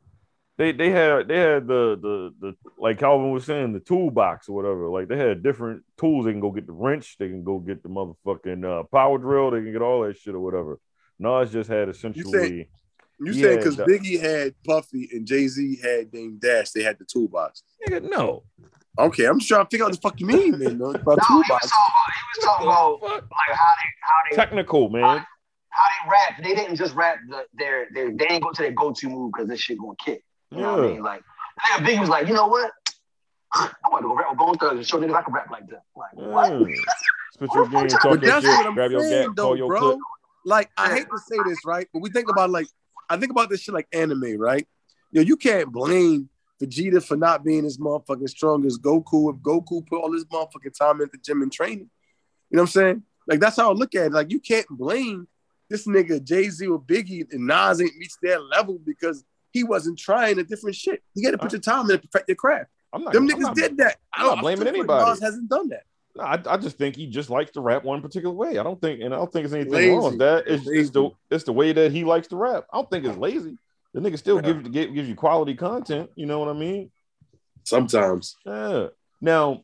they 0.56 0.72
they 0.72 0.92
had 0.92 1.28
they 1.28 1.40
had 1.40 1.66
the 1.68 1.98
the 2.00 2.34
the 2.40 2.56
like 2.78 3.00
Calvin 3.00 3.32
was 3.32 3.44
saying 3.46 3.74
the 3.74 3.80
toolbox 3.80 4.48
or 4.48 4.56
whatever. 4.56 4.88
Like 4.88 5.08
they 5.08 5.18
had 5.18 5.42
different 5.44 5.82
tools. 5.98 6.26
They 6.26 6.32
can 6.32 6.40
go 6.40 6.52
get 6.52 6.68
the 6.68 6.74
wrench. 6.74 7.18
They 7.18 7.28
can 7.28 7.44
go 7.44 7.58
get 7.60 7.82
the 7.84 7.90
motherfucking 7.90 8.64
uh, 8.64 8.84
power 8.84 9.18
drill. 9.18 9.50
They 9.52 9.62
can 9.62 9.72
get 9.74 9.82
all 9.82 10.04
that 10.04 10.18
shit 10.18 10.36
or 10.36 10.40
whatever. 10.40 10.80
Nas 11.20 11.52
just 11.52 11.70
had 11.70 11.90
essentially. 11.90 12.70
You 13.20 13.32
Yeah, 13.32 13.42
saying 13.44 13.58
because 13.60 13.76
the- 13.78 13.86
Biggie 13.86 14.20
had 14.20 14.54
Puffy 14.66 15.10
and 15.12 15.26
Jay 15.26 15.48
Z 15.48 15.80
had 15.82 16.12
Dame 16.12 16.38
Dash, 16.40 16.72
they 16.72 16.84
had 16.84 16.98
the 17.00 17.06
toolbox. 17.06 17.64
Nigga, 17.88 18.08
no. 18.10 18.44
Okay, 19.00 19.26
I'm 19.26 19.40
just 19.40 19.50
trying 19.50 19.66
to 19.66 19.70
figure 19.70 19.86
out 19.86 19.92
what 19.92 19.96
the 19.96 20.02
fuck 20.02 20.20
you 20.20 20.28
mean, 20.28 20.58
man. 20.60 20.78
though, 20.78 20.92
About 20.92 21.18
No, 21.18 21.24
he 21.30 21.36
was 21.38 21.48
toolbox. 21.48 21.72
talking 21.72 22.68
about, 22.68 22.92
was 22.92 23.00
talking 23.02 23.08
about 23.08 23.22
like 23.24 23.58
how 23.58 23.74
they 23.76 23.90
how 24.02 24.16
they 24.30 24.36
Technical, 24.36 24.90
man. 24.90 25.26
How 25.74 25.86
they 26.06 26.12
rap. 26.12 26.44
They 26.44 26.56
didn't 26.56 26.76
just 26.78 26.96
rap 26.96 27.18
the, 27.28 27.46
their 27.54 27.88
their 27.94 28.12
they 28.12 28.26
didn't 28.28 28.42
go 28.44 28.52
to 28.52 28.62
their 28.62 28.72
go 28.72 28.92
to 28.94 29.10
move 29.10 29.32
because 29.34 29.48
this 29.50 29.60
shit 29.60 29.78
gonna 29.80 29.94
kick. 30.04 30.24
You 30.52 30.60
know 30.60 30.76
what 30.78 30.86
I 30.86 30.88
mean? 30.88 31.04
Like 31.04 31.22
nigga 31.60 31.86
Biggie 31.86 32.00
was 32.00 32.10
like, 32.10 32.28
you 32.28 32.34
know 32.34 32.48
what? 32.48 32.72
I 33.56 33.70
want 33.92 34.04
to 34.04 34.08
go 34.08 34.16
rap 34.16 34.30
with 34.32 34.40
Bone 34.40 34.58
Thugs 34.58 34.78
and 34.78 34.88
show 34.88 35.00
niggas 35.00 35.16
I 35.16 35.22
can 35.22 35.34
rap 35.34 35.50
like 35.52 35.68
that. 35.70 35.84
Like 35.96 36.14
what? 36.14 36.52
Yeah. 36.70 36.76
Spit 37.34 37.50
your 37.54 37.68
game, 37.70 37.88
talk 37.88 38.02
But 38.04 38.22
that's 38.22 38.46
shit, 38.46 38.58
what 38.58 38.66
I'm 38.68 38.74
grab 38.76 38.92
your 38.92 39.02
saying, 39.02 39.28
gap, 39.28 39.36
though, 39.36 39.44
call 39.44 39.58
your 39.58 39.68
bro. 39.68 39.80
clip. 39.80 39.98
Like, 40.46 40.70
I 40.78 40.94
hate 40.94 41.08
to 41.10 41.18
say 41.20 41.38
this, 41.46 41.60
right? 41.66 41.88
But 41.94 42.02
we 42.02 42.10
think 42.10 42.30
about 42.30 42.50
like, 42.50 42.68
I 43.10 43.18
think 43.18 43.32
about 43.32 43.50
this 43.50 43.62
shit 43.62 43.74
like 43.74 43.88
anime, 43.94 44.38
right? 44.40 44.68
Yo, 45.12 45.22
you 45.22 45.38
can't 45.38 45.72
blame 45.72 46.30
Vegeta 46.62 47.04
for 47.04 47.16
not 47.16 47.44
being 47.44 47.66
as 47.66 47.78
motherfucking 47.78 48.30
strong 48.30 48.66
as 48.66 48.78
Goku 48.78 49.34
if 49.34 49.40
Goku 49.42 49.86
put 49.86 50.02
all 50.02 50.12
his 50.12 50.26
motherfucking 50.26 50.78
time 50.78 51.02
into 51.02 51.12
the 51.14 51.18
gym 51.24 51.42
and 51.42 51.52
training. 51.52 51.90
You 52.50 52.58
know 52.58 52.64
what 52.64 52.70
I'm 52.70 52.72
saying? 52.72 53.04
Like 53.28 53.40
that's 53.40 53.58
how 53.58 53.70
I 53.70 53.74
look 53.74 53.96
at 53.96 54.08
it. 54.08 54.12
Like 54.14 54.32
you 54.32 54.40
can't 54.40 54.68
blame 54.70 55.28
this 55.74 55.88
nigga 55.88 56.24
Jay 56.24 56.50
Z 56.50 56.68
or 56.68 56.80
Biggie 56.80 57.26
and 57.32 57.48
Nas 57.48 57.82
ain't 57.82 57.92
reached 58.00 58.20
their 58.22 58.40
level 58.40 58.80
because 58.86 59.24
he 59.52 59.64
wasn't 59.64 59.98
trying 59.98 60.38
a 60.38 60.44
different 60.44 60.76
shit. 60.76 61.02
You 61.16 61.24
got 61.24 61.32
to 61.32 61.38
put 61.40 61.52
your 61.52 61.62
time 61.62 61.90
in 61.90 62.00
to 62.00 62.08
perfect 62.08 62.30
your 62.30 62.36
craft. 62.36 62.70
I'm 62.94 63.04
not. 63.04 63.14
Them 63.14 63.24
I'm 63.24 63.30
niggas 63.30 63.40
not- 63.42 63.56
did 63.56 63.78
that. 63.78 63.98
I 64.14 64.22
I'm 64.22 64.26
not 64.28 64.30
don't- 64.30 64.38
I 64.38 64.42
blaming 64.42 64.68
anybody. 64.68 65.10
Nas 65.10 65.20
hasn't 65.20 65.50
done 65.50 65.70
that. 65.70 65.84
No, 66.16 66.24
I, 66.26 66.40
I 66.48 66.58
just 66.58 66.78
think 66.78 66.96
he 66.96 67.08
just 67.08 67.32
likes 67.32 67.50
to 67.54 67.62
rap 67.62 67.84
one 67.84 68.00
particular 68.04 68.36
way. 68.36 68.60
I 68.60 68.64
don't 68.64 68.80
think, 68.80 69.02
and 69.02 69.16
I 69.16 69.18
don't 69.18 69.32
think 69.34 69.44
there's 69.50 69.54
anything 69.56 69.74
Lazy. 69.74 69.90
wrong 69.90 70.04
with 70.04 70.20
that. 70.20 70.44
It's, 70.46 70.68
it's 70.68 70.90
the 70.92 71.10
it's 71.32 71.44
the 71.44 71.54
way 71.54 71.74
that 71.74 71.92
he 71.92 72.04
likes 72.04 72.28
to 72.28 72.36
rap. 72.36 72.66
I 72.72 72.78
don't 72.78 72.90
think 72.92 73.06
it's 73.06 73.18
lazy. 73.18 73.58
The 73.96 74.00
nigga 74.00 74.20
still 74.20 74.36
Yeah. 74.36 74.42
gives 74.54 74.70
give, 74.70 74.94
gives 74.94 75.10
you 75.10 75.16
quality 75.16 75.56
content. 75.56 76.12
You 76.16 76.28
know 76.28 76.38
what 76.38 76.50
I 76.50 76.54
mean? 76.54 76.92
Sometimes. 77.64 78.36
Yeah. 78.46 78.88
Now, 79.22 79.64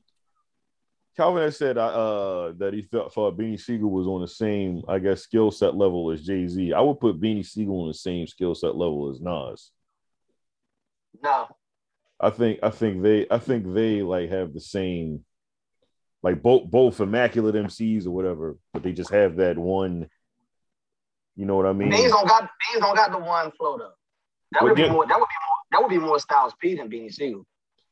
Calvin 1.20 1.43
has 1.43 1.57
said 1.57 1.78
uh, 1.78 1.88
uh, 1.88 2.53
that 2.59 2.74
he 2.74 2.82
felt 2.82 3.13
thought 3.13 3.38
Beanie 3.38 3.59
Sigel 3.59 3.89
was 3.89 4.07
on 4.07 4.22
the 4.22 4.28
same, 4.28 4.84
I 4.88 4.99
guess, 4.99 5.22
skill 5.22 5.51
set 5.51 5.76
level 5.76 6.11
as 6.11 6.24
Jay 6.24 6.47
Z. 6.47 6.72
I 6.72 6.80
would 6.80 7.01
put 7.01 7.20
Beanie 7.20 7.45
Sigel 7.45 7.82
on 7.82 7.89
the 7.89 7.93
same 7.93 8.26
skill 8.26 8.55
set 8.55 8.78
level 8.78 9.09
as 9.09 9.20
Nas. 9.20 9.72
No. 11.22 11.47
I 12.22 12.30
think 12.30 12.59
I 12.63 12.70
think 12.70 13.03
they 13.03 13.28
I 13.30 13.38
think 13.38 13.74
they 13.74 14.01
like 14.01 14.30
have 14.30 14.53
the 14.53 14.61
same 14.61 15.26
like 16.24 16.41
both 16.41 16.72
both 16.72 17.01
immaculate 17.01 17.55
MCs 17.55 18.05
or 18.05 18.11
whatever, 18.11 18.57
but 18.72 18.84
they 18.84 18.93
just 18.93 19.11
have 19.11 19.36
that 19.38 19.57
one. 19.57 20.07
You 21.36 21.45
know 21.45 21.57
what 21.57 21.65
I 21.65 21.74
mean? 21.74 21.89
Beans 21.89 22.13
don't 22.13 22.30
got 22.30 22.43
Beans 22.43 22.82
don't 22.82 22.95
got 22.95 23.11
the 23.11 23.20
one 23.20 23.51
flow 23.51 23.78
though. 23.78 23.91
That 24.53 24.63
would 24.63 24.76
be 24.76 24.89
more 24.89 25.05
that 25.05 25.20
would 25.20 25.28
be 25.28 25.36
more 25.47 25.57
that 25.72 25.82
would 25.82 25.89
be 25.89 25.97
more 25.97 26.17
Styles 26.17 26.53
P 26.61 26.76
than 26.76 26.89
Beanie 26.89 27.13
Sigel. 27.13 27.45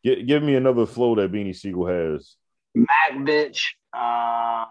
Gi- 0.05 0.23
give 0.23 0.43
me 0.43 0.55
another 0.55 0.85
flow 0.85 1.13
that 1.15 1.29
Beanie 1.29 1.53
Sigel 1.53 1.87
has. 1.87 2.37
Mac 2.85 3.25
bitch. 3.27 3.59
Um, 3.93 4.67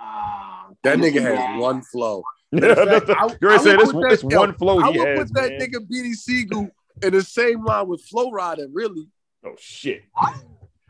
um, 0.00 0.76
That 0.82 0.98
nigga 0.98 1.14
Gang. 1.14 1.22
has 1.36 1.60
one 1.60 1.82
flow. 1.82 2.22
Yeah, 2.54 2.74
fact, 2.76 3.10
I- 3.10 3.36
you're 3.40 3.50
I 3.50 3.56
gonna 3.56 3.58
say 3.64 3.76
this, 3.76 3.92
put 3.92 4.08
this 4.10 4.22
yo, 4.22 4.38
one 4.38 4.54
flow 4.54 4.78
I 4.78 4.92
he 4.92 4.98
would 4.98 5.08
has. 5.08 5.18
put 5.18 5.34
that 5.34 5.50
man. 5.50 5.60
nigga 5.60 5.78
Beanie 5.90 6.14
Sigel 6.14 6.68
in 7.02 7.12
the 7.12 7.22
same 7.22 7.64
line 7.64 7.88
with 7.88 8.00
Flo 8.04 8.30
Rida, 8.30 8.68
really. 8.72 9.08
Oh 9.44 9.54
shit. 9.58 10.02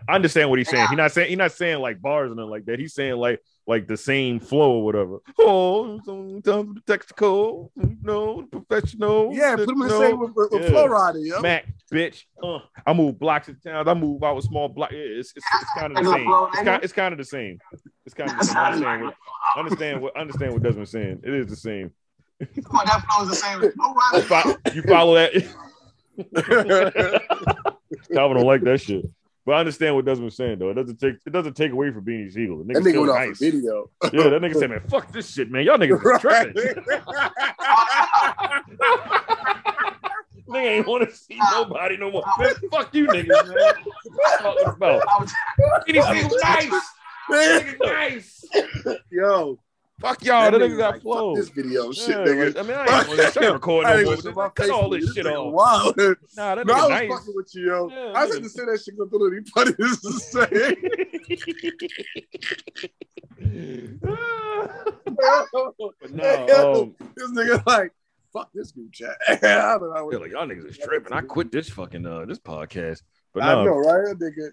I 0.07 0.15
understand 0.17 0.51
what 0.51 0.59
he's 0.59 0.69
saying. 0.69 0.89
He's 0.89 0.99
not 0.99 1.11
saying 1.13 1.29
he's 1.31 1.39
not 1.39 1.53
saying 1.53 1.79
like 1.81 2.03
bars 2.03 2.27
and 2.29 2.37
nothing 2.37 2.51
like 2.51 2.67
that. 2.67 2.79
He's 2.79 2.93
saying 2.93 3.17
like 3.17 3.41
like 3.67 3.87
the 3.89 3.97
same 3.97 4.41
flow 4.41 4.73
or 4.81 4.85
whatever. 4.85 5.19
Oh, 5.39 5.99
sometimes 6.05 6.75
the 6.75 6.81
textical, 6.87 7.73
no, 8.03 8.43
professional. 8.43 9.31
Yeah, 9.35 9.57
put 9.57 9.71
him 9.71 9.81
in 9.81 9.89
the 9.89 9.99
same 9.99 10.19
with, 10.19 10.33
with, 10.37 10.51
with 10.53 10.63
Yeah. 10.65 10.69
Flo 10.69 10.89
Rida, 10.89 11.27
yo. 11.27 11.41
Mac, 11.41 11.65
bitch. 11.95 12.25
Uh, 12.43 12.59
I 12.87 12.93
move 12.93 13.19
blocks 13.19 13.49
of 13.49 13.63
town. 13.63 13.89
I 13.89 13.95
move 13.95 14.23
out 14.23 14.37
with 14.37 14.45
small 14.45 14.69
blocks. 14.69 14.93
It's, 14.97 15.33
it's, 15.37 15.47
it's 15.55 15.71
kind 15.79 15.97
of 15.97 16.05
the 16.05 16.11
same. 16.13 16.29
It's 16.29 16.63
kind, 16.65 16.83
it's 16.85 16.93
kind 16.93 17.13
of 17.13 17.19
the 17.19 17.25
same. 17.25 17.59
It's 18.05 18.15
kind 18.15 18.31
of 18.31 18.39
the 18.39 18.45
same. 18.45 18.55
Understand 18.57 19.03
what, 19.05 19.15
understand 19.57 20.03
what 20.03 20.17
understand 20.17 20.53
what 20.53 20.63
Desmond's 20.63 20.91
saying. 20.91 21.21
It 21.23 21.33
is 21.35 21.47
the 21.47 21.57
same. 21.57 21.91
Come 22.41 22.77
on, 22.77 22.87
that 22.87 23.05
flow 23.09 23.23
is 23.23 23.31
the 23.31 23.37
same. 23.37 23.61
No 23.61 23.95
You, 24.13 24.23
right. 24.29 24.57
you 24.75 24.83
follow 24.83 25.15
that? 25.15 25.33
Calvin 28.13 28.37
don't 28.37 28.47
like 28.47 28.63
that 28.63 28.81
shit. 28.81 29.05
But 29.47 29.53
I 29.57 29.61
understand 29.61 29.95
what 29.95 30.05
Desmond's 30.07 30.37
saying 30.37 30.59
though. 30.59 30.71
It 30.71 30.75
doesn't 30.75 30.99
take 30.99 31.17
it 31.27 31.31
doesn't 31.33 31.55
take 31.55 31.71
away 31.73 31.91
from 31.93 32.05
Beanie 32.05 32.33
Sigel. 32.33 32.59
The 32.65 32.65
That 32.65 32.83
nigga 32.83 32.89
still 32.91 33.01
went 33.03 33.13
off 33.13 33.19
nice. 33.19 33.39
video. 33.39 33.91
Yeah, 34.05 34.29
that 34.31 34.41
nigga 34.43 34.55
said, 34.55 34.71
man, 34.71 34.81
fuck 34.89 35.13
this 35.13 35.31
shit, 35.33 35.51
man. 35.51 35.65
Y'all 35.65 35.77
niggas 35.79 36.03
is 36.03 36.21
tripping. 36.21 36.55
Nigga 40.55 40.67
ain't 40.67 40.87
want 40.87 41.09
to 41.09 41.17
see 41.17 41.39
nobody 41.53 41.97
no 41.97 42.11
more. 42.11 42.23
Man, 42.39 42.55
fuck 42.71 42.95
you 42.95 43.07
niggas, 43.09 43.27
man. 43.27 43.75
What 44.05 44.61
you 44.61 44.67
about? 44.67 45.03
I 45.09 45.21
was, 45.21 45.33
Beanie 45.89 46.03
Sigel 46.03 46.39
nice. 46.43 46.71
Nigga 47.31 47.79
nice. 47.81 48.45
Yo, 49.11 49.59
Fuck 50.01 50.25
y'all. 50.25 50.51
That, 50.51 50.61
nigga 50.61 50.77
got 50.77 50.95
like, 50.95 51.03
flow. 51.03 51.37
Fuck 51.37 51.45
this 51.45 51.51
video 51.55 51.93
shit, 51.93 52.09
Yeah, 52.09 52.17
nigga. 52.17 52.47
like, 52.57 52.59
I 52.59 52.63
mean, 52.69 52.77
I 52.77 52.79
ain't, 52.99 53.07
gonna- 53.07 53.23
I 53.23 53.25
ain't 53.45 53.53
recording 53.55 53.89
I 53.89 53.93
no 53.95 53.99
ain't 53.99 54.09
more. 54.25 54.33
gonna 54.35 54.51
Cut 54.51 54.71
all 54.71 54.91
face, 54.93 55.05
this 55.07 55.15
shit 55.15 55.27
off. 55.27 55.53
Wow. 55.55 55.93
Nah, 56.37 56.55
that 56.57 56.67
No, 56.67 56.75
I 56.75 56.81
was 56.81 56.89
nice. 56.91 57.09
fucking 57.11 57.35
with 57.37 57.51
you, 57.55 57.67
yo. 57.67 57.89
Yeah, 57.91 58.13
I 58.15 58.17
nigga- 58.27 58.29
was 58.29 58.39
just 58.41 58.57
say 58.57 58.65
that 58.65 58.81
shit 58.83 58.97
because 58.99 59.33
he 59.33 59.41
funny 59.51 59.73
to 59.79 59.89
say. 60.21 60.75
but 66.01 66.11
no, 66.11 66.83
um, 66.83 66.95
this 67.17 67.31
nigga 67.31 67.65
like, 67.67 67.93
fuck 68.35 68.51
this 68.53 68.73
group 68.73 68.93
chat. 68.93 69.17
I 69.29 69.37
don't 69.79 69.83
know. 69.95 70.07
I 70.09 70.11
feel 70.11 70.21
like 70.21 70.33
y'all 70.33 70.47
niggas 70.47 70.69
is 70.69 70.77
tripping. 70.79 71.13
I 71.15 71.23
quit 71.23 71.51
this 71.51 71.71
fucking 71.71 72.05
uh 72.05 72.27
this 72.27 72.39
podcast. 72.39 73.01
But 73.33 73.45
I 73.45 73.65
know, 73.65 73.77
right? 73.79 74.19
That 74.19 74.19
nigga. 74.21 74.51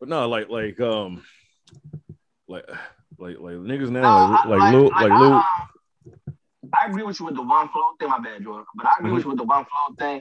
but 0.00 0.08
no, 0.08 0.28
like 0.28 0.48
like 0.48 0.80
um 0.80 1.22
like 2.48 2.64
like 3.18 3.36
like 3.38 3.54
niggas 3.56 3.90
now 3.90 4.30
like 4.30 4.44
I- 4.44 4.48
like 4.48 4.72
Lil 4.74 4.84
like 4.88 5.10
I, 5.12 5.20
Lil 5.20 5.32
um, 5.34 5.44
I 6.74 6.86
agree 6.88 7.02
with 7.02 7.18
you 7.20 7.26
with 7.26 7.34
the 7.36 7.42
one 7.42 7.68
flow 7.70 7.82
thing, 7.98 8.08
my 8.10 8.18
bad, 8.18 8.42
Jordan. 8.42 8.66
But 8.74 8.86
I 8.86 8.96
agree 8.98 9.08
Mm-hmm. 9.08 9.14
with 9.16 9.24
you 9.24 9.30
with 9.30 9.38
the 9.38 9.44
one 9.44 9.64
flow 9.64 9.94
thing. 9.98 10.20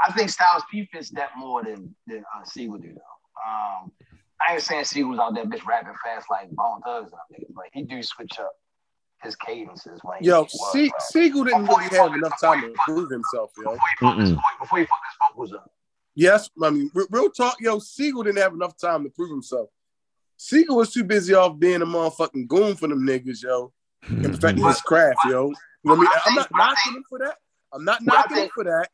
I 0.00 0.12
think 0.12 0.30
Styles 0.30 0.62
P 0.70 0.84
fits 0.92 1.10
that 1.10 1.30
more 1.36 1.64
than 1.64 1.94
than 2.06 2.24
uh, 2.36 2.44
Sigel 2.44 2.78
do 2.78 2.92
though. 2.94 3.50
Um, 3.50 3.90
I 4.46 4.54
ain't 4.54 4.62
saying 4.62 4.84
Sigel 4.84 5.10
was 5.10 5.18
out 5.18 5.34
there 5.34 5.44
bitch 5.44 5.64
rapping 5.66 5.94
fast 6.04 6.26
like 6.30 6.50
Bone 6.52 6.80
Thugs 6.84 7.10
and 7.12 7.18
them 7.36 7.46
niggas, 7.50 7.54
but 7.54 7.64
he 7.72 7.82
do 7.82 8.00
switch 8.02 8.38
up 8.38 8.52
his 9.22 9.34
cadences 9.36 10.00
when 10.02 10.18
he 10.20 10.26
Yo, 10.26 10.42
was 10.42 10.72
Se- 10.72 10.90
Sigel 11.10 11.44
didn't 11.44 11.62
Before 11.66 11.80
really 11.80 11.96
have 11.96 12.14
enough 12.14 12.40
time 12.40 12.60
to 12.62 12.72
prove 12.84 13.10
himself, 13.10 13.50
yo. 13.58 13.72
before 13.72 13.78
he 13.88 13.96
fucked 14.06 14.20
his 14.20 14.30
before 14.60 14.78
he 14.78 14.84
fucked 14.84 15.06
his 15.10 15.28
vocals 15.30 15.52
up. 15.54 15.70
Yes, 16.14 16.50
I 16.62 16.70
mean, 16.70 16.90
re- 16.94 17.06
real 17.10 17.30
talk, 17.30 17.56
yo, 17.60 17.78
Sigel 17.78 18.22
didn't 18.24 18.38
have 18.38 18.52
enough 18.54 18.76
time 18.76 19.04
to 19.04 19.10
prove 19.10 19.30
himself. 19.30 19.70
Sigel 20.36 20.76
was 20.76 20.92
too 20.92 21.04
busy 21.04 21.34
off 21.34 21.58
being 21.58 21.82
a 21.82 21.86
motherfucking 21.86 22.46
goon 22.48 22.76
for 22.76 22.86
them 22.88 23.06
niggas, 23.06 23.42
yo, 23.42 23.72
hmm. 24.04 24.24
and 24.24 24.34
perfecting 24.34 24.64
his 24.64 24.80
craft, 24.82 25.18
yo. 25.26 25.48
You 25.48 25.54
know 25.84 25.94
what 25.94 25.98
I 25.98 26.00
mean? 26.00 26.10
I'm 26.26 26.34
not 26.34 26.48
knocking 26.52 26.94
him 26.94 27.04
for 27.08 27.18
that. 27.20 27.36
I'm 27.72 27.84
not 27.84 28.02
knocking 28.02 28.36
him 28.38 28.48
for 28.54 28.64
that. 28.64 28.88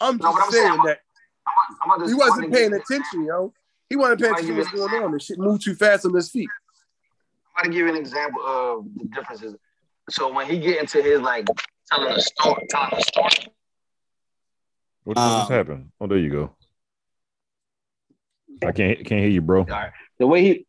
I'm 0.00 0.18
just 0.18 0.22
but 0.36 0.42
I'm 0.44 0.50
saying 0.50 0.66
saying- 0.68 0.82
that 0.86 0.98
I'm 1.82 1.90
about 1.90 2.04
to- 2.04 2.08
he 2.08 2.14
wasn't 2.14 2.52
paying 2.52 2.72
attention, 2.72 3.24
yo. 3.24 3.52
He 3.88 3.96
wasn't 3.96 4.20
paying 4.20 4.32
attention 4.34 4.56
you 4.56 4.64
to 4.64 4.70
what's 4.78 4.90
going 4.90 5.02
on. 5.04 5.12
The 5.12 5.18
shit 5.18 5.38
moved 5.38 5.64
too 5.64 5.74
fast 5.74 6.06
on 6.06 6.14
his 6.14 6.30
feet. 6.30 6.48
I'm 7.60 7.64
gonna 7.66 7.76
give 7.76 7.86
you 7.88 7.92
an 7.92 8.00
example 8.00 8.40
of 8.42 8.86
the 8.96 9.04
differences. 9.14 9.54
So 10.08 10.32
when 10.32 10.46
he 10.48 10.58
get 10.58 10.80
into 10.80 11.02
his 11.02 11.20
like 11.20 11.46
telling 11.92 12.10
a 12.16 12.18
story, 12.20 12.66
telling 12.70 12.94
a 12.94 13.02
story, 13.02 13.52
What 15.04 15.16
what 15.16 15.16
just 15.16 15.50
Um, 15.50 15.56
happened? 15.56 15.92
Oh, 16.00 16.06
there 16.06 16.16
you 16.16 16.30
go. 16.30 16.56
I 18.66 18.72
can't 18.72 18.98
can't 19.04 19.20
hear 19.20 19.28
you, 19.28 19.42
bro. 19.42 19.66
the 20.18 20.26
way 20.26 20.42
he 20.42 20.66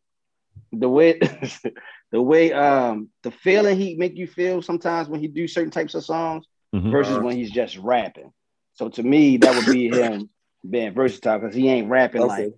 the 0.72 0.88
way 0.88 1.18
the 2.12 2.20
way 2.20 2.52
um 2.52 3.08
the 3.22 3.30
feeling 3.30 3.78
he 3.78 3.94
make 3.94 4.16
you 4.18 4.26
feel 4.26 4.60
sometimes 4.60 5.08
when 5.08 5.20
he 5.20 5.28
do 5.28 5.48
certain 5.48 5.70
types 5.70 5.94
of 5.94 6.04
songs 6.04 6.46
Mhm. 6.74 6.90
versus 6.90 7.18
when 7.18 7.36
he's 7.36 7.50
just 7.50 7.78
rapping. 7.78 8.32
So 8.74 8.90
to 8.90 9.02
me, 9.02 9.38
that 9.38 9.54
would 9.54 9.66
be 9.66 9.88
him 9.88 10.28
being 10.68 10.92
versatile 10.92 11.38
because 11.38 11.54
he 11.54 11.68
ain't 11.70 11.88
rapping 11.88 12.20
Okay. 12.20 12.28
like 12.44 12.54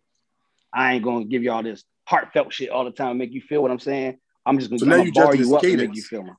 I 0.72 0.95
ain't 0.95 1.05
gonna 1.05 1.24
give 1.24 1.45
you 1.45 1.53
all 1.53 1.62
this 1.62 1.85
heartfelt 2.07 2.53
shit 2.53 2.70
all 2.70 2.85
the 2.85 2.91
time 2.91 3.11
and 3.11 3.18
make 3.18 3.32
you 3.32 3.41
feel 3.41 3.62
what 3.62 3.70
I'm 3.70 3.78
saying. 3.78 4.18
I'm 4.47 4.59
just 4.59 4.70
gonna, 4.70 4.78
so 4.78 5.03
you 5.03 5.12
bar 5.12 5.34
you 5.34 5.55
up 5.57 5.62
cadence. 5.62 5.80
and 5.82 5.90
make 5.90 5.97
you 5.97 6.03
feel 6.03 6.22
me? 6.22 6.30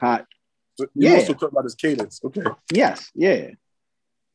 hot. 0.00 0.26
So 0.76 0.86
you 0.94 1.08
yeah. 1.08 1.16
also 1.16 1.32
talk 1.32 1.52
about 1.52 1.64
his 1.64 1.74
cadence. 1.74 2.20
Okay. 2.24 2.42
Yes. 2.72 3.10
Yeah. 3.14 3.50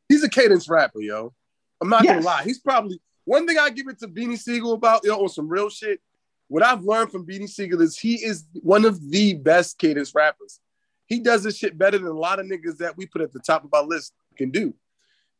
He's 0.09 0.23
a 0.23 0.29
cadence 0.29 0.67
rapper, 0.67 1.01
yo. 1.01 1.33
I'm 1.81 1.89
not 1.89 2.03
yes. 2.03 2.15
gonna 2.15 2.25
lie. 2.25 2.43
He's 2.43 2.59
probably 2.59 2.99
one 3.25 3.47
thing 3.47 3.57
I 3.57 3.69
give 3.69 3.87
it 3.87 3.99
to 3.99 4.07
Beanie 4.07 4.37
Sigel 4.37 4.73
about, 4.73 5.01
yo, 5.03 5.15
on 5.21 5.29
some 5.29 5.47
real 5.47 5.69
shit. 5.69 5.99
What 6.47 6.63
I've 6.63 6.83
learned 6.83 7.11
from 7.11 7.25
Beanie 7.25 7.49
Sigel 7.49 7.81
is 7.81 7.97
he 7.97 8.15
is 8.15 8.45
one 8.61 8.85
of 8.85 9.09
the 9.09 9.35
best 9.35 9.77
cadence 9.77 10.13
rappers. 10.13 10.59
He 11.05 11.19
does 11.19 11.43
this 11.43 11.57
shit 11.57 11.77
better 11.77 11.97
than 11.97 12.07
a 12.07 12.13
lot 12.13 12.39
of 12.39 12.45
niggas 12.45 12.77
that 12.77 12.97
we 12.97 13.05
put 13.05 13.21
at 13.21 13.31
the 13.31 13.39
top 13.39 13.63
of 13.63 13.73
our 13.73 13.83
list 13.83 14.13
can 14.37 14.51
do. 14.51 14.73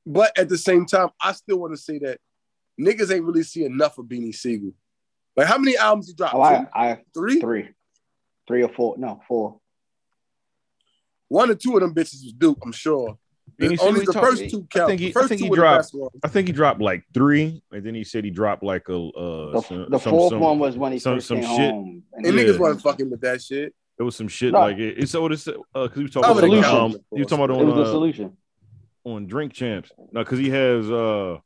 But 0.06 0.38
at 0.38 0.50
the 0.50 0.58
same 0.58 0.86
time, 0.86 1.10
I 1.22 1.34
still 1.34 1.60
want 1.60 1.74
to 1.74 1.82
say 1.82 2.00
that 2.00 2.20
niggas 2.80 3.14
ain't 3.14 3.26
really 3.26 3.44
see 3.44 3.66
enough 3.66 3.98
of 3.98 4.06
Beanie 4.06 4.36
Sigel. 4.36 4.74
Like 5.36 5.48
how 5.48 5.58
many 5.58 5.78
albums 5.78 6.08
he 6.08 6.14
dropped? 6.14 6.36
Oh, 6.36 6.42
I, 6.42 6.68
I, 6.74 6.98
three, 7.14 7.40
three, 7.40 7.70
three 8.48 8.64
or 8.64 8.70
four? 8.70 8.96
No, 8.98 9.22
four. 9.28 9.60
One 11.30 11.50
or 11.50 11.56
two 11.56 11.76
of 11.76 11.82
them 11.82 11.94
bitches 11.94 12.24
was 12.24 12.34
Duke, 12.38 12.60
I'm 12.64 12.74
sure. 12.74 13.18
Only 13.60 14.06
the 14.06 14.14
first 14.14 14.50
two 14.50 14.68
count. 14.70 14.86
I 14.86 14.88
think 14.88 15.02
he, 15.02 15.14
I 15.16 15.28
think 15.28 15.42
he 15.42 15.50
dropped. 15.50 15.94
I 16.24 16.28
think 16.28 16.48
he 16.48 16.54
dropped 16.54 16.82
like 16.82 17.04
three, 17.14 17.62
and 17.72 17.86
then 17.86 17.94
he 17.94 18.04
said 18.04 18.24
he 18.24 18.32
dropped 18.32 18.64
like 18.64 18.90
a. 18.90 18.98
Uh, 18.98 19.52
the, 19.52 19.62
some, 19.62 19.90
the 19.90 20.00
fourth 20.00 20.32
some, 20.32 20.40
one 20.40 20.60
was 20.60 20.78
when 20.78 20.92
he 20.92 21.00
some, 21.00 21.16
first 21.16 21.28
some 21.28 21.42
came 21.42 21.50
shit. 21.50 21.72
home. 21.72 22.04
And, 22.14 22.26
and 22.26 22.36
yeah. 22.36 22.44
niggas 22.44 22.60
wasn't 22.60 22.82
fucking 22.82 23.10
with 23.10 23.22
that 23.22 23.42
shit. 23.42 23.74
It 24.00 24.04
was 24.04 24.16
some 24.16 24.28
shit 24.28 24.54
no. 24.54 24.62
like 24.62 24.78
it. 24.78 24.98
It's 24.98 25.14
oh, 25.14 25.28
so 25.28 25.34
it's 25.34 25.46
because 25.46 25.62
uh, 25.76 25.88
he 25.90 26.02
was 26.04 26.12
talking 26.12 26.32
about 26.32 26.42
the 26.42 26.76
Um, 26.76 26.92
he 27.14 27.22
was 27.22 27.28
talking 27.28 27.46
about 27.46 27.56
on 27.56 27.62
it 27.62 27.66
was 27.66 27.76
the 27.76 27.82
uh, 27.84 27.92
solution 27.92 28.38
on 29.04 29.28
Drink 29.28 29.54
Champs. 29.54 29.92
No, 30.12 30.24
because 30.24 30.40
he 30.40 30.50
has 30.50 30.90
uh, 30.90 31.38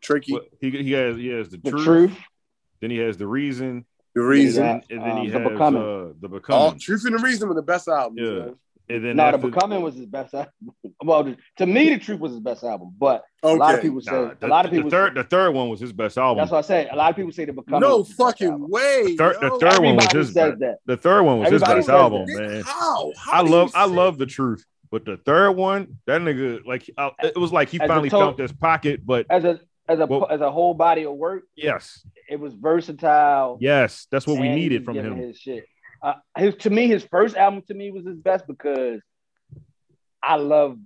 tricky. 0.00 0.32
What, 0.32 0.48
he 0.60 0.70
he 0.70 0.92
has 0.92 1.16
he 1.16 1.28
has 1.28 1.48
the, 1.48 1.58
the 1.58 1.70
truth. 1.70 1.84
truth 1.84 2.18
then 2.80 2.90
he 2.90 2.98
has 2.98 3.16
the 3.16 3.26
reason. 3.26 3.84
The 4.14 4.22
reason, 4.22 4.64
and 4.64 4.82
then, 4.88 4.98
and 4.98 5.06
then 5.06 5.18
um, 5.18 5.24
he 5.24 5.30
the 5.30 5.38
has 5.38 5.48
becoming. 5.48 5.82
Uh, 5.82 6.12
the 6.20 6.28
becoming. 6.28 6.78
Truth 6.78 7.04
and 7.06 7.18
the 7.18 7.22
reason 7.22 7.48
were 7.48 7.54
the 7.54 7.62
best 7.62 7.88
album. 7.88 8.18
Yeah. 8.18 8.46
Man. 8.46 8.56
And 8.90 9.04
then 9.04 9.16
not 9.16 9.34
after, 9.34 9.46
the 9.46 9.52
becoming 9.52 9.82
was 9.82 9.94
his 9.94 10.06
best 10.06 10.32
album. 10.32 10.52
well, 11.04 11.34
to 11.58 11.66
me, 11.66 11.90
the 11.90 11.98
truth 11.98 12.20
was 12.20 12.32
his 12.32 12.40
best 12.40 12.64
album, 12.64 12.94
but 12.98 13.22
okay. 13.44 13.54
a 13.54 13.56
lot 13.56 13.74
of 13.74 13.82
people 13.82 14.00
say 14.00 14.12
nah, 14.12 14.32
the, 14.40 14.46
a 14.46 14.48
lot 14.48 14.64
of 14.64 14.70
people 14.70 14.88
the 14.88 14.96
third 14.96 15.14
say, 15.14 15.22
the 15.22 15.28
third 15.28 15.50
one 15.50 15.68
was 15.68 15.78
his 15.78 15.92
best 15.92 16.16
album. 16.16 16.38
That's 16.38 16.50
what 16.50 16.58
I 16.58 16.62
say. 16.62 16.88
A 16.90 16.96
lot 16.96 17.10
of 17.10 17.16
people 17.16 17.30
say 17.32 17.44
the 17.44 17.52
becoming. 17.52 17.80
No 17.80 18.02
fucking 18.02 18.68
way. 18.68 19.08
The, 19.08 19.16
thir- 19.16 19.38
the 19.40 19.50
third 19.50 19.62
Everybody 19.64 19.86
one 19.86 19.96
was 19.96 20.12
his 20.12 20.32
best. 20.32 20.58
That. 20.60 20.78
The 20.86 20.96
third 20.96 21.22
one 21.22 21.38
was 21.40 21.46
Everybody 21.48 21.76
his 21.76 21.86
best 21.86 21.98
album, 21.98 22.26
that. 22.26 22.48
man. 22.48 22.62
How? 22.62 23.12
How 23.16 23.32
I 23.32 23.40
love 23.42 23.72
I 23.74 23.84
love 23.84 24.16
the 24.16 24.26
truth. 24.26 24.64
But 24.90 25.04
the 25.04 25.18
third 25.18 25.52
one, 25.52 25.98
that 26.06 26.22
nigga, 26.22 26.64
like, 26.64 26.88
I, 26.96 27.10
it 27.22 27.36
was 27.36 27.52
like 27.52 27.68
he 27.68 27.78
as 27.78 27.88
finally 27.88 28.08
felt 28.08 28.38
his 28.38 28.52
pocket. 28.52 29.04
But 29.04 29.26
as 29.28 29.44
a 29.44 29.60
as 29.88 30.00
a 30.00 30.06
well, 30.06 30.26
as 30.30 30.40
a 30.40 30.50
whole 30.50 30.74
body 30.74 31.04
of 31.04 31.14
work. 31.14 31.44
Yes, 31.56 32.06
it 32.28 32.38
was 32.38 32.54
versatile. 32.54 33.58
Yes, 33.60 34.06
that's 34.10 34.26
what 34.26 34.40
we 34.40 34.48
needed 34.48 34.84
from 34.84 34.96
him. 34.96 35.16
His 35.16 35.38
shit. 35.38 35.64
Uh, 36.02 36.14
his, 36.36 36.54
to 36.56 36.70
me, 36.70 36.86
his 36.86 37.02
first 37.04 37.36
album 37.36 37.62
to 37.66 37.74
me 37.74 37.90
was 37.90 38.06
his 38.06 38.16
best 38.16 38.46
because 38.46 39.00
I 40.22 40.36
love 40.36 40.78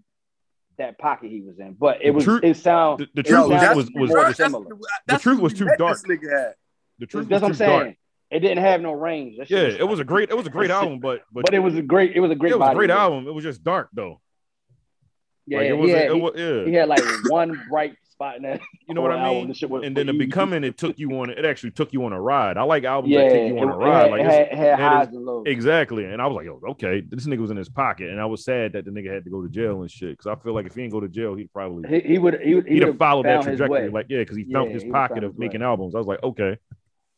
that 0.79 0.99
pocket 0.99 1.31
he 1.31 1.43
was 1.43 1.59
in. 1.59 1.75
But 1.75 1.99
it 2.03 2.13
was 2.13 2.25
truth, 2.25 2.45
it 2.45 2.57
sound 2.57 3.01
the, 3.01 3.09
the 3.15 3.23
truth 3.23 3.49
was 3.49 3.91
was, 3.95 4.11
was, 4.11 4.37
similar. 4.37 4.65
That's, 4.65 4.81
that's 5.07 5.25
the 5.25 5.31
truth 5.31 5.41
was 5.41 5.53
too 5.53 5.69
dark. 5.77 5.99
The 6.03 7.07
truth 7.07 7.29
that's 7.29 7.43
was 7.43 7.43
what 7.43 7.49
I'm 7.49 7.55
saying. 7.55 7.81
Dark. 7.81 7.97
It 8.31 8.41
didn't 8.41 8.65
have 8.65 8.81
no 8.81 8.93
range. 8.93 9.37
That 9.37 9.51
yeah, 9.51 9.59
it 9.59 9.87
was 9.87 10.01
a 10.01 10.05
great 10.05 10.31
it 10.31 10.37
was 10.37 10.47
a 10.47 10.51
great 10.51 10.71
album, 10.71 11.01
but, 11.01 11.21
but 11.31 11.45
but 11.45 11.55
it 11.55 11.59
was 11.59 11.75
a 11.75 11.83
great 11.83 12.17
it 12.17 12.21
was 12.21 12.31
a 12.31 12.35
great 12.35 12.53
it 12.53 12.59
was 12.59 12.71
a 12.71 12.75
great 12.75 12.89
album. 12.89 13.29
It 13.29 13.33
was 13.33 13.45
just 13.45 13.63
dark 13.63 13.91
though. 13.93 14.23
Yeah, 15.47 15.59
like, 15.59 15.67
it 15.67 15.73
was, 15.73 15.91
he, 15.91 15.97
had, 15.97 16.07
it 16.07 16.17
was, 16.17 16.33
yeah. 16.37 16.65
he 16.65 16.73
had 16.73 16.89
like 16.89 17.03
one 17.27 17.61
bright 17.69 17.97
spot 18.23 18.37
in 18.37 18.43
that. 18.43 18.61
You 18.89 18.95
know 18.95 19.01
what 19.01 19.13
I 19.13 19.31
mean? 19.31 19.85
And 19.85 19.97
then 19.97 20.07
the 20.07 20.13
becoming 20.13 20.65
it 20.65 20.77
took 20.77 20.99
you 20.99 21.11
on. 21.21 21.31
It 21.31 21.47
actually 21.47 21.71
took 21.71 21.93
you 21.95 22.05
on 22.05 22.13
a 22.13 22.21
ride. 22.21 22.59
I 22.59 22.63
like 22.63 22.85
albums 22.85 23.13
yeah, 23.13 23.23
that 23.23 23.31
take 23.31 23.49
you 23.49 23.59
on 23.59 23.69
it, 23.69 23.73
a 23.73 23.77
ride. 23.77 24.03
Had, 24.03 24.11
like 24.11 24.23
had, 24.23 24.53
had 24.53 24.79
highs 24.79 25.09
is, 25.09 25.15
and 25.15 25.25
lows. 25.25 25.45
Exactly. 25.47 26.05
And 26.05 26.21
I 26.21 26.27
was 26.27 26.35
like, 26.35 26.45
"Yo, 26.45 26.61
okay, 26.71 27.01
this 27.01 27.27
nigga 27.27 27.39
was 27.39 27.51
in 27.51 27.57
his 27.57 27.71
pocket, 27.71 28.11
and 28.11 28.21
I 28.21 28.27
was 28.27 28.45
sad 28.45 28.73
that 28.73 28.85
the 28.85 28.91
nigga 28.91 29.11
had 29.11 29.25
to 29.25 29.31
go 29.31 29.41
to 29.41 29.49
jail 29.49 29.81
and 29.81 29.91
shit. 29.91 30.11
Because 30.11 30.27
I 30.27 30.35
feel 30.43 30.53
like 30.53 30.67
if 30.67 30.75
he 30.75 30.83
didn't 30.83 30.93
go 30.93 31.01
to 31.01 31.09
jail, 31.09 31.35
he'd 31.35 31.53
probably 31.53 31.89
he, 31.89 32.09
he 32.13 32.19
would 32.19 32.41
he 32.43 32.55
would 32.57 32.67
he'd 32.67 32.83
have 32.83 32.99
followed 32.99 33.25
that 33.25 33.45
trajectory. 33.45 33.89
Like 33.89 34.07
yeah, 34.11 34.19
because 34.19 34.37
he 34.37 34.45
yeah, 34.47 34.59
found 34.59 34.73
his 34.73 34.83
he 34.83 34.91
pocket 34.91 35.25
of 35.25 35.39
making 35.39 35.61
way. 35.61 35.67
albums. 35.67 35.95
I 35.95 35.99
was 35.99 36.07
like, 36.07 36.23
okay. 36.23 36.59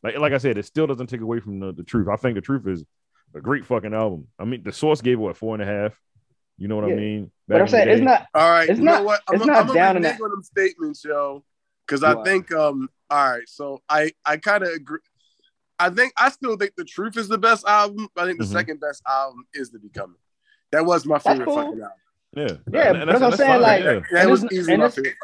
Like, 0.01 0.17
like 0.19 0.33
I 0.33 0.37
said, 0.37 0.57
it 0.57 0.65
still 0.65 0.87
doesn't 0.87 1.07
take 1.07 1.21
away 1.21 1.39
from 1.39 1.59
the, 1.59 1.73
the 1.73 1.83
truth. 1.83 2.07
I 2.07 2.15
think 2.15 2.35
the 2.35 2.41
truth 2.41 2.67
is 2.67 2.85
a 3.33 3.41
great 3.41 3.65
fucking 3.65 3.93
album. 3.93 4.27
I 4.37 4.45
mean, 4.45 4.61
the 4.61 4.71
source 4.71 5.01
gave 5.01 5.13
it 5.13 5.21
what 5.21 5.35
four 5.35 5.55
and 5.55 5.63
a 5.63 5.65
half. 5.65 5.99
You 6.57 6.67
know 6.67 6.77
what 6.77 6.87
yeah. 6.87 6.95
I 6.95 6.97
mean? 6.97 7.23
Back 7.25 7.31
but 7.47 7.61
I'm 7.61 7.67
saying 7.67 7.89
it's 7.89 8.01
not. 8.01 8.27
All 8.33 8.49
right, 8.49 8.69
it's 8.69 8.79
not. 8.79 9.03
what? 9.03 9.21
I'm, 9.27 9.35
it's 9.35 9.45
not 9.45 9.69
I'm 9.69 9.75
down 9.75 9.97
in 9.97 10.03
that. 10.03 10.15
statement, 10.15 10.33
them 10.33 10.43
statements, 10.43 11.03
yo, 11.03 11.43
because 11.85 12.03
I 12.03 12.23
think. 12.23 12.51
Um. 12.53 12.89
All 13.09 13.31
right, 13.31 13.47
so 13.47 13.81
I 13.87 14.11
I 14.25 14.37
kind 14.37 14.63
of 14.63 14.69
agree. 14.69 14.99
I 15.77 15.89
think 15.89 16.13
I 16.17 16.29
still 16.29 16.55
think 16.57 16.71
the 16.75 16.85
truth 16.85 17.17
is 17.17 17.27
the 17.27 17.37
best 17.37 17.65
album. 17.67 18.07
I 18.17 18.25
think 18.25 18.39
the 18.39 18.45
mm-hmm. 18.45 18.53
second 18.53 18.79
best 18.79 19.03
album 19.07 19.45
is 19.53 19.71
the 19.71 19.79
becoming. 19.79 20.15
That 20.71 20.85
was 20.85 21.05
my 21.05 21.19
favorite 21.19 21.45
cool. 21.45 21.55
fucking 21.55 21.81
album. 21.81 21.89
Yeah, 22.35 22.47
yeah, 22.73 23.05
that's, 23.05 23.21
what 23.21 23.31
I'm 23.31 23.37
saying. 23.37 23.51
Fine. 23.51 23.61
Like, 23.61 23.83
yeah. 23.83 23.99
that 24.11 24.29
was 24.29 24.45
easily 24.51 24.75
my 24.75 24.89
favorite. 24.89 25.15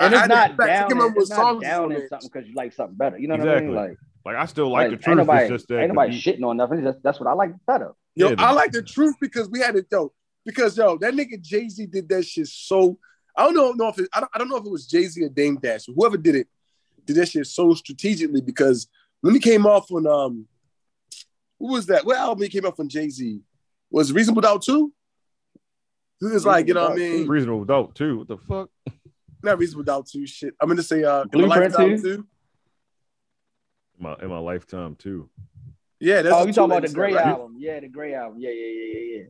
And 0.00 0.14
it's 0.14 0.22
I, 0.22 0.26
not 0.26 0.56
down. 0.56 0.90
It's, 1.16 1.30
not 1.30 1.60
down 1.60 1.90
something 2.08 2.30
because 2.32 2.48
you 2.48 2.54
like 2.54 2.72
something 2.72 2.96
better. 2.96 3.18
You 3.18 3.28
know 3.28 3.34
exactly. 3.34 3.68
what 3.68 3.78
I 3.78 3.82
mean? 3.82 3.90
Like, 3.90 3.98
like 4.24 4.36
I 4.36 4.46
still 4.46 4.70
like, 4.70 4.90
like 4.90 4.98
the 4.98 5.04
truth. 5.04 5.18
Ain't 5.18 5.28
nobody, 5.28 5.44
it's 5.44 5.52
just 5.52 5.68
that 5.68 5.78
ain't 5.80 5.88
nobody 5.94 6.20
shitting 6.20 6.44
on 6.44 6.56
nothing. 6.56 6.82
That's 6.82 6.98
that's 7.04 7.20
what 7.20 7.28
I 7.28 7.34
like 7.34 7.52
better. 7.66 7.92
Yo, 8.16 8.30
yeah, 8.30 8.34
I 8.38 8.50
like 8.52 8.72
the 8.72 8.82
truth 8.82 9.14
because 9.20 9.48
we 9.48 9.60
had 9.60 9.76
it 9.76 9.86
though 9.90 10.12
because 10.46 10.78
yo, 10.78 10.96
that 10.98 11.12
nigga 11.12 11.40
Jay 11.42 11.68
Z 11.68 11.84
did 11.86 12.08
that 12.08 12.24
shit 12.24 12.46
so. 12.46 12.98
I 13.38 13.42
don't 13.42 13.54
know, 13.54 13.72
know 13.72 13.88
if 13.88 13.98
it, 13.98 14.08
I, 14.14 14.20
don't, 14.20 14.30
I 14.34 14.38
don't 14.38 14.48
know 14.48 14.56
if 14.56 14.64
it 14.64 14.70
was 14.70 14.86
Jay 14.86 15.04
Z 15.04 15.22
or 15.22 15.28
Dame 15.28 15.56
Dash, 15.56 15.84
whoever 15.94 16.16
did 16.16 16.36
it, 16.36 16.48
did 17.04 17.16
that 17.16 17.28
shit 17.28 17.46
so 17.46 17.74
strategically 17.74 18.40
because 18.40 18.88
when 19.20 19.34
he 19.34 19.40
came 19.40 19.66
off 19.66 19.90
on 19.92 20.06
um, 20.06 20.46
who 21.58 21.72
was 21.72 21.86
that? 21.86 22.06
What 22.06 22.16
album 22.16 22.42
he 22.42 22.48
came 22.48 22.64
off 22.64 22.80
on 22.80 22.88
Jay 22.88 23.08
Z? 23.08 23.40
Was 23.90 24.12
Reasonable 24.12 24.42
Doubt 24.42 24.62
too? 24.62 24.92
Who 26.20 26.34
is 26.34 26.46
like 26.46 26.68
you 26.68 26.74
know 26.74 26.84
what 26.84 26.92
I 26.92 26.96
mean. 26.96 27.26
Reasonable 27.26 27.64
Doubt 27.64 27.94
too. 27.94 28.18
What 28.18 28.28
the 28.28 28.38
fuck? 28.38 28.70
Not 29.42 29.58
Reasonable 29.58 29.84
Doubt 29.84 30.06
too. 30.06 30.26
Shit, 30.26 30.54
I'm 30.60 30.68
gonna 30.68 30.82
say 30.82 31.04
uh, 31.04 31.24
Blueprint 31.24 31.78
in. 31.78 32.04
In 32.04 32.26
my 33.98 34.16
in 34.22 34.28
my 34.28 34.38
lifetime 34.38 34.96
too. 34.96 35.28
Yeah, 35.98 36.22
that's 36.22 36.34
oh, 36.34 36.46
you 36.46 36.52
talking 36.52 36.76
about 36.76 36.88
the 36.88 36.94
Gray 36.94 37.16
album? 37.16 37.56
Yeah, 37.58 37.80
the 37.80 37.88
Gray 37.88 38.14
album. 38.14 38.38
Yeah, 38.38 38.50
yeah, 38.50 38.66
yeah, 38.66 38.92
yeah, 38.92 39.16
yeah. 39.16 39.24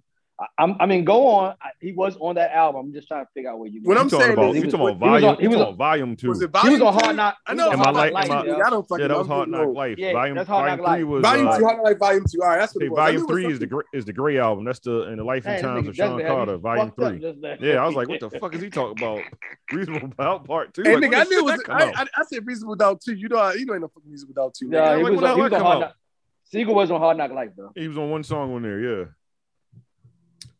I'm, 0.58 0.76
i 0.80 0.84
mean, 0.84 1.04
go 1.04 1.28
on. 1.28 1.54
He 1.80 1.92
was 1.92 2.16
on 2.20 2.34
that 2.34 2.52
album. 2.52 2.86
I'm 2.86 2.92
just 2.92 3.08
trying 3.08 3.24
to 3.24 3.30
figure 3.32 3.50
out 3.50 3.58
where 3.58 3.68
you. 3.68 3.80
What 3.82 3.96
I'm 3.96 4.10
saying 4.10 4.34
about, 4.34 4.54
is, 4.54 4.64
you 4.64 4.70
talking 4.70 4.88
about 4.88 4.98
volume. 4.98 5.36
He 5.40 5.48
was 5.48 5.60
on, 5.60 5.76
volume 5.76 6.14
two. 6.14 6.28
Was 6.28 6.42
it 6.42 6.50
volume 6.50 6.74
he 6.76 6.82
was 6.82 6.94
on 6.94 7.00
Hard 7.02 7.16
Knock. 7.16 7.38
I 7.46 7.54
know. 7.54 7.70
Am 7.70 7.80
I 7.80 7.90
like? 7.90 8.12
Life, 8.12 8.30
am 8.30 8.32
I, 8.32 8.44
yeah, 8.44 8.58
I 8.66 8.70
don't 8.70 8.86
fucking. 8.86 9.02
Yeah, 9.02 9.08
that 9.08 9.18
was 9.18 9.26
Hard 9.28 9.48
Knock 9.48 9.74
Life. 9.74 9.98
Yeah, 9.98 10.12
volume, 10.12 10.36
that's 10.36 10.48
Hard 10.48 10.78
Knock 10.78 10.86
Life. 10.86 11.04
Was, 11.04 11.22
volume 11.22 11.48
uh, 11.48 11.58
two, 11.58 11.64
Hard 11.64 11.76
Knock 11.78 11.86
Life, 11.86 11.98
Volume 11.98 12.24
two. 12.30 12.42
All 12.42 12.48
right, 12.48 12.58
that's 12.58 12.74
what. 12.74 12.82
Hey, 12.82 12.86
it 12.86 12.90
was. 12.90 12.96
Volume 12.98 13.26
three 13.26 13.46
is 13.46 13.58
the 13.58 13.66
gray, 13.66 13.84
is 13.94 14.04
the 14.04 14.12
Gray 14.12 14.38
album. 14.38 14.64
That's 14.66 14.78
the 14.80 15.08
in 15.08 15.16
the 15.16 15.24
life 15.24 15.46
and 15.46 15.62
times 15.62 15.88
of 15.88 15.96
Sean 15.96 16.20
Carter. 16.20 16.58
Volume 16.58 16.92
three. 16.92 17.34
Yeah, 17.60 17.82
I 17.82 17.86
was 17.86 17.94
like, 17.96 18.08
what 18.08 18.20
the 18.20 18.28
fuck 18.28 18.54
is 18.54 18.60
he 18.60 18.68
talking 18.68 19.02
about? 19.02 19.22
Reasonable 19.72 20.08
Doubt 20.08 20.44
Part 20.44 20.74
Two. 20.74 20.82
Hey, 20.82 20.96
nigga, 20.96 21.20
I 21.20 21.24
knew 21.24 21.38
it 21.38 21.44
was. 21.44 21.62
I 21.68 22.24
said 22.26 22.46
Reasonable 22.46 22.76
Doubt 22.76 23.00
Two. 23.00 23.14
You 23.14 23.30
know, 23.30 23.52
you 23.52 23.64
know, 23.64 23.72
ain't 23.72 23.80
no 23.80 23.88
fucking 23.88 24.10
Reasonable 24.10 24.34
Doubt 24.34 24.54
Two. 24.54 24.68
Yeah, 24.70 24.98
he 24.98 25.02
was 25.02 25.22
on 25.22 25.50
Hard 25.50 25.80
Knock. 25.80 25.96
Sigel 26.44 26.74
was 26.74 26.90
on 26.90 27.00
Hard 27.00 27.16
Knock 27.16 27.32
Life, 27.32 27.50
though. 27.56 27.72
He 27.74 27.88
was 27.88 27.98
on 27.98 28.10
one 28.10 28.22
song 28.22 28.54
on 28.54 28.62
there. 28.62 28.80
Yeah. 28.80 29.04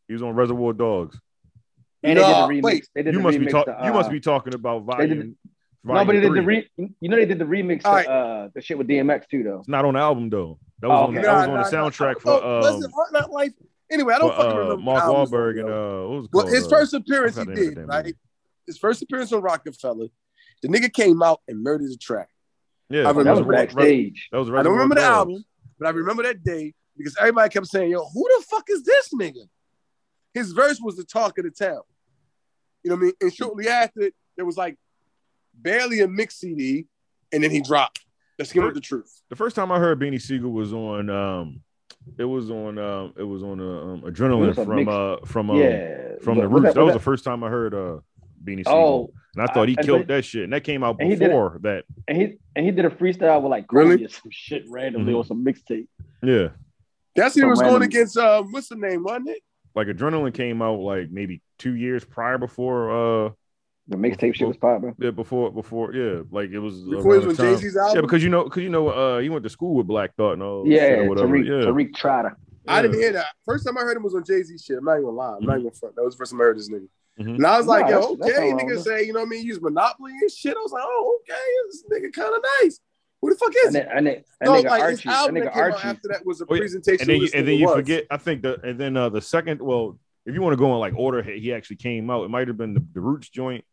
He 0.08 0.14
was 0.14 0.22
on 0.22 0.34
Reservoir 0.34 0.72
Dogs. 0.72 1.18
And 2.02 2.18
no, 2.18 2.22
they 2.22 2.54
did 2.54 2.62
the 2.62 2.62
remix. 2.62 2.62
Wait, 2.62 2.88
they 2.94 3.02
did 3.02 3.14
you 3.14 3.18
the 3.18 3.24
must 3.24 3.38
remix 3.38 3.46
be 3.46 3.52
talking. 3.52 3.74
Uh, 3.74 3.92
must 3.92 4.10
be 4.10 4.20
talking 4.20 4.54
about 4.54 4.84
volume. 4.84 5.36
No, 5.84 6.04
but 6.04 6.12
they 6.12 6.20
did 6.20 6.34
the 6.34 6.42
re- 6.42 6.68
you 6.76 7.08
know 7.08 7.16
they 7.16 7.26
did 7.26 7.38
the 7.38 7.44
remix 7.44 7.82
to, 7.82 7.88
right. 7.88 8.06
uh, 8.06 8.48
the 8.54 8.60
shit 8.60 8.76
with 8.76 8.88
DMX 8.88 9.28
too 9.28 9.44
though. 9.44 9.60
It's 9.60 9.68
not 9.68 9.84
on 9.84 9.94
the 9.94 10.00
album 10.00 10.28
though. 10.30 10.58
That 10.80 10.88
was, 10.88 10.98
oh, 10.98 11.04
okay. 11.04 11.06
on, 11.06 11.14
the, 11.14 11.20
that 11.22 11.48
was 11.48 11.72
nah, 11.72 11.80
the 11.80 11.90
soundtrack 11.90 12.14
nah, 12.14 12.20
for 12.20 12.44
oh, 12.44 12.58
um, 12.58 12.64
uh, 12.64 12.70
listen, 12.72 12.92
Hard 12.92 13.12
Knock 13.12 13.30
Life. 13.30 13.52
Anyway, 13.90 14.14
I 14.14 14.18
don't 14.18 14.30
for, 14.30 14.36
fucking 14.36 14.52
uh, 14.52 14.60
remember 14.60 14.82
Mark 14.82 15.04
Wahlberg 15.04 15.60
and 15.60 15.70
uh, 15.70 16.08
what 16.08 16.18
was 16.18 16.28
well, 16.32 16.46
his 16.46 16.66
first 16.66 16.92
uh, 16.92 16.98
appearance 16.98 17.36
he 17.36 17.44
did 17.44 17.78
right. 17.86 18.14
His 18.66 18.78
first 18.78 19.00
appearance 19.00 19.32
on 19.32 19.42
Roc-A-Fella, 19.42 20.08
the 20.60 20.68
nigga 20.68 20.92
came 20.92 21.22
out 21.22 21.40
and 21.46 21.62
murdered 21.62 21.88
the 21.88 21.96
track. 21.96 22.28
Yeah, 22.90 23.02
I 23.02 23.10
remember 23.10 23.24
that 23.24 23.46
was 23.46 23.56
backstage. 23.56 24.28
That 24.32 24.38
was 24.38 24.50
I 24.50 24.64
don't 24.64 24.72
remember 24.72 24.96
the 24.96 25.02
album, 25.02 25.44
but 25.78 25.86
I 25.86 25.90
remember 25.90 26.24
that 26.24 26.42
day 26.42 26.74
because 26.96 27.16
everybody 27.20 27.48
kept 27.48 27.68
saying, 27.68 27.92
"Yo, 27.92 28.04
who 28.12 28.28
the 28.36 28.44
fuck 28.44 28.64
is 28.68 28.82
this 28.82 29.10
nigga?" 29.14 29.48
his 30.36 30.52
verse 30.52 30.78
was 30.80 30.96
the 30.96 31.04
talk 31.04 31.38
of 31.38 31.44
the 31.44 31.50
town. 31.50 31.80
You 32.82 32.90
know 32.90 32.96
what 32.96 33.02
I 33.02 33.04
mean? 33.04 33.12
And 33.22 33.34
shortly 33.34 33.68
after, 33.68 34.10
there 34.36 34.44
was 34.44 34.56
like 34.56 34.76
barely 35.54 36.00
a 36.00 36.08
mix 36.08 36.36
CD, 36.36 36.86
and 37.32 37.42
then 37.42 37.50
he 37.50 37.60
dropped. 37.60 38.04
Let's 38.38 38.52
give 38.52 38.74
the 38.74 38.80
truth. 38.80 39.22
The 39.30 39.36
first 39.36 39.56
time 39.56 39.72
I 39.72 39.78
heard 39.78 39.98
Beanie 39.98 40.20
Sigel 40.20 40.52
was 40.52 40.72
on 40.72 41.08
um 41.08 41.62
it 42.18 42.24
was 42.24 42.50
on 42.50 42.78
um 42.78 43.14
it 43.16 43.22
was 43.22 43.42
on 43.42 43.60
uh, 43.60 43.64
um, 43.64 44.02
adrenaline 44.02 44.54
from 44.54 44.76
mix. 44.76 44.90
uh 44.90 45.16
from 45.24 45.50
um, 45.50 45.56
yeah. 45.56 46.16
from 46.22 46.38
the 46.38 46.46
roots. 46.46 46.66
That, 46.66 46.74
that, 46.74 46.84
was 46.84 46.94
the 46.94 47.00
first 47.00 47.24
time 47.24 47.42
I 47.42 47.48
heard 47.48 47.72
uh 47.72 48.00
Beanie 48.44 48.62
oh, 48.66 48.70
Sigel. 48.70 49.12
Oh, 49.14 49.14
and 49.36 49.50
I 49.50 49.52
thought 49.52 49.68
he 49.68 49.76
I, 49.78 49.82
killed 49.82 50.06
that 50.08 50.24
shit. 50.24 50.44
And 50.44 50.52
that 50.52 50.64
came 50.64 50.84
out 50.84 50.98
before 50.98 51.60
that. 51.62 51.84
And 52.06 52.18
he 52.18 52.38
and 52.54 52.66
he 52.66 52.72
did 52.72 52.84
a 52.84 52.90
freestyle 52.90 53.40
with 53.40 53.50
like 53.50 53.72
really 53.72 54.04
or 54.04 54.08
some 54.08 54.30
shit 54.30 54.64
randomly 54.68 55.12
mm-hmm. 55.12 55.18
on 55.18 55.24
some 55.24 55.44
mixtape. 55.44 55.88
Yeah. 56.22 56.48
That's 57.14 57.34
he 57.34 57.42
was 57.42 57.58
random. 57.58 57.80
going 57.80 57.88
against 57.88 58.18
uh 58.18 58.42
what's 58.42 58.68
the 58.68 58.76
name, 58.76 59.02
wasn't 59.02 59.30
it? 59.30 59.42
like 59.76 59.86
adrenaline 59.86 60.34
came 60.34 60.62
out 60.62 60.80
like 60.80 61.10
maybe 61.10 61.42
two 61.58 61.74
years 61.76 62.04
prior 62.04 62.38
before 62.38 63.26
uh 63.26 63.30
the 63.88 63.96
mixtape 63.96 64.34
shit 64.34 64.48
was 64.48 64.56
popping. 64.56 64.96
Yeah, 64.98 65.10
before 65.10 65.52
before 65.52 65.94
yeah, 65.94 66.22
like 66.32 66.50
it 66.50 66.58
was 66.58 66.82
before 66.82 67.16
it 67.16 67.24
was 67.24 67.36
Jay 67.36 67.54
Z's 67.54 67.76
album. 67.76 67.94
Yeah, 67.94 68.00
because 68.00 68.22
you 68.24 68.30
know 68.30 68.42
because 68.42 68.62
you 68.64 68.68
know 68.68 68.88
uh 68.88 69.18
you 69.18 69.30
went 69.30 69.44
to 69.44 69.50
school 69.50 69.76
with 69.76 69.86
Black 69.86 70.16
Thought 70.16 70.32
and 70.32 70.42
all. 70.42 70.66
Yeah, 70.66 70.80
shit 70.80 71.10
Tariq, 71.10 71.46
yeah. 71.46 71.66
Tariq 71.68 71.94
Trotter. 71.94 72.36
Yeah. 72.64 72.74
I 72.74 72.82
didn't 72.82 72.98
hear 72.98 73.12
that. 73.12 73.26
First 73.44 73.64
time 73.64 73.78
I 73.78 73.82
heard 73.82 73.96
him 73.96 74.02
was 74.02 74.16
on 74.16 74.24
Jay 74.24 74.42
Z 74.42 74.58
shit. 74.58 74.78
I'm 74.78 74.84
not 74.84 74.98
even 74.98 75.14
lying. 75.14 75.34
I'm 75.34 75.40
mm-hmm. 75.40 75.50
not 75.50 75.60
even 75.60 75.70
front. 75.70 75.94
That 75.94 76.02
was 76.02 76.14
the 76.14 76.18
first 76.18 76.32
time 76.32 76.40
I 76.40 76.44
heard 76.44 76.58
this 76.58 76.68
nigga. 76.68 76.88
Mm-hmm. 77.20 77.36
And 77.36 77.46
I 77.46 77.56
was 77.56 77.66
like, 77.66 77.88
no, 77.88 77.90
yo, 77.90 78.28
okay, 78.28 78.52
nigga 78.52 78.82
say, 78.82 79.04
you 79.04 79.12
know 79.12 79.20
what 79.20 79.26
I 79.26 79.30
mean? 79.30 79.46
Use 79.46 79.60
Monopoly 79.62 80.12
and 80.12 80.30
shit. 80.30 80.54
I 80.54 80.60
was 80.60 80.72
like, 80.72 80.82
oh, 80.84 81.18
okay, 81.22 81.34
this 81.68 81.84
nigga 81.90 82.12
kind 82.12 82.34
of 82.34 82.44
nice. 82.60 82.80
Who 83.22 83.30
the 83.30 83.36
fuck 83.36 83.52
is 83.66 83.74
it? 83.74 83.88
And 83.92 84.06
then, 84.06 84.24
so, 84.44 84.52
like, 84.52 84.80
Archie, 84.80 85.08
album 85.08 85.34
that 85.36 85.52
came 85.52 85.62
Archie. 85.62 85.76
out 85.78 85.84
after 85.84 86.08
that 86.08 86.26
was 86.26 86.40
a 86.40 86.44
oh, 86.44 86.56
presentation. 86.56 87.00
And 87.02 87.08
then, 87.08 87.20
you, 87.20 87.28
and 87.34 87.48
then 87.48 87.58
you 87.58 87.68
forget. 87.68 88.04
I 88.10 88.18
think 88.18 88.42
the 88.42 88.60
and 88.62 88.78
then 88.78 88.96
uh, 88.96 89.08
the 89.08 89.22
second. 89.22 89.60
Well, 89.60 89.98
if 90.26 90.34
you 90.34 90.42
want 90.42 90.52
to 90.52 90.58
go 90.58 90.72
in 90.74 90.80
like 90.80 90.94
order, 90.96 91.22
he 91.22 91.52
actually 91.52 91.76
came 91.76 92.10
out. 92.10 92.24
It 92.24 92.30
might 92.30 92.48
have 92.48 92.56
been 92.56 92.74
the, 92.74 92.84
the 92.92 93.00
Roots 93.00 93.28
joint, 93.30 93.64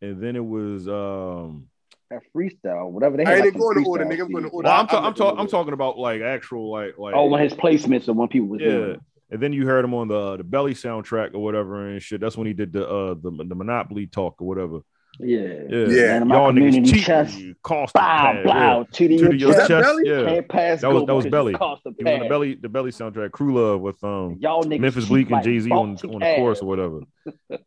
and 0.00 0.22
then 0.22 0.36
it 0.36 0.44
was 0.44 0.88
um 0.88 1.66
that 2.10 2.22
freestyle, 2.34 2.90
whatever 2.90 3.16
they. 3.16 3.24
I 3.24 3.36
ain't 3.36 3.44
like, 3.44 3.58
going 3.58 3.82
to 3.82 3.88
order, 3.88 4.04
nigga. 4.04 4.22
I'm 4.22 4.32
going 4.32 4.44
to 4.44 4.50
order. 4.50 4.66
Well, 4.66 4.80
I'm, 4.80 4.86
ta- 4.86 5.06
I'm, 5.06 5.14
ta- 5.14 5.34
I'm 5.36 5.48
talking 5.48 5.74
about 5.74 5.98
like 5.98 6.22
actual 6.22 6.70
like 6.70 6.98
like. 6.98 7.14
Oh, 7.14 7.26
when 7.26 7.42
his 7.42 7.52
placements 7.52 8.08
and 8.08 8.16
when 8.16 8.28
people 8.28 8.48
was 8.48 8.60
yeah. 8.60 8.70
Doing. 8.70 9.00
And 9.30 9.42
then 9.42 9.52
you 9.52 9.66
heard 9.66 9.84
him 9.84 9.92
on 9.92 10.08
the 10.08 10.38
the 10.38 10.44
Belly 10.44 10.72
soundtrack 10.72 11.34
or 11.34 11.40
whatever 11.40 11.86
and 11.86 12.02
shit. 12.02 12.20
That's 12.20 12.36
when 12.36 12.46
he 12.46 12.54
did 12.54 12.72
the 12.72 12.88
uh 12.88 13.14
the, 13.14 13.44
the 13.46 13.54
Monopoly 13.54 14.06
talk 14.06 14.40
or 14.40 14.46
whatever. 14.46 14.80
Yeah. 15.20 15.38
Yeah, 15.38 15.86
Yeah. 15.88 16.18
Y'all 16.18 16.52
niggas 16.52 16.54
community 16.54 16.92
cheat. 16.92 17.04
chest. 17.04 17.40
Cost 17.62 17.92
Bow, 17.94 18.42
bow, 18.44 18.86
to 18.92 19.08
the 19.08 19.18
To 19.18 19.36
your 19.36 19.48
Was 19.48 19.56
that 19.56 19.68
chest. 19.68 19.98
Yeah, 20.04 20.24
Can't 20.24 20.48
pass. 20.48 20.80
That 20.82 20.92
was- 20.92 21.04
that 21.06 21.14
was 21.14 21.26
Belly. 21.26 21.54
it 21.54 21.58
cost 21.58 21.82
a 21.86 21.90
he 21.96 22.04
was 22.04 22.12
on 22.14 22.20
the. 22.20 22.28
Belly 22.28 22.54
the 22.54 22.68
Belly 22.68 22.90
soundtrack. 22.92 23.32
Crew 23.32 23.54
Love 23.54 23.80
with 23.80 24.02
um 24.04 24.36
Y'all 24.38 24.62
niggas 24.62 24.80
Memphis 24.80 25.04
cheat 25.08 25.28
Bleek 25.28 25.30
and 25.32 25.42
Jay 25.42 25.58
Z 25.58 25.70
on, 25.72 25.90
on 25.90 25.96
the 25.96 26.34
chorus 26.36 26.60
or 26.60 26.66
whatever. 26.66 27.00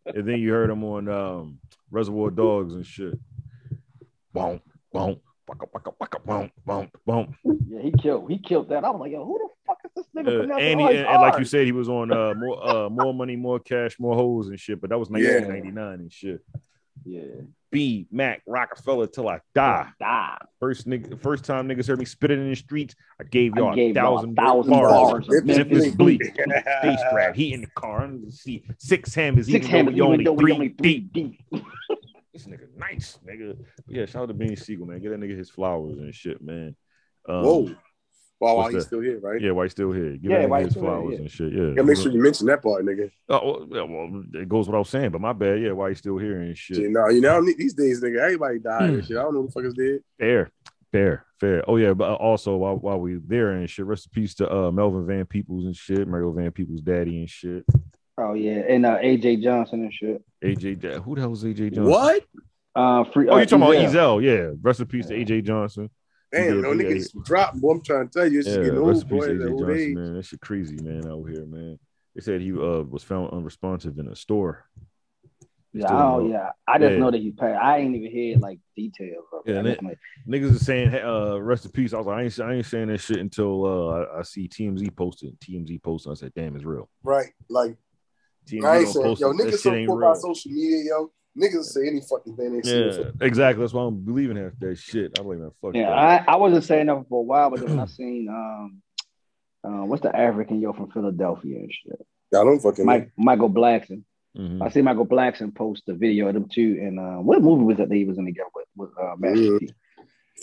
and 0.06 0.28
then 0.28 0.40
you 0.40 0.52
heard 0.52 0.70
him 0.70 0.84
on 0.86 1.10
um 1.10 1.58
Reservoir 1.92 2.30
Dogs 2.32 2.74
and 2.74 2.86
shit. 2.86 3.16
Boom, 4.34 4.62
boom, 4.94 5.18
waka, 5.46 5.66
waka, 5.74 5.92
waka, 6.00 6.20
boom, 6.26 6.52
boom, 6.66 6.90
boom. 7.06 7.36
Yeah, 7.68 7.82
he 7.82 7.92
killed. 7.92 8.32
He 8.32 8.38
killed 8.40 8.70
that. 8.70 8.86
I 8.86 8.90
was 8.92 9.02
like, 9.02 9.12
yo, 9.12 9.26
who 9.26 9.38
the 9.40 9.50
fuck 9.68 9.78
is 9.84 9.92
this 9.94 10.06
nigga? 10.16 10.50
Uh, 10.50 10.56
and, 10.56 10.80
he, 10.80 10.88
and, 10.88 11.06
and 11.06 11.22
like 11.22 11.38
you 11.38 11.44
said, 11.44 11.66
he 11.66 11.74
was 11.74 11.90
on 11.90 12.14
uh 12.14 12.34
more 12.36 12.66
uh 12.66 12.90
more 12.90 13.14
money, 13.14 13.36
more 13.36 13.60
cash, 13.60 14.00
more 14.00 14.16
hoes 14.16 14.48
and 14.48 14.58
shit. 14.58 14.80
But 14.80 14.92
that 14.92 14.98
was 14.98 15.10
Yeah. 15.10 15.40
1999 15.42 15.94
and 16.00 16.14
shit. 16.14 16.40
Yeah, 17.04 17.24
B 17.72 18.08
Mac 18.12 18.42
Roc-A-Fella 18.46 19.08
till 19.08 19.28
I 19.28 19.40
die. 19.56 19.88
die. 20.00 20.38
First 20.60 20.88
nigga, 20.88 21.20
first 21.20 21.44
time 21.44 21.68
niggas 21.68 21.88
heard 21.88 22.00
me 22.00 22.06
spit 22.06 22.32
it 22.32 22.38
in 22.40 22.50
the 22.50 22.56
streets. 22.56 22.96
I 23.20 23.24
gave 23.24 23.56
y'all 23.56 23.72
I 23.72 23.76
gave 23.76 23.96
a 23.96 24.00
y'all 24.00 24.18
thousand, 24.18 24.38
a 24.38 24.42
thousand 24.42 24.70
bars. 24.72 24.92
bars 24.92 25.30
of 25.30 25.46
Memphis 25.46 25.58
Memphis 25.58 25.96
Bleek, 25.96 26.20
Bleek. 26.20 26.82
face 26.82 27.00
grab. 27.12 27.36
He 27.36 27.54
in 27.54 27.62
the 27.62 27.68
car. 27.76 28.04
under 28.04 28.26
the 28.26 28.32
seat. 28.32 28.66
Six 28.78 29.16
hammers. 29.16 29.48
Six 29.48 29.66
even 29.66 29.70
hammers, 29.70 29.98
though 29.98 30.08
we 30.10 30.14
even 30.14 30.26
though 30.26 30.34
we 30.34 30.44
three 30.44 30.54
only 30.54 30.70
three 30.70 31.00
deep. 31.00 31.14
deep. 31.52 31.64
This 32.34 32.46
nigga 32.48 32.74
nice, 32.78 33.20
nigga. 33.28 33.58
Yeah, 33.90 34.06
shout 34.06 34.24
out 34.24 34.28
to 34.30 34.34
Beanie 34.34 34.58
Sigel, 34.58 34.86
man. 34.86 35.02
Get 35.02 35.10
that 35.10 35.20
nigga 35.20 35.38
his 35.38 35.50
flowers 35.50 35.98
and 35.98 36.16
shit, 36.16 36.42
man. 36.42 36.78
Um, 37.28 37.44
Whoa. 37.44 37.76
Wow, 38.42 38.56
wow, 38.56 38.56
what's 38.64 38.74
he's 38.74 38.84
that? 38.84 38.88
still 38.88 39.02
here, 39.02 39.20
right? 39.20 39.40
Yeah, 39.40 39.52
why 39.52 39.66
he 39.66 39.70
still 39.70 39.92
here? 39.92 40.18
Give 40.18 40.32
Yeah, 40.32 40.40
that 40.40 40.50
why 40.50 40.64
his 40.64 40.72
still 40.72 40.82
here, 40.84 40.92
flowers 40.92 41.12
yeah. 41.14 41.20
and 41.20 41.32
shit. 41.32 41.54
Yeah. 41.54 41.74
Yeah, 41.78 41.82
make 41.84 41.98
sure 41.98 42.12
you 42.12 42.22
mention 42.22 42.48
that 42.48 42.64
part, 42.64 42.84
nigga. 42.84 43.12
Oh, 43.30 43.46
well, 43.46 43.68
yeah, 43.72 43.82
well, 43.84 44.24
it 44.34 44.50
goes 44.50 44.68
without 44.68 44.88
saying, 44.88 45.12
but 45.12 45.22
my 45.22 45.32
bad. 45.34 45.62
Yeah, 45.62 45.74
why 45.74 45.90
he 45.90 45.96
still 45.96 46.18
here 46.18 46.42
and 46.42 46.58
shit. 46.58 46.78
Shit, 46.78 46.90
no, 46.90 47.08
you 47.10 47.22
know 47.22 47.46
these 47.46 47.76
days, 47.76 48.02
nigga, 48.02 48.20
everybody 48.20 48.58
died 48.60 48.90
Hmm. 48.90 48.96
and 48.96 49.06
shit. 49.06 49.18
I 49.18 49.22
don't 49.22 49.36
know 49.36 49.42
who 49.42 49.48
the 49.48 49.52
fuck 49.54 49.64
is 49.66 49.74
dead. 49.76 50.00
Fair, 50.20 50.50
fair, 50.92 51.26
fair. 51.40 51.64
Oh 51.70 51.78
yeah, 51.78 51.94
but 51.94 52.14
also 52.16 52.56
while 52.58 52.78
while 52.78 53.00
we 53.00 53.20
there 53.26 53.52
and 53.52 53.70
shit, 53.70 53.86
rest 53.86 54.08
in 54.08 54.12
peace 54.20 54.34
to 54.36 54.52
uh 54.52 54.72
Melvin 54.72 55.06
Van 55.06 55.26
Peebles 55.28 55.66
and 55.66 55.76
shit, 55.76 56.08
Mario 56.08 56.32
Van 56.32 56.52
Peebles' 56.52 56.82
daddy 56.82 57.20
and 57.20 57.30
shit. 57.30 57.64
Oh 58.18 58.34
yeah, 58.34 58.64
and 58.68 58.86
uh, 58.86 58.98
AJ 58.98 59.44
Johnson 59.44 59.82
and 59.84 59.94
shit. 59.94 60.24
AJ, 60.44 60.80
Da- 60.80 61.00
who 61.00 61.14
the 61.16 61.22
hell 61.22 61.34
is 61.34 61.44
AJ 61.44 61.74
Johnson? 61.76 61.86
What? 61.86 62.24
Uh, 62.76 63.04
free. 63.06 63.28
Oh, 63.30 63.34
uh, 63.36 63.40
you 63.40 63.46
talking 63.46 63.64
about 63.64 63.76
Ezal. 63.76 64.22
Ezal? 64.22 64.24
Yeah. 64.24 64.56
Rest 64.62 64.80
in 64.80 64.86
peace 64.88 65.08
to 65.08 65.14
AJ 65.14 65.44
Johnson. 65.46 65.90
Damn, 66.32 66.56
Yeah, 66.56 66.62
no 66.62 66.72
yeah, 66.72 66.84
niggas 66.84 67.24
drop, 67.26 67.56
boy. 67.56 67.72
I'm 67.72 67.82
trying 67.84 68.08
to 68.08 68.14
tell 68.20 68.32
you, 68.32 68.40
it's 68.40 68.48
Yeah, 68.48 68.54
just 68.56 68.64
getting 68.64 68.80
old, 68.80 69.10
boy. 69.10 69.28
to 69.28 69.34
AJ 69.34 69.52
old 69.52 69.60
Johnson, 69.60 69.78
age. 69.78 69.96
man. 69.96 70.16
That 70.16 70.26
shit 70.26 70.40
crazy, 70.42 70.78
man, 70.82 71.06
out 71.08 71.26
here, 71.30 71.46
man. 71.46 71.78
They 72.16 72.22
said 72.22 72.42
he 72.42 72.52
uh 72.54 72.84
was 72.84 73.04
found 73.04 73.32
unresponsive 73.34 73.98
in 74.00 74.08
a 74.08 74.16
store. 74.16 74.66
They 75.74 75.80
Yeah, 75.82 75.88
don't 75.88 76.00
oh 76.00 76.20
know. 76.20 76.30
yeah. 76.30 76.50
I 76.68 76.78
just 76.80 76.92
Yeah. 76.94 76.98
know 77.00 77.12
that 77.12 77.22
he 77.22 77.32
passed. 77.32 77.62
I 77.62 77.80
ain't 77.80 77.96
even 77.96 78.12
hear 78.12 78.38
like 78.38 78.60
details 78.76 79.26
of 79.34 79.42
it. 79.46 79.52
Yeah, 79.52 79.56
I 79.56 79.60
and 79.60 79.68
just 79.68 79.82
it- 79.82 79.86
like, 79.86 79.98
Niggas 80.28 80.54
is 80.56 80.66
saying 80.66 80.92
hey, 80.92 81.02
uh 81.02 81.36
rest 81.38 81.66
in 81.66 81.72
peace. 81.72 81.94
I 81.94 81.98
was 81.98 82.08
like, 82.08 82.18
I 82.20 82.24
ain't, 82.24 82.40
I 82.40 82.54
ain't 82.56 82.66
saying 82.66 82.88
that 82.90 83.00
shit 83.00 83.20
until 83.20 83.66
uh 83.66 83.90
I, 83.90 84.20
I 84.20 84.22
see 84.24 84.48
TMZ 84.48 84.96
posted. 84.96 85.38
TMZ 85.40 85.82
posted. 85.82 86.12
I 86.12 86.16
said, 86.16 86.34
damn, 86.36 86.56
it's 86.56 86.64
real. 86.66 86.90
Right. 87.04 87.32
Like, 87.50 87.76
TMZ 88.48 88.66
I 88.66 88.78
ain't 88.80 88.88
saying, 88.90 89.06
post 89.06 89.22
yo, 89.22 89.34
niggas 89.34 89.60
so 89.60 89.74
ain't 89.74 89.90
real. 89.90 89.98
about 89.98 90.18
social 90.18 90.52
media, 90.52 90.84
yo. 90.86 91.12
Niggas 91.38 91.64
say 91.66 91.88
any 91.88 92.02
fucking 92.02 92.36
thing 92.36 92.54
they 92.58 92.62
see. 92.62 92.80
Yeah, 93.00 93.12
exactly. 93.22 93.62
That's 93.64 93.74
why 93.74 93.84
I'm 93.84 94.04
believing 94.04 94.36
half 94.38 94.52
that 94.60 94.78
shit. 94.78 95.18
I'm 95.18 95.26
like, 95.28 95.38
man, 95.38 95.52
fuck 95.62 95.74
yeah, 95.76 95.90
that. 95.90 96.28
I, 96.28 96.34
I 96.34 96.36
wasn't 96.36 96.66
saying 96.66 96.88
that 96.88 97.06
for 97.08 97.20
a 97.20 97.24
while, 97.24 97.50
but 97.50 97.62
then 97.62 97.80
I 97.80 97.86
seen 97.86 98.28
um, 98.30 98.82
uh, 99.64 99.86
what's 99.86 100.02
the 100.02 100.14
African 100.16 100.60
yo 100.60 100.74
from 100.74 100.92
Philadelphia 100.92 101.58
and 101.58 101.72
shit, 101.72 102.00
I 102.34 102.44
don't 102.44 102.60
fucking 102.60 102.86
Mike 102.86 103.12
Michael 103.18 103.50
Blackson. 103.50 104.04
Mhm. 104.38 104.62
I 104.62 104.70
see 104.70 104.82
Michael 104.82 105.06
Blackson 105.06 105.54
post 105.56 105.84
a 105.90 105.94
video 105.94 106.28
of 106.28 106.34
them 106.34 106.48
two, 106.50 106.78
and 106.82 107.00
uh, 107.00 107.18
what 107.22 107.42
movie 107.42 107.64
was 107.64 107.78
that 107.78 107.90
they 107.90 108.04
was 108.04 108.18
in 108.18 108.26
together 108.26 108.50
with? 108.56 108.66
with 108.76 108.90
uh, 109.02 109.16
Master. 109.18 109.60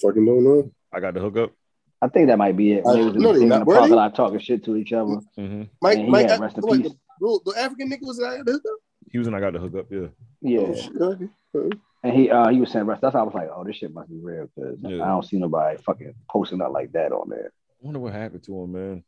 Fucking 0.02 0.24
don't 0.24 0.44
know. 0.44 0.70
I 0.92 1.00
got 1.00 1.14
the 1.14 1.20
hookup. 1.20 1.52
I 2.00 2.08
think 2.08 2.28
that 2.28 2.38
might 2.38 2.56
be 2.56 2.72
it. 2.74 2.84
I- 2.86 2.92
They 2.94 3.04
was 3.04 3.14
no, 3.14 3.32
they 3.32 3.38
they 3.40 3.42
in 3.44 3.48
not. 3.48 3.58
the 3.60 3.64
Were 3.64 3.74
they? 3.74 3.78
parking 3.80 3.96
lot 3.96 4.14
talking 4.14 4.38
shit 4.38 4.64
to 4.64 4.76
each 4.76 4.92
other. 4.92 5.16
hmm 5.36 5.62
Mike, 5.82 6.06
Mike, 6.06 6.30
I, 6.30 6.36
rest 6.38 6.56
in 6.58 6.64
like 6.64 6.82
the, 6.84 7.40
the 7.44 7.54
African 7.58 7.90
nigga 7.90 8.02
was 8.06 8.20
out 8.22 8.44
there. 8.46 8.58
He 9.10 9.18
was 9.18 9.26
in 9.26 9.34
I 9.34 9.40
got 9.40 9.52
the 9.52 9.58
hookup. 9.58 9.86
Yeah. 9.90 10.08
Yeah, 10.40 10.60
Oh, 10.60 10.74
shit, 10.74 10.92
okay. 11.00 11.28
Okay. 11.54 11.78
and 12.04 12.14
he 12.14 12.30
uh, 12.30 12.48
he 12.48 12.60
was 12.60 12.70
saying. 12.70 12.86
That's 12.86 13.02
why 13.02 13.20
I 13.20 13.22
was 13.22 13.34
like, 13.34 13.48
oh, 13.54 13.64
this 13.64 13.76
shit 13.76 13.92
must 13.92 14.10
be 14.10 14.18
real 14.20 14.48
because 14.54 14.78
Yeah. 14.82 15.02
I 15.02 15.08
don't 15.08 15.24
see 15.24 15.38
nobody 15.38 15.78
fucking 15.82 16.14
posting 16.30 16.60
up 16.60 16.72
like 16.72 16.92
that 16.92 17.12
on 17.12 17.28
there. 17.28 17.52
I 17.82 17.86
wonder 17.86 18.00
what 18.00 18.12
happened 18.12 18.42
to 18.44 18.62
him, 18.62 18.72
man. 18.72 19.04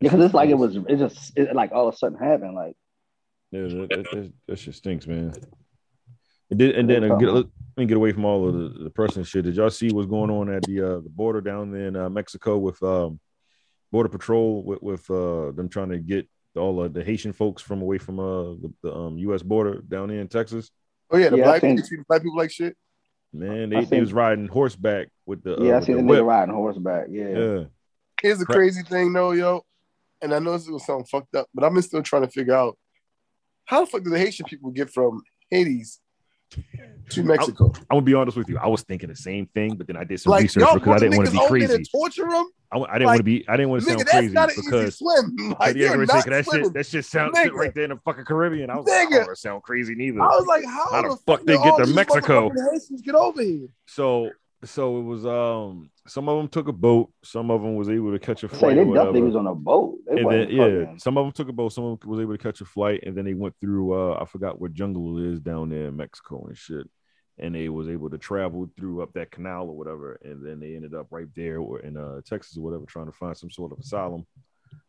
Yeah, 0.00 0.10
because 0.10 0.24
it's 0.26 0.34
like 0.34 0.50
it 0.50 0.54
was, 0.58 0.76
it 0.76 0.96
just 0.96 1.38
it, 1.38 1.54
like 1.54 1.70
all 1.72 1.88
of 1.88 1.94
a 1.94 1.96
sudden 1.96 2.18
happened. 2.18 2.54
Like, 2.54 2.76
Yeah, 3.52 3.62
that, 3.62 3.88
that, 3.88 4.10
that, 4.10 4.32
that 4.48 4.58
shit 4.58 4.74
stinks, 4.74 5.06
man. 5.06 5.32
And 6.50 6.60
then, 6.60 6.70
and 6.72 6.90
then 6.90 7.10
uh, 7.10 7.16
get, 7.16 7.30
let 7.30 7.46
me 7.76 7.86
get 7.86 7.96
away 7.96 8.12
from 8.12 8.24
all 8.24 8.46
of 8.48 8.54
the, 8.54 8.84
the 8.84 8.90
press 8.90 9.16
and 9.16 9.26
shit. 9.26 9.44
Did 9.44 9.56
y'all 9.56 9.70
see 9.70 9.90
what's 9.90 10.08
going 10.08 10.30
on 10.30 10.52
at 10.52 10.62
the 10.64 10.82
uh, 10.82 11.00
the 11.00 11.08
border 11.08 11.40
down 11.40 11.70
there 11.70 11.86
in 11.86 11.96
uh, 11.96 12.10
Mexico 12.10 12.58
with 12.58 12.82
um, 12.82 13.20
border 13.90 14.08
patrol 14.08 14.62
with, 14.64 14.82
with 14.82 15.10
uh, 15.10 15.52
them 15.52 15.68
trying 15.68 15.90
to 15.90 15.98
get 15.98 16.28
all 16.56 16.82
of 16.82 16.92
the 16.92 17.02
Haitian 17.04 17.32
folks 17.32 17.62
from 17.62 17.80
away 17.82 17.98
from 17.98 18.18
uh, 18.20 18.42
the, 18.54 18.72
the 18.82 18.94
um, 18.94 19.18
U.S. 19.18 19.42
border 19.42 19.80
down 19.82 20.08
there 20.08 20.20
in 20.20 20.28
Texas? 20.28 20.70
Oh 21.10 21.16
yeah, 21.16 21.28
the 21.30 21.38
Yeah, 21.38 21.44
black 21.44 21.60
seen- 21.60 21.76
people 21.76 21.88
treat 21.88 22.06
black 22.08 22.22
people 22.22 22.36
like 22.36 22.50
shit. 22.50 22.76
Man, 23.34 23.72
I 23.74 23.80
they, 23.80 23.84
they 23.86 24.00
was 24.00 24.12
riding 24.12 24.46
horseback 24.46 25.08
with 25.24 25.42
the 25.42 25.58
uh, 25.58 25.64
yeah, 25.64 25.72
I 25.72 25.76
with 25.76 25.86
seen 25.86 25.96
the 25.96 26.02
the 26.02 26.08
whip. 26.08 26.20
nigga 26.22 26.26
riding 26.26 26.54
horseback. 26.54 27.06
Yeah, 27.10 27.28
Yeah, 27.28 27.64
Here's 28.20 28.38
the 28.38 28.44
Crap. 28.44 28.56
crazy 28.56 28.82
thing 28.82 29.12
though, 29.14 29.32
yo. 29.32 29.62
And 30.20 30.34
I 30.34 30.38
know 30.38 30.52
this 30.52 30.68
was 30.68 30.84
something 30.84 31.06
fucked 31.06 31.34
up, 31.34 31.46
but 31.54 31.64
I'm 31.64 31.80
still 31.80 32.02
trying 32.02 32.22
to 32.22 32.30
figure 32.30 32.54
out 32.54 32.76
how 33.64 33.80
the 33.80 33.86
fuck 33.86 34.04
do 34.04 34.10
the 34.10 34.18
Haitian 34.18 34.44
people 34.46 34.70
get 34.70 34.90
from 34.90 35.22
Haiti 35.50 35.82
to 37.10 37.22
Mexico? 37.22 37.66
I'm 37.90 37.96
gonna 37.96 38.02
be 38.02 38.14
honest 38.14 38.36
with 38.36 38.48
you. 38.48 38.58
I 38.58 38.66
was 38.68 38.82
thinking 38.82 39.08
the 39.08 39.16
same 39.16 39.46
thing, 39.46 39.76
but 39.76 39.86
then 39.86 39.96
I 39.96 40.04
did 40.04 40.20
some 40.20 40.30
Like, 40.32 40.42
research 40.42 40.64
because 40.74 40.94
I 40.94 40.98
didn't 40.98 41.16
want 41.16 41.26
to 41.28 41.32
be 41.32 41.38
niggas 41.38 41.44
over 41.44 41.58
there 41.58 41.68
crazy. 41.68 41.84
torture 41.94 42.28
them? 42.28 42.46
I, 42.72 42.78
I 42.78 42.80
didn't 42.80 42.88
Like, 42.92 43.06
want 43.06 43.18
to 43.18 43.22
be. 43.24 43.48
I 43.48 43.56
didn't 43.56 43.68
want 43.70 43.82
to 43.82 43.88
sound 43.90 44.06
crazy 44.06 44.32
not 44.32 44.48
an 44.48 44.54
easy 44.58 44.62
because. 44.70 45.00
Like, 45.02 45.76
yeah, 45.76 45.82
you're 45.82 45.88
gonna 45.90 46.06
not 46.06 46.24
say, 46.24 46.30
that 46.30 46.44
swimming. 46.46 46.64
shit, 46.66 46.74
that 46.74 46.86
shit 46.86 47.04
sounds 47.04 47.36
Nigga. 47.36 47.52
right 47.52 47.74
there 47.74 47.84
in 47.84 47.90
the 47.90 47.96
fucking 48.04 48.24
Caribbean. 48.24 48.70
I 48.70 48.76
was 48.76 48.86
like, 48.86 48.96
I 48.96 49.10
don't 49.10 49.20
wanna 49.26 49.36
sound 49.36 49.62
crazy 49.62 49.94
neither. 49.94 50.22
I 50.22 50.26
was 50.26 50.46
like, 50.46 50.64
how, 50.64 50.86
How 50.90 51.02
the 51.02 51.08
the 51.08 51.16
fuck 51.26 51.44
they 51.44 51.56
get 51.58 51.76
to 51.78 51.86
Mexico? 51.86 52.50
get 53.04 53.14
over 53.14 53.42
here? 53.42 53.68
So, 53.86 54.30
so 54.64 54.98
it 54.98 55.02
was. 55.02 55.26
Um, 55.26 55.90
some 56.06 56.28
of 56.28 56.38
them 56.38 56.48
took 56.48 56.68
a 56.68 56.72
boat. 56.72 57.10
Some 57.24 57.50
of 57.50 57.62
them 57.62 57.74
was 57.76 57.88
able 57.88 58.12
to 58.12 58.18
catch 58.18 58.42
a 58.42 58.48
flight. 58.48 58.76
say 58.76 58.84
they 58.84 58.92
definitely 58.92 59.22
was 59.22 59.36
on 59.36 59.46
a 59.46 59.54
boat. 59.54 59.98
They 60.06 60.20
and 60.20 60.30
then 60.30 60.50
yeah, 60.50 60.96
some 60.98 61.18
of 61.18 61.24
them 61.24 61.32
took 61.32 61.48
a 61.48 61.52
boat. 61.52 61.72
Some 61.72 61.84
of 61.84 62.00
them 62.00 62.10
was 62.10 62.20
able 62.20 62.36
to 62.36 62.42
catch 62.42 62.60
a 62.60 62.64
flight, 62.64 63.02
and 63.04 63.16
then 63.16 63.24
they 63.24 63.34
went 63.34 63.54
through. 63.60 63.92
Uh, 63.94 64.18
I 64.20 64.24
forgot 64.24 64.60
what 64.60 64.74
jungle 64.74 65.18
it 65.18 65.32
is 65.32 65.40
down 65.40 65.70
there 65.70 65.88
in 65.88 65.96
Mexico 65.96 66.44
and 66.46 66.56
shit. 66.56 66.88
And 67.38 67.54
they 67.54 67.68
was 67.70 67.88
able 67.88 68.10
to 68.10 68.18
travel 68.18 68.70
through 68.76 69.02
up 69.02 69.14
that 69.14 69.30
canal 69.30 69.62
or 69.62 69.76
whatever, 69.76 70.20
and 70.22 70.46
then 70.46 70.60
they 70.60 70.76
ended 70.76 70.94
up 70.94 71.06
right 71.10 71.28
there 71.34 71.58
or 71.58 71.80
in 71.80 71.96
uh, 71.96 72.20
Texas 72.26 72.56
or 72.56 72.60
whatever, 72.60 72.84
trying 72.84 73.06
to 73.06 73.12
find 73.12 73.36
some 73.36 73.50
sort 73.50 73.72
of 73.72 73.78
asylum, 73.78 74.26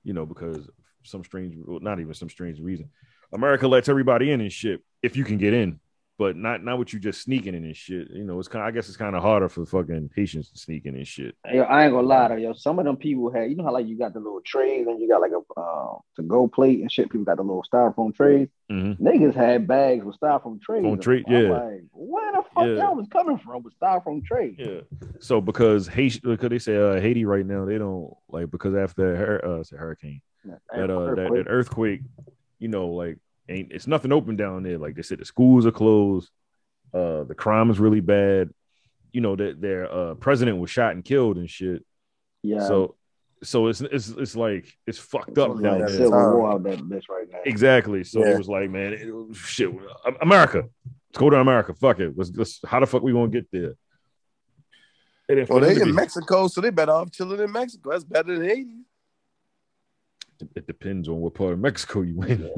you 0.03 0.13
know, 0.13 0.25
because 0.25 0.69
some 1.03 1.23
strange, 1.23 1.55
well, 1.57 1.79
not 1.79 1.99
even 2.01 2.13
some 2.13 2.29
strange 2.29 2.59
reason, 2.59 2.89
America 3.33 3.67
lets 3.67 3.87
everybody 3.87 4.29
in 4.29 4.41
and 4.41 4.51
shit 4.51 4.81
if 5.01 5.17
you 5.17 5.23
can 5.23 5.37
get 5.37 5.53
in, 5.53 5.79
but 6.19 6.35
not 6.35 6.63
not 6.63 6.77
with 6.77 6.93
you 6.93 6.99
just 6.99 7.21
sneaking 7.21 7.55
in 7.55 7.65
and 7.65 7.75
shit. 7.75 8.09
You 8.11 8.23
know, 8.23 8.37
it's 8.39 8.47
kind. 8.47 8.63
I 8.63 8.71
guess 8.71 8.87
it's 8.87 8.97
kind 8.97 9.15
of 9.15 9.21
harder 9.23 9.49
for 9.49 9.61
the 9.61 9.65
fucking 9.65 10.11
Haitians 10.15 10.49
to 10.51 10.57
sneak 10.59 10.85
in 10.85 10.95
and 10.95 11.07
shit. 11.07 11.35
Yo, 11.51 11.63
I 11.63 11.85
ain't 11.85 11.93
gonna 11.93 12.07
lie 12.07 12.27
to 12.27 12.35
you. 12.39 12.47
Yo, 12.47 12.53
some 12.53 12.77
of 12.79 12.85
them 12.85 12.97
people 12.97 13.31
had, 13.31 13.49
you 13.49 13.55
know 13.55 13.63
how 13.63 13.71
like 13.73 13.87
you 13.87 13.97
got 13.97 14.13
the 14.13 14.19
little 14.19 14.41
trays 14.45 14.85
and 14.85 15.01
you 15.01 15.07
got 15.09 15.21
like 15.21 15.31
a 15.31 15.59
um 15.59 15.99
to 16.15 16.21
go 16.21 16.47
plate 16.47 16.81
and 16.81 16.91
shit. 16.91 17.09
People 17.09 17.25
got 17.25 17.37
the 17.37 17.43
little 17.43 17.63
styrofoam 17.71 18.13
trays. 18.15 18.47
Mhm. 18.71 18.99
Niggas 18.99 19.33
had 19.35 19.67
bags 19.67 20.05
with 20.05 20.19
styrofoam 20.19 20.61
trays. 20.61 20.83
Phone 20.83 20.93
in 20.93 20.99
tray- 20.99 21.23
I'm 21.27 21.33
yeah. 21.33 21.49
like, 21.51 21.81
where 21.91 22.31
the 22.31 22.43
fuck 22.53 22.65
Yeah. 22.67 22.73
y'all 22.75 22.95
was 22.95 23.07
coming 23.07 23.37
from 23.39 23.63
with 23.63 23.73
styrofoam 23.79 24.23
trays? 24.23 24.55
Yeah. 24.57 24.81
So 25.19 25.41
because 25.41 25.87
Haiti, 25.87 26.19
because 26.23 26.49
they 26.49 26.59
say 26.59 26.77
uh, 26.77 26.99
Haiti 27.01 27.25
right 27.25 27.45
now, 27.45 27.65
they 27.65 27.77
don't 27.77 28.13
like 28.29 28.51
because 28.51 28.75
after 28.75 29.15
her, 29.15 29.45
uh, 29.45 29.59
it's 29.61 29.71
a 29.71 29.77
hurricane, 29.77 30.21
that 30.45 30.89
uh, 30.91 31.15
that, 31.15 31.29
that 31.33 31.45
earthquake, 31.47 32.01
you 32.59 32.67
know, 32.67 32.87
like 32.89 33.17
ain't 33.49 33.71
it's 33.71 33.87
nothing 33.87 34.11
open 34.11 34.35
down 34.35 34.63
there. 34.63 34.77
Like 34.77 34.95
they 34.95 35.01
said, 35.01 35.19
the 35.19 35.25
schools 35.25 35.65
are 35.65 35.71
closed. 35.71 36.29
Uh, 36.93 37.23
the 37.23 37.35
crime 37.35 37.69
is 37.71 37.79
really 37.79 37.99
bad. 38.01 38.49
You 39.11 39.21
know 39.21 39.35
that 39.35 39.61
their 39.61 39.91
uh 39.93 40.15
president 40.15 40.57
was 40.59 40.69
shot 40.71 40.93
and 40.95 41.03
killed 41.05 41.37
and 41.37 41.49
shit. 41.49 41.85
yeah. 42.41 42.67
So, 42.67 42.95
so 43.43 43.67
it's 43.67 43.81
it's 43.81 44.09
it's 44.09 44.35
like 44.35 44.65
it's 44.87 44.97
fucked 44.99 45.29
It's 45.29 45.37
up 45.39 45.61
down 45.61 45.79
like 45.79 45.87
there. 45.87 45.89
civil 45.89 46.11
war 46.11 46.51
out 46.53 46.63
that 46.63 46.79
bitch 46.79 47.03
right 47.09 47.27
now. 47.31 47.39
Exactly. 47.45 48.03
So 48.03 48.19
Yeah. 48.23 48.31
it 48.33 48.37
was 48.37 48.47
like, 48.47 48.69
man, 48.69 48.93
it 48.93 49.13
was, 49.13 49.35
shit, 49.37 49.69
America. 50.21 50.63
Let's 50.85 51.19
go 51.19 51.29
to 51.29 51.37
America. 51.39 51.73
Fuck 51.73 51.99
it. 51.99 52.13
Let's, 52.17 52.31
let's 52.35 52.59
how 52.65 52.79
the 52.79 52.87
fuck 52.87 53.03
we 53.03 53.11
gonna 53.11 53.27
get 53.27 53.51
there? 53.51 53.73
And 55.29 55.37
then 55.39 55.45
for 55.45 55.53
Well, 55.59 55.61
they 55.69 55.75
to 55.75 55.81
in 55.81 55.87
be- 55.87 55.91
Mexico, 55.93 56.47
so 56.47 56.59
they 56.61 56.69
better 56.69 56.91
off 56.91 57.11
chilling 57.11 57.39
in 57.39 57.51
Mexico. 57.51 57.91
That's 57.91 58.03
better 58.03 58.37
than 58.37 58.47
Haiti. 58.47 58.77
It 60.55 60.67
depends 60.67 61.07
on 61.07 61.17
what 61.17 61.33
part 61.33 61.53
of 61.53 61.59
Mexico 61.59 62.01
you 62.01 62.21
in. 62.23 62.49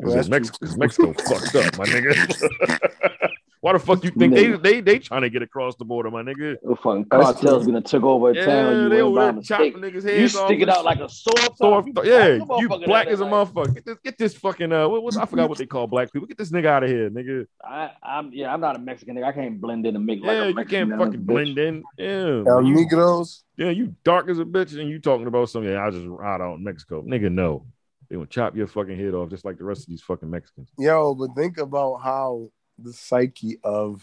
Because 0.00 0.28
Mexico. 0.30 0.66
Mexico 0.76 1.12
fucked 1.12 1.54
up, 1.56 1.78
my 1.78 1.84
nigga. 1.84 3.28
Why 3.64 3.72
the 3.72 3.78
fuck 3.78 4.04
you 4.04 4.10
think 4.10 4.34
they 4.34 4.44
Nigga. 4.48 4.62
they 4.62 4.80
they 4.82 4.98
trying 4.98 5.22
to 5.22 5.30
get 5.30 5.40
across 5.40 5.74
the 5.76 5.86
border, 5.86 6.10
my 6.10 6.20
nigga? 6.20 6.56
The 6.62 6.76
fucking 6.82 7.06
cartels 7.06 7.64
gonna 7.64 7.80
took 7.80 8.02
over 8.02 8.28
a 8.32 8.34
Yeah, 8.34 8.44
town. 8.44 8.82
You 8.82 8.88
they 8.90 9.00
over 9.00 9.32
there 9.32 9.40
chopping 9.42 9.72
niggas' 9.80 10.02
heads 10.02 10.34
You 10.34 10.38
off 10.38 10.48
stick 10.48 10.60
it 10.60 10.68
out 10.68 10.84
like 10.84 10.98
a 10.98 11.08
sore 11.08 11.32
So 11.56 11.80
thumb. 11.80 11.92
yeah, 12.04 12.36
bang 12.36 12.46
you 12.58 12.68
black 12.68 13.06
as 13.06 13.20
a 13.20 13.24
like, 13.24 13.32
motherfucker. 13.32 13.74
Get 13.76 13.86
this, 13.86 13.98
get 14.04 14.18
this 14.18 14.34
fucking 14.34 14.70
uh, 14.70 14.86
what, 14.86 15.02
what 15.02 15.16
I 15.16 15.24
forgot 15.24 15.48
what 15.48 15.56
they 15.56 15.64
call 15.64 15.86
black 15.86 16.12
people. 16.12 16.28
Get 16.28 16.36
this 16.36 16.50
nigga 16.50 16.66
out 16.66 16.84
of 16.84 16.90
here, 16.90 17.08
nigga. 17.08 17.46
I, 17.64 17.92
I'm 18.02 18.34
yeah, 18.34 18.52
I'm 18.52 18.60
not 18.60 18.76
a 18.76 18.78
Mexican 18.78 19.16
nigga. 19.16 19.24
I 19.24 19.32
can't 19.32 19.58
blend 19.58 19.86
in 19.86 19.96
and 19.96 20.04
make 20.04 20.20
like 20.22 20.36
Yeah, 20.36 20.42
a 20.42 20.48
you 20.48 20.64
can't 20.66 20.92
in 20.92 20.98
fucking 20.98 21.12
this 21.12 21.20
blend 21.20 21.56
in. 21.56 21.82
Yeah, 21.96 22.42
El 22.46 22.66
you, 22.66 22.76
Negros. 22.76 23.44
yeah, 23.56 23.70
you 23.70 23.94
dark 24.04 24.28
as 24.28 24.38
a 24.40 24.44
bitch, 24.44 24.78
and 24.78 24.90
you 24.90 24.98
talking 25.00 25.26
about 25.26 25.48
something. 25.48 25.72
Yeah, 25.72 25.82
I 25.86 25.88
just 25.88 26.06
ride 26.06 26.42
out 26.42 26.56
in 26.58 26.64
Mexico, 26.64 27.00
nigga. 27.00 27.32
No, 27.32 27.64
they 28.10 28.16
gonna 28.16 28.26
chop 28.26 28.54
your 28.56 28.66
fucking 28.66 28.98
head 28.98 29.14
off 29.14 29.30
just 29.30 29.46
like 29.46 29.56
the 29.56 29.64
rest 29.64 29.84
of 29.84 29.86
these 29.86 30.02
fucking 30.02 30.28
Mexicans. 30.28 30.68
Yo, 30.78 31.14
but 31.14 31.30
think 31.34 31.56
about 31.56 32.02
how 32.02 32.50
the 32.78 32.92
psyche 32.92 33.58
of 33.64 34.02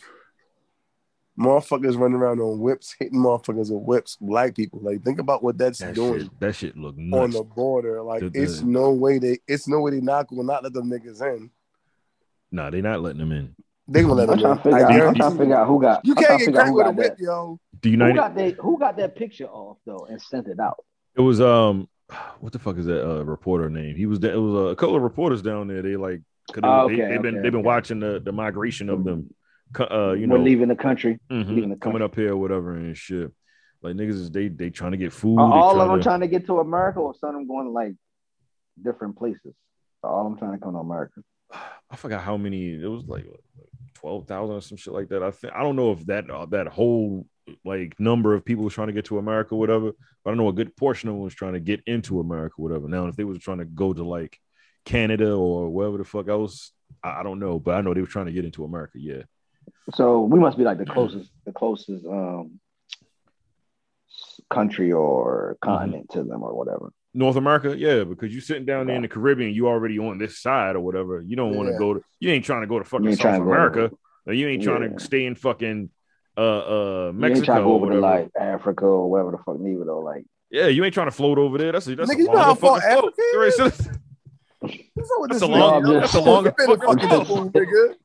motherfuckers 1.38 1.98
running 1.98 2.18
around 2.18 2.40
on 2.40 2.60
whips, 2.60 2.96
hitting 2.98 3.20
motherfuckers 3.20 3.72
with 3.72 3.84
whips, 3.84 4.18
black 4.22 4.56
people. 4.56 4.80
Like, 4.82 5.04
think 5.04 5.20
about 5.20 5.44
what 5.44 5.58
that's 5.58 5.80
That 5.80 5.96
doing 5.96 6.22
shit, 6.22 6.40
that 6.40 6.56
shit 6.56 6.78
look 6.78 6.96
on 6.98 7.32
the 7.32 7.44
border. 7.44 8.02
Like, 8.02 8.22
The- 8.22 8.30
the- 8.30 8.44
it's 8.44 8.62
no 8.62 8.92
way 8.92 9.18
they, 9.20 9.40
it's 9.48 9.68
no 9.68 9.80
way 9.82 9.92
they 9.92 10.02
not 10.02 10.28
gonna 10.28 10.44
not 10.44 10.64
let 10.64 10.74
them 10.74 10.90
niggas 10.90 11.22
in. 11.36 11.50
Nah, 12.52 12.70
they 12.70 12.82
not 12.82 13.02
letting 13.02 13.20
them 13.20 13.32
in. 13.32 13.56
They 13.88 14.02
gonna 14.04 14.14
let 14.14 14.30
I'm 14.30 14.38
them 14.38 14.40
trying 14.40 14.52
in. 14.52 14.58
to 14.58 14.64
figure 14.64 15.04
I, 15.04 15.08
I'm 15.08 15.16
trying 15.16 15.32
to 15.32 15.38
figure 15.38 15.56
out 15.56 15.68
who 15.68 15.82
got. 15.82 16.06
You 16.06 16.16
can't 16.16 16.38
get 16.40 16.46
figure 16.46 16.62
out 16.62 16.64
cracked 16.64 16.76
with 16.76 16.86
a 16.86 16.90
got 16.90 16.96
whip, 16.96 17.18
that. 17.18 17.24
yo. 17.24 17.60
The 17.82 17.90
Who 17.90 17.92
United, 17.92 18.16
got 18.16 18.36
they? 18.36 18.52
Who 18.60 18.80
got 18.80 18.98
that 18.98 19.16
picture 19.16 19.48
off 19.48 19.78
though 19.86 20.06
and 20.10 20.22
sent 20.22 20.48
it 20.48 20.60
out? 20.60 20.84
it 21.16 21.22
was 21.22 21.42
um, 21.42 21.90
what 22.40 22.54
the 22.54 22.60
fuck 22.60 22.78
is 22.78 22.86
that 22.86 23.06
uh, 23.10 23.24
reporter 23.26 23.70
name? 23.70 23.96
He 23.96 24.06
was 24.06 24.20
there. 24.20 24.34
It 24.34 24.38
was 24.40 24.54
uh, 24.54 24.68
a 24.68 24.76
couple 24.76 24.96
of 24.96 25.02
reporters 25.02 25.42
down 25.42 25.68
there. 25.68 25.82
They 25.82 25.96
like, 25.96 26.22
cause 26.52 26.62
they, 26.62 26.68
Oh, 26.68 26.88
they, 26.88 26.94
okay, 26.96 27.14
have 27.14 27.22
been 27.22 27.36
okay, 27.36 27.44
they've 27.44 27.52
been 27.52 27.64
watching 27.64 28.00
the 28.00 28.20
the 28.20 28.32
migration 28.32 28.90
of 28.90 29.04
them. 29.04 29.34
Uh, 29.80 30.12
you 30.12 30.28
know, 30.28 30.36
We're 30.36 30.44
leaving 30.44 30.68
the 30.68 30.76
country. 30.76 31.20
Mhm, 31.32 31.48
leaving 31.56 31.70
the 31.70 31.76
coming 31.78 32.02
up 32.02 32.16
here 32.16 32.34
or 32.34 32.38
whatever 32.38 32.76
and 32.76 32.96
shit. 32.98 33.32
Like 33.82 33.96
niggas 33.96 34.10
is 34.12 34.32
they 34.32 34.48
they 34.50 34.70
trying 34.70 34.92
to 34.92 34.98
get 34.98 35.14
food. 35.14 35.40
Are 35.40 35.52
all 35.52 35.80
of 35.82 35.90
them 35.90 35.98
to- 36.00 36.04
trying 36.04 36.20
to 36.20 36.28
get 36.28 36.46
to 36.48 36.60
America, 36.60 37.00
or 37.00 37.16
some 37.16 37.30
of 37.30 37.36
them 37.36 37.48
going 37.48 37.66
to 37.68 37.72
like 37.72 37.94
different 38.82 39.18
places? 39.18 39.54
All 40.04 40.26
of 40.26 40.32
them 40.32 40.38
trying 40.38 40.54
to 40.54 40.64
come 40.64 40.74
to 40.74 40.80
America. 40.80 41.22
I 41.90 41.96
forgot 41.96 42.22
how 42.22 42.38
many. 42.38 42.74
It 42.74 42.88
was 42.88 43.06
like, 43.08 43.26
like 43.26 43.70
twelve 43.94 44.28
thousand 44.28 44.56
or 44.56 44.62
some 44.62 44.78
shit 44.78 44.94
like 44.94 45.10
that. 45.10 45.24
I 45.24 45.32
think 45.32 45.54
I 45.54 45.64
don't 45.64 45.76
know 45.76 45.92
if 45.94 46.06
that 46.08 46.30
uh, 46.30 46.46
that 46.48 46.68
whole 46.68 47.26
like 47.66 48.00
number 48.00 48.34
of 48.34 48.46
people 48.46 48.64
was 48.64 48.74
trying 48.74 48.88
to 48.88 48.94
get 48.94 49.06
to 49.06 49.18
America, 49.18 49.56
or 49.56 49.60
whatever. 49.60 49.92
But 50.24 50.32
I 50.32 50.34
know 50.36 50.50
a 50.50 50.54
good 50.54 50.76
portion 50.76 51.10
of 51.10 51.16
them 51.16 51.24
was 51.24 51.34
trying 51.34 51.54
to 51.54 51.60
get 51.60 51.82
into 51.86 52.20
America, 52.20 52.56
whatever. 52.58 52.88
Now, 52.88 53.08
if 53.08 53.16
they 53.16 53.24
was 53.24 53.40
trying 53.40 53.58
to 53.60 53.66
go 53.66 53.94
to 53.94 54.04
like 54.04 54.40
Canada 54.86 55.32
or 55.34 55.70
wherever 55.70 55.98
the 55.98 56.04
fuck 56.06 56.28
else, 56.28 56.72
I, 57.04 57.20
I 57.20 57.24
don't 57.24 57.40
know. 57.40 57.60
But 57.60 57.76
I 57.76 57.82
know 57.82 57.94
they 57.94 58.02
were 58.02 58.08
trying 58.08 58.28
to 58.28 58.32
get 58.32 58.46
into 58.46 58.64
America. 58.64 58.98
Yeah, 59.00 59.24
So 59.94 60.22
we 60.22 60.40
must 60.40 60.58
be 60.58 60.64
like 60.64 60.78
the 60.78 60.86
closest, 60.86 61.30
the 61.46 61.52
closest 61.52 62.06
um 62.06 62.60
country 64.50 64.92
or 64.92 65.58
continent 65.62 66.10
to 66.12 66.24
them 66.24 66.44
or 66.44 66.56
whatever. 66.56 66.92
North 67.14 67.36
America, 67.36 67.76
yeah, 67.78 68.04
because 68.06 68.32
you're 68.32 68.42
sitting 68.42 68.66
down 68.66 68.88
there 68.88 68.96
in 68.96 69.02
the 69.02 69.08
Caribbean, 69.08 69.54
you 69.54 69.68
already 69.68 70.00
on 70.00 70.18
this 70.18 70.40
side 70.42 70.76
or 70.76 70.80
whatever. 70.82 71.22
You 71.22 71.36
don't 71.36 71.56
want 71.56 71.68
to 71.68 71.74
Yeah. 71.74 71.80
go 71.80 71.94
to. 71.96 72.02
You 72.20 72.30
ain't 72.32 72.46
trying 72.46 72.62
to 72.62 72.68
go 72.68 72.80
to 72.80 72.86
fucking 72.86 73.12
South 73.16 73.20
trying 73.22 73.34
to 73.34 73.40
go 73.40 73.46
to- 73.46 73.52
America. 73.52 73.92
Or 74.28 74.34
you 74.34 74.48
ain't 74.48 74.64
trying 74.64 74.84
Yeah. 74.84 74.98
to 74.98 75.00
stay 75.00 75.26
in 75.26 75.36
fucking 75.36 75.90
uh 76.38 76.40
uh 76.42 76.62
You 77.04 77.08
ain't 77.10 77.18
Mexico 77.18 77.46
trying 77.46 77.58
to 77.60 77.64
go 77.66 77.72
or 77.72 77.76
over 77.76 77.86
to 77.94 78.00
whatever. 78.02 78.24
like 78.24 78.32
Africa 78.40 78.86
or 78.86 79.10
wherever 79.12 79.32
the 79.32 79.38
fuck 79.40 79.60
neither 79.60 79.84
though. 79.86 80.00
Like 80.00 80.24
yeah, 80.50 80.68
you 80.68 80.84
ain't 80.86 80.94
trying 80.94 81.08
to 81.08 81.12
float 81.12 81.38
over 81.38 81.58
there. 81.58 81.72
That's 81.74 81.88
a, 81.88 81.96
that's 81.96 82.10
Nigga, 82.12 82.16
a 82.16 82.20
you 82.24 82.32
know 82.32 82.38
how 82.40 82.56
far. 82.56 82.78
Africa 82.78 83.22
is? 83.46 83.90
That's 85.30 85.42
a 85.42 85.48
long- 85.48 85.84
nigga, 85.84 86.02
that's 86.02 86.14
a 86.14 86.22
longer 86.22 86.54
You 86.58 86.66
been 86.68 86.72
in 86.72 86.80
fucking 86.80 87.10
fucking 87.10 87.52
nigga. 87.52 87.96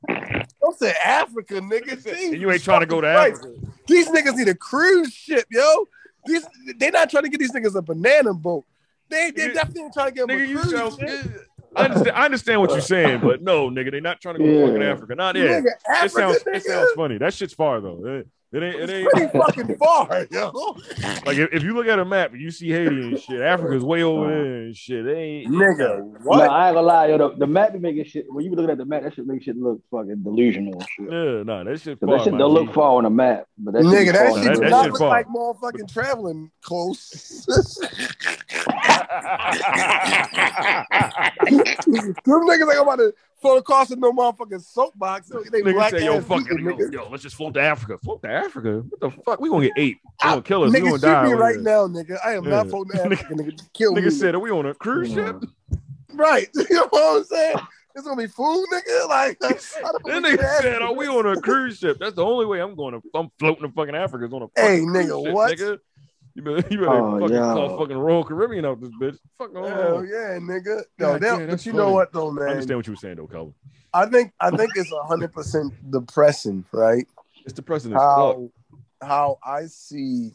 Don't 0.61 0.79
say 0.79 0.93
Africa, 1.05 1.55
nigga. 1.61 1.93
and 1.93 2.03
Jesus 2.03 2.35
you 2.41 2.51
ain't 2.51 2.63
trying 2.63 2.81
to 2.81 2.87
go 2.87 3.01
to 3.01 3.07
fucking 3.13 3.35
Africa. 3.35 3.55
These 3.87 4.09
niggas 4.09 4.35
need 4.37 4.49
a 4.49 4.55
cruise 4.55 5.13
ship, 5.13 5.45
yo. 5.51 5.87
These 6.27 6.47
they 6.79 6.91
not 6.91 7.09
trying 7.11 7.23
to 7.25 7.29
get 7.29 7.39
these 7.39 7.53
niggas 7.53 7.77
a 7.77 7.83
banana 7.83 8.35
boat. 8.35 8.65
They 9.09 9.31
they 9.31 9.49
Nigga- 9.49 9.55
definitely 9.55 9.83
ain't 9.85 9.93
trying 9.93 10.09
to 10.09 10.13
get 10.15 10.27
them 10.29 10.37
Nigga, 10.39 10.51
a 10.51 10.55
cruise 10.55 10.71
sound. 10.71 10.99
ship. 10.99 11.43
I 11.77 11.85
understand, 11.85 12.17
I 12.17 12.25
understand 12.25 12.61
what 12.63 12.71
you're 12.71 12.81
saying, 12.97 13.21
but 13.21 13.43
no, 13.43 13.69
nigga, 13.71 13.91
they 13.93 14.01
not 14.01 14.21
trying 14.21 14.37
to 14.37 14.39
go 14.41 14.47
to 14.47 14.67
fucking 14.67 14.83
Africa. 14.83 15.15
Not 15.15 15.37
yet. 15.37 15.63
Nigga, 15.63 15.71
Africa, 15.89 16.05
It 16.07 16.11
sounds 16.13 16.39
nigga, 16.45 16.55
it 16.57 16.63
sounds 16.65 16.91
funny. 16.97 17.19
That 17.19 17.35
shit's 17.35 17.55
far 17.55 17.81
though. 17.81 18.25
It, 18.53 18.63
it 18.63 18.63
ain't 18.63 18.81
it 18.81 18.91
ain't 18.91 19.11
pretty 19.11 19.39
fucking 19.39 19.77
far, 19.79 20.25
yo. 20.31 20.53
like 21.27 21.37
if, 21.37 21.53
if 21.53 21.63
you 21.65 21.75
look 21.75 21.89
at 21.89 21.99
a 21.99 22.05
map 22.05 22.33
and 22.33 22.41
you 22.41 22.53
see 22.53 22.71
Haiti 22.71 23.09
and 23.09 23.19
shit, 23.19 23.41
Africa's 23.43 23.83
way 23.83 24.05
over 24.05 24.29
there 24.29 24.45
and 24.63 24.77
shit. 24.77 25.05
They 25.05 25.21
ain't 25.21 25.53
Nigga, 25.53 26.25
no. 26.25 26.31
I 26.43 26.69
ain't 26.69 26.77
gonna 26.77 26.87
lie, 26.87 27.07
yo, 27.09 27.19
the, 27.19 27.35
the 27.39 27.47
map 27.47 27.73
be 27.73 27.81
making 27.81 28.05
shit. 28.05 28.25
When 28.29 28.45
you 28.45 28.51
be 28.51 28.57
looking 28.57 28.71
at 28.71 28.79
the 28.79 28.85
map, 28.85 29.03
that 29.03 29.15
shit 29.15 29.27
make 29.27 29.43
shit 29.43 29.57
look 29.57 29.81
fucking 29.91 30.23
delusional 30.23 30.79
and 30.79 30.89
shit. 30.89 31.11
Yeah, 31.13 31.43
nah, 31.43 31.65
that 31.65 31.81
shit 31.81 31.99
'Cause 31.99 32.07
far. 32.09 32.19
that 32.19 32.25
shit 32.25 32.33
my 32.35 32.39
don't 32.39 32.55
look 32.55 32.73
far 32.73 32.93
on 32.97 33.03
the 33.05 33.11
map, 33.11 33.47
but 33.59 33.75
that 33.75 33.83
shit 33.83 33.93
Nigga, 33.93 34.07
be 34.07 34.13
that 34.13 34.29
shit 34.35 34.39
on 34.39 34.45
does 34.45 34.59
the 34.59 34.65
that 34.65 34.71
not 34.71 34.85
shit 34.85 34.93
look 34.93 35.01
far. 35.01 35.11
like 35.11 35.27
motherfucking 35.27 35.93
traveling 35.93 36.51
close. 36.63 37.47
Them 41.47 42.43
niggas 42.47 42.73
ain't 42.73 42.83
about 42.83 42.97
to 42.97 43.13
float 43.41 43.59
across 43.59 43.91
in 43.91 44.01
no 44.01 44.13
motherfucking 44.13 44.63
soapbox. 44.63 45.29
They 45.29 45.61
Nigga 45.63 45.91
say, 45.91 46.05
yo, 46.05 46.21
fuck 46.21 46.51
it, 46.51 46.61
yo, 46.61 46.79
yo, 46.91 47.09
let's 47.11 47.23
just 47.23 47.37
float 47.37 47.55
to 47.55 47.61
Africa. 47.61 47.99
Float 47.99 48.23
to 48.23 48.31
Africa? 48.31 48.83
What 48.89 49.01
the 49.01 49.23
fuck? 49.23 49.41
We 49.41 49.49
gonna 49.49 49.67
get 49.67 49.75
eight. 49.77 49.99
Ah, 50.23 50.31
gonna 50.31 50.43
kill 50.43 50.63
us. 50.65 50.73
We 50.73 50.79
Nigga, 50.79 50.83
gonna 50.85 50.99
shoot 50.99 51.07
die. 51.07 51.25
me 51.25 51.33
right 51.33 51.61
now, 51.61 51.87
nigga. 51.87 52.19
I 52.25 52.35
am 52.35 52.45
Yeah. 52.45 52.51
not 52.51 52.69
floating 52.69 52.93
to 52.97 53.03
Africa, 53.05 53.35
nigga. 53.35 53.61
Kill 53.75 53.95
me. 53.95 54.01
Nigga 54.03 54.13
said, 54.13 54.35
are 54.35 54.41
we 54.41 54.51
on 54.51 54.67
a 54.67 54.75
cruise 54.75 55.13
ship? 55.13 55.45
right. 56.15 56.49
You 56.71 56.77
know 56.77 56.87
what 56.91 57.19
I'm 57.19 57.25
saying? 57.25 57.59
It's 57.95 58.07
gonna 58.07 58.21
be 58.21 58.27
food, 58.29 58.67
nigga. 58.73 59.09
Like, 59.09 59.39
how 59.43 59.49
the 59.55 59.61
fuck 59.63 60.03
That 60.05 60.23
nigga 60.23 60.61
said, 60.61 60.83
"Are 60.83 60.93
we 60.95 61.09
on 61.09 61.27
a 61.27 61.41
cruise 61.41 61.79
ship?" 61.79 61.99
That's 61.99 62.15
the 62.15 62.25
only 62.25 62.45
way 62.45 62.61
I'm 62.61 62.75
going 62.75 62.93
to. 62.93 63.03
I'm 63.15 63.31
floating 63.39 63.67
to 63.67 63.73
fucking 63.73 63.95
Africa. 63.95 64.27
Is 64.27 64.33
on 64.35 64.43
a 64.43 64.49
Hey, 64.55 64.81
nigga, 64.81 65.25
ship, 65.25 65.33
what? 65.35 65.57
Nigga. 65.57 65.79
You 66.37 66.43
better, 66.43 66.69
you 66.71 66.79
better 66.79 66.91
Oh, 66.91 67.19
fucking 67.19 67.35
yo. 67.35 67.55
call 67.55 67.79
fucking 67.79 67.97
Royal 67.97 68.23
Caribbean 68.23 68.67
out 68.67 68.79
this 68.79 68.91
bitch. 68.91 69.17
Fuck 69.39 69.57
on. 69.57 69.65
Hell 69.65 70.05
yeah, 70.05 70.39
nigga. 70.39 70.83
No, 70.99 71.13
God 71.13 71.23
that, 71.23 71.39
damn, 71.39 71.49
but 71.49 71.65
you 71.65 71.73
funny. 71.73 71.85
know 71.85 71.93
what 71.93 72.13
though, 72.13 72.31
man. 72.31 72.47
I 72.47 72.51
understand 72.51 72.79
what 72.79 72.87
you 72.87 72.93
were 72.93 72.97
saying 72.99 73.17
though, 73.17 73.27
Calvin. 73.27 73.55
I 73.95 74.05
think 74.05 74.35
I 74.39 74.51
think 74.51 74.73
it's 74.77 74.93
hundred 75.07 75.33
percent 75.33 75.73
depressing, 75.91 76.67
right? 76.73 77.07
It's 77.47 77.55
depressing. 77.55 77.93
How 77.93 78.51
how 79.01 79.39
I 79.43 79.65
see, 79.65 80.33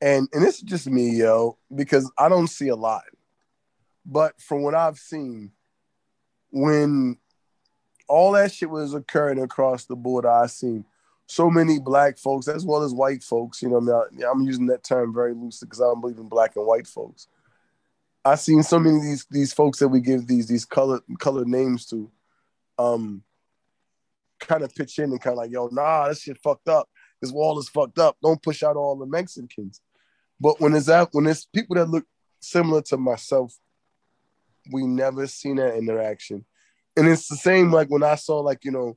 and 0.00 0.28
and 0.32 0.44
it's 0.44 0.60
just 0.60 0.88
me, 0.88 1.10
yo, 1.10 1.56
because 1.72 2.10
I 2.18 2.28
don't 2.28 2.48
see 2.48 2.66
a 2.66 2.76
lot, 2.76 3.04
but 4.04 4.40
from 4.40 4.62
what 4.64 4.74
I've 4.74 4.98
seen, 4.98 5.52
when 6.50 7.16
all 8.08 8.32
that 8.32 8.50
shit 8.50 8.70
was 8.70 8.92
occurring 8.92 9.40
across 9.40 9.84
the 9.84 9.94
board, 9.94 10.26
I 10.26 10.46
seen 10.46 10.84
so 11.28 11.50
many 11.50 11.78
black 11.78 12.18
folks 12.18 12.48
as 12.48 12.64
well 12.64 12.82
as 12.82 12.94
white 12.94 13.22
folks. 13.22 13.62
You 13.62 13.68
know, 13.68 13.80
now 13.80 14.04
I'm 14.30 14.42
using 14.42 14.66
that 14.66 14.82
term 14.82 15.12
very 15.12 15.34
loosely 15.34 15.66
because 15.66 15.80
I 15.80 15.84
don't 15.84 16.00
believe 16.00 16.18
in 16.18 16.28
black 16.28 16.56
and 16.56 16.66
white 16.66 16.86
folks. 16.86 17.28
I've 18.24 18.40
seen 18.40 18.62
so 18.62 18.78
many 18.78 18.96
of 18.96 19.02
these 19.02 19.26
these 19.30 19.52
folks 19.52 19.78
that 19.78 19.88
we 19.88 20.00
give 20.00 20.26
these 20.26 20.48
these 20.48 20.64
color 20.64 21.00
color 21.18 21.44
names 21.44 21.86
to, 21.86 22.10
um, 22.78 23.22
kind 24.40 24.62
of 24.62 24.74
pitch 24.74 24.98
in 24.98 25.10
and 25.10 25.20
kind 25.20 25.34
of 25.34 25.38
like, 25.38 25.50
yo, 25.50 25.68
nah, 25.70 26.08
this 26.08 26.22
shit 26.22 26.38
fucked 26.38 26.68
up. 26.68 26.88
This 27.20 27.30
wall 27.30 27.58
is 27.58 27.68
fucked 27.68 27.98
up. 27.98 28.16
Don't 28.22 28.42
push 28.42 28.62
out 28.62 28.76
all 28.76 28.96
the 28.96 29.06
Mexicans. 29.06 29.80
But 30.40 30.60
when 30.60 30.74
it's 30.74 30.86
that 30.86 31.08
when 31.12 31.26
it's 31.26 31.44
people 31.44 31.76
that 31.76 31.90
look 31.90 32.06
similar 32.40 32.80
to 32.82 32.96
myself, 32.96 33.54
we 34.72 34.86
never 34.86 35.26
seen 35.26 35.56
that 35.56 35.76
interaction. 35.76 36.44
And 36.96 37.06
it's 37.06 37.28
the 37.28 37.36
same 37.36 37.70
like 37.70 37.88
when 37.88 38.02
I 38.02 38.14
saw 38.14 38.40
like, 38.40 38.64
you 38.64 38.70
know, 38.70 38.96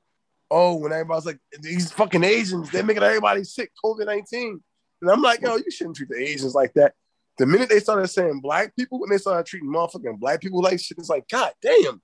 oh, 0.52 0.76
when 0.76 0.92
everybody's 0.92 1.26
like, 1.26 1.40
these 1.62 1.92
fucking 1.94 2.26
Asians, 2.26 2.70
they're 2.70 2.84
making 2.84 3.04
everybody 3.04 3.44
sick, 3.44 3.72
COVID-19. 3.84 4.60
And 5.02 5.10
I'm 5.10 5.22
like, 5.22 5.42
yo, 5.42 5.56
you 5.56 5.72
shouldn't 5.72 5.96
treat 5.96 6.10
the 6.10 6.22
Asians 6.22 6.54
like 6.54 6.74
that. 6.74 6.94
The 7.38 7.46
minute 7.46 7.70
they 7.70 7.80
started 7.80 8.10
saying 8.10 8.42
black 8.42 8.76
people, 8.76 9.00
when 9.00 9.10
they 9.10 9.18
started 9.18 9.46
treating 9.46 9.70
motherfucking 9.70 10.20
black 10.20 10.42
people 10.42 10.62
like 10.62 10.80
shit, 10.80 10.98
it's 10.98 11.10
like, 11.10 11.28
God 11.30 11.54
damn. 11.62 12.02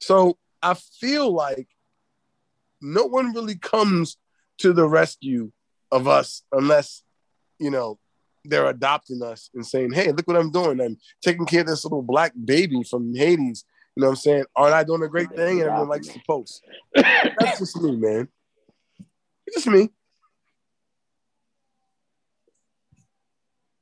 So 0.00 0.38
I 0.62 0.74
feel 0.74 1.32
like 1.32 1.68
no 2.80 3.04
one 3.04 3.32
really 3.32 3.56
comes 3.56 4.16
to 4.58 4.72
the 4.72 4.88
rescue 4.88 5.52
of 5.92 6.08
us 6.08 6.42
unless, 6.50 7.04
you 7.58 7.70
know, 7.70 7.98
they're 8.44 8.66
adopting 8.66 9.22
us 9.22 9.50
and 9.54 9.64
saying, 9.64 9.92
hey, 9.92 10.10
look 10.10 10.26
what 10.26 10.36
I'm 10.36 10.50
doing. 10.50 10.80
I'm 10.80 10.96
taking 11.22 11.46
care 11.46 11.60
of 11.60 11.68
this 11.68 11.84
little 11.84 12.02
black 12.02 12.32
baby 12.44 12.82
from 12.82 13.14
Haiti. 13.14 13.52
You 13.94 14.00
know 14.00 14.06
what 14.08 14.12
I'm 14.12 14.16
saying? 14.16 14.44
Aren't 14.56 14.74
I 14.74 14.84
doing 14.84 15.02
a 15.02 15.08
great 15.08 15.28
thing? 15.36 15.60
And 15.60 15.68
everyone 15.68 15.88
likes 15.88 16.08
to 16.08 16.20
post. 16.26 16.64
That's 16.94 17.58
just 17.58 17.76
me, 17.76 17.96
man. 17.96 18.28
It's 19.46 19.56
just 19.56 19.66
me. 19.66 19.90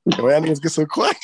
Why 0.04 0.32
y'all 0.32 0.40
niggas 0.40 0.60
get 0.60 0.72
so 0.72 0.84
quiet? 0.86 1.16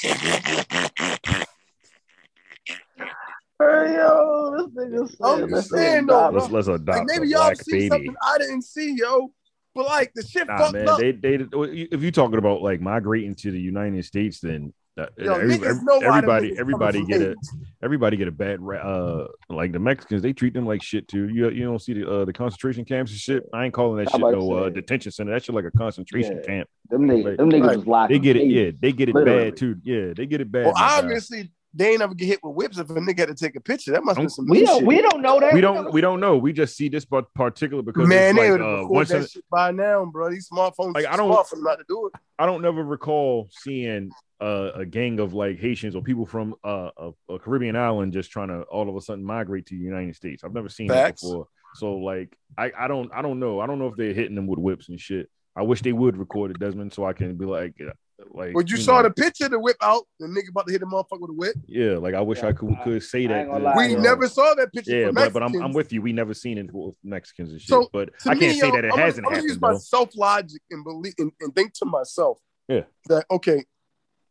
Hey, 3.58 3.94
yo, 3.96 4.54
this 4.56 4.66
nigga 4.76 5.08
said, 5.08 5.18
I'm 5.24 5.50
let's 5.50 5.70
saying, 5.70 6.06
though, 6.06 6.28
adopt. 6.28 6.34
Let's 6.34 6.50
let's 6.50 6.68
adopt 6.68 6.98
Like 6.98 7.06
maybe 7.06 7.26
a 7.26 7.30
y'all 7.30 7.44
black 7.46 7.56
see 7.56 7.72
baby. 7.72 7.88
something 7.88 8.14
I 8.22 8.38
didn't 8.38 8.62
see, 8.62 8.94
yo. 8.96 9.32
But 9.74 9.86
like 9.86 10.12
the 10.14 10.22
shit 10.22 10.46
Nah, 10.46 10.58
fucked 10.58 10.74
man. 10.74 10.88
up. 10.88 10.98
They 10.98 11.12
they 11.12 11.34
if 11.34 12.02
you're 12.02 12.12
talking 12.12 12.38
about 12.38 12.62
like 12.62 12.80
migrating 12.80 13.34
to 13.36 13.50
the 13.50 13.60
United 13.60 14.04
States, 14.04 14.40
then 14.40 14.72
That- 14.96 15.10
Yo, 15.18 15.34
every- 15.34 15.58
niggas 15.58 15.82
know 15.82 15.98
why 15.98 16.00
them 16.00 16.08
everybody, 16.30 16.58
everybody 16.58 17.04
get 17.04 17.20
from 17.20 17.30
it. 17.32 17.38
Everybody 17.82 18.16
get 18.16 18.28
a 18.28 18.32
bad. 18.32 18.62
ra- 18.62 18.78
Uh, 18.80 19.26
like 19.50 19.72
the 19.72 19.78
Mexicans, 19.78 20.22
they 20.22 20.32
treat 20.32 20.54
them 20.54 20.64
like 20.66 20.82
shit 20.82 21.06
too. 21.06 21.28
You 21.28 21.50
you 21.50 21.64
don't 21.64 21.80
see 21.80 21.92
the 21.92 22.10
uh, 22.10 22.24
the 22.24 22.32
concentration 22.32 22.84
camps 22.86 23.10
and 23.12 23.20
shit. 23.20 23.42
I 23.52 23.66
ain't 23.66 23.74
calling 23.74 24.02
that 24.02 24.14
I'm 24.14 24.20
shit 24.22 24.32
no 24.38 24.52
uh, 24.52 24.70
detention 24.70 25.12
center. 25.12 25.32
That 25.32 25.44
shit 25.44 25.54
like 25.54 25.66
a 25.66 25.70
concentration 25.70 26.38
Yeah. 26.38 26.46
camp. 26.46 26.68
Them 26.88 27.02
niggas, 27.06 27.24
Like- 27.24 27.36
them 27.36 27.50
niggas 27.50 27.66
Right. 27.66 27.76
was 27.76 27.86
locked. 27.86 28.10
They 28.12 28.18
get 28.18 28.36
it. 28.36 28.42
in 28.44 28.50
Yeah, 28.50 28.70
they 28.80 28.92
get 28.92 29.10
it 29.10 29.14
Literally. 29.14 29.44
bad 29.50 29.56
too. 29.58 29.76
Yeah, 29.84 30.14
they 30.16 30.24
get 30.24 30.40
it 30.40 30.50
bad. 30.50 30.64
Well, 30.66 30.74
my 30.74 30.98
obviously 30.98 31.50
they 31.76 31.90
ain't 31.90 31.98
never 32.00 32.14
get 32.14 32.26
hit 32.26 32.40
with 32.42 32.54
whips 32.56 32.78
if 32.78 32.88
a 32.90 32.94
nigga 32.94 33.20
had 33.20 33.28
to 33.28 33.34
take 33.34 33.54
a 33.56 33.60
picture. 33.60 33.92
That 33.92 34.02
must 34.04 34.18
be 34.18 34.28
some 34.28 34.46
We 34.48 34.64
don't. 34.64 34.78
shit. 34.78 34.86
We 34.86 35.00
don't 35.02 35.22
know 35.22 35.38
that. 35.40 35.52
we 35.54 35.60
don't 35.60 35.92
we 35.92 36.00
don't 36.00 36.20
know. 36.20 36.36
We 36.38 36.52
just 36.52 36.76
see 36.76 36.88
this 36.88 37.04
part 37.04 37.32
particular 37.34 37.82
because 37.82 38.08
Man, 38.08 38.30
it's 38.30 38.38
they 38.38 38.50
like, 38.50 38.58
would 38.58 38.60
have 38.60 38.68
uh, 38.68 38.72
recorded 38.82 38.94
once 38.94 39.10
in, 39.10 39.20
that 39.22 39.30
shit 39.30 39.44
by 39.50 39.70
now, 39.70 40.04
bro. 40.06 40.30
These 40.30 40.48
smartphones 40.48 40.94
Like, 40.94 41.04
like, 41.04 41.06
I 41.12 41.16
don't- 41.16 41.30
smart 41.32 41.48
for 41.48 41.56
them 41.56 41.64
not 41.64 41.76
to 41.78 41.84
do 41.88 42.06
it. 42.12 42.20
I 42.38 42.46
don't 42.46 42.60
never 42.62 42.82
recall 42.84 43.48
seeing 43.50 44.10
uh, 44.40 44.70
a 44.74 44.84
gang 44.84 45.20
of 45.20 45.32
like 45.34 45.58
Haitians 45.58 45.96
or 45.96 46.02
people 46.02 46.26
from 46.26 46.54
uh, 46.64 46.90
a, 46.98 47.10
a 47.30 47.38
Caribbean 47.38 47.76
island 47.76 48.12
just 48.12 48.30
trying 48.30 48.48
to 48.48 48.62
all 48.62 48.88
of 48.88 48.96
a 48.96 49.00
sudden 49.00 49.24
migrate 49.24 49.66
to 49.66 49.74
the 49.76 49.82
United 49.84 50.16
States. 50.16 50.44
I've 50.44 50.52
never 50.52 50.68
seen 50.68 50.88
Facts. 50.88 51.22
that 51.22 51.28
before. 51.28 51.48
So 51.74 51.94
like 51.96 52.36
I, 52.58 52.72
I 52.78 52.88
don't 52.88 53.10
I 53.14 53.22
don't 53.22 53.38
know. 53.38 53.60
I 53.60 53.66
don't 53.66 53.78
know 53.78 53.86
if 53.88 53.96
they're 53.96 54.12
hitting 54.14 54.34
them 54.34 54.46
with 54.46 54.58
whips 54.58 54.88
and 54.88 54.98
shit. 55.00 55.28
I 55.54 55.62
wish 55.62 55.80
they 55.82 55.92
would 55.92 56.16
record 56.18 56.50
it, 56.50 56.58
Desmond, 56.58 56.92
so 56.92 57.04
I 57.06 57.14
can 57.14 57.34
be 57.36 57.46
like 57.46 57.74
uh, 57.80 57.92
like 58.32 58.54
But 58.54 58.70
you 58.70 58.76
saw 58.78 58.96
know, 59.02 59.08
the 59.08 59.10
picture 59.14 59.44
of 59.44 59.50
the 59.50 59.58
whip 59.58 59.76
out, 59.82 60.04
the 60.18 60.26
nigga 60.26 60.48
about 60.50 60.66
to 60.66 60.72
hit 60.72 60.80
the 60.80 60.86
motherfucker 60.86 61.20
with 61.20 61.30
a 61.30 61.34
whip. 61.34 61.56
yeah, 61.66 61.98
like 61.98 62.14
I 62.14 62.20
wish 62.22 62.38
Yeah, 62.38 62.48
I 62.48 62.52
could 62.52 62.72
I- 62.72 62.84
could 62.84 63.02
say 63.02 63.26
that. 63.26 63.40
ain't 63.40 63.48
gonna 63.48 63.58
to- 63.60 63.64
lie, 63.66 63.76
We 63.76 63.92
yo. 63.92 64.00
never 64.00 64.26
saw 64.28 64.54
that 64.54 64.72
picture. 64.72 64.98
yeah, 64.98 65.10
but, 65.12 65.32
but 65.32 65.42
I'm 65.42 65.54
I'm 65.62 65.72
with 65.72 65.92
you. 65.92 66.00
We 66.02 66.12
never 66.12 66.32
seen 66.32 66.56
it 66.58 66.72
with 66.72 66.96
Mexicans 67.04 67.50
and 67.52 67.60
shit. 67.60 67.68
So, 67.68 67.88
but 67.92 68.06
To 68.20 68.30
I 68.30 68.34
can't 68.34 68.40
me, 68.40 68.60
say 68.60 68.70
that 68.70 68.84
it 68.86 68.92
I'm 68.92 68.98
hasn't 68.98 69.24
gonna, 69.26 69.36
I'm 69.36 69.40
gonna 69.40 69.42
use 69.42 69.52
happened 69.52 69.60
my 69.60 69.72
though. 69.72 69.78
self 69.78 70.16
logic 70.16 70.62
and 70.70 70.82
believe 70.84 71.14
and, 71.18 71.30
and 71.40 71.54
think 71.54 71.74
to 71.74 71.84
myself, 71.84 72.38
Yeah. 72.68 72.84
that 73.08 73.26
okay, 73.30 73.64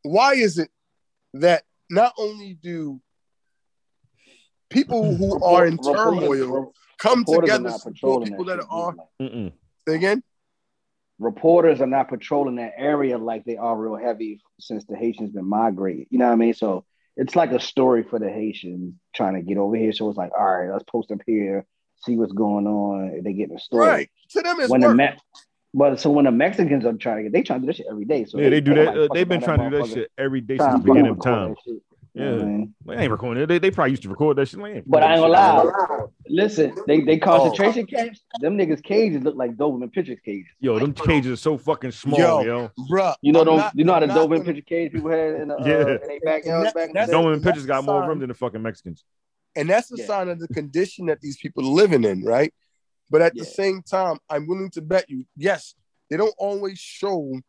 why 0.02 0.34
is 0.34 0.58
it 0.58 0.70
that 1.36 1.64
not 1.90 2.14
only 2.18 2.56
do 2.62 3.00
people 4.72 5.16
who 5.18 5.44
are 5.44 5.68
in 5.68 5.78
turmoil 5.78 6.74
come 6.98 7.24
together 7.26 7.70
not 7.70 7.82
support 7.82 8.24
people 8.26 8.46
that 8.46 8.60
shit, 8.62 8.68
are 8.70 8.96
say 9.88 9.96
again? 9.96 10.24
Reporters 11.20 11.82
are 11.82 11.88
not 11.88 12.10
patrolling 12.10 12.56
that 12.56 12.74
area 12.78 13.18
like 13.18 13.46
they 13.46 13.58
are 13.58 13.76
real 13.78 13.96
heavy 13.96 14.42
since 14.60 14.86
the 14.86 14.96
Haitians 14.96 15.32
been 15.32 15.48
migrated. 15.48 16.08
You 16.10 16.20
know 16.20 16.26
what 16.28 16.34
I 16.34 16.36
mean? 16.36 16.54
So 16.54 16.86
it's 17.16 17.36
like 17.36 17.52
a 17.52 17.60
story 17.60 18.04
for 18.04 18.20
the 18.20 18.30
Haitians 18.30 18.94
trying 19.16 19.36
to 19.36 19.42
get 19.42 19.58
over 19.58 19.76
here. 19.76 19.94
So 19.94 20.10
it's 20.10 20.18
like, 20.18 20.32
all 20.38 20.46
right, 20.46 20.72
let's 20.72 20.84
post 20.84 21.12
up 21.12 21.20
here, 21.26 21.66
see 22.06 22.18
what's 22.18 22.34
going 22.34 22.68
on. 22.68 23.22
They 23.24 23.34
get 23.34 23.50
the 23.52 23.60
story. 23.60 23.88
Right. 23.88 24.10
To 24.32 24.42
them 24.42 24.60
it's 24.60 24.70
When 24.70 24.82
the 24.82 24.88
work. 24.88 24.98
Me- 24.98 25.10
but 25.78 26.00
so 26.00 26.10
when 26.10 26.24
the 26.24 26.32
Mexicans 26.32 26.86
are 26.86 26.94
trying 26.94 27.18
to 27.18 27.24
get, 27.24 27.34
they 27.34 27.44
trying 27.44 27.60
to 27.60 27.66
do 27.66 27.68
this 27.68 27.76
shit 27.78 27.88
every 27.90 28.06
day. 28.06 28.24
So 28.26 28.40
Yeah, 28.40 28.50
they 28.50 28.62
do 28.62 28.74
they 28.74 28.86
that. 28.86 28.96
might 28.96 28.98
Uh, 28.98 29.08
they've 29.14 29.28
been 29.28 29.42
trying 29.42 29.60
to 29.60 29.70
do 29.70 29.78
that 29.78 29.88
shit 29.90 30.12
every 30.18 30.40
day 30.42 30.58
since 30.58 30.74
the 30.74 30.80
beginning 30.80 31.12
of 31.12 31.20
time. 31.22 31.56
shit. 31.66 31.82
You 32.16 32.24
know 32.24 32.38
what 32.38 32.48
Yeah. 32.48 32.96
They 32.98 33.04
ain't 33.04 33.12
recording 33.12 33.44
it. 33.44 33.48
They, 33.48 33.60
they 33.60 33.72
probably 33.72 33.92
used 33.92 34.04
to 34.04 34.10
record 34.10 34.38
that 34.38 34.48
shit. 34.48 34.60
They 34.62 34.74
ain't 34.76 34.90
But 34.90 35.04
I 35.04 35.14
ain't 35.14 35.22
gonna 35.22 35.34
lie. 35.34 36.06
Listen, 36.28 36.74
they 36.88 37.02
they 37.02 37.18
concentration 37.18 37.86
camps. 37.86 38.22
Them 38.40 38.58
niggas 38.58 38.82
cages 38.84 39.22
look 39.24 39.36
like 39.36 39.56
Doberman 39.58 39.94
Pinschers 39.94 40.22
cages. 40.24 40.48
Yo, 40.60 40.80
them 40.80 40.94
cages 40.94 41.32
are 41.34 41.36
so 41.36 41.58
fucking 41.58 41.92
small, 41.92 42.18
Yo. 42.18 42.42
yo. 42.42 42.72
Bruh, 42.90 43.16
You 43.22 43.34
know, 43.34 43.42
I'm 43.42 43.46
them, 43.48 43.58
not- 43.58 43.74
you 43.76 43.84
know 43.84 43.94
how 43.94 44.00
the 44.00 44.08
Doberman 44.08 44.30
gonna- 44.38 44.44
picture 44.46 44.62
cage 44.62 44.92
people 44.94 45.12
had 45.12 45.36
in 45.42 45.48
the 45.50 45.56
uh, 45.58 45.66
Yeah. 45.66 45.80
in 45.82 45.86
their 46.08 46.20
backyard 46.24 46.74
back 46.74 46.76
in 46.76 46.88
the 46.88 46.94
that's- 46.94 47.10
day? 47.10 47.14
Doberman 47.16 47.34
that's 47.34 47.44
pictures 47.44 47.66
got 47.66 47.84
more 47.84 48.08
room 48.08 48.20
than 48.20 48.30
the 48.30 48.34
fucking 48.34 48.62
Mexicans. 48.62 49.04
And 49.58 49.70
that's 49.70 49.92
a 49.92 49.98
Yeah. 49.98 50.06
sign 50.06 50.30
of 50.30 50.40
the 50.40 50.48
condition 50.48 51.08
that 51.08 51.20
these 51.22 51.38
people 51.38 51.64
are 51.66 51.72
living 51.72 52.04
in, 52.06 52.24
right? 52.24 52.54
But 53.10 53.22
at 53.22 53.36
the 53.36 53.46
same 53.46 53.82
time, 53.84 54.18
I'm 54.30 54.48
willing 54.48 54.70
to 54.72 54.82
bet 54.82 55.10
you, 55.10 55.26
yes, 55.38 55.76
they 56.10 56.18
don't 56.18 56.34
always 56.38 56.80
show, 56.80 57.40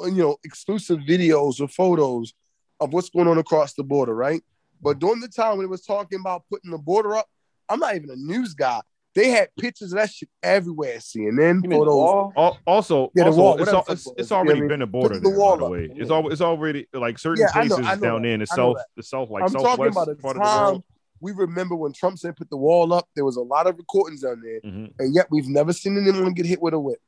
uh, 0.00 0.06
you 0.06 0.22
know, 0.22 0.36
exclusive 0.44 1.00
videos 1.00 1.60
or 1.60 1.68
photos 1.68 2.32
of 2.80 2.92
what's 2.92 3.10
going 3.10 3.28
on 3.28 3.38
across 3.38 3.74
the 3.74 3.84
border, 3.84 4.14
right? 4.14 4.42
But 4.80 4.98
during 4.98 5.20
the 5.20 5.28
time 5.28 5.56
when 5.58 5.64
it 5.66 5.70
was 5.70 5.82
talking 5.82 6.18
about 6.20 6.44
putting 6.50 6.70
the 6.70 6.78
border 6.78 7.14
up, 7.16 7.26
I'm 7.68 7.78
not 7.78 7.94
even 7.94 8.10
a 8.10 8.16
news 8.16 8.54
guy. 8.54 8.80
They 9.14 9.28
had 9.28 9.48
pictures 9.60 9.92
of 9.92 9.98
that 9.98 10.10
shit 10.10 10.28
everywhere. 10.42 10.96
CNN 10.98 11.62
You 11.62 11.68
mean 11.68 11.70
the 11.70 11.76
photos. 11.76 11.94
wall? 11.94 12.58
Also, 12.66 13.12
Yeah, 13.14 13.24
the 13.24 13.30
also 13.30 13.40
wall, 13.40 13.52
it's, 13.52 13.60
whatever 13.60 13.76
al- 13.76 13.84
the 13.84 13.92
it's, 13.92 14.08
it's 14.16 14.32
already 14.32 14.58
You 14.58 14.62
know 14.64 14.68
been 14.68 14.82
a 14.82 14.86
border 14.86 15.14
Put 15.16 15.22
the 15.24 15.28
there, 15.30 15.38
wall 15.38 15.56
by 15.56 15.58
the 15.60 15.64
up. 15.66 15.70
way. 15.72 15.88
It's 15.94 16.10
al- 16.10 16.28
it's 16.32 16.40
already 16.40 16.86
like 16.94 17.18
certain 17.18 17.42
Yeah, 17.42 17.60
I 17.60 17.64
know- 17.64 17.76
places 17.76 17.86
I 17.92 17.94
know 17.96 18.00
down 18.00 18.22
that. 18.22 18.26
there 18.28 18.34
in 18.34 18.40
the 18.40 18.46
I 18.50 18.56
know 18.56 18.62
south, 18.72 18.76
that. 18.78 18.86
the 18.96 19.02
south, 19.02 19.30
like 19.30 19.42
I'm 19.44 19.50
talking 19.52 19.86
about 19.88 20.08
a 20.08 20.14
part 20.16 20.36
of 20.36 20.42
the 20.42 20.48
time 20.48 20.64
world. 20.64 20.84
we 21.20 21.32
remember 21.32 21.74
when 21.76 21.92
Trump 21.92 22.18
said 22.18 22.36
put 22.36 22.48
the 22.50 22.56
wall 22.56 22.92
up. 22.94 23.06
There 23.14 23.24
was 23.26 23.36
a 23.36 23.42
lot 23.42 23.66
of 23.66 23.76
recordings 23.76 24.22
down 24.22 24.40
there, 24.42 24.60
Mhm. 24.62 24.94
and 24.98 25.14
yet 25.14 25.26
we've 25.30 25.46
never 25.46 25.72
seen 25.74 25.96
anyone 25.98 26.32
get 26.32 26.46
hit 26.46 26.60
with 26.62 26.72
a 26.74 26.80
whip. 26.80 26.98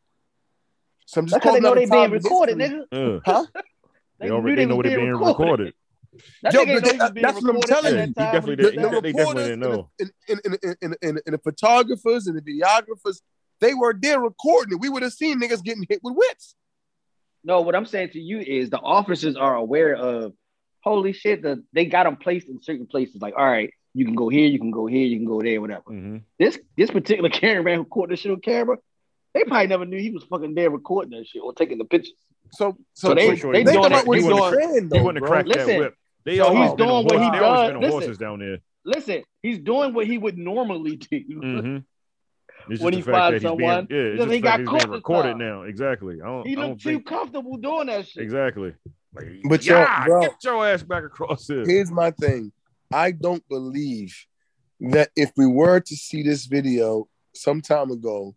So 1.07 1.21
I'm 1.21 1.27
just 1.27 1.35
That's 1.37 1.45
how 1.47 1.53
they 1.55 1.61
know 1.61 1.71
out 1.71 1.77
a 1.79 1.81
they 1.81 1.87
being 1.87 2.03
time 2.03 2.13
recorded, 2.13 2.61
history. 2.61 2.81
nigga. 2.93 3.15
Yeah. 3.25 3.33
Huh? 3.33 3.47
They 4.25 4.31
already 4.31 4.57
they 4.57 4.67
know 4.67 4.77
was 4.77 4.85
they're 4.85 4.99
being 4.99 5.13
recorded. 5.13 5.75
That 6.43 6.53
Yo, 6.55 6.61
but 6.61 6.67
know 6.67 6.73
he 6.73 6.75
was 6.75 6.99
that- 6.99 7.15
that's 7.15 7.43
what 7.43 7.55
I'm 7.55 7.61
telling 7.63 7.97
at 7.97 8.01
you. 8.01 8.07
He 8.07 8.13
definitely 8.15 8.49
when 8.49 8.57
did, 8.57 8.83
the, 8.85 8.89
the 8.91 9.01
they 9.01 9.13
definitely 9.13 9.43
didn't 9.45 9.61
know. 9.61 9.91
and, 10.01 10.11
and, 10.29 10.41
and, 10.45 10.59
and, 10.63 10.77
and, 10.83 10.97
and, 11.03 11.21
and 11.27 11.35
the 11.35 11.39
photographers 11.39 12.27
and 12.29 12.37
the 12.39 12.43
videographers, 12.43 13.21
they 13.61 13.75
were 13.75 13.95
there 14.01 14.21
recording 14.21 14.75
it. 14.75 14.81
We 14.81 14.89
would 14.89 15.03
have 15.03 15.13
seen 15.13 15.41
niggas 15.41 15.63
getting 15.65 15.85
hit 15.89 16.01
with 16.05 16.15
whips. 16.17 16.55
No, 17.43 17.61
what 17.63 17.75
I'm 17.75 17.85
saying 17.87 18.11
to 18.11 18.21
you 18.21 18.39
is 18.39 18.71
the 18.71 18.79
officers 18.79 19.37
are 19.37 19.55
aware 19.57 19.95
of 19.97 20.33
holy 20.83 21.13
shit, 21.13 21.43
the 21.43 21.65
they 21.73 21.87
got 21.87 22.05
them 22.05 22.17
placed 22.17 22.49
in 22.49 22.63
certain 22.63 22.87
places. 22.87 23.21
Like, 23.21 23.35
all 23.37 23.45
right, 23.45 23.71
you 23.93 24.05
can 24.05 24.15
go 24.15 24.29
here, 24.29 24.47
you 24.47 24.59
can 24.59 24.71
go 24.71 24.87
here, 24.87 25.07
you 25.07 25.17
can 25.17 25.27
go 25.27 25.41
there, 25.43 25.61
whatever. 25.61 25.83
Mhm. 25.91 26.23
This 26.39 26.59
this 26.77 26.91
particular 26.91 27.29
cameraman 27.41 27.79
who 27.79 27.85
caught 27.87 28.09
this 28.11 28.21
shit 28.21 28.31
on 28.33 28.41
camera, 28.41 28.77
they 29.35 29.43
probably 29.45 29.67
never 29.67 29.85
knew 29.85 29.99
he 29.99 30.11
was 30.11 30.25
fucking 30.25 30.55
there 30.55 30.71
recording 30.71 31.11
that 31.19 31.27
shit 31.27 31.43
or 31.43 31.53
taking 31.53 31.79
the 31.79 31.85
pictures. 31.85 32.15
So, 32.55 32.77
so, 32.93 33.09
So 33.09 33.15
they- 33.15 33.27
think 33.37 33.43
they 33.43 33.65
think 33.65 33.71
doing 33.71 33.87
about 33.87 34.07
what 34.07 34.19
he 34.19 34.25
wouldn't 34.25 34.55
saying, 34.55 34.75
He 34.75 34.81
though, 34.89 35.03
wouldn't 35.05 35.17
have 35.17 35.21
bro. 35.23 35.29
cracked 35.31 35.49
that 35.67 35.79
whip. 35.79 35.95
They 36.25 36.37
so 36.39 36.45
always 36.47 36.73
doing 36.75 37.05
what 37.05 37.13
horse- 37.13 37.25
he 37.25 37.31
they 37.31 37.39
does. 37.39 37.71
been 37.71 37.81
Listen. 37.81 37.91
horses 37.93 38.19
down 38.19 38.39
there. 38.39 38.59
Listen, 38.85 39.23
he's 39.43 39.59
doing 39.59 39.95
what 39.95 40.07
he 40.07 40.19
would 40.19 40.39
normally 40.39 40.97
do. 40.97 41.19
hmm 41.29 41.79
It's 42.73 42.81
When 42.83 42.95
he 42.95 43.03
finds 43.03 43.43
someone, 43.43 43.87
being, 43.87 44.01
yeah, 44.01 44.07
it's 44.09 44.13
because 44.13 44.27
just 44.27 44.35
he 44.35 44.41
got 44.41 44.61
he's 44.61 44.69
caught 44.69 44.79
being 44.81 44.91
recorded 44.93 45.29
time. 45.31 45.39
now. 45.39 45.63
Exactly. 45.63 46.21
I 46.23 46.27
don't, 46.27 46.47
He 46.47 46.57
I 46.57 46.61
looked 46.67 46.81
too 46.83 46.89
think 46.91 47.07
comfortable 47.07 47.57
doing 47.59 47.87
that 47.89 48.07
shit. 48.09 48.23
exactly. 48.23 48.75
Like, 49.15 49.27
But 49.49 49.67
yo, 49.67 49.79
yeah, 49.81 50.05
bro- 50.07 50.21
get 50.23 50.35
your 50.45 50.67
ass 50.67 50.83
back 50.83 51.05
across 51.05 51.47
here. 51.47 51.63
Here's 51.67 51.91
my 51.91 52.11
thing. 52.11 52.53
I 52.93 53.11
don't 53.13 53.47
believe 53.49 54.15
that 54.81 55.11
if 55.17 55.31
we 55.37 55.47
were 55.47 55.81
to 55.81 55.95
see 55.97 56.23
this 56.23 56.47
video 56.47 57.07
some 57.35 57.61
time 57.61 57.91
ago, 57.91 58.35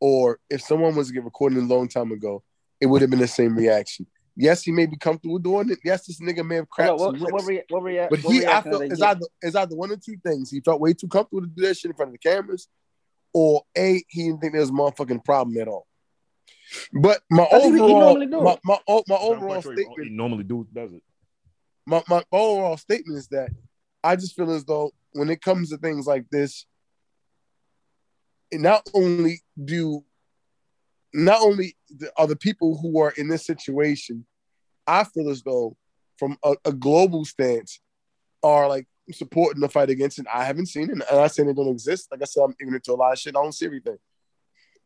or 0.00 0.38
if 0.48 0.60
someone 0.62 0.94
was 0.94 1.08
to 1.08 1.14
get 1.14 1.24
recorded 1.24 1.58
a 1.58 1.62
long 1.62 1.88
time 1.88 2.12
ago, 2.12 2.42
it 2.80 2.86
would 2.86 3.00
have 3.02 3.10
been 3.10 3.18
the 3.20 3.28
same 3.28 3.56
reaction. 3.56 4.06
Yes, 4.36 4.62
he 4.62 4.70
may 4.70 4.86
be 4.86 4.96
comfortable 4.96 5.38
doing 5.40 5.70
it. 5.70 5.80
Yes, 5.84 6.06
this 6.06 6.20
nigga 6.20 6.46
may 6.46 6.56
have 6.56 6.68
Hold 6.70 6.70
cracked 6.70 6.90
on, 6.90 6.98
some 6.98 7.12
what, 7.12 7.18
so 7.18 7.24
what, 7.24 7.32
whips. 7.32 7.48
rea- 7.48 7.64
what, 7.70 7.82
rea- 7.82 8.06
But 8.08 8.20
what 8.20 8.32
he, 8.32 8.38
I 8.38 8.42
reaction 8.42 8.70
felt, 8.70 8.82
is 8.84 8.98
get? 9.00 9.08
either, 9.08 9.26
is 9.42 9.56
either 9.56 9.76
one 9.76 9.90
or 9.90 9.96
two 9.96 10.16
things. 10.24 10.50
He 10.50 10.60
felt 10.60 10.80
way 10.80 10.92
too 10.92 11.08
comfortable 11.08 11.42
to 11.42 11.48
do 11.48 11.62
that 11.62 11.76
shit 11.76 11.90
in 11.90 11.96
front 11.96 12.10
of 12.10 12.12
the 12.12 12.18
cameras, 12.18 12.68
or 13.34 13.62
A, 13.76 14.02
he 14.08 14.24
didn't 14.24 14.40
think 14.40 14.52
there 14.52 14.60
was 14.60 14.70
a 14.70 14.72
motherfucking 14.72 15.24
problem 15.24 15.58
at 15.58 15.66
all. 15.66 15.86
But 16.92 17.20
my 17.30 17.44
I 17.44 17.58
think 17.58 17.74
he 17.74 17.80
overall, 17.80 17.98
normally 17.98 18.26
do 18.26 18.42
my, 18.42 18.58
my, 18.64 18.78
oh, 18.86 19.02
my 19.08 19.16
overall 19.16 19.60
sure 19.60 19.74
statement 19.74 20.04
he 20.04 20.10
normally 20.10 20.44
do 20.44 20.66
does 20.72 20.92
it. 20.92 21.02
my, 21.86 22.02
my 22.08 22.22
overall 22.30 22.76
statement 22.76 23.18
is 23.18 23.26
that 23.28 23.50
I 24.04 24.14
just 24.16 24.36
feel 24.36 24.50
as 24.52 24.64
though 24.64 24.92
when 25.12 25.30
it 25.30 25.42
comes 25.42 25.70
to 25.70 25.78
things 25.78 26.06
like 26.06 26.26
this, 26.30 26.64
it 28.52 28.60
not 28.60 28.88
only 28.94 29.42
do 29.62 30.04
not 31.12 31.40
only 31.40 31.76
are 32.16 32.26
the 32.26 32.36
people 32.36 32.78
who 32.78 33.00
are 33.00 33.10
in 33.10 33.28
this 33.28 33.46
situation, 33.46 34.26
I 34.86 35.04
feel 35.04 35.30
as 35.30 35.42
though 35.42 35.76
from 36.18 36.36
a, 36.44 36.54
a 36.64 36.72
global 36.72 37.24
stance 37.24 37.80
are 38.42 38.68
like 38.68 38.86
supporting 39.12 39.60
the 39.60 39.68
fight 39.68 39.90
against 39.90 40.18
it. 40.18 40.26
I 40.32 40.44
haven't 40.44 40.66
seen 40.66 40.84
it, 40.84 40.92
and 40.92 41.02
I'm 41.10 41.16
not 41.18 41.34
saying 41.34 41.48
they 41.48 41.54
don't 41.54 41.68
exist. 41.68 42.08
Like 42.10 42.22
I 42.22 42.24
said, 42.24 42.42
I'm 42.42 42.54
ignorant 42.60 42.84
to 42.84 42.92
a 42.92 42.94
lot 42.94 43.12
of 43.12 43.18
shit. 43.18 43.36
I 43.36 43.42
don't 43.42 43.52
see 43.52 43.66
everything. 43.66 43.98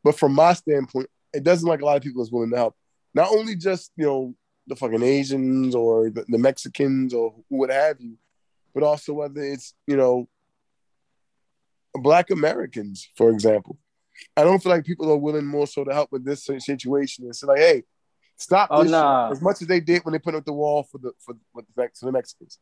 But 0.04 0.18
from 0.18 0.32
my 0.32 0.52
standpoint, 0.52 1.08
it 1.32 1.42
doesn't 1.42 1.68
like 1.68 1.80
a 1.80 1.84
lot 1.84 1.96
of 1.96 2.02
people 2.02 2.22
is 2.22 2.32
willing 2.32 2.50
to 2.50 2.56
help. 2.56 2.76
Not 3.14 3.28
only 3.30 3.56
just, 3.56 3.92
you 3.96 4.06
know, 4.06 4.34
the 4.66 4.76
fucking 4.76 5.02
Asians 5.02 5.74
or 5.74 6.10
the, 6.10 6.24
the 6.28 6.38
Mexicans 6.38 7.14
or 7.14 7.34
what 7.48 7.70
have 7.70 8.00
you, 8.00 8.16
but 8.74 8.82
also 8.82 9.12
whether 9.12 9.42
it's 9.42 9.74
you 9.86 9.96
know 9.96 10.28
Black 11.94 12.30
Americans, 12.30 13.08
for 13.16 13.30
example. 13.30 13.78
I 14.36 14.44
don't 14.44 14.62
feel 14.62 14.70
like 14.72 14.84
people 14.84 15.10
are 15.10 15.16
willing 15.16 15.46
more 15.46 15.66
so 15.66 15.84
to 15.84 15.92
help 15.92 16.10
with 16.12 16.24
this 16.24 16.44
situation 16.44 17.26
It's 17.28 17.42
like, 17.42 17.58
hey, 17.58 17.82
stop 18.36 18.68
Oh, 18.70 18.82
this 18.82 18.90
shit," 18.90 18.98
nah. 18.98 19.30
as 19.30 19.40
much 19.40 19.62
as 19.62 19.68
they 19.68 19.80
did 19.80 20.04
when 20.04 20.12
they 20.12 20.18
put 20.18 20.34
up 20.34 20.44
the 20.44 20.52
wall 20.52 20.82
for 20.84 20.98
the 20.98 21.12
for 21.18 21.34
with 21.54 21.66
the 21.74 21.88
for 21.98 22.06
the 22.06 22.12
Mexicans. 22.12 22.58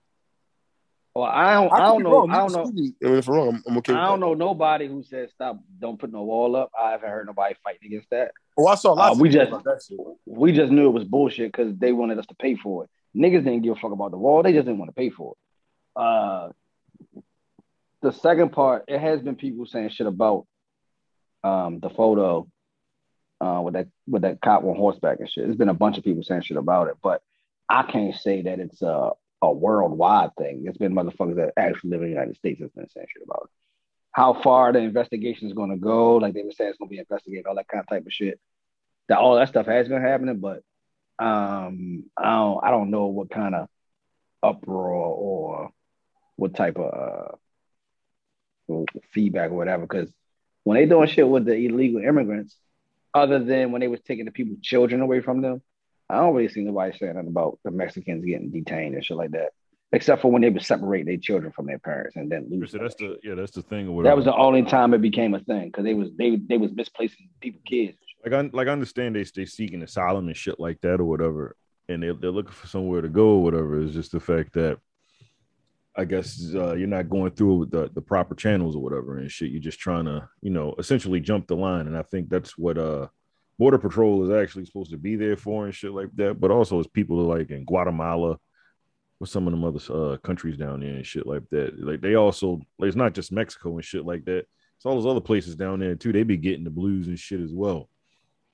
Well, 1.13 1.25
I 1.25 1.55
don't, 1.55 1.73
I 1.73 1.77
could 1.77 1.83
don't 1.83 2.03
know. 2.05 2.11
wrong. 2.13 2.31
I 2.31 2.37
don't 2.47 2.53
know. 2.53 3.09
I 3.13 3.19
if 3.19 3.29
I'm 3.29 3.35
wrong, 3.35 3.49
I'm, 3.49 3.63
I'm 3.67 3.79
okay. 3.79 3.93
I 3.95 4.07
don't 4.07 4.21
that. 4.21 4.27
know 4.27 4.35
nobody 4.35 4.87
who 4.87 5.03
said 5.03 5.29
stop, 5.31 5.59
don't 5.81 5.99
put 5.99 6.13
no 6.13 6.23
wall 6.23 6.55
up. 6.55 6.71
I 6.81 6.93
haven't 6.93 7.11
heard 7.11 7.27
nobody 7.27 7.57
fighting 7.65 7.87
against 7.87 8.11
that. 8.11 8.31
Oh, 8.57 8.69
I 8.69 8.77
saw 8.77 8.93
lots 8.93 9.17
Uh, 9.19 9.21
we 9.21 9.29
just- 9.29 9.49
about 9.49 9.65
that 9.65 9.83
shit. 9.87 9.99
We 10.25 10.53
just 10.53 10.71
knew 10.71 10.87
it 10.87 10.93
was 10.93 11.03
bullshit 11.05 11.51
because 11.51 11.77
they 11.77 11.91
wanted 11.93 12.19
us 12.21 12.27
to 12.27 12.35
pay 12.37 12.55
for 12.55 12.85
it. 12.85 12.91
Niggas 13.19 13.43
didn't 13.43 13.63
give 13.63 13.77
a 13.77 13.81
fuck 13.81 13.91
about 13.91 14.13
the 14.13 14.19
wall. 14.19 14.45
They 14.45 14.53
just 14.53 14.67
didn't 14.67 14.79
want 14.79 14.91
to 14.91 14.95
pay 14.95 15.11
for 15.11 15.35
it. 15.35 16.01
Uh, 16.01 16.51
the 18.03 18.13
second 18.13 18.53
part, 18.53 18.85
it 18.87 19.01
has 19.01 19.21
been 19.21 19.35
people 19.35 19.67
saying 19.67 19.89
shit 19.91 20.07
about 20.07 20.47
um, 21.45 21.81
the 21.81 21.91
photo 21.91 22.49
uh, 23.41 23.61
with 23.62 23.75
that 23.75 23.89
with 24.07 24.23
that 24.23 24.41
cop 24.41 24.65
on 24.65 24.77
horseback 24.77 25.21
and 25.21 25.31
shit. 25.31 25.45
There's 25.45 25.57
been 25.57 25.69
a 25.69 25.75
bunch 25.75 25.99
of 25.99 26.05
people 26.05 26.23
saying 26.23 26.43
shit 26.43 26.57
about 26.57 26.89
it, 26.89 26.97
but 27.03 27.23
I 27.69 27.83
can't 27.85 28.15
say 28.15 28.43
that 28.43 28.61
it's 28.61 28.83
a 28.83 29.11
a 29.43 29.53
worldwide 29.53 30.35
thing. 30.37 30.65
It's 30.67 30.79
been 30.79 30.95
motherfuckers 30.95 31.37
that 31.37 31.53
actually 31.57 31.91
live 31.91 32.03
in 32.03 32.09
the 32.09 32.15
United 32.15 32.37
States 32.37 32.61
that's 32.61 32.75
been 32.75 32.89
saying 32.91 33.07
shit 33.12 33.23
about 33.23 33.45
it. 33.45 33.51
How 34.12 34.35
far 34.35 34.73
the 34.73 34.81
investigation 34.81 35.49
is 35.49 35.55
going 35.55 35.71
to 35.71 35.77
go, 35.77 36.17
like 36.17 36.35
they 36.35 36.43
were 36.43 36.51
saying, 36.51 36.71
it's 36.71 36.79
going 36.79 36.89
to 36.89 36.93
be 36.95 36.99
investigated, 36.99 37.47
all 37.47 37.55
that 37.55 37.69
kind 37.69 37.81
of 37.81 37.89
type 37.89 38.05
of 38.05 38.12
shit. 38.12 38.39
That 39.09 39.19
all 39.19 39.37
that 39.37 39.49
stuff 39.49 39.67
has 39.67 39.89
been 39.89 40.03
happening, 40.03 40.41
but 40.41 40.62
um, 41.19 42.05
I 42.17 42.25
don't, 42.25 42.65
I 42.65 42.71
don't 42.71 42.91
know 42.91 43.07
what 43.07 43.31
kind 43.31 43.55
of 43.55 43.69
uproar 44.43 44.91
or 44.91 45.71
what 46.37 46.55
type 46.55 46.77
of 46.77 47.39
uh, 48.69 48.85
feedback 49.12 49.51
or 49.51 49.55
whatever. 49.55 49.83
Because 49.83 50.12
when 50.71 50.79
they 50.79 50.87
doing 50.87 51.09
shit 51.09 51.29
with 51.29 51.47
the 51.47 51.57
illegal 51.57 52.01
immigrants, 52.01 52.55
other 53.13 53.43
than 53.43 53.73
when 53.73 53.81
they 53.81 53.89
was 53.89 53.99
taking 54.03 54.25
the 54.25 54.31
people's 54.31 54.61
children 54.61 55.01
away 55.01 55.21
from 55.21 55.41
them, 55.41 55.61
I 56.09 56.19
don't 56.19 56.33
really 56.33 56.49
see 56.49 56.61
nobody 56.61 56.97
saying 56.97 57.15
nothing 57.15 57.27
about 57.27 57.59
the 57.65 57.73
Mexicans 57.73 58.25
getting 58.25 58.53
detained 58.53 58.95
and 58.95 59.05
shit 59.05 59.17
like 59.17 59.33
that. 59.33 59.51
Except 59.91 60.23
for 60.23 60.31
when 60.31 60.43
they 60.43 60.49
would 60.49 60.63
separate 60.63 61.07
their 61.07 61.17
children 61.17 61.51
from 61.51 61.67
their 61.67 61.81
parents 61.81 62.15
and 62.15 62.31
then 62.31 62.47
lose. 62.49 62.71
So 62.71 62.79
that's 62.79 62.95
the 62.95 63.19
yeah, 63.25 63.35
that's 63.35 63.51
the 63.51 63.63
thing. 63.63 64.01
That 64.05 64.15
was 64.15 64.27
the 64.27 64.37
only 64.37 64.63
time 64.63 64.95
it 64.95 65.03
became 65.03 65.35
a 65.35 65.41
thing 65.41 65.71
because 65.71 65.83
they 65.83 65.95
was 65.95 66.11
they 66.17 66.37
they 66.37 66.57
was 66.57 66.71
misplacing 66.71 67.31
people 67.41 67.61
kids. 67.67 67.99
like 68.25 68.33
I 68.33 68.49
like 68.53 68.69
I 68.69 68.71
understand 68.71 69.17
they 69.17 69.25
they 69.35 69.47
seeking 69.47 69.83
asylum 69.83 70.29
and 70.29 70.37
shit 70.37 70.61
like 70.61 70.81
that 70.83 71.01
or 71.01 71.05
whatever, 71.05 71.57
and 71.89 72.01
they 72.01 72.13
they're 72.13 72.31
looking 72.31 72.53
for 72.53 72.69
somewhere 72.69 73.01
to 73.01 73.09
go 73.09 73.31
or 73.31 73.43
whatever. 73.43 73.83
It's 73.83 73.93
just 73.93 74.13
the 74.13 74.21
fact 74.21 74.53
that 74.53 74.79
I 75.97 76.05
guess 76.05 76.41
uh, 76.55 76.75
you're 76.75 76.87
not 76.87 77.11
going 77.11 77.33
through 77.33 77.57
with 77.57 77.71
the 77.71 77.91
the 77.93 78.01
proper 78.01 78.35
channels 78.35 78.77
or 78.77 78.83
whatever 78.83 79.19
and 79.19 79.31
shit. 79.31 79.51
You're 79.51 79.61
just 79.61 79.81
trying 79.81 80.05
to 80.07 80.29
you 80.41 80.51
know 80.51 80.75
essentially 80.79 81.21
jump 81.21 81.47
the 81.47 81.57
line, 81.57 81.87
and 81.87 81.97
I 81.97 82.03
think 82.03 82.29
that's 82.29 82.57
what 82.57 82.79
uh 82.79 83.09
border 83.59 83.79
patrol 83.79 84.25
is 84.25 84.31
actually 84.31 84.65
supposed 84.65 84.91
to 84.93 84.97
be 84.97 85.17
there 85.17 85.37
for 85.37 85.67
and 85.67 85.75
shit 85.75 85.93
like 85.93 86.09
that. 86.17 86.41
But 86.41 86.51
also, 86.51 86.81
as 86.81 86.87
people 86.87 87.17
like 87.17 87.51
in 87.51 87.65
Guatemala. 87.65 88.39
With 89.19 89.29
some 89.29 89.47
of 89.47 89.51
them 89.51 89.65
other 89.65 89.81
uh, 89.93 90.17
countries 90.17 90.57
down 90.57 90.81
there 90.81 90.95
and 90.95 91.05
shit 91.05 91.27
like 91.27 91.43
that, 91.51 91.79
like 91.79 92.01
they 92.01 92.15
also, 92.15 92.59
like, 92.79 92.89
it's 92.89 92.97
not 92.97 93.12
just 93.12 93.31
Mexico 93.33 93.75
and 93.75 93.85
shit 93.85 94.07
like 94.07 94.25
that. 94.25 94.47
It's 94.77 94.87
all 94.87 94.95
those 94.95 95.05
other 95.05 95.21
places 95.21 95.57
down 95.57 95.79
there 95.79 95.95
too. 95.95 96.11
They 96.11 96.23
be 96.23 96.39
getting 96.39 96.65
the 96.65 96.71
blues 96.71 97.07
and 97.07 97.19
shit 97.19 97.43
as 97.43 97.53
well. 97.53 97.91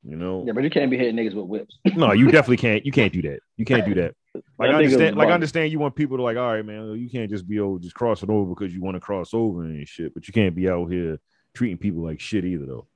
You 0.03 0.17
know, 0.17 0.43
Yeah, 0.45 0.55
but 0.55 0.65
you 0.65 0.71
can't 0.71 0.91
be 0.91 0.99
hitting 0.99 1.15
niggas 1.15 1.35
with 1.35 1.47
whips. 1.47 1.79
no, 1.95 2.11
you 2.13 2.25
definitely 2.33 2.57
can't. 2.57 2.85
You 2.85 2.91
can't 2.91 3.13
do 3.13 3.23
that. 3.23 3.39
You 3.57 3.65
can't 3.65 3.87
do 3.87 3.95
that. 3.95 4.17
Like 4.59 4.71
I 4.71 4.75
understand. 4.75 5.17
Like 5.17 5.29
I 5.29 5.33
understand. 5.33 5.73
You 5.73 5.79
want 5.79 5.95
people 5.95 6.17
to 6.17 6.23
like, 6.23 6.37
all 6.37 6.53
right, 6.53 6.65
man. 6.65 6.97
You 6.99 7.09
can't 7.11 7.31
just 7.31 7.47
be 7.49 7.57
able 7.57 7.79
just 7.79 7.95
crossing 7.95 8.31
over 8.31 8.55
because 8.55 8.75
you 8.75 8.81
want 8.81 8.95
to 8.97 9.01
cross 9.01 9.35
over 9.35 9.63
and 9.63 9.87
shit. 9.87 10.15
But 10.15 10.27
you 10.29 10.33
can't 10.33 10.55
be 10.55 10.69
out 10.69 10.91
here 10.91 11.19
treating 11.55 11.79
people 11.79 12.03
like 12.03 12.21
shit 12.21 12.45
either, 12.45 12.67
though. 12.67 12.87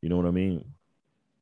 You 0.00 0.08
know 0.08 0.16
what 0.16 0.26
I 0.26 0.30
mean? 0.30 0.64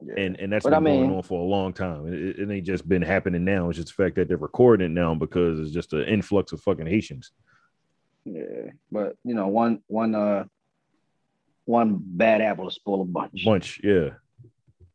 Yeah. 0.02 0.14
And 0.16 0.40
and 0.40 0.52
that's 0.52 0.64
But 0.64 0.70
been 0.70 0.77
I 0.77 0.81
mean- 0.81 1.01
going 1.06 1.16
on 1.16 1.22
for 1.22 1.40
a 1.40 1.44
long 1.48 1.72
time. 1.72 2.06
It, 2.06 2.14
it, 2.14 2.39
it 2.40 2.51
ain't 2.51 2.66
just 2.66 2.89
been 2.89 3.02
happening 3.02 3.44
now. 3.44 3.68
It's 3.68 3.77
just 3.78 3.94
the 3.97 4.02
fact 4.02 4.16
that 4.16 4.28
they're 4.28 4.36
recording 4.36 4.86
it 4.86 4.94
now 4.94 5.14
because 5.14 5.60
it's 5.60 5.72
just 5.72 5.93
an 5.93 6.05
influx 6.05 6.52
of 6.52 6.60
fucking 6.62 6.86
Haitians. 6.86 7.32
Yeah, 8.24 8.70
but 8.93 9.16
you 9.24 9.35
know, 9.35 9.48
one 9.48 9.82
one 9.86 10.14
uh 10.14 10.44
one 11.64 11.98
bad 12.02 12.40
apple 12.40 12.66
to 12.66 12.70
spoil 12.70 13.02
a 13.02 13.05
bunch. 13.05 13.44
Bunch, 13.44 13.81
yeah. 13.85 14.10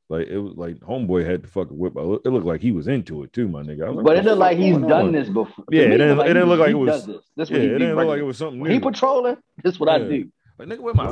Like 0.07 0.27
it 0.27 0.37
was 0.37 0.53
like 0.55 0.75
homeboy 0.81 1.25
had 1.25 1.41
to 1.43 1.49
fucking 1.49 1.77
whip. 1.77 1.97
out. 1.97 2.21
It 2.25 2.29
looked 2.29 2.45
like 2.45 2.61
he 2.61 2.71
was 2.71 2.87
into 2.87 3.23
it 3.23 3.33
too, 3.33 3.47
my 3.47 3.63
nigga. 3.63 3.87
I 3.87 3.89
was 3.89 4.03
But 4.03 4.17
it 4.17 4.25
looked 4.25 4.37
like 4.37 4.57
he's 4.57 4.77
done 4.77 4.91
on? 5.07 5.11
this 5.11 5.27
before. 5.27 5.65
Yeah, 5.71 5.87
me, 5.87 5.95
it 5.95 5.97
didn't- 5.97 6.19
it 6.19 6.23
didn't 6.25 6.43
he- 6.43 6.49
look 6.49 6.59
like 6.59 6.69
it 6.69 6.73
was- 6.75 7.05
This. 7.07 7.15
This 7.35 7.49
Yeah, 7.49 7.55
what 7.57 7.61
he 7.63 7.67
it 7.69 7.79
didn't 7.79 7.95
look 7.95 8.07
like 8.07 8.19
it 8.19 8.23
was 8.23 8.37
something 8.37 8.59
When 8.59 8.69
he 8.71 8.79
patrolling, 8.79 9.37
this 9.63 9.73
is 9.73 9.79
what 9.79 9.89
I 9.89 9.97
do. 9.99 10.29
Like 10.59 10.67
nigga, 10.69 10.79
where 10.79 10.93
my 10.93 11.11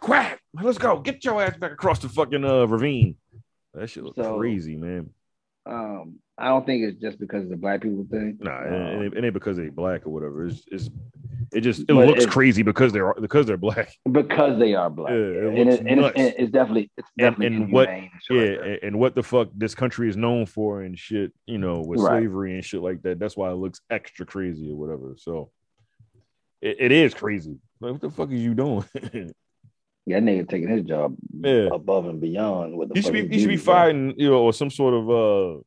quack? 0.00 0.40
Let's 0.60 0.78
go. 0.78 1.00
Get 1.00 1.24
your 1.24 1.42
ass 1.42 1.56
back 1.56 1.72
across 1.72 2.00
the 2.00 2.08
fucking 2.10 2.44
uh 2.44 2.66
ravine. 2.66 3.16
That 3.74 3.88
shit 3.88 4.04
look 4.04 4.14
So- 4.16 4.36
crazy, 4.38 4.76
man. 4.76 5.10
Um, 5.64 6.16
I 6.36 6.48
don't 6.48 6.64
think 6.64 6.84
it's 6.84 7.00
just 7.00 7.18
because 7.18 7.44
of 7.44 7.50
the 7.50 7.56
black 7.56 7.82
people 7.82 8.06
thing. 8.10 8.38
Nah, 8.40 8.62
it, 8.62 8.66
Um, 8.68 8.72
it 8.74 9.04
ain't- 9.06 9.14
it 9.16 9.24
ain't 9.24 9.34
because 9.34 9.56
they 9.56 9.68
black 9.70 10.06
or 10.06 10.10
whatever. 10.10 10.46
It's, 10.46 10.64
it's 10.70 10.90
it 11.52 11.60
just 11.62 11.80
it 11.82 11.86
But 11.88 12.06
looks 12.06 12.26
crazy 12.26 12.62
because 12.62 12.92
they're 12.92 13.14
because 13.14 13.46
they're 13.46 13.56
black. 13.56 13.92
because 14.12 14.58
they 14.58 14.74
are 14.74 14.90
black. 14.90 15.10
Yeah, 15.12 15.16
it 15.16 15.44
and, 15.44 15.70
it, 15.70 15.80
and, 15.86 16.00
it's, 16.00 16.34
it's 16.38 16.50
definitely 16.52 16.90
it's 16.96 17.08
definitely 17.16 17.56
and 17.56 17.72
what- 17.72 17.88
and 17.88 18.08
shit 18.22 18.58
Yeah, 18.58 18.64
and, 18.66 18.78
and 18.82 18.98
what 18.98 19.14
the 19.14 19.22
fuck 19.22 19.48
this 19.54 19.74
country 19.74 20.08
is 20.08 20.16
known 20.16 20.46
for 20.46 20.82
and 20.82 20.98
shit, 20.98 21.32
you 21.46 21.58
know, 21.58 21.80
with 21.80 22.00
Right. 22.00 22.20
slavery 22.20 22.54
and 22.54 22.64
shit 22.64 22.80
like 22.82 23.02
that. 23.02 23.18
That's 23.18 23.36
why 23.36 23.50
it 23.50 23.54
looks 23.54 23.80
extra 23.90 24.26
crazy 24.26 24.70
or 24.70 24.76
whatever. 24.76 25.14
So 25.16 25.50
it, 26.60 26.76
it 26.80 26.92
is 26.92 27.14
crazy. 27.14 27.56
Like, 27.80 27.92
what 27.92 28.00
the 28.00 28.10
fuck 28.10 28.30
is 28.30 28.40
you 28.40 28.54
doing? 28.54 28.84
Yeah, 30.06 30.20
that 30.20 30.24
nigga 30.24 30.48
taking 30.48 30.70
his 30.70 30.84
job 30.84 31.16
Yeah. 31.38 31.68
above 31.70 32.06
and 32.06 32.18
beyond. 32.18 32.78
What 32.78 32.88
the 32.88 32.94
he 32.94 33.02
should 33.02 33.12
be 33.12 33.28
he 33.28 33.40
should 33.40 33.50
be 33.50 33.58
fighting, 33.58 34.14
you 34.16 34.30
know, 34.30 34.38
or 34.38 34.54
some 34.54 34.70
sort 34.70 34.94
of 34.94 35.10
uh 35.10 35.60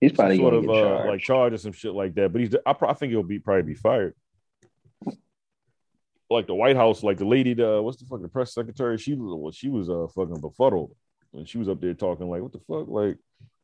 He's 0.00 0.12
probably 0.12 0.38
sort 0.38 0.54
of 0.54 0.68
uh, 0.68 1.06
like 1.06 1.20
charge 1.20 1.52
or 1.52 1.58
some 1.58 1.72
shit 1.72 1.92
like 1.92 2.14
that. 2.14 2.32
But 2.32 2.40
he's 2.40 2.54
I, 2.64 2.74
I 2.80 2.92
think 2.94 3.10
he'll 3.12 3.22
be 3.22 3.38
probably 3.40 3.62
be 3.62 3.74
fired. 3.74 4.14
Like 6.34 6.46
the 6.46 6.54
White 6.54 6.76
House, 6.76 7.02
like 7.02 7.18
the 7.18 7.24
lady, 7.24 7.54
the 7.54 7.80
what's 7.82 7.98
the 7.98 8.06
fucking 8.06 8.28
press 8.28 8.54
secretary? 8.54 8.98
She 8.98 9.14
was 9.14 9.34
well, 9.40 9.52
she 9.52 9.68
was 9.68 9.88
uh 9.88 10.06
fucking 10.14 10.40
befuddled 10.40 10.94
when 11.30 11.46
she 11.46 11.58
was 11.58 11.68
up 11.68 11.80
there 11.80 11.94
talking 11.94 12.28
like, 12.28 12.42
what 12.42 12.52
the 12.52 12.60
fuck? 12.60 12.86
Like 12.88 13.16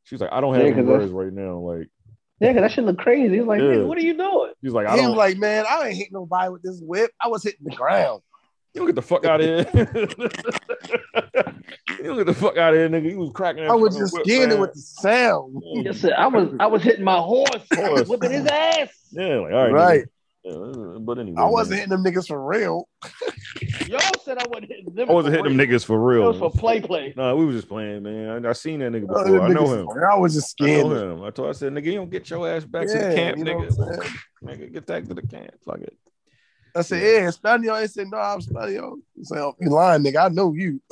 she 0.05 0.15
was 0.15 0.23
like, 0.23 0.33
I 0.33 0.41
don't 0.41 0.55
have 0.55 0.63
Yeah, 0.63 0.69
any 0.69 0.77
'cause 0.77 0.87
that's- 0.87 1.11
words 1.11 1.13
right 1.13 1.33
now. 1.33 1.59
Like 1.59 1.89
yeah, 2.41 2.53
because 2.53 2.63
that 2.63 2.73
shit 2.73 2.85
look 2.85 2.99
crazy. 2.99 3.37
He's 3.37 3.47
like, 3.47 3.61
Yeah. 3.61 3.67
nigga, 3.67 3.87
what 3.87 3.99
are 3.99 4.03
you 4.03 4.17
doing? 4.17 4.53
he's 4.63 4.73
like, 4.73 4.87
I 4.87 4.93
He 4.95 5.03
don't 5.03 5.11
was 5.11 5.19
like, 5.19 5.37
man, 5.37 5.67
I 5.69 5.89
ain't 5.89 5.97
hitting 5.97 6.13
nobody 6.15 6.49
with 6.51 6.63
this 6.63 6.81
whip. 6.83 7.11
I 7.23 7.29
was 7.29 7.43
hitting 7.43 7.65
the 7.65 7.77
ground. 7.77 8.23
you 8.73 8.79
don't 8.81 8.87
get 8.87 8.95
the 8.95 9.03
fuck 9.03 9.27
out 9.27 9.41
of 9.43 9.47
here. 9.47 9.67
you 11.99 12.05
don't 12.05 12.17
get 12.17 12.27
the 12.27 12.35
fuck 12.35 12.57
out 12.57 12.73
of 12.73 12.79
here, 12.79 12.89
nigga. 12.89 13.11
He 13.11 13.17
was 13.17 13.31
cracking. 13.35 13.65
I 13.69 13.75
was 13.75 13.95
just 13.97 14.15
whip, 14.15 14.25
getting 14.25 14.53
it 14.53 14.59
with 14.61 14.73
the 14.73 14.81
sound. 14.81 15.63
Yes, 15.85 16.01
sir. 16.01 16.15
I 16.17 16.29
was 16.29 16.49
I 16.59 16.67
was 16.67 16.83
hitting 16.83 17.05
my 17.05 17.19
horse, 17.19 17.67
Horse. 17.75 18.09
whipping 18.09 18.31
his 18.31 18.47
ass. 18.47 18.89
Yeah, 19.13 19.39
like 19.41 19.53
all 19.53 19.65
right, 19.65 19.73
Right. 19.73 20.01
nigga. 20.05 20.09
Yeah, 20.45 20.99
but 21.01 21.19
anyway, 21.19 21.37
I 21.43 21.45
wasn't 21.47 21.71
man. 21.71 21.89
hitting 21.91 22.03
them 22.03 22.05
niggas 22.05 22.27
for 22.29 22.43
real. 22.45 22.89
Y'all 23.89 24.01
said 24.25 24.39
I 24.39 24.47
wasn't 24.49 24.69
hitting 24.73 24.95
them. 24.95 25.11
I 25.11 25.13
wasn't 25.13 25.35
for 25.37 25.43
hitting 25.43 25.57
them 25.59 25.67
niggas 25.69 25.85
for 25.85 25.97
It 25.97 26.17
real. 26.17 26.29
was 26.29 26.39
for 26.39 26.51
play 26.51 26.81
play. 26.81 27.13
No, 27.17 27.37
we 27.37 27.45
was 27.45 27.57
just 27.57 27.69
playing, 27.69 28.03
man. 28.05 28.47
I, 28.47 28.49
I 28.49 28.53
seen 28.55 28.81
that 28.81 28.93
nigga 28.93 29.05
Uh, 29.05 29.23
before. 29.23 29.43
I 29.43 29.49
them 29.49 29.53
know 29.55 29.75
him. 29.75 29.89
I 30.11 30.17
was 30.19 30.35
just 30.35 30.55
I 30.63 30.67
know 30.67 31.15
him. 31.15 31.23
I 31.25 31.31
told 31.31 31.49
I 31.51 31.53
said, 31.53 31.73
nigga, 31.75 31.85
you 31.87 31.95
don't 31.95 32.11
get 32.11 32.31
your 32.31 32.49
ass 32.49 32.65
back 32.65 32.87
to 32.87 32.93
the 32.93 33.15
camp, 33.15 33.39
you 33.39 33.45
know 33.45 33.53
nigga. 33.53 33.77
what 33.77 33.89
I'm 33.89 34.03
saying? 34.03 34.15
nigga, 34.61 34.73
get 34.73 34.87
back 34.87 35.05
to 35.09 35.15
the 35.15 35.23
camp. 35.23 35.51
Fuck 35.65 35.81
it. 35.81 35.97
I 36.75 36.83
said, 36.83 37.03
yeah, 37.03 37.29
Espanol. 37.29 37.77
He 37.81 37.87
said, 37.89 38.07
no, 38.09 38.17
I'm 38.17 38.39
Espanol. 38.39 38.97
He 39.17 39.25
said, 39.25 39.39
oh, 39.39 39.57
you 39.61 39.69
lying, 39.71 40.05
nigga. 40.05 40.25
I 40.25 40.29
know 40.29 40.53
you. 40.55 40.81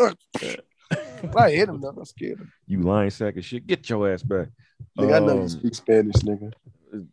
Uh, 0.91 1.35
I 1.37 1.51
hit 1.51 1.69
him, 1.69 1.81
though. 1.81 1.95
I 2.01 2.05
scared 2.05 2.39
him. 2.39 2.51
You 2.67 2.81
lying 2.81 3.11
sack 3.11 3.37
of 3.37 3.45
shit. 3.45 3.67
Get 3.67 3.89
your 3.91 4.11
ass 4.11 4.23
back. 4.23 4.49
Nigga, 4.99 5.17
I 5.17 5.19
know 5.19 5.33
Um, 5.37 5.43
you 5.43 5.49
speak 5.49 5.75
Spanish, 5.75 6.15
nigga. 6.17 6.53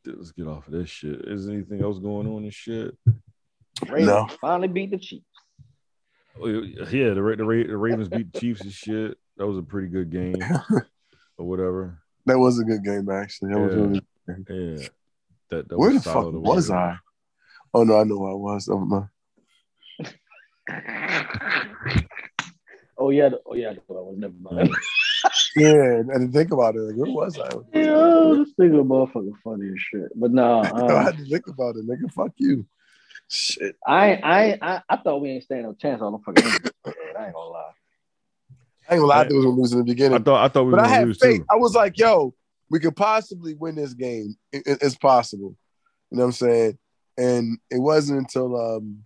Let's 0.05 0.31
get 0.31 0.47
off 0.47 0.67
of 0.67 0.73
this 0.73 0.89
shit. 0.89 1.21
Is 1.27 1.45
there 1.45 1.55
anything 1.55 1.81
else 1.83 1.99
going 1.99 2.27
on 2.27 2.43
and 2.43 2.53
shit? 2.53 2.95
Ravens 3.89 4.07
No. 4.07 4.27
finally 4.41 4.67
beat 4.69 4.91
the 4.91 4.97
Chiefs. 4.97 5.25
Oh, 6.41 6.47
Yeah, 6.47 7.09
the 7.13 7.21
the, 7.37 7.65
the 7.67 7.77
Ravens 7.77 8.09
beat 8.09 8.31
the 8.33 8.39
Chiefs 8.39 8.61
and 8.61 8.71
shit. 8.71 9.17
That 9.37 9.45
was 9.47 9.57
a 9.57 9.61
pretty 9.63 9.87
good 9.89 10.09
game 10.09 10.37
or 11.37 11.45
whatever. 11.45 11.99
That 12.25 12.39
was 12.39 12.57
a 12.59 12.63
good 12.63 12.83
game, 12.83 13.09
actually. 13.09 13.53
That 13.53 13.59
was 13.59 13.73
Yeah. 13.73 13.81
really 13.81 14.01
Yeah. 14.77 14.87
That, 15.51 15.69
that 15.69 15.77
Where 15.77 15.91
the 15.93 15.99
fuck 15.99 16.13
solid 16.13 16.35
was 16.35 16.69
whatever. 16.69 16.91
I? 16.93 16.97
Oh 17.73 17.83
no, 17.83 17.99
I 17.99 18.03
know 18.05 18.17
where 18.17 18.31
I 18.31 18.35
was. 18.35 18.67
Never 18.67 18.85
mind. 18.85 19.09
Oh 22.97 23.09
yeah, 23.09 23.29
oh 23.45 23.55
yeah. 23.55 23.71
I 23.71 23.77
was 23.89 24.15
never 24.17 24.33
mind. 24.39 24.69
Yeah, 25.55 26.01
I 26.13 26.17
didn't 26.19 26.33
think 26.33 26.51
about 26.51 26.75
it. 26.75 26.79
Like, 26.79 26.95
where 26.95 27.11
was 27.11 27.39
I? 27.39 27.47
Yeah, 27.73 28.35
this 28.37 28.53
nigga 28.59 28.85
motherfucker 28.85 29.31
funny 29.43 29.69
as 29.69 29.79
shit. 29.79 30.11
But 30.15 30.31
no, 30.31 30.59
I 30.75 30.97
um, 30.97 31.03
had 31.05 31.17
to 31.17 31.25
think 31.25 31.47
about 31.47 31.77
it, 31.77 31.87
nigga. 31.87 32.11
Fuck 32.11 32.33
you. 32.37 32.65
Shit. 33.29 33.75
I, 33.87 34.15
I, 34.15 34.57
I, 34.61 34.81
I 34.89 34.97
thought 34.97 35.21
we 35.21 35.29
ain't 35.29 35.43
stand 35.43 35.63
no 35.63 35.73
chance 35.73 36.01
on 36.01 36.11
the 36.11 36.19
fucking. 36.19 36.43
I 37.17 37.25
ain't 37.25 37.33
gonna 37.33 37.49
lie. 37.49 37.71
I 38.89 38.93
ain't 38.93 39.01
gonna 39.01 39.05
lie, 39.05 39.19
I 39.21 39.23
thought 39.23 39.31
we 39.31 39.35
was 39.37 39.45
gonna 39.45 39.61
lose 39.61 39.73
in 39.73 39.85
the 39.85 40.15
I 40.15 40.19
thought 40.19 40.43
I 40.43 40.47
thought 40.49 40.63
we 40.65 40.71
were 40.71 40.77
but 40.77 40.85
I 40.85 40.89
had 40.89 41.07
lose 41.07 41.19
faith. 41.19 41.39
too. 41.39 41.45
I 41.49 41.55
was 41.55 41.73
like, 41.73 41.97
yo, 41.97 42.35
we 42.69 42.79
could 42.79 42.95
possibly 42.95 43.55
win 43.55 43.75
this 43.75 43.93
game. 43.93 44.35
It- 44.51 44.67
it- 44.67 44.79
it's 44.81 44.95
possible. 44.95 45.55
You 46.11 46.17
know 46.17 46.23
what 46.23 46.27
I'm 46.27 46.31
saying? 46.33 46.77
And 47.17 47.57
it 47.71 47.79
wasn't 47.79 48.19
until 48.19 48.55
um 48.59 49.05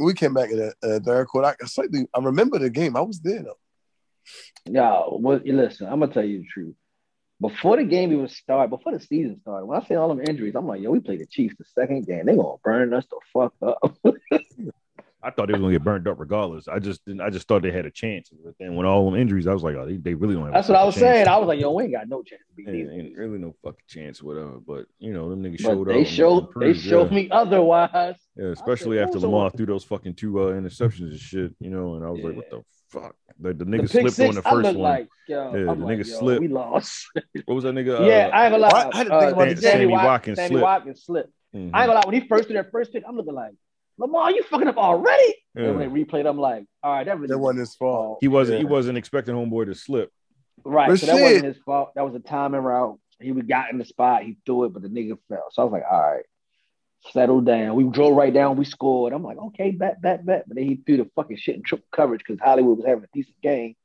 we 0.00 0.14
came 0.14 0.34
back 0.34 0.50
in 0.50 0.56
the 0.56 0.74
uh, 0.82 1.00
third 1.00 1.26
quarter. 1.26 1.54
I 1.60 1.66
slightly 1.66 2.06
I 2.14 2.20
remember 2.20 2.58
the 2.58 2.70
game. 2.70 2.96
I 2.96 3.00
was 3.00 3.20
there 3.20 3.42
though. 3.42 3.58
Yeah, 4.66 5.02
well, 5.10 5.40
listen, 5.44 5.86
I'm 5.88 6.00
gonna 6.00 6.12
tell 6.12 6.24
you 6.24 6.38
the 6.40 6.46
truth. 6.46 6.74
Before 7.40 7.76
the 7.76 7.84
game 7.84 8.12
even 8.12 8.28
started, 8.28 8.70
before 8.70 8.92
the 8.92 9.00
season 9.00 9.40
started, 9.40 9.66
when 9.66 9.80
I 9.80 9.84
see 9.84 9.96
all 9.96 10.08
them 10.08 10.20
injuries, 10.20 10.54
I'm 10.54 10.66
like, 10.66 10.80
yo, 10.80 10.90
we 10.92 11.00
played 11.00 11.20
the 11.20 11.26
Chiefs 11.26 11.56
the 11.58 11.64
second 11.64 12.06
game. 12.06 12.26
They 12.26 12.36
gonna 12.36 12.54
burn 12.62 12.94
us 12.94 13.04
the 13.10 13.18
fuck 13.32 13.54
up. 13.62 13.96
I 15.24 15.30
thought 15.30 15.46
they 15.46 15.52
was 15.52 15.60
gonna 15.60 15.72
get 15.72 15.84
burned 15.84 16.08
up 16.08 16.18
regardless. 16.18 16.66
I 16.68 16.78
just 16.80 17.04
didn't. 17.04 17.20
I 17.20 17.30
just 17.30 17.46
thought 17.46 17.62
they 17.62 17.70
had 17.70 17.86
a 17.86 17.90
chance. 17.90 18.30
But 18.44 18.54
then 18.58 18.74
when 18.74 18.86
all 18.86 19.08
them 19.08 19.18
injuries, 19.20 19.46
I 19.46 19.52
was 19.52 19.62
like, 19.62 19.76
oh, 19.76 19.86
they, 19.86 19.96
they 19.96 20.14
really 20.14 20.34
don't 20.34 20.44
have. 20.44 20.52
a 20.52 20.54
That's 20.56 20.68
what 20.68 20.78
I 20.78 20.84
was 20.84 20.94
chance. 20.94 21.02
saying. 21.02 21.28
I 21.28 21.36
was 21.38 21.46
like, 21.46 21.60
yo, 21.60 21.72
we 21.72 21.84
ain't 21.84 21.92
got 21.92 22.08
no 22.08 22.22
chance 22.22 22.42
Ain't, 22.68 22.90
ain't 22.92 23.16
really 23.18 23.38
no 23.38 23.54
fucking 23.62 23.84
chance, 23.88 24.22
whatever. 24.22 24.58
But 24.66 24.86
you 24.98 25.12
know, 25.12 25.28
them 25.30 25.42
niggas 25.42 25.62
But 25.62 25.70
showed 25.72 25.80
up. 25.88 25.94
they 25.94 25.98
and 25.98 26.06
showed 26.06 26.48
they 26.60 26.72
showed 26.74 27.10
yeah. 27.10 27.14
me 27.16 27.28
otherwise. 27.30 28.16
Yeah, 28.36 28.46
especially 28.48 28.98
after 28.98 29.18
Lamar 29.18 29.50
threw 29.50 29.66
those 29.66 29.84
fucking 29.84 30.14
two 30.14 30.40
uh, 30.40 30.52
interceptions 30.52 31.10
and 31.10 31.18
shit, 31.18 31.54
you 31.60 31.70
know, 31.70 31.94
and 31.94 32.04
I 32.04 32.10
was 32.10 32.22
like, 32.22 32.36
what 32.36 32.50
the 32.50 32.62
fuck? 32.90 33.14
Like 33.40 33.58
the 33.58 33.64
The 33.64 33.70
nigga 33.70 33.80
pick 33.82 33.90
slipped 33.90 34.16
six, 34.16 34.28
on 34.28 34.34
the 34.36 34.42
first 34.42 34.54
looked 34.64 34.78
one. 34.78 34.90
like, 34.90 35.08
yo, 35.28 35.54
Yeah, 35.54 35.70
I'm 35.70 35.80
the 35.80 35.86
like, 35.86 35.98
nigga 35.98 36.08
yo, 36.10 36.18
slipped. 36.18 36.40
we 36.40 36.48
lost. 36.48 37.10
what 37.46 37.54
was 37.54 37.64
that 37.64 37.74
nigga? 37.74 38.06
yeah, 38.06 38.28
uh, 38.32 38.36
I 38.36 38.44
ain't 38.46 38.52
gonna 38.52 38.58
lie. 38.58 38.68
I- 38.68 38.90
I 38.92 38.96
had 38.96 39.06
to 39.08 39.20
think 39.20 39.32
about 39.32 39.48
uh, 39.48 39.54
the 39.54 39.60
Sammy 39.62 39.86
Wat- 39.86 40.04
Watkins 40.04 40.36
Sammy 40.38 40.48
slip. 40.50 40.62
Watkins 40.62 41.04
slipped. 41.04 41.32
mhm. 41.54 41.58
I 41.58 41.62
ain't 41.62 41.72
gonna 41.88 41.92
lie. 41.94 42.02
When 42.06 42.14
he 42.20 42.28
first 42.28 42.44
threw 42.48 42.54
that 42.56 42.70
first 42.70 42.92
pick, 42.92 43.02
I'm 43.08 43.16
looking 43.16 43.34
like, 43.34 43.52
Lamar, 43.98 44.30
you 44.30 44.42
fucking 44.44 44.68
up 44.68 44.78
already. 44.78 45.34
Yeah. 45.54 45.64
And 45.64 45.78
when 45.78 45.92
they 45.94 46.02
replayed, 46.04 46.26
I'm 46.26 46.38
like, 46.38 46.64
all 46.82 46.92
right, 46.94 47.04
that 47.04 47.16
really 47.16 47.28
That 47.28 47.38
wasn't 47.38 47.60
his 47.60 47.74
fault. 47.74 48.18
He 48.20 48.28
wasn't. 48.28 48.58
He 48.58 48.64
wasn't 48.64 48.96
expecting 48.98 49.34
homeboy 49.34 49.66
to 49.66 49.74
slip. 49.74 50.10
Right. 50.64 50.88
But 50.88 51.00
so 51.00 51.06
that 51.06 51.16
shit. 51.16 51.22
wasn't 51.22 51.44
his 51.44 51.56
fault. 51.64 51.92
That 51.94 52.04
was 52.04 52.14
a 52.14 52.20
timing 52.20 52.60
route. 52.60 52.98
He 53.20 53.30
got 53.32 53.70
in 53.70 53.78
the 53.78 53.84
spot. 53.84 54.24
He 54.24 54.36
threw 54.44 54.64
it, 54.64 54.72
but 54.72 54.82
the 54.82 54.88
nigga 54.88 55.18
fell. 55.28 55.46
So 55.52 55.62
I 55.62 55.64
was 55.64 55.72
like, 55.72 55.84
all 55.90 56.00
right, 56.00 56.24
settle 57.12 57.40
down. 57.40 57.74
We 57.76 57.84
drove 57.84 58.16
right 58.16 58.32
down. 58.32 58.56
We 58.56 58.64
scored. 58.64 59.12
I'm 59.12 59.22
like, 59.22 59.38
okay, 59.38 59.70
bet, 59.70 60.02
bet, 60.02 60.24
bet. 60.26 60.44
But 60.46 60.56
then 60.56 60.64
he 60.64 60.76
threw 60.76 60.96
the 60.98 61.10
fucking 61.14 61.36
shit 61.36 61.56
in 61.56 61.62
triple 61.62 61.86
coverage 61.92 62.22
because 62.26 62.40
Hollywood 62.40 62.78
was 62.78 62.86
having 62.86 63.04
a 63.04 63.08
decent 63.12 63.40
game. 63.42 63.76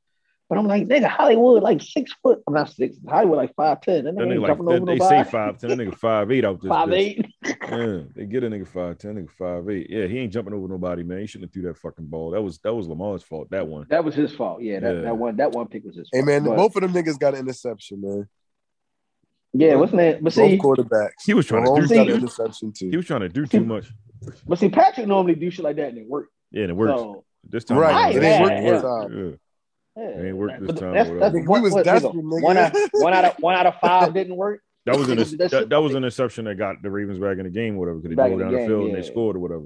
But 0.48 0.56
I'm 0.56 0.66
like, 0.66 0.86
nigga, 0.88 1.08
Hollywood 1.08 1.62
like 1.62 1.82
six 1.82 2.10
foot. 2.22 2.42
I'm 2.46 2.54
not 2.54 2.70
six. 2.72 2.96
Hollywood 3.06 3.36
like 3.36 3.54
five 3.54 3.82
ten. 3.82 4.04
That 4.04 4.14
That 4.14 4.22
nigga 4.22 4.28
nigga 4.28 4.32
ain't 4.32 4.40
like 4.42 4.48
jumping 4.50 4.66
they, 4.66 4.74
over 4.76 4.86
they 4.86 4.98
say 4.98 5.24
five 5.30 5.58
ten. 5.58 5.68
That 5.70 5.78
nigga 5.78 5.94
five 5.98 6.30
eight 6.32 6.44
out 6.46 6.62
this. 6.62 6.68
Five 6.70 6.88
bitch. 6.88 6.94
eight. 6.94 7.26
Yeah, 7.68 8.00
they 8.16 8.24
get 8.24 8.44
a 8.44 8.48
nigga 8.48 8.66
five 8.66 8.96
ten. 8.96 9.16
Nigga 9.16 9.30
five 9.30 9.68
eight. 9.68 9.88
Yeah, 9.90 10.06
he 10.06 10.18
ain't 10.20 10.32
jumping 10.32 10.54
over 10.54 10.66
nobody, 10.66 11.02
man. 11.02 11.18
He 11.20 11.26
shouldn't 11.26 11.50
have 11.50 11.52
threw 11.52 11.62
that 11.70 11.76
fucking 11.76 12.06
ball. 12.06 12.30
That 12.30 12.40
was 12.40 12.58
that 12.60 12.72
was 12.74 12.88
Lamar's 12.88 13.22
fault. 13.22 13.50
That 13.50 13.66
one. 13.68 13.86
That 13.90 14.02
was 14.04 14.14
his 14.14 14.34
fault. 14.34 14.62
Yeah, 14.62 14.80
that, 14.80 14.94
Yeah. 14.94 15.00
that 15.02 15.16
one 15.18 15.36
that 15.36 15.52
one 15.52 15.66
pick 15.68 15.84
was 15.84 15.96
his 15.96 16.08
Hey 16.12 16.20
fault. 16.20 16.26
man, 16.28 16.44
But- 16.44 16.56
both 16.56 16.76
of 16.76 16.82
them 16.82 16.92
niggas 16.94 17.18
got 17.18 17.34
an 17.34 17.40
interception, 17.40 18.00
man. 18.00 18.28
yeah, 19.52 19.74
what's 19.74 19.92
name? 19.92 20.14
But 20.14 20.24
Both 20.24 20.34
see, 20.34 20.58
quarterbacks. 20.58 21.10
He 21.26 21.34
was 21.34 21.44
trying 21.46 21.64
to 21.64 21.70
Mahomes 21.70 21.88
do 21.88 21.94
got 21.94 22.04
too- 22.04 22.12
an 22.14 22.18
interception 22.20 22.72
too. 22.72 22.88
He 22.90 22.96
was 22.96 23.04
trying 23.06 23.20
to 23.20 23.28
do 23.28 23.44
too 23.46 23.64
much. 23.64 23.90
but 24.46 24.58
see, 24.58 24.70
Patrick 24.70 25.06
normally 25.06 25.34
do 25.34 25.50
shit 25.50 25.62
like 25.64 25.76
that 25.76 25.88
and 25.90 25.98
it 25.98 26.06
worked. 26.08 26.32
Yeah, 26.52 26.62
and 26.62 26.70
it 26.70 26.74
works. 26.74 26.98
So 26.98 27.24
this 27.44 27.64
time, 27.64 27.78
Right, 27.78 28.16
it 28.16 28.22
it 28.22 28.26
ain't 28.26 28.50
ain't 28.50 28.64
worked 28.64 28.84
work. 28.84 29.10
this 29.10 29.38
Yeah. 29.98 30.04
yeah. 30.04 30.16
It 30.16 30.28
ain't 30.28 30.36
worked 30.36 30.60
this 30.66 30.78
time, 30.78 30.92
That's, 30.94 31.10
whatever. 31.10 31.38
that's 31.38 31.48
we 31.48 31.60
was 31.60 31.72
what, 31.72 31.84
desperate, 31.84 32.14
nigga, 32.14 32.22
nigga. 32.22 32.42
One 32.42 32.56
out, 32.56 32.72
one 32.92 33.12
out 33.14 33.24
of 33.24 33.34
one 33.40 33.54
out 33.56 33.66
of 33.66 33.74
five 33.80 34.14
didn't 34.14 34.36
work. 34.36 34.60
That 34.86 34.96
was 34.96 35.08
an 35.08 35.16
That's 35.38 35.50
that, 35.52 35.68
that 35.68 35.82
was 35.82 35.92
an 35.92 35.98
interception 35.98 36.44
that 36.46 36.56
got 36.56 36.80
the 36.82 36.90
Ravens 36.90 37.18
back 37.18 37.38
in 37.38 37.44
the 37.44 37.50
game, 37.50 37.74
or 37.76 37.78
whatever, 37.80 37.98
because 37.98 38.16
they 38.16 38.28
drove 38.28 38.38
down 38.38 38.50
the 38.52 38.52
the 38.52 38.58
game, 38.58 38.68
field 38.68 38.86
and 38.90 38.94
they 38.96 39.02
scored 39.02 39.36
or 39.36 39.40
whatever. 39.40 39.64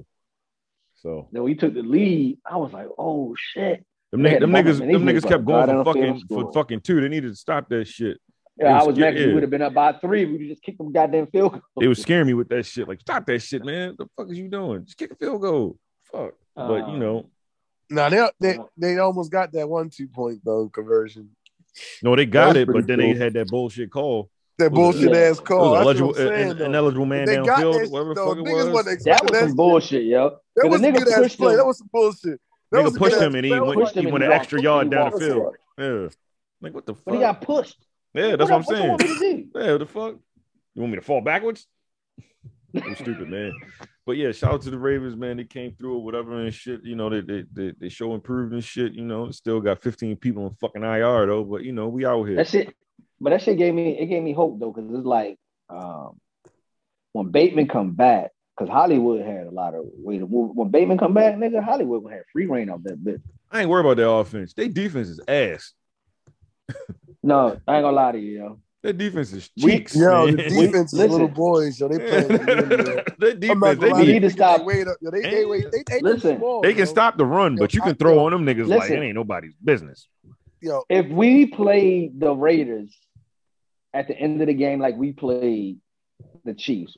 So 0.95 1.27
Then 1.31 1.43
we 1.43 1.55
took 1.55 1.73
the 1.73 1.81
lead. 1.81 2.39
I 2.49 2.57
was 2.57 2.73
like, 2.73 2.87
oh 2.97 3.35
shit. 3.37 3.85
them, 4.11 4.23
They 4.23 4.39
them 4.39 4.51
the 4.51 4.63
ball, 4.63 4.63
niggas, 4.73 4.77
them 4.79 4.87
niggas 4.89 5.03
niggas 5.03 5.21
kept 5.23 5.45
like, 5.45 5.45
going 5.45 5.67
for 5.67 5.93
fucking 5.93 6.21
for 6.27 6.51
fucking 6.53 6.81
two. 6.81 7.01
They 7.01 7.09
needed 7.09 7.29
to 7.29 7.35
stop 7.35 7.69
that 7.69 7.87
shit. 7.87 8.17
Yeah, 8.57 8.67
It 8.67 8.71
I 8.71 8.77
was 8.79 8.87
was 8.87 8.95
sca- 8.97 9.19
yeah. 9.19 9.27
we 9.27 9.33
would 9.33 9.43
have 9.43 9.49
been 9.49 9.61
up 9.63 9.73
by 9.73 9.93
three. 9.93 10.25
We 10.25 10.47
just 10.47 10.61
kicked 10.61 10.77
them 10.77 10.91
goddamn 10.91 11.27
field 11.27 11.53
goal. 11.53 11.61
They 11.79 11.87
was 11.87 12.01
scaring 12.01 12.27
me 12.27 12.33
with 12.33 12.49
that 12.49 12.65
shit. 12.65 12.87
Like, 12.87 13.01
stop 13.01 13.25
that 13.25 13.39
shit, 13.41 13.65
man. 13.65 13.95
The 13.97 14.07
fuck 14.15 14.29
is 14.29 14.37
you 14.37 14.47
doing? 14.47 14.85
Just 14.85 14.97
kick 14.97 15.11
a 15.11 15.15
field 15.15 15.41
goal. 15.41 15.77
Fuck. 16.11 16.33
but 16.55 16.87
you 16.89 16.93
Um, 16.93 17.25
know, 17.89 18.09
Nah, 18.09 18.09
they, 18.09 18.27
they 18.39 18.59
they 18.77 18.97
almost 18.97 19.31
got 19.31 19.51
that 19.53 19.67
one 19.69 19.89
two 19.89 20.07
point 20.07 20.41
though 20.43 20.69
conversion. 20.69 21.29
no, 22.01 22.15
they 22.15 22.25
got 22.25 22.49
was 22.49 22.57
it, 22.57 22.65
but 22.67 22.73
pretty 22.73 22.87
then 22.87 22.99
they 22.99 23.13
had 23.13 23.33
that 23.33 23.47
bullshit 23.47 23.91
call. 23.91 24.29
That 24.59 24.71
Was 24.71 24.95
it- 24.95 25.09
bullshit 25.09 25.13
ass 25.15 25.39
call. 25.39 25.69
an 25.69 25.73
That's 25.73 25.85
eligible, 25.85 26.07
what 26.09 26.19
I'm 26.21 26.27
saying, 26.27 26.51
an, 26.51 26.61
an 26.61 26.75
eligible 26.75 27.05
man 27.07 27.25
They 27.25 27.35
got 27.37 27.47
downfield, 27.59 27.81
that 27.81 27.89
whatever 27.91 28.13
the 28.13 28.15
fuck 28.15 28.35
though. 28.35 28.41
it 28.41 28.45
Niggas 28.45 28.65
was. 28.65 28.73
wasn't 28.85 29.03
That 29.05 29.23
was 29.31 29.39
some 29.39 29.55
bullshit, 29.55 30.03
yo. 30.03 30.37
That 30.55 30.69
was 30.69 30.81
a 30.81 30.83
nigga 30.83 30.97
good 30.99 31.07
ass 31.07 31.19
pushed 31.19 31.37
play. 31.39 31.51
him. 31.53 31.57
That 31.57 31.65
was 31.65 31.77
some 31.79 31.89
bullshit. 31.91 32.41
That 32.71 32.77
Nigga 32.79 32.83
was 32.83 32.97
pushed 32.97 33.15
him 33.21 33.35
and 33.35 33.45
he 33.45 33.51
play. 33.51 33.59
That 33.59 33.65
went, 33.65 33.79
was 33.79 33.85
pushed 33.89 33.97
him 33.97 34.05
he 34.05 34.11
went 34.11 34.23
an 34.23 34.31
extra 34.31 34.61
yard 34.61 34.89
down 34.91 35.11
the 35.11 35.19
field. 35.19 35.55
Yeah. 35.77 36.07
Like 36.61 36.73
what 36.75 36.85
the 36.85 36.93
fuck? 36.93 37.05
But 37.05 37.13
he 37.15 37.19
got 37.19 37.41
pushed. 37.41 37.83
yeah, 38.13 38.35
that's 38.35 38.49
what, 38.49 38.51
what, 38.51 38.53
I'm 38.57 38.63
saying. 38.63 38.89
want 38.89 39.01
me 39.01 39.07
to 39.07 39.19
do? 39.19 39.47
Yeah, 39.59 39.71
what 39.71 39.77
the 39.79 39.85
fuck? 39.87 40.15
You 40.75 40.81
want 40.81 40.91
me 40.93 40.99
to 40.99 41.05
fall 41.05 41.21
backwards? 41.21 41.67
I'm 42.75 42.95
stupid, 42.95 43.29
man. 43.29 43.51
But 44.05 44.17
yeah, 44.17 44.31
shout 44.33 44.53
out 44.53 44.61
to 44.63 44.69
the 44.69 44.77
Ravens, 44.77 45.15
man. 45.15 45.37
They 45.37 45.45
came 45.45 45.75
through 45.75 45.95
or 45.95 46.03
whatever 46.03 46.41
and 46.41 46.53
shit. 46.53 46.83
You 46.83 46.95
know, 46.95 47.09
they 47.09 47.21
they 47.21 47.45
they, 47.53 47.73
they 47.79 47.89
show 47.89 48.13
improved 48.13 48.53
and 48.53 48.63
shit. 48.63 48.93
You 48.93 49.05
know, 49.05 49.31
still 49.31 49.61
got 49.61 49.81
15 49.81 50.17
people 50.17 50.45
on 50.45 50.55
fucking 50.59 50.83
IR 50.83 51.25
though. 51.27 51.43
But 51.43 51.63
you 51.63 51.71
know, 51.71 51.87
we 51.87 52.05
out 52.05 52.23
here. 52.25 52.35
That 52.35 52.49
shit, 52.49 52.75
but 53.21 53.29
that 53.29 53.41
shit 53.41 53.57
gave 53.57 53.73
me 53.73 53.97
it 53.97 54.07
gave 54.07 54.21
me 54.21 54.33
hope 54.33 54.59
though, 54.59 54.71
because 54.71 54.89
it's 54.93 55.05
like 55.05 55.39
um, 55.69 56.19
when 57.13 57.31
Bateman 57.31 57.69
come 57.69 57.91
back, 57.91 58.31
because 58.57 58.69
Hollywood 58.69 59.25
had 59.25 59.47
a 59.47 59.51
lot 59.51 59.73
of 59.73 59.85
way 59.85 60.17
to 60.17 60.27
move. 60.27 60.51
When 60.53 60.69
Bateman 60.69 60.97
come 60.97 61.13
back, 61.13 61.35
nigga, 61.35 61.63
Hollywood 61.63 62.03
gonna 62.03 62.15
have 62.15 62.25
free 62.33 62.45
reign 62.45 62.69
off 62.69 62.83
that 62.83 63.01
bitch. 63.01 63.21
I 63.49 63.61
ain't 63.61 63.69
worried 63.69 63.85
about 63.85 63.97
their 63.97 64.09
offense. 64.09 64.53
Their 64.53 64.67
defense 64.67 65.07
is 65.07 65.21
ass. 65.27 65.73
No, 67.21 67.57
I 67.67 67.77
ain't 67.77 67.83
gonna 67.83 67.91
lie 67.91 68.11
to 68.11 68.19
you, 68.19 68.37
yo. 68.37 68.59
Their 68.83 68.93
defense 68.93 69.31
is 69.31 69.49
We- 69.63 69.71
cheeks. 69.77 69.95
Yo, 69.95 70.25
man. 70.25 70.35
the 70.35 70.43
defense 70.43 70.91
is 70.93 70.99
little 70.99 71.29
boys, 71.29 71.79
yo. 71.79 71.87
They 71.87 71.99
playing. 71.99 72.27
Their 73.17 73.33
defense, 73.35 73.59
gonna 73.59 73.75
they, 73.75 73.91
lie, 73.91 74.01
need 74.01 74.21
to 74.23 74.29
stop- 74.29 74.59
They, 74.59 74.65
wait 74.65 74.87
up. 74.87 74.97
Yo, 75.01 75.09
they, 75.09 75.21
they, 75.21 75.45
wait, 75.45 75.71
they, 75.71 75.83
they, 75.87 76.01
Listen. 76.01 76.37
small, 76.37 76.61
they 76.61 76.73
can 76.73 76.79
yo. 76.79 76.85
stop 76.85 77.17
the 77.17 77.25
run, 77.25 77.55
but 77.55 77.73
you 77.73 77.79
can 77.79 77.91
I- 77.91 77.93
throw 77.93 78.15
yo, 78.15 78.25
on 78.25 78.31
them 78.33 78.45
niggas 78.45 78.67
like 78.67 78.91
it 78.91 78.99
ain't 79.01 79.15
nobody's 79.15 79.55
business. 79.55 80.07
Yo, 80.61 80.83
If 80.89 81.07
we 81.07 81.45
played 81.45 82.19
the 82.19 82.33
Raiders 82.35 82.93
at 83.93 84.07
the 84.07 84.17
end 84.17 84.41
of 84.41 84.47
the 84.47 84.53
game 84.53 84.79
like 84.79 84.95
we 84.97 85.13
played 85.13 85.79
the 86.43 86.53
Chiefs, 86.53 86.97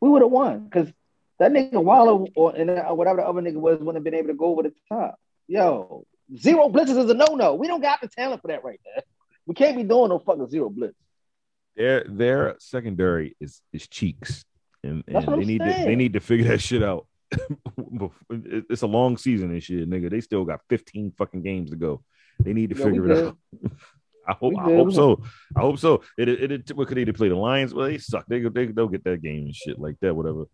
we 0.00 0.08
would 0.08 0.22
have 0.22 0.30
won 0.30 0.64
because 0.64 0.92
that 1.40 1.50
nigga 1.50 1.82
Waller 1.82 2.26
or 2.36 2.54
and 2.54 2.70
or 2.70 2.94
whatever 2.94 3.16
the 3.16 3.26
other 3.26 3.40
nigga 3.40 3.56
was 3.56 3.78
wouldn't 3.80 3.96
have 3.96 4.04
been 4.04 4.14
able 4.14 4.28
to 4.28 4.34
go 4.34 4.46
over 4.46 4.62
the 4.62 4.72
top. 4.88 5.18
Yo, 5.48 6.06
zero 6.36 6.68
blitzes 6.68 7.02
is 7.02 7.10
a 7.10 7.14
no 7.14 7.34
no. 7.34 7.54
We 7.54 7.66
don't 7.66 7.80
got 7.82 8.00
the 8.00 8.08
talent 8.08 8.42
for 8.42 8.48
that 8.48 8.62
right 8.62 8.80
there. 8.84 9.02
We 9.46 9.54
can't 9.54 9.76
be 9.76 9.84
doing 9.84 10.08
no 10.08 10.18
fucking 10.18 10.48
zero 10.48 10.70
blitz. 10.70 10.94
Their 11.76 12.04
their 12.08 12.56
secondary 12.58 13.36
is 13.40 13.60
is 13.72 13.88
cheeks, 13.88 14.44
and, 14.82 15.02
and 15.08 15.26
they 15.26 15.44
need 15.44 15.58
to 15.58 15.64
they 15.64 15.96
need 15.96 16.12
to 16.12 16.20
figure 16.20 16.48
that 16.48 16.60
shit 16.60 16.82
out. 16.82 17.06
It's 18.30 18.82
a 18.82 18.86
long 18.86 19.16
season 19.16 19.50
and 19.50 19.62
shit, 19.62 19.88
nigga. 19.88 20.10
They 20.10 20.20
still 20.20 20.44
got 20.44 20.60
15 20.68 21.12
fucking 21.16 21.42
games 21.42 21.70
to 21.70 21.76
go. 21.76 22.02
They 22.40 22.52
need 22.52 22.70
to 22.70 22.76
we 22.76 22.82
figure 22.82 23.10
it 23.10 23.26
out. 23.26 23.38
I 24.26 24.32
hope 24.32 24.54
I 24.58 24.64
hope 24.64 24.92
so. 24.92 25.22
I 25.56 25.60
hope 25.60 25.78
so. 25.78 26.02
It 26.18 26.28
it, 26.28 26.52
it 26.52 26.76
what 26.76 26.88
could 26.88 26.96
they 26.96 27.04
play 27.06 27.28
the 27.28 27.36
Lions? 27.36 27.74
Well, 27.74 27.86
they 27.86 27.98
suck. 27.98 28.26
They 28.26 28.40
they 28.40 28.66
they'll 28.66 28.88
get 28.88 29.04
that 29.04 29.22
game 29.22 29.44
and 29.46 29.54
shit 29.54 29.78
like 29.78 29.96
that. 30.00 30.14
Whatever. 30.14 30.44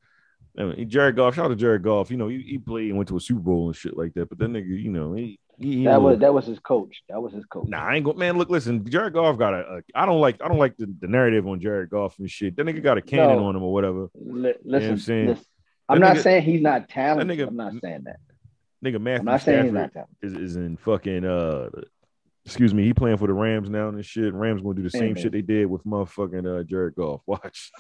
I 0.59 0.65
mean, 0.65 0.91
Jared 0.91 1.17
Goff. 1.17 1.35
Shout 1.35 1.47
out 1.47 1.49
to 1.49 1.57
Jared 1.57 1.83
Goff. 1.83 2.11
You 2.11 2.17
know, 2.17 2.29
he, 2.29 2.43
he 2.43 2.59
played 2.59 2.89
and 2.89 2.97
went 2.97 3.09
to 3.09 3.17
a 3.17 3.21
Super 3.21 3.41
Bowl 3.41 3.69
and 3.69 3.77
shit 3.77 3.97
like 3.97 4.15
that. 4.15 4.29
But 4.29 4.39
that 4.39 4.51
nigga, 4.51 4.67
you 4.69 4.91
know, 4.91 5.15
he, 5.15 5.39
That 5.61 6.01
was- 6.01 6.13
was 6.15 6.19
that 6.21 6.33
was 6.35 6.47
his 6.47 6.59
coach. 6.59 7.03
That 7.09 7.21
was 7.21 7.33
his 7.35 7.45
coach. 7.45 7.69
Nah, 7.69 7.85
I 7.85 7.97
ain't 7.97 8.05
go. 8.05 8.15
Man, 8.15 8.39
look, 8.39 8.49
listen. 8.51 8.89
Jared 8.89 9.13
Goff 9.13 9.37
got 9.39 9.53
a. 9.55 9.59
a 9.59 9.81
I 9.95 10.07
don't 10.07 10.21
like. 10.21 10.41
I 10.43 10.49
don't 10.49 10.59
like 10.59 10.77
the, 10.79 10.87
the 11.01 11.07
narrative 11.07 11.47
on 11.47 11.61
Jared 11.61 11.91
Goff 11.91 12.19
and 12.19 12.31
shit. 12.31 12.57
That 12.57 12.65
nigga 12.67 12.83
got 12.83 12.97
a 12.99 13.03
cannon 13.03 13.37
No. 13.39 13.47
on 13.47 13.57
him 13.57 13.63
or 13.63 13.73
whatever. 13.73 14.09
Li- 14.15 14.43
what 14.43 14.57
I'm 14.57 14.57
listen, 14.65 14.99
saying? 14.99 15.27
listen. 15.29 15.45
I'm 15.89 16.01
That 16.01 16.07
not 16.07 16.17
nigga- 16.17 16.23
saying 16.23 16.43
he's 16.45 16.63
not 16.63 16.89
talented. 16.89 17.39
nigga- 17.39 17.49
I'm 17.49 17.57
not 17.57 17.73
saying 17.83 18.05
that. 18.05 18.17
Nigga 18.85 18.97
I'm 18.97 19.03
Matthew 19.03 19.25
not 19.25 19.41
saying 19.43 19.65
he's 19.65 19.73
not 19.75 19.87
is, 19.87 19.93
talented. 19.93 20.43
is 20.43 20.57
in 20.57 20.77
fucking 20.79 21.25
uh. 21.27 21.69
Excuse 22.47 22.73
me, 22.73 22.85
he 22.85 22.95
playing 22.95 23.19
for 23.19 23.27
the 23.27 23.35
Rams 23.35 23.69
now 23.69 23.89
and 23.91 24.03
shit. 24.05 24.33
Rams 24.33 24.63
gonna 24.63 24.75
do 24.75 24.83
the 24.83 24.89
same 24.89 25.13
man. 25.13 25.23
shit 25.23 25.31
they 25.33 25.43
did 25.43 25.67
with 25.67 25.85
motherfucking 25.85 26.61
uh, 26.61 26.63
Jared 26.65 26.95
Goff. 26.95 27.21
Watch, 27.27 27.71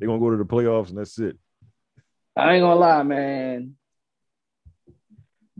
they 0.00 0.06
gonna 0.06 0.18
go 0.18 0.30
to 0.30 0.36
the 0.38 0.46
playoffs 0.46 0.88
and 0.88 0.96
that's 0.98 1.18
it. 1.18 1.36
I 2.34 2.54
ain't 2.54 2.62
gonna 2.62 2.80
lie, 2.80 3.02
man. 3.02 3.74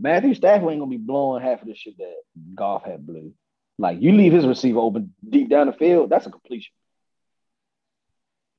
Matthew 0.03 0.35
Stafford 0.35 0.69
ain't 0.69 0.81
gonna 0.81 0.89
be 0.91 0.97
blowing 0.97 1.41
half 1.41 1.61
of 1.61 1.67
the 1.67 1.75
shit 1.75 1.97
that 1.97 2.13
Goff 2.53 2.83
had 2.83 3.07
blew. 3.07 3.33
Like 3.79 4.01
you 4.01 4.11
leave 4.11 4.33
his 4.33 4.45
receiver 4.45 4.79
open 4.79 5.13
deep 5.27 5.49
down 5.49 5.67
the 5.67 5.73
field, 5.73 6.09
that's 6.09 6.27
a 6.27 6.29
completion. 6.29 6.73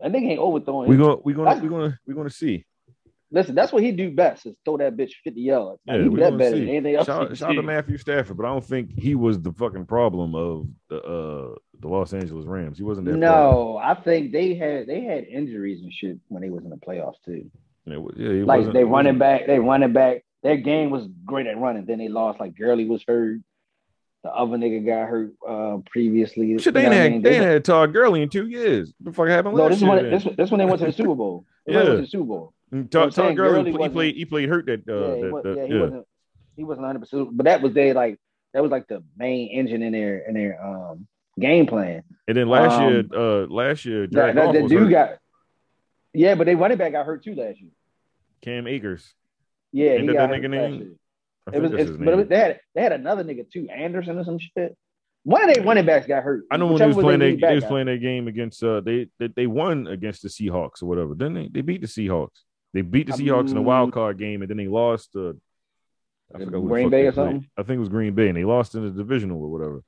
That 0.00 0.10
nigga 0.10 0.30
ain't 0.30 0.40
overthrowing. 0.40 0.88
We 0.88 0.96
gonna 0.96 1.16
we 1.22 1.34
gonna 1.34 1.60
we 1.60 1.68
gonna 1.68 1.98
we 2.06 2.14
gonna 2.14 2.30
see. 2.30 2.64
Listen, 3.30 3.54
that's 3.54 3.72
what 3.72 3.82
he 3.82 3.92
do 3.92 4.10
best 4.10 4.46
is 4.46 4.54
throw 4.64 4.78
that 4.78 4.96
bitch 4.96 5.12
50 5.24 5.40
yards. 5.40 5.80
Like, 5.86 5.98
Yeah, 5.98 6.02
he 6.04 6.16
that 6.16 6.38
better 6.38 6.56
see. 6.56 6.60
than 6.60 6.68
anything 6.68 6.94
else. 6.94 7.06
Shout, 7.06 7.36
shout 7.36 7.50
out 7.50 7.54
to. 7.56 7.62
Matthew 7.62 7.98
Stafford, 7.98 8.36
but 8.36 8.46
I 8.46 8.48
don't 8.48 8.64
think 8.64 8.98
he 8.98 9.14
was 9.14 9.40
the 9.40 9.52
fucking 9.52 9.86
problem 9.86 10.34
of 10.34 10.68
the 10.88 11.02
uh 11.02 11.54
the 11.80 11.88
Los 11.88 12.14
Angeles 12.14 12.46
Rams. 12.46 12.78
He 12.78 12.84
wasn't 12.84 13.06
that. 13.06 13.20
problem. 13.20 13.20
No, 13.20 13.76
I 13.76 13.94
think 13.94 14.32
they 14.32 14.54
had 14.54 14.86
they 14.86 15.02
had 15.02 15.24
injuries 15.24 15.82
and 15.82 15.92
shit 15.92 16.18
when 16.28 16.42
they 16.42 16.48
was 16.48 16.64
in 16.64 16.70
the 16.70 16.76
playoffs 16.76 17.22
too. 17.24 17.50
Yeah, 17.86 17.98
he 18.16 18.42
like 18.44 18.72
they 18.72 18.78
he 18.78 18.84
running 18.84 19.18
back, 19.18 19.46
they 19.46 19.58
running 19.58 19.92
back. 19.92 20.23
Their 20.44 20.58
game 20.58 20.90
was 20.90 21.08
great 21.24 21.46
at 21.48 21.58
running. 21.58 21.86
Then 21.86 21.98
they 21.98 22.08
lost. 22.08 22.38
Like 22.38 22.56
Gurley 22.56 22.84
was 22.84 23.02
hurt. 23.08 23.40
The 24.22 24.30
other 24.30 24.56
nigga 24.56 24.86
got 24.86 25.08
hurt 25.08 25.32
uh, 25.46 25.78
previously. 25.90 26.56
Shit, 26.58 26.72
they 26.74 26.82
You 26.82 26.86
ain't 26.86 26.92
know 26.92 26.96
what 26.96 27.00
I 27.00 27.02
had 27.02 27.12
mean? 27.12 27.22
they 27.22 27.30
They- 27.30 27.44
had 27.44 27.64
Todd 27.64 27.92
Gurley 27.92 28.22
in 28.22 28.28
two 28.28 28.46
years. 28.46 28.94
What 28.98 29.10
the 29.10 29.16
fuck 29.16 29.28
happened 29.28 29.56
no, 29.56 29.64
last 29.64 29.70
this 29.70 29.76
is 29.78 29.82
year? 29.82 29.90
when 29.90 30.10
this, 30.10 30.28
this 30.36 30.50
when 30.50 30.58
they 30.60 30.64
went 30.64 30.78
to 30.80 30.86
the 30.86 30.92
Super 30.92 31.14
Bowl. 31.16 31.44
They 31.66 31.72
Yeah. 31.72 31.78
went 31.84 31.90
to 31.96 32.00
the 32.02 32.06
Super 32.06 32.24
Bowl. 32.24 32.52
Mm, 32.72 32.90
Todd, 32.90 33.14
saying 33.14 33.28
Todd 33.30 33.36
Gurley, 33.36 33.72
he 33.72 33.88
played 33.88 34.14
he 34.16 34.24
played 34.26 34.48
hurt 34.50 34.66
that 34.66 34.86
uh 34.88 34.92
yeah, 34.94 35.14
he, 35.16 35.22
that, 35.22 35.32
was, 35.32 35.42
that- 35.44 35.56
yeah, 35.56 35.66
he 35.66 35.74
yeah. 35.74 35.80
wasn't. 35.80 36.06
He 36.56 36.64
wasn't 36.64 36.82
100. 36.82 36.98
percent 37.00 37.36
But 37.36 37.44
that 37.44 37.62
was 37.62 37.72
their 37.74 37.94
like 37.94 38.18
that 38.52 38.62
was 38.62 38.70
like 38.70 38.86
the 38.86 39.02
main 39.16 39.48
engine 39.48 39.82
in 39.82 39.92
their 39.92 40.18
in 40.28 40.34
their 40.34 40.62
um 40.64 41.06
game 41.40 41.66
plan. 41.66 42.02
And 42.28 42.36
then 42.36 42.48
last 42.48 42.80
um, 42.80 42.92
year, 42.92 43.04
uh 43.14 43.46
last 43.46 43.84
year, 43.86 44.06
That, 44.08 44.34
that, 44.34 44.52
that 44.52 44.68
dude 44.68 44.82
hurt. 44.82 44.90
got. 44.90 45.18
Yeah, 46.12 46.34
but 46.34 46.44
they 46.44 46.54
running 46.54 46.78
back 46.78 46.92
got 46.92 47.04
hurt 47.06 47.24
too 47.24 47.34
last 47.34 47.60
year. 47.60 47.70
Cam 48.42 48.66
Akers. 48.66 49.14
Yeah, 49.74 49.90
Ain't 49.90 50.02
he 50.02 50.06
that 50.06 50.12
got 50.14 50.30
that 50.30 50.40
nigga 50.40 50.50
name? 50.50 50.98
It 51.52 51.60
was, 51.60 51.72
it's, 51.72 51.90
but 51.90 52.08
it 52.08 52.16
was, 52.16 52.28
they 52.28 52.38
had 52.38 52.60
they 52.76 52.82
had 52.82 52.92
another 52.92 53.24
nigga 53.24 53.50
too, 53.50 53.66
Anderson 53.68 54.16
or 54.18 54.24
some 54.24 54.38
shit. 54.38 54.76
One 55.24 55.46
of 55.46 55.52
their 55.52 55.64
running 55.64 55.84
backs 55.84 56.06
got 56.06 56.22
hurt. 56.22 56.44
I 56.50 56.56
know 56.58 56.66
when 56.66 56.76
they 56.78 56.86
Whichever 56.86 56.96
was 56.96 57.04
playing 57.04 57.18
their 57.20 57.30
that 57.36 57.48
they 57.48 57.54
was 57.56 57.64
playing 57.64 57.86
their 57.86 57.98
game 57.98 58.28
against 58.28 58.62
uh 58.62 58.80
they 58.80 59.08
they, 59.18 59.26
they 59.34 59.46
won 59.48 59.88
against 59.88 60.22
the 60.22 60.28
Seahawks 60.28 60.80
or 60.82 60.86
whatever. 60.86 61.14
Didn't 61.14 61.34
they? 61.34 61.48
They 61.48 61.60
beat 61.62 61.80
the 61.80 61.86
Seahawks. 61.88 62.38
They 62.72 62.82
beat 62.82 63.08
the 63.08 63.14
Seahawks 63.14 63.48
in 63.48 63.54
the 63.54 63.60
Um, 63.60 63.66
wild 63.66 63.92
card 63.92 64.16
game 64.18 64.42
and 64.42 64.48
then 64.50 64.56
they 64.58 64.68
lost 64.68 65.10
uh 65.16 65.32
I 66.34 66.38
forgot 66.38 66.52
who 66.60 66.68
Green 66.68 66.88
Bay 66.88 67.02
they 67.02 67.08
or 67.08 67.12
played. 67.12 67.32
something? 67.32 67.50
I 67.58 67.62
think 67.64 67.76
it 67.76 67.80
was 67.80 67.88
Green 67.88 68.14
Bay 68.14 68.28
and 68.28 68.36
they 68.36 68.44
lost 68.44 68.74
in 68.76 68.84
the 68.84 68.90
divisional 68.90 69.42
or 69.42 69.50
whatever. 69.50 69.82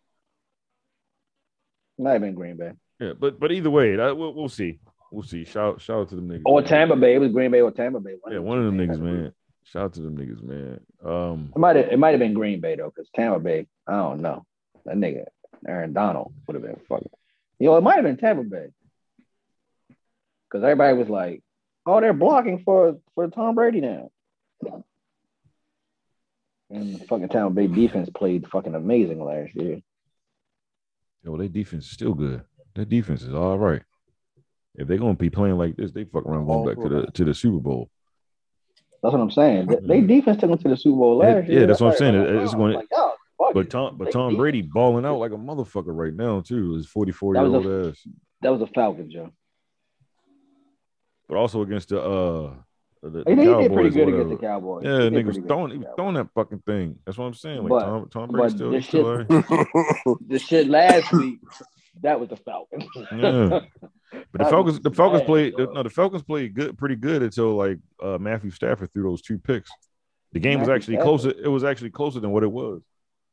Might 1.98 2.12
have 2.12 2.20
been 2.22 2.34
Green 2.34 2.56
Bay 2.56 2.72
Yeah, 3.00 3.12
but 3.18 3.38
but 3.40 3.52
either 3.52 3.70
way, 3.70 3.96
that, 3.96 4.16
we'll, 4.16 4.34
we'll 4.34 4.48
see. 4.48 4.78
We'll 5.12 5.22
see. 5.22 5.44
Shout 5.44 5.80
shout 5.80 6.00
out 6.00 6.08
to 6.10 6.16
them 6.16 6.28
niggas. 6.28 6.42
or. 6.44 6.60
Tampa 6.62 6.96
Bay. 6.96 7.14
It 7.14 7.18
was 7.18 7.32
Green 7.32 7.50
Bay 7.50 7.60
or 7.60 7.70
Tampa 7.70 8.00
Bay. 8.00 8.16
Yeah, 8.30 8.40
one 8.40 8.58
of 8.58 8.64
them 8.64 8.76
niggas, 8.76 9.00
man. 9.00 9.32
Shout 9.66 9.82
out 9.82 9.92
to 9.94 10.00
them 10.00 10.16
niggas, 10.16 10.42
man. 10.42 10.80
Um, 11.04 11.52
It 11.54 11.58
might 11.58 11.74
have 11.76 11.86
it 11.86 11.98
might 11.98 12.10
have 12.12 12.20
been 12.20 12.34
Green 12.34 12.60
Bay 12.60 12.76
though, 12.76 12.86
because 12.94 13.10
Tampa 13.14 13.40
Bay. 13.40 13.66
I 13.86 13.92
don't 13.96 14.20
know. 14.22 14.44
That 14.84 14.96
nigga 14.96 15.24
Aaron 15.66 15.92
Donald 15.92 16.32
would 16.46 16.54
have 16.54 16.62
been 16.62 16.80
fucking. 16.88 17.10
You 17.58 17.66
know, 17.68 17.76
it 17.76 17.82
might 17.82 17.96
have 17.96 18.04
been 18.04 18.16
Tampa 18.16 18.44
Bay. 18.44 18.68
Because 20.48 20.62
everybody 20.62 20.96
was 20.96 21.08
like, 21.08 21.42
"Oh, 21.84 22.00
they're 22.00 22.12
blocking 22.12 22.62
for 22.62 23.00
for 23.16 23.28
Tom 23.28 23.56
Brady 23.56 23.80
now." 23.80 24.10
And 26.70 26.94
the 26.96 27.04
fucking 27.06 27.28
Tampa 27.28 27.50
Bay 27.52 27.66
defense 27.66 28.08
played 28.10 28.46
fucking 28.48 28.74
amazing 28.74 29.22
last 29.22 29.54
year. 29.54 29.80
yo, 31.22 31.36
their 31.36 31.48
defense 31.48 31.86
is 31.86 31.90
still 31.90 32.14
good. 32.14 32.42
Their 32.74 32.84
defense 32.84 33.22
is 33.22 33.34
all 33.34 33.58
right. 33.58 33.82
If 34.76 34.86
they're 34.86 34.98
gonna 34.98 35.14
be 35.14 35.30
playing 35.30 35.58
like 35.58 35.76
this, 35.76 35.90
they 35.92 36.04
fuck 36.04 36.26
around 36.26 36.46
going 36.46 36.66
back 36.68 36.82
to 36.84 36.88
the 36.88 37.06
to 37.12 37.24
the 37.24 37.34
Super 37.34 37.58
Bowl. 37.58 37.90
That's 39.06 39.12
what 39.12 39.22
I'm 39.22 39.30
saying. 39.30 39.66
They, 39.66 39.76
they 39.86 40.00
defense 40.00 40.40
took 40.40 40.50
them 40.50 40.58
to 40.58 40.68
the 40.68 40.76
Super 40.76 40.96
Bowl 40.98 41.22
Yeah, 41.22 41.34
last 41.34 41.46
yeah, 41.48 41.52
year. 41.58 41.66
that's 41.68 41.80
what 41.80 41.92
I'm 41.92 41.96
saying. 41.98 42.14
It's 42.16 42.54
going- 42.54 42.74
like, 42.74 42.88
oh, 42.92 43.12
But. 43.54 43.70
Tom, 43.70 43.96
but 43.96 44.10
Tom 44.10 44.36
Brady 44.36 44.62
balling 44.62 45.04
out 45.06 45.18
like 45.20 45.30
a 45.30 45.36
motherfucker 45.36 45.94
right 45.96 46.12
now 46.12 46.40
too. 46.40 46.74
His 46.74 46.86
44 46.88 47.34
year 47.36 47.44
old 47.44 47.86
ass. 47.86 48.06
That 48.42 48.50
was 48.50 48.60
a 48.62 48.66
Falcon, 48.66 49.08
Joe. 49.10 49.30
But 51.28 51.36
also 51.36 51.62
against 51.62 51.90
the 51.90 52.00
uh 52.02 52.54
the, 53.02 53.10
the 53.10 53.24
He, 53.26 53.30
he 53.30 53.36
did 53.36 53.46
Cowboys 53.46 53.72
pretty 53.72 53.90
good 53.90 54.08
against 54.08 54.30
the 54.30 54.36
Cowboys. 54.46 54.84
Yeah, 54.84 55.00
He 55.02 55.10
nigga 55.10 55.26
was 55.26 55.38
throwing, 55.38 55.70
he 55.70 55.78
was 55.78 55.86
throwing 55.96 56.14
that 56.14 56.28
fucking 56.34 56.62
thing. 56.66 56.98
That's 57.04 57.16
what 57.18 57.26
I'm 57.26 57.34
saying. 57.34 57.62
Like 57.62 57.68
But- 57.68 57.84
Tom, 57.84 58.08
Tom 58.08 58.28
Brady 58.30 58.54
still, 58.56 58.70
this 58.72 58.86
still 58.86 59.18
shit- 59.18 59.28
the 60.28 60.38
shit 60.40 60.68
last 60.68 61.12
week, 61.12 61.38
that 62.02 62.18
was 62.18 62.28
the 62.30 62.36
Falcon. 62.36 62.82
Yeah. 63.16 63.60
But 64.32 64.38
the 64.38 64.44
That 64.44 64.50
Falcons, 64.50 64.80
the 64.80 64.90
Falcons 64.90 65.22
played. 65.22 65.56
dog. 65.56 65.74
no, 65.74 65.82
the 65.82 65.90
Falcons 65.90 66.22
played 66.22 66.54
good, 66.54 66.76
pretty 66.78 66.96
good 66.96 67.22
until 67.22 67.54
like 67.54 67.78
uh, 68.02 68.18
Matthew 68.18 68.50
Stafford 68.50 68.92
threw 68.92 69.02
those 69.04 69.22
two 69.22 69.38
picks. 69.38 69.70
The 70.32 70.40
game 70.40 70.60
was 70.60 70.68
actually 70.68 70.94
Stafford? 70.96 71.04
closer. 71.20 71.30
It 71.42 71.48
was 71.48 71.64
actually 71.64 71.90
closer 71.90 72.20
than 72.20 72.30
what 72.30 72.42
it 72.42 72.50
was. 72.52 72.82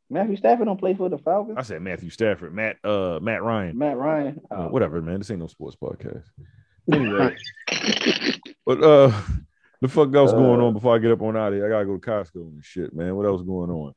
Matthew 0.09 0.35
Stafford 0.37 0.67
don't 0.67 0.77
play 0.79 0.93
for 0.93 1.09
the 1.09 1.17
Falcons. 1.17 1.55
I 1.57 1.63
said 1.63 1.81
Matthew 1.81 2.09
Stafford, 2.11 2.53
Matt, 2.53 2.77
uh, 2.83 3.19
Matt 3.21 3.41
Ryan, 3.41 3.77
Matt 3.77 3.97
Ryan. 3.97 4.41
Uh, 4.51 4.55
Oh. 4.55 4.67
whatever, 4.69 5.01
man. 5.01 5.17
This 5.19 5.31
ain't 5.31 5.39
no 5.39 5.47
sports 5.47 5.75
podcast. 5.81 6.23
Anyway, 6.91 7.33
but 8.65 8.83
uh, 8.83 9.07
the 9.81 9.87
fuck 9.87 10.13
else 10.13 10.33
going 10.33 10.59
Uh, 10.59 10.65
on 10.65 10.73
before 10.73 10.93
I 10.93 10.99
get 10.99 11.11
up 11.11 11.21
on 11.21 11.37
out 11.37 11.53
of 11.53 11.53
here? 11.53 11.65
I 11.65 11.69
gotta 11.69 11.85
go 11.85 11.97
to 11.97 12.05
Costco 12.05 12.35
and 12.35 12.63
shit, 12.63 12.93
man. 12.93 13.15
What 13.15 13.25
else 13.25 13.41
going 13.41 13.69
on? 13.71 13.93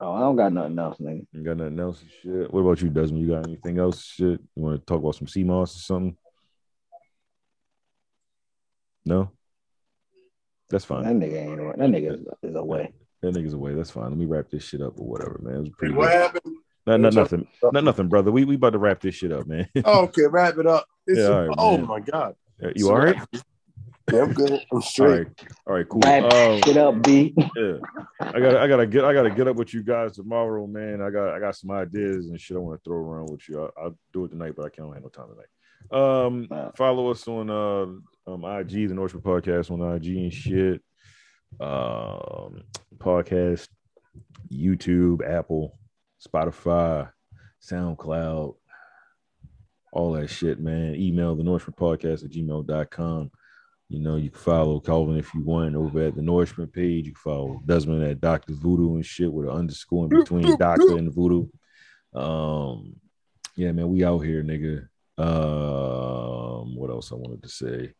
Oh, 0.00 0.12
I 0.12 0.20
don't 0.20 0.36
got 0.36 0.52
nothing 0.52 0.78
else, 0.78 0.98
nigga. 0.98 1.26
You 1.32 1.42
got 1.44 1.56
nothing 1.56 1.78
else 1.80 2.02
shit? 2.22 2.52
What 2.52 2.60
about 2.60 2.82
you, 2.82 2.90
Desmond? 2.90 3.22
You 3.22 3.28
got 3.34 3.46
anything 3.46 3.78
else? 3.78 4.04
Shit, 4.04 4.40
you 4.54 4.62
want 4.62 4.80
to 4.80 4.84
talk 4.84 4.98
about 5.00 5.14
some 5.14 5.28
sea 5.28 5.44
moss 5.44 5.76
or 5.76 5.80
something? 5.80 6.16
No, 9.06 9.30
that's 10.70 10.84
fine. 10.84 11.04
That 11.04 11.14
nigga 11.14 11.46
ain't 11.46 11.60
right. 11.60 11.78
That 11.78 11.90
nigga 11.90 12.14
is, 12.14 12.26
is 12.42 12.56
away. 12.56 12.92
That 13.22 13.34
nigga's 13.34 13.52
away. 13.54 13.74
That's 13.74 13.90
fine. 13.90 14.08
Let 14.08 14.18
me 14.18 14.26
wrap 14.26 14.50
this 14.50 14.64
shit 14.64 14.82
up 14.82 14.98
or 14.98 15.06
whatever, 15.06 15.38
man. 15.42 15.54
It 15.56 15.60
was 15.60 15.68
pretty 15.70 15.94
what 15.94 16.10
good. 16.10 16.20
happened? 16.20 16.56
Not, 16.86 17.00
not 17.00 17.14
nothing. 17.14 17.46
Not 17.62 17.84
nothing, 17.84 18.08
brother. 18.08 18.30
We 18.32 18.44
we 18.44 18.56
about 18.56 18.70
to 18.72 18.78
wrap 18.78 19.00
this 19.00 19.14
shit 19.14 19.32
up, 19.32 19.46
man. 19.46 19.68
Oh, 19.84 20.02
okay, 20.04 20.26
wrap 20.26 20.58
it 20.58 20.66
up. 20.66 20.86
It's 21.06 21.20
Yeah, 21.20 21.28
all 21.28 21.46
right, 21.46 21.54
oh 21.58 21.76
man. 21.76 21.86
my 21.86 22.00
god. 22.00 22.34
you 22.74 22.88
all 22.88 22.96
right? 22.96 23.16
Yeah, 24.12 24.22
I'm 24.22 24.32
good. 24.34 24.52
I'm 24.52 24.58
All 24.70 24.80
straight. 24.82 25.26
right. 25.28 25.48
All 25.66 25.74
right. 25.74 25.88
Cool. 25.88 26.06
Um, 26.06 26.60
Get 26.60 26.76
up, 26.76 27.02
B. 27.02 27.34
yeah. 27.56 27.76
I 28.20 28.38
got 28.38 28.56
I 28.56 28.66
gotta 28.68 28.86
get 28.86 29.04
I 29.04 29.12
gotta 29.14 29.30
get 29.30 29.48
up 29.48 29.56
with 29.56 29.72
you 29.72 29.82
guys 29.82 30.12
tomorrow, 30.16 30.66
man. 30.66 31.00
I 31.00 31.10
got 31.10 31.34
I 31.34 31.40
got 31.40 31.56
some 31.56 31.70
ideas 31.70 32.26
and 32.28 32.38
shit 32.40 32.56
I 32.56 32.60
want 32.60 32.78
to 32.78 32.84
throw 32.88 32.98
around 32.98 33.30
with 33.30 33.48
you. 33.48 33.70
I, 33.78 33.84
will 33.84 33.98
do 34.12 34.24
it 34.26 34.28
tonight, 34.28 34.52
but 34.56 34.66
I 34.66 34.68
can't 34.68 34.92
have 34.92 35.02
no 35.02 35.08
time 35.08 35.28
tonight. 35.30 35.46
Um, 36.26 36.48
Uh. 36.50 36.70
follow 36.76 37.10
us 37.10 37.26
on 37.28 37.48
uh 37.48 38.30
um 38.30 38.44
IG, 38.44 38.88
the 38.88 38.94
Nourishment 38.94 39.24
Podcast 39.24 39.70
on 39.70 39.80
IG 39.96 40.06
and 40.16 40.32
shit. 40.32 40.82
Um, 41.60 42.62
podcast, 42.98 43.68
YouTube, 44.52 45.26
Apple, 45.26 45.78
Spotify, 46.26 47.10
SoundCloud, 47.62 48.56
all 49.92 50.12
that 50.12 50.28
shit, 50.28 50.58
man. 50.60 50.94
Email 50.96 51.36
the 51.36 51.44
Nourishment 51.44 51.76
Podcast 51.76 52.24
at 52.24 52.30
gmail.com. 52.30 53.30
You 53.94 54.00
know, 54.00 54.16
you 54.16 54.30
can 54.30 54.40
follow 54.40 54.80
Calvin 54.80 55.16
if 55.16 55.32
you 55.34 55.44
want 55.44 55.76
over 55.76 56.02
at 56.02 56.16
the 56.16 56.22
Nourishment 56.22 56.72
page. 56.72 57.06
You 57.06 57.12
can 57.12 57.20
follow 57.20 57.62
Desmond 57.64 58.02
at 58.02 58.20
Dr. 58.20 58.54
Voodoo 58.54 58.96
and 58.96 59.06
shit 59.06 59.32
with 59.32 59.48
an 59.48 59.54
underscore 59.54 60.04
in 60.04 60.20
between 60.20 60.56
Doctor 60.58 60.96
and 60.96 61.14
Voodoo. 61.14 61.46
Um, 62.12 62.96
yeah, 63.56 63.70
man, 63.72 63.88
we 63.88 64.04
out 64.04 64.18
here, 64.18 64.42
nigga. 64.42 64.88
Um, 65.16 66.74
what 66.76 66.90
else 66.90 67.12
I 67.12 67.14
wanted 67.14 67.44
to 67.44 67.48
say? 67.48 67.92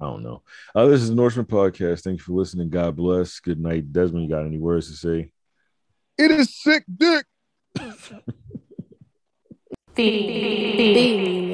I 0.00 0.06
don't 0.06 0.22
know. 0.22 0.42
Uh, 0.74 0.86
this 0.86 1.02
is 1.02 1.10
the 1.10 1.14
Nourishment 1.14 1.48
Podcast. 1.48 2.02
Thank 2.02 2.18
you 2.18 2.24
for 2.24 2.32
listening. 2.32 2.70
God 2.70 2.96
bless. 2.96 3.38
Good 3.38 3.60
night. 3.60 3.92
Desmond, 3.92 4.24
you 4.24 4.30
got 4.30 4.46
any 4.46 4.58
words 4.58 4.88
to 4.88 4.94
say? 4.94 5.30
It 6.18 6.30
is 6.32 6.60
sick 6.60 6.84
dick. 6.96 7.24
Feed 9.94 10.26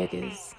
me 0.03 0.56